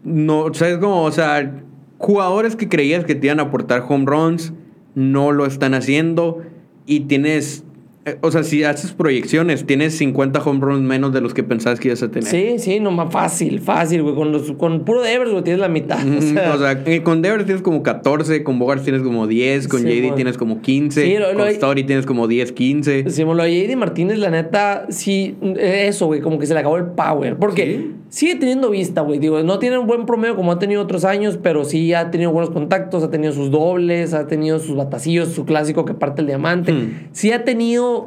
No, 0.04 0.54
¿sabes 0.54 0.78
cómo? 0.78 1.02
O 1.02 1.10
sea, 1.10 1.52
jugadores 1.98 2.56
que 2.56 2.68
creías 2.68 3.04
que 3.04 3.14
te 3.14 3.26
iban 3.26 3.40
a 3.40 3.44
aportar 3.44 3.84
home 3.86 4.06
runs 4.06 4.52
no 4.94 5.32
lo 5.32 5.46
están 5.46 5.74
haciendo. 5.74 6.42
Y 6.86 7.00
tienes. 7.00 7.64
Eh, 8.10 8.18
O 8.22 8.30
sea, 8.30 8.42
si 8.42 8.64
haces 8.64 8.92
proyecciones, 8.92 9.64
tienes 9.66 9.96
50 9.98 10.42
home 10.42 10.60
runs 10.60 10.82
menos 10.82 11.12
de 11.12 11.20
los 11.20 11.34
que 11.34 11.42
pensabas 11.42 11.80
que 11.80 11.88
ibas 11.88 12.02
a 12.02 12.10
tener. 12.10 12.28
Sí, 12.28 12.54
sí, 12.58 12.80
no 12.80 12.90
más 12.90 13.12
fácil, 13.12 13.60
fácil, 13.60 14.02
güey. 14.02 14.14
Con, 14.14 14.32
los, 14.32 14.52
con 14.52 14.84
puro 14.84 15.02
Devers, 15.02 15.30
güey, 15.30 15.44
tienes 15.44 15.60
la 15.60 15.68
mitad. 15.68 15.98
O 16.06 16.20
sea, 16.20 16.54
O 16.54 16.58
sea, 16.58 16.82
eh, 16.86 17.02
con 17.02 17.22
Devers 17.22 17.44
tienes 17.44 17.62
como 17.62 17.82
14, 17.82 18.42
con 18.44 18.58
Bogart 18.58 18.82
tienes 18.82 19.02
como 19.02 19.26
10, 19.26 19.68
con 19.68 19.80
Sí, 19.82 19.86
JD 19.88 20.00
bueno. 20.00 20.14
tienes 20.16 20.36
como 20.38 20.60
15, 20.60 21.04
Sí, 21.04 21.16
lo- 21.18 21.34
con 21.34 21.48
Story 21.48 21.84
tienes 21.84 22.06
como 22.06 22.26
10, 22.28 22.52
15. 22.52 23.02
Decimos 23.04 23.36
lo 23.36 23.42
de 23.44 23.66
JD 23.66 23.76
Martínez, 23.76 24.18
la 24.18 24.30
neta, 24.30 24.86
sí, 24.90 25.36
eso, 25.58 26.06
güey, 26.06 26.20
como 26.20 26.38
que 26.38 26.46
se 26.46 26.54
le 26.54 26.60
acabó 26.60 26.76
el 26.76 26.86
power. 26.86 27.36
Porque 27.36 27.90
sigue 28.08 28.36
teniendo 28.36 28.70
vista, 28.70 29.02
güey. 29.02 29.18
Digo, 29.18 29.42
no 29.42 29.58
tiene 29.58 29.78
un 29.78 29.86
buen 29.86 30.06
promedio 30.06 30.34
como 30.36 30.52
ha 30.52 30.58
tenido 30.58 30.82
otros 30.82 31.04
años, 31.04 31.38
pero 31.42 31.64
sí 31.64 31.92
ha 31.94 32.10
tenido 32.10 32.30
buenos 32.32 32.50
contactos, 32.50 33.02
ha 33.02 33.10
tenido 33.10 33.32
sus 33.32 33.50
dobles, 33.50 34.14
ha 34.14 34.26
tenido 34.26 34.58
sus 34.58 34.76
batacillos, 34.76 35.28
su 35.32 35.44
clásico 35.44 35.84
que 35.84 35.94
parte 35.94 36.20
el 36.22 36.26
diamante. 36.26 36.72
Hmm. 36.72 37.08
Sí 37.12 37.32
ha 37.32 37.44
tenido 37.44 37.97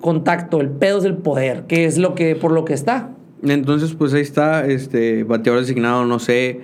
contacto, 0.00 0.60
el 0.60 0.70
pedo 0.70 0.98
es 0.98 1.04
el 1.04 1.16
poder, 1.16 1.64
que 1.66 1.84
es 1.84 1.98
lo 1.98 2.14
que, 2.14 2.36
por 2.36 2.52
lo 2.52 2.64
que 2.64 2.74
está. 2.74 3.10
Entonces, 3.42 3.94
pues 3.94 4.14
ahí 4.14 4.22
está, 4.22 4.66
este 4.66 5.24
bateador 5.24 5.60
designado, 5.60 6.06
no 6.06 6.18
sé. 6.18 6.60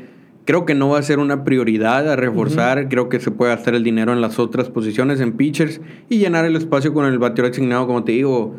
Creo 0.46 0.64
que 0.64 0.74
no 0.74 0.88
va 0.88 0.98
a 0.98 1.02
ser 1.02 1.18
una 1.18 1.44
prioridad 1.44 2.10
a 2.10 2.16
reforzar. 2.16 2.88
Creo 2.88 3.08
que 3.08 3.20
se 3.20 3.30
puede 3.30 3.54
gastar 3.54 3.74
el 3.74 3.84
dinero 3.84 4.12
en 4.12 4.20
las 4.20 4.38
otras 4.38 4.70
posiciones, 4.70 5.20
en 5.20 5.32
pitchers, 5.32 5.80
y 6.08 6.18
llenar 6.18 6.44
el 6.44 6.56
espacio 6.56 6.94
con 6.94 7.04
el 7.04 7.18
bateador 7.18 7.50
designado, 7.52 7.86
como 7.86 8.04
te 8.04 8.12
digo. 8.12 8.54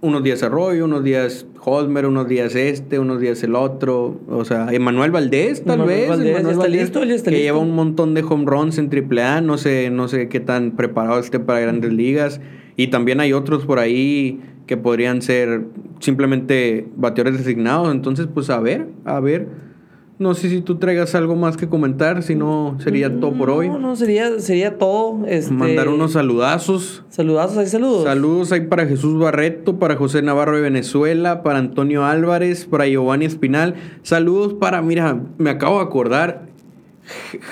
Unos 0.00 0.22
días 0.22 0.42
Arroyo, 0.42 0.84
unos 0.84 1.02
días 1.02 1.46
Hosmer, 1.64 2.04
unos 2.04 2.28
días 2.28 2.54
este, 2.54 2.98
unos 2.98 3.20
días 3.20 3.42
el 3.42 3.54
otro. 3.54 4.20
O 4.28 4.44
sea, 4.44 4.66
Emanuel 4.70 5.12
Valdés, 5.12 5.64
tal 5.64 5.76
Emanuel 5.76 5.98
vez. 5.98 6.08
Valdés, 6.10 6.28
Emanuel 6.28 6.56
Valdés, 6.56 6.80
listo, 6.82 7.00
que 7.00 7.06
listo. 7.06 7.30
lleva 7.30 7.58
un 7.58 7.74
montón 7.74 8.12
de 8.12 8.22
home 8.22 8.44
runs 8.44 8.76
en 8.76 8.90
AAA. 8.92 9.40
No 9.40 9.56
sé, 9.56 9.88
no 9.90 10.08
sé 10.08 10.28
qué 10.28 10.40
tan 10.40 10.72
preparado 10.72 11.20
esté 11.20 11.40
para 11.40 11.60
grandes 11.60 11.92
ligas. 11.92 12.40
Y 12.76 12.88
también 12.88 13.20
hay 13.20 13.32
otros 13.32 13.64
por 13.64 13.78
ahí 13.78 14.40
que 14.66 14.76
podrían 14.76 15.22
ser 15.22 15.66
simplemente 16.00 16.88
bateadores 16.96 17.38
designados. 17.38 17.92
Entonces, 17.92 18.28
pues 18.32 18.50
a 18.50 18.60
ver, 18.60 18.88
a 19.04 19.20
ver. 19.20 19.48
No 20.16 20.32
sé 20.34 20.48
si 20.48 20.60
tú 20.60 20.76
traigas 20.76 21.16
algo 21.16 21.34
más 21.34 21.56
que 21.56 21.68
comentar, 21.68 22.22
si 22.22 22.36
no 22.36 22.76
sería 22.78 23.18
todo 23.18 23.32
por 23.32 23.50
hoy. 23.50 23.68
No, 23.68 23.80
no, 23.80 23.96
sería, 23.96 24.38
sería 24.38 24.78
todo. 24.78 25.26
Este, 25.26 25.52
Mandar 25.52 25.88
unos 25.88 26.12
saludazos. 26.12 27.02
Saludazos, 27.08 27.58
hay 27.58 27.66
saludos. 27.66 28.04
Saludos 28.04 28.52
ahí 28.52 28.60
para 28.60 28.86
Jesús 28.86 29.18
Barreto, 29.18 29.80
para 29.80 29.96
José 29.96 30.22
Navarro 30.22 30.54
de 30.54 30.62
Venezuela, 30.62 31.42
para 31.42 31.58
Antonio 31.58 32.04
Álvarez, 32.04 32.64
para 32.64 32.86
Giovanni 32.86 33.24
Espinal. 33.24 33.74
Saludos 34.02 34.54
para, 34.54 34.82
mira, 34.82 35.20
me 35.38 35.50
acabo 35.50 35.78
de 35.78 35.84
acordar, 35.84 36.46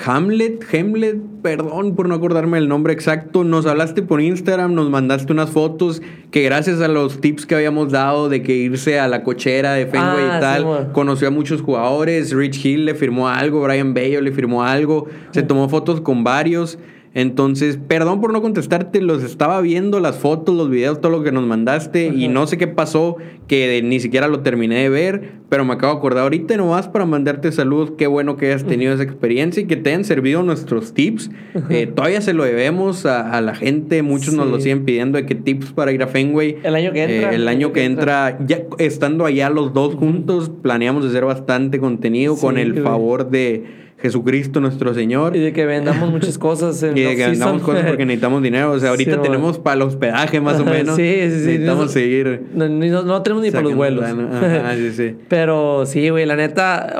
Hamlet, 0.06 0.64
Hamlet, 0.74 1.16
perdón 1.42 1.94
por 1.94 2.08
no 2.08 2.14
acordarme 2.14 2.58
el 2.58 2.68
nombre 2.68 2.92
exacto. 2.92 3.44
Nos 3.44 3.66
hablaste 3.66 4.02
por 4.02 4.20
Instagram, 4.20 4.74
nos 4.74 4.88
mandaste 4.90 5.32
unas 5.32 5.50
fotos 5.50 6.00
que 6.30 6.42
gracias 6.42 6.80
a 6.80 6.88
los 6.88 7.20
tips 7.20 7.44
que 7.46 7.54
habíamos 7.54 7.92
dado 7.92 8.28
de 8.28 8.42
que 8.42 8.54
irse 8.54 8.98
a 8.98 9.08
la 9.08 9.22
cochera 9.22 9.74
de 9.74 9.86
Fenway 9.86 10.24
Ah, 10.30 10.34
y 10.36 10.40
tal, 10.40 10.58
sí, 10.62 10.66
bueno. 10.66 10.92
conoció 10.92 11.28
a 11.28 11.30
muchos 11.30 11.60
jugadores. 11.60 12.32
Rich 12.34 12.64
Hill 12.64 12.84
le 12.86 12.94
firmó 12.94 13.28
algo, 13.28 13.62
Brian 13.62 13.92
Bello 13.94 14.20
le 14.20 14.32
firmó 14.32 14.62
algo. 14.64 15.06
Se 15.32 15.42
tomó 15.42 15.68
fotos 15.68 16.00
con 16.00 16.24
varios. 16.24 16.78
Entonces, 17.14 17.78
perdón 17.88 18.20
por 18.20 18.32
no 18.32 18.40
contestarte, 18.40 19.02
los 19.02 19.22
estaba 19.22 19.60
viendo, 19.60 20.00
las 20.00 20.18
fotos, 20.18 20.54
los 20.54 20.70
videos, 20.70 21.00
todo 21.00 21.12
lo 21.12 21.22
que 21.22 21.30
nos 21.30 21.44
mandaste 21.46 22.06
y 22.06 22.28
no 22.28 22.46
sé 22.46 22.56
qué 22.56 22.68
pasó, 22.68 23.16
que 23.48 23.82
ni 23.82 24.00
siquiera 24.00 24.28
lo 24.28 24.40
terminé 24.40 24.76
de 24.76 24.88
ver, 24.88 25.32
pero 25.50 25.64
me 25.66 25.74
acabo 25.74 25.92
de 25.92 25.98
acordar 25.98 26.22
ahorita 26.22 26.56
nomás 26.56 26.88
para 26.88 27.04
mandarte 27.04 27.52
saludos, 27.52 27.92
qué 27.98 28.06
bueno 28.06 28.38
que 28.38 28.46
hayas 28.46 28.64
tenido 28.64 28.94
esa 28.94 29.02
experiencia 29.02 29.62
y 29.62 29.66
que 29.66 29.76
te 29.76 29.90
hayan 29.90 30.04
servido 30.04 30.42
nuestros 30.42 30.94
tips. 30.94 31.30
Eh, 31.68 31.86
todavía 31.86 32.22
se 32.22 32.32
lo 32.32 32.44
debemos 32.44 33.04
a, 33.04 33.38
la 33.42 33.54
gente, 33.54 34.02
muchos 34.02 34.32
nos 34.32 34.46
lo 34.46 34.58
siguen 34.58 34.86
pidiendo 34.86 35.18
de 35.18 35.26
qué 35.26 35.34
tips 35.34 35.72
para 35.72 35.92
ir 35.92 36.02
a 36.02 36.06
Fenway. 36.06 36.56
El 36.62 36.74
año 36.74 36.92
que 36.92 37.02
entra. 37.02 37.32
Eh, 37.32 37.34
el 37.34 37.48
año 37.48 37.72
que, 37.72 37.84
entra, 37.84 38.38
ya 38.46 38.62
estando 38.78 39.26
allá 39.26 39.50
los 39.50 39.74
dos 39.74 39.96
juntos, 39.96 40.50
planeamos 40.62 41.04
hacer 41.04 41.26
bastante 41.26 41.78
contenido 41.78 42.36
con 42.36 42.56
el 42.56 42.82
favor 42.82 43.28
de 43.28 43.81
Jesucristo 44.02 44.60
nuestro 44.60 44.92
Señor. 44.94 45.36
Y 45.36 45.38
de 45.38 45.52
que 45.52 45.64
vendamos 45.64 46.10
muchas 46.10 46.36
cosas. 46.36 46.82
En 46.82 46.98
y 46.98 47.00
de 47.02 47.14
que 47.14 47.28
vendamos 47.28 47.62
cosas 47.62 47.84
porque 47.86 48.04
necesitamos 48.04 48.42
dinero. 48.42 48.72
O 48.72 48.78
sea, 48.80 48.88
ahorita 48.90 49.22
tenemos 49.22 49.60
para 49.60 49.76
el 49.76 49.82
hospedaje 49.82 50.40
más 50.40 50.58
o 50.58 50.64
menos. 50.66 50.96
sí, 50.96 51.02
sí, 51.04 51.30
sí. 51.30 51.46
Necesitamos 51.46 51.92
seguir. 51.92 52.42
No, 52.52 52.68
no, 52.68 53.22
tenemos 53.22 53.44
ni 53.44 53.52
para 53.52 53.62
los 53.62 53.76
vuelos. 53.76 54.04
Ajá, 54.04 54.74
sí, 54.74 54.90
sí. 54.90 55.16
Pero 55.28 55.86
sí, 55.86 56.08
güey, 56.08 56.26
la 56.26 56.34
neta. 56.34 56.96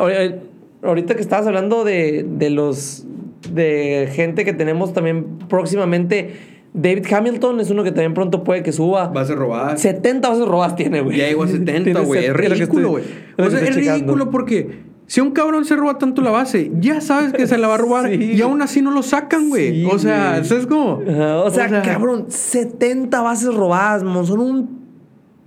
Ahorita 0.84 1.14
que 1.14 1.20
estabas 1.20 1.46
hablando 1.46 1.82
de, 1.82 2.24
de 2.28 2.50
los. 2.50 3.04
de 3.52 4.08
gente 4.12 4.44
que 4.44 4.52
tenemos 4.52 4.94
también 4.94 5.38
próximamente. 5.48 6.52
David 6.74 7.04
Hamilton 7.12 7.60
es 7.60 7.68
uno 7.68 7.84
que 7.84 7.90
también 7.90 8.14
pronto 8.14 8.44
puede 8.44 8.62
que 8.62 8.72
suba. 8.72 9.08
Va 9.08 9.22
a 9.22 9.24
ser 9.26 9.36
robadas. 9.36 9.80
70 9.82 10.26
bases 10.26 10.46
robadas 10.46 10.76
tiene, 10.76 11.02
güey. 11.02 11.18
Ya 11.18 11.26
llegó 11.26 11.42
a 11.42 11.48
70, 11.48 12.00
güey. 12.00 12.26
Es 12.26 12.32
ridículo, 12.32 12.90
güey. 12.90 13.04
O 13.36 13.50
sea, 13.50 13.60
es 13.60 13.74
ridículo 13.74 14.30
porque 14.30 14.91
si 15.12 15.20
un 15.20 15.32
cabrón 15.32 15.66
se 15.66 15.76
roba 15.76 15.98
tanto 15.98 16.22
la 16.22 16.30
base, 16.30 16.70
ya 16.80 17.02
sabes 17.02 17.34
que 17.34 17.46
se 17.46 17.58
la 17.58 17.68
va 17.68 17.74
a 17.74 17.76
robar 17.76 18.10
y 18.14 18.40
aún 18.40 18.62
así 18.62 18.80
no 18.80 18.90
lo 18.90 19.02
sacan, 19.02 19.50
güey. 19.50 19.84
o 19.84 19.98
sea, 19.98 20.38
eso 20.38 20.56
es 20.56 20.66
como. 20.66 21.02
o, 21.04 21.50
sea, 21.50 21.82
cabrón, 21.82 22.30
70 22.30 23.20
bases 23.20 23.52
robadas, 23.52 24.00
son 24.26 24.40
un 24.40 24.70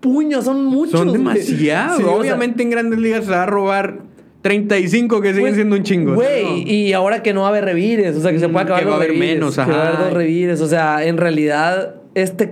puño, 0.01 0.43
son 0.43 0.65
muchos. 0.65 0.99
Son 0.99 1.11
demasiado. 1.11 2.13
Obviamente 2.15 2.61
en 2.61 2.69
grandes 2.69 2.99
ligas 2.99 3.25
se 3.25 3.31
va 3.31 3.41
a 3.41 3.45
robar 3.47 4.01
35 4.43 5.19
que 5.19 5.33
siguen 5.33 5.55
siendo 5.55 5.77
un 5.77 5.81
chingo. 5.81 6.13
Güey, 6.13 6.71
y 6.71 6.93
ahora 6.93 7.23
que 7.23 7.33
no 7.33 7.41
va 7.41 7.47
a 7.47 7.49
haber 7.49 7.65
revires, 7.65 8.15
o 8.15 8.21
sea, 8.21 8.31
que 8.31 8.37
se 8.37 8.47
puede 8.47 8.65
acabar 8.65 8.83
que 8.83 8.89
va 8.89 8.93
a 8.93 8.97
haber 8.97 9.17
menos, 9.17 9.57
ajá. 9.57 9.71
Que 9.71 9.75
va 9.75 9.83
a 9.83 9.87
haber 9.87 9.99
dos 9.99 10.13
revires, 10.13 10.61
o 10.61 10.67
sea, 10.67 11.03
en 11.03 11.17
realidad 11.17 11.95
este, 12.15 12.49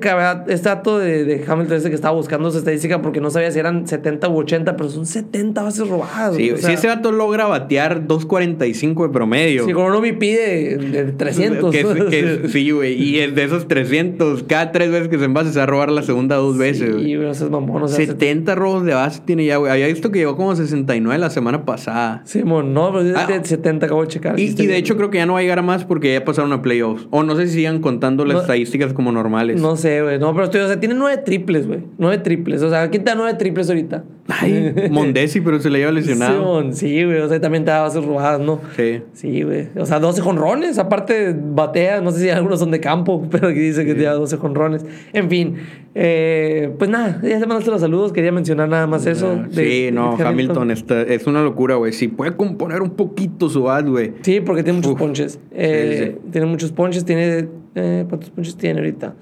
este 0.48 0.70
dato 0.70 1.00
de, 1.00 1.24
de, 1.24 1.46
Hamilton 1.48 1.78
ese 1.78 1.88
que 1.88 1.96
estaba 1.96 2.14
buscando 2.14 2.52
su 2.52 2.58
estadística 2.58 3.02
porque 3.02 3.22
no 3.22 3.30
sabía 3.30 3.50
si 3.50 3.60
eran 3.60 3.88
70 3.88 4.28
u 4.28 4.38
80, 4.40 4.76
pero 4.76 4.90
son 4.90 5.06
70 5.06 5.64
bases 5.64 5.88
robadas. 5.88 6.36
Sí, 6.36 6.52
si 6.58 6.74
ese 6.74 6.88
dato 6.88 7.14
logra 7.14 7.46
batear 7.46 8.06
2.45 8.06 9.08
de 9.08 9.10
promedio. 9.14 9.66
Sí, 9.66 9.72
como 9.72 9.90
no 9.90 10.02
me 10.02 10.12
pide 10.12 10.78
de 10.78 11.14
300. 11.14 11.74
sí, 12.52 12.72
güey. 12.72 13.02
Y 13.02 13.26
de 13.32 13.44
esos 13.44 13.70
300, 13.70 14.44
cada 14.44 14.74
tres 14.74 14.92
veces 14.92 15.08
que 15.08 15.18
se 15.18 15.24
envase 15.24 15.54
se 15.54 15.60
va 15.60 15.64
a 15.64 15.68
robar 15.68 15.92
la 15.92 16.02
segunda 16.02 16.36
dos 16.36 16.58
veces. 16.58 16.96
Sí, 16.98 17.16
güey, 17.16 17.30
eso 17.30 17.46
es 17.46 17.52
mamón. 17.52 17.88
70 17.88 18.56
robos 18.56 18.84
de 18.84 18.94
base 18.96 19.22
tiene 19.26 19.46
ya, 19.46 19.56
güey. 19.56 19.72
Había 19.72 19.88
visto 19.88 20.12
que 20.12 20.20
llegó 20.20 20.36
como 20.36 20.54
69 20.58 21.18
la 21.18 21.30
semana 21.30 21.64
pasada. 21.64 22.22
Sí, 22.26 22.44
mon, 22.44 22.74
no, 22.74 22.92
pero 22.92 23.18
ah, 23.18 23.28
70 23.42 23.86
acabo 23.86 24.02
de 24.02 24.10
checar. 24.10 24.38
Y, 24.38 24.44
y 24.44 24.68
de 24.68 24.76
hecho 24.76 24.98
creo 24.98 25.10
que 25.10 25.20
ya 25.20 25.26
no 25.26 25.34
va 25.34 25.40
a 25.40 25.42
llegar 25.42 25.60
a 25.60 25.62
más 25.62 25.86
porque 25.86 26.12
ya 26.12 26.26
pasaron 26.26 26.52
a 26.52 26.62
playoffs. 26.62 27.08
O 27.12 27.24
no 27.24 27.38
sé 27.38 27.48
si 27.48 27.54
sigan 27.54 27.80
contando 27.80 28.26
las 28.26 28.42
estadísticas 28.42 28.92
como 28.92 29.14
normales. 29.14 29.53
No 29.62 29.76
sé, 29.76 30.02
güey. 30.02 30.20
No, 30.20 30.34
pero 30.34 30.46
estoy, 30.46 30.62
o 30.62 30.68
sea, 30.68 30.80
tiene 30.80 30.96
nueve 30.96 31.22
triples, 31.24 31.68
güey. 31.68 31.80
Nueve 31.98 32.20
triples. 32.20 32.62
O 32.62 32.70
sea, 32.70 32.90
¿quién 32.90 33.04
te 33.04 33.12
da 33.12 33.16
nueve 33.16 33.36
triples 33.38 33.70
ahorita? 33.70 34.04
Ay, 34.28 34.74
Mondesi, 34.92 35.42
pero 35.42 35.60
se 35.60 35.70
le 35.70 35.80
lleva 35.80 35.92
lesionado. 35.92 36.72
Sí, 36.72 37.04
güey. 37.04 37.20
O 37.20 37.28
sea, 37.28 37.42
también 37.42 37.66
te 37.66 37.72
da 37.72 37.82
bases 37.82 38.04
robadas, 38.06 38.40
¿no? 38.40 38.62
Sí. 38.76 39.02
Sí, 39.14 39.44
güey. 39.44 39.68
O 39.78 39.86
sea, 39.86 40.00
12 40.00 40.22
jonrones. 40.22 40.78
Aparte, 40.78 41.36
batea. 41.38 42.02
No 42.02 42.12
sé 42.12 42.22
si 42.22 42.30
algunos 42.30 42.60
son 42.60 42.72
de 42.72 42.80
campo, 42.80 43.28
pero 43.32 43.50
aquí 43.50 43.60
dice 43.60 43.86
que 43.86 43.96
te 43.96 44.04
da 44.04 44.14
12 44.14 44.38
jonrones. 44.38 44.86
En 45.12 45.30
fin. 45.30 45.56
Eh, 45.96 46.74
pues 46.80 46.90
nada, 46.90 47.20
ya 47.22 47.40
te 47.40 47.46
mandaste 47.46 47.70
los 47.70 47.82
saludos. 47.82 48.14
Quería 48.14 48.32
mencionar 48.32 48.70
nada 48.70 48.88
más 48.88 49.06
eso. 49.06 49.44
sí, 49.52 49.90
no, 49.92 50.16
Hamilton, 50.18 50.72
es 50.72 51.28
una 51.28 51.44
locura, 51.44 51.76
güey. 51.76 51.94
Si 51.94 52.08
puede 52.08 52.36
componer 52.36 52.82
un 52.82 52.92
poquito 52.92 53.50
su 53.50 53.70
ad, 53.70 53.88
güey. 53.88 54.14
Sí, 54.22 54.40
porque 54.40 54.64
tiene 54.64 54.80
muchos 54.80 54.96
ponches. 54.96 55.40
Eh, 55.52 56.18
tiene 56.32 56.48
muchos 56.48 56.72
ponches. 56.72 57.06
Tiene. 57.06 57.48
Eh, 57.76 58.06
¿Cuántos 58.08 58.30
ponches 58.30 58.56
tiene 58.56 58.80
ahorita? 58.80 59.16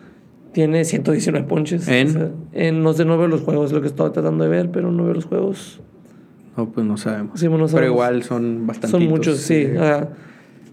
Tiene 0.52 0.84
119 0.84 1.48
ponches. 1.48 1.88
¿En? 1.88 2.34
en 2.52 2.84
no 2.84 2.94
sé, 2.94 3.06
no 3.06 3.18
veo 3.18 3.28
los 3.28 3.42
juegos, 3.42 3.68
es 3.68 3.72
lo 3.72 3.82
que 3.82 3.88
estoy 3.88 4.12
tratando 4.12 4.44
de 4.44 4.50
ver, 4.50 4.72
pero 4.72 4.92
no 4.92 5.06
veo 5.06 5.14
los 5.14 5.26
juegos. 5.26 5.82
No, 6.58 6.70
pues 6.70 6.86
no 6.86 6.98
sabemos. 6.98 7.40
Sí, 7.40 7.48
no 7.48 7.52
sabemos. 7.52 7.74
Pero 7.74 7.86
igual 7.88 8.24
son 8.24 8.68
bastantes. 8.68 8.92
Son 8.92 9.08
muchos, 9.08 9.38
sí. 9.40 9.68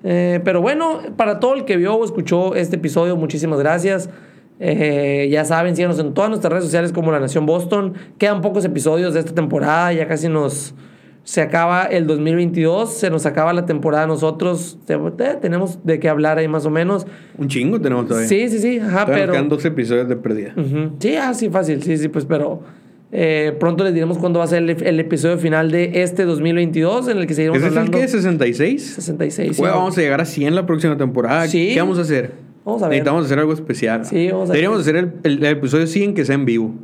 Eh, 0.04 0.40
pero 0.44 0.60
bueno, 0.60 1.00
para 1.16 1.40
todo 1.40 1.54
el 1.54 1.64
que 1.64 1.76
vio 1.76 1.94
o 1.94 2.04
escuchó 2.04 2.54
este 2.54 2.76
episodio, 2.76 3.16
muchísimas 3.16 3.58
gracias. 3.58 4.10
Eh, 4.60 5.28
ya 5.30 5.44
saben, 5.44 5.76
síganos 5.76 5.98
en 6.00 6.14
todas 6.14 6.30
nuestras 6.30 6.52
redes 6.52 6.64
sociales 6.64 6.92
como 6.92 7.12
La 7.12 7.20
Nación 7.20 7.46
Boston. 7.46 7.94
Quedan 8.18 8.40
pocos 8.40 8.64
episodios 8.64 9.14
de 9.14 9.20
esta 9.20 9.34
temporada, 9.34 9.92
ya 9.92 10.08
casi 10.08 10.28
nos 10.28 10.74
se 11.28 11.42
acaba 11.42 11.82
el 11.82 12.06
2022, 12.06 12.90
se 12.90 13.10
nos 13.10 13.26
acaba 13.26 13.52
la 13.52 13.66
temporada 13.66 14.06
nosotros, 14.06 14.78
tenemos 15.42 15.78
de 15.84 16.00
qué 16.00 16.08
hablar 16.08 16.38
ahí 16.38 16.48
más 16.48 16.64
o 16.64 16.70
menos. 16.70 17.06
Un 17.36 17.48
chingo 17.48 17.78
tenemos 17.78 18.06
todavía. 18.06 18.26
Sí, 18.26 18.48
sí, 18.48 18.58
sí, 18.58 18.78
ajá, 18.78 19.04
pero... 19.04 19.34
Quedan 19.34 19.50
dos 19.50 19.62
episodios 19.62 20.08
de 20.08 20.16
pérdida. 20.16 20.54
Sí, 20.98 21.16
así 21.16 21.50
fácil, 21.50 21.82
sí, 21.82 21.98
sí, 21.98 22.08
pues, 22.08 22.24
pero... 22.24 22.62
Eh, 23.12 23.54
pronto 23.60 23.84
les 23.84 23.92
diremos 23.92 24.16
cuándo 24.16 24.38
va 24.38 24.46
a 24.46 24.48
ser 24.48 24.62
el, 24.62 25.00
episodio 25.00 25.36
final 25.36 25.70
de 25.70 26.02
este 26.02 26.24
2022 26.24 27.08
en 27.08 27.18
el 27.18 27.26
que 27.26 27.34
seguiremos 27.34 27.58
¿Es 27.58 27.68
hablando. 27.68 27.98
¿Es 27.98 28.14
el 28.14 28.22
qué? 28.22 28.46
¿66? 28.46 28.78
66. 28.78 29.60
vamos 29.60 29.98
a 29.98 30.00
llegar 30.00 30.22
a 30.22 30.24
100 30.24 30.54
la 30.54 30.64
próxima 30.64 30.96
temporada. 30.96 31.46
¿Qué 31.46 31.76
vamos 31.78 31.98
a 31.98 32.02
hacer? 32.02 32.32
Vamos 32.64 32.82
a 32.82 32.88
ver. 32.88 32.96
Necesitamos 32.96 33.26
hacer 33.26 33.38
algo 33.38 33.52
especial. 33.52 34.06
Sí, 34.06 34.30
vamos 34.30 34.48
a 34.48 34.52
Deberíamos 34.52 34.80
hacer 34.80 34.96
el, 34.96 35.12
el, 35.24 35.44
episodio 35.44 35.86
100 35.86 36.14
que 36.14 36.24
sea 36.24 36.36
en 36.36 36.46
vivo. 36.46 36.74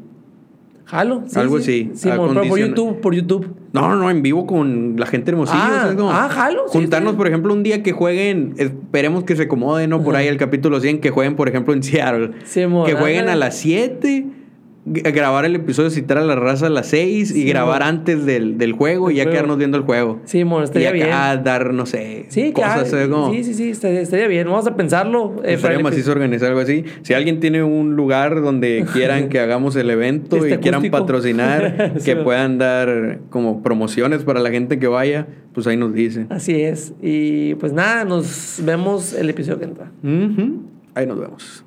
Jalo. 0.95 1.25
Algo 1.35 1.57
así. 1.57 1.91
Sí, 1.95 2.09
por, 2.09 2.57
YouTube, 2.57 3.01
por 3.01 3.17
YouTube. 3.17 3.49
No, 3.73 3.89
no, 3.89 3.97
no, 3.97 4.11
en 4.13 4.23
vivo 4.23 4.47
con 4.47 4.95
la 4.97 5.07
gente 5.07 5.33
hermosillo. 5.33 5.59
Ah, 5.59 5.93
ah 6.13 6.29
jalo. 6.29 6.69
Juntarnos, 6.69 7.17
por 7.17 7.27
ejemplo, 7.27 7.53
un 7.53 7.65
día 7.65 7.83
que 7.83 7.91
jueguen, 7.91 8.55
esperemos 8.59 9.25
que 9.25 9.35
se 9.35 9.43
acomoden, 9.43 9.91
¿no? 9.91 10.05
Por 10.05 10.15
ahí 10.15 10.29
el 10.29 10.37
capítulo 10.37 10.79
100, 10.79 11.01
que 11.01 11.11
jueguen, 11.11 11.35
por 11.35 11.49
ejemplo, 11.49 11.75
en 11.75 11.83
Seattle. 11.83 12.31
que 12.87 12.95
jueguen 12.95 13.29
a 13.29 13.35
las 13.35 13.57
7 13.57 14.44
grabar 14.87 15.45
el 15.45 15.57
episodio, 15.57 15.89
citar 15.91 16.19
a 16.19 16.23
la 16.23 16.35
raza 16.35 16.67
a 16.67 16.71
las 16.71 16.89
6 16.89 17.35
y 17.35 17.45
grabar 17.45 17.83
antes 17.83 18.27
del, 18.27 18.59
del 18.59 18.73
juego 18.73 19.11
y 19.11 19.17
ya 19.17 19.31
quedarnos 19.31 19.57
viendo 19.57 19.79
el 19.79 19.85
juego. 19.85 20.21
Sí, 20.25 20.45
mon, 20.45 20.63
estaría 20.63 20.95
y 20.95 21.01
acá 21.03 21.33
bien. 21.33 21.45
dar, 21.45 21.73
no 21.73 21.87
sé, 21.87 22.27
sí, 22.29 22.53
cosas. 22.53 22.93
Como... 23.09 23.33
Sí, 23.33 23.45
sí, 23.45 23.55
sí, 23.55 23.71
estaría, 23.71 24.29
bien. 24.29 24.47
Vamos 24.47 24.67
a 24.67 24.77
pensarlo. 24.77 25.37
Eh, 25.45 25.55
Estaríamos 25.55 25.93
así 25.93 26.09
organizar 26.09 26.49
algo 26.49 26.61
así. 26.61 26.85
Si 27.03 27.15
alguien 27.15 27.41
tiene 27.41 27.63
un 27.63 27.97
lugar 27.97 28.43
donde 28.43 28.85
quieran 28.93 29.29
que 29.29 29.41
hagamos 29.41 29.75
el 29.77 29.89
evento 29.89 30.47
y 30.47 30.57
quieran 30.59 30.83
patrocinar, 30.91 31.95
que 32.05 32.17
puedan 32.17 32.59
dar 32.59 33.21
como 33.31 33.63
promociones 33.63 34.25
para 34.25 34.41
la 34.41 34.51
gente 34.51 34.79
que 34.79 34.87
vaya, 34.87 35.27
pues 35.55 35.67
ahí 35.67 35.77
nos 35.77 35.95
dice. 35.95 36.27
Así 36.29 36.61
es. 36.61 36.93
Y 37.01 37.55
pues 37.55 37.73
nada, 37.73 38.05
nos 38.05 38.61
vemos 38.63 39.15
el 39.15 39.31
episodio 39.31 39.59
que 39.59 39.65
entra. 39.65 39.91
Ahí 40.95 41.07
nos 41.07 41.19
vemos. 41.19 41.65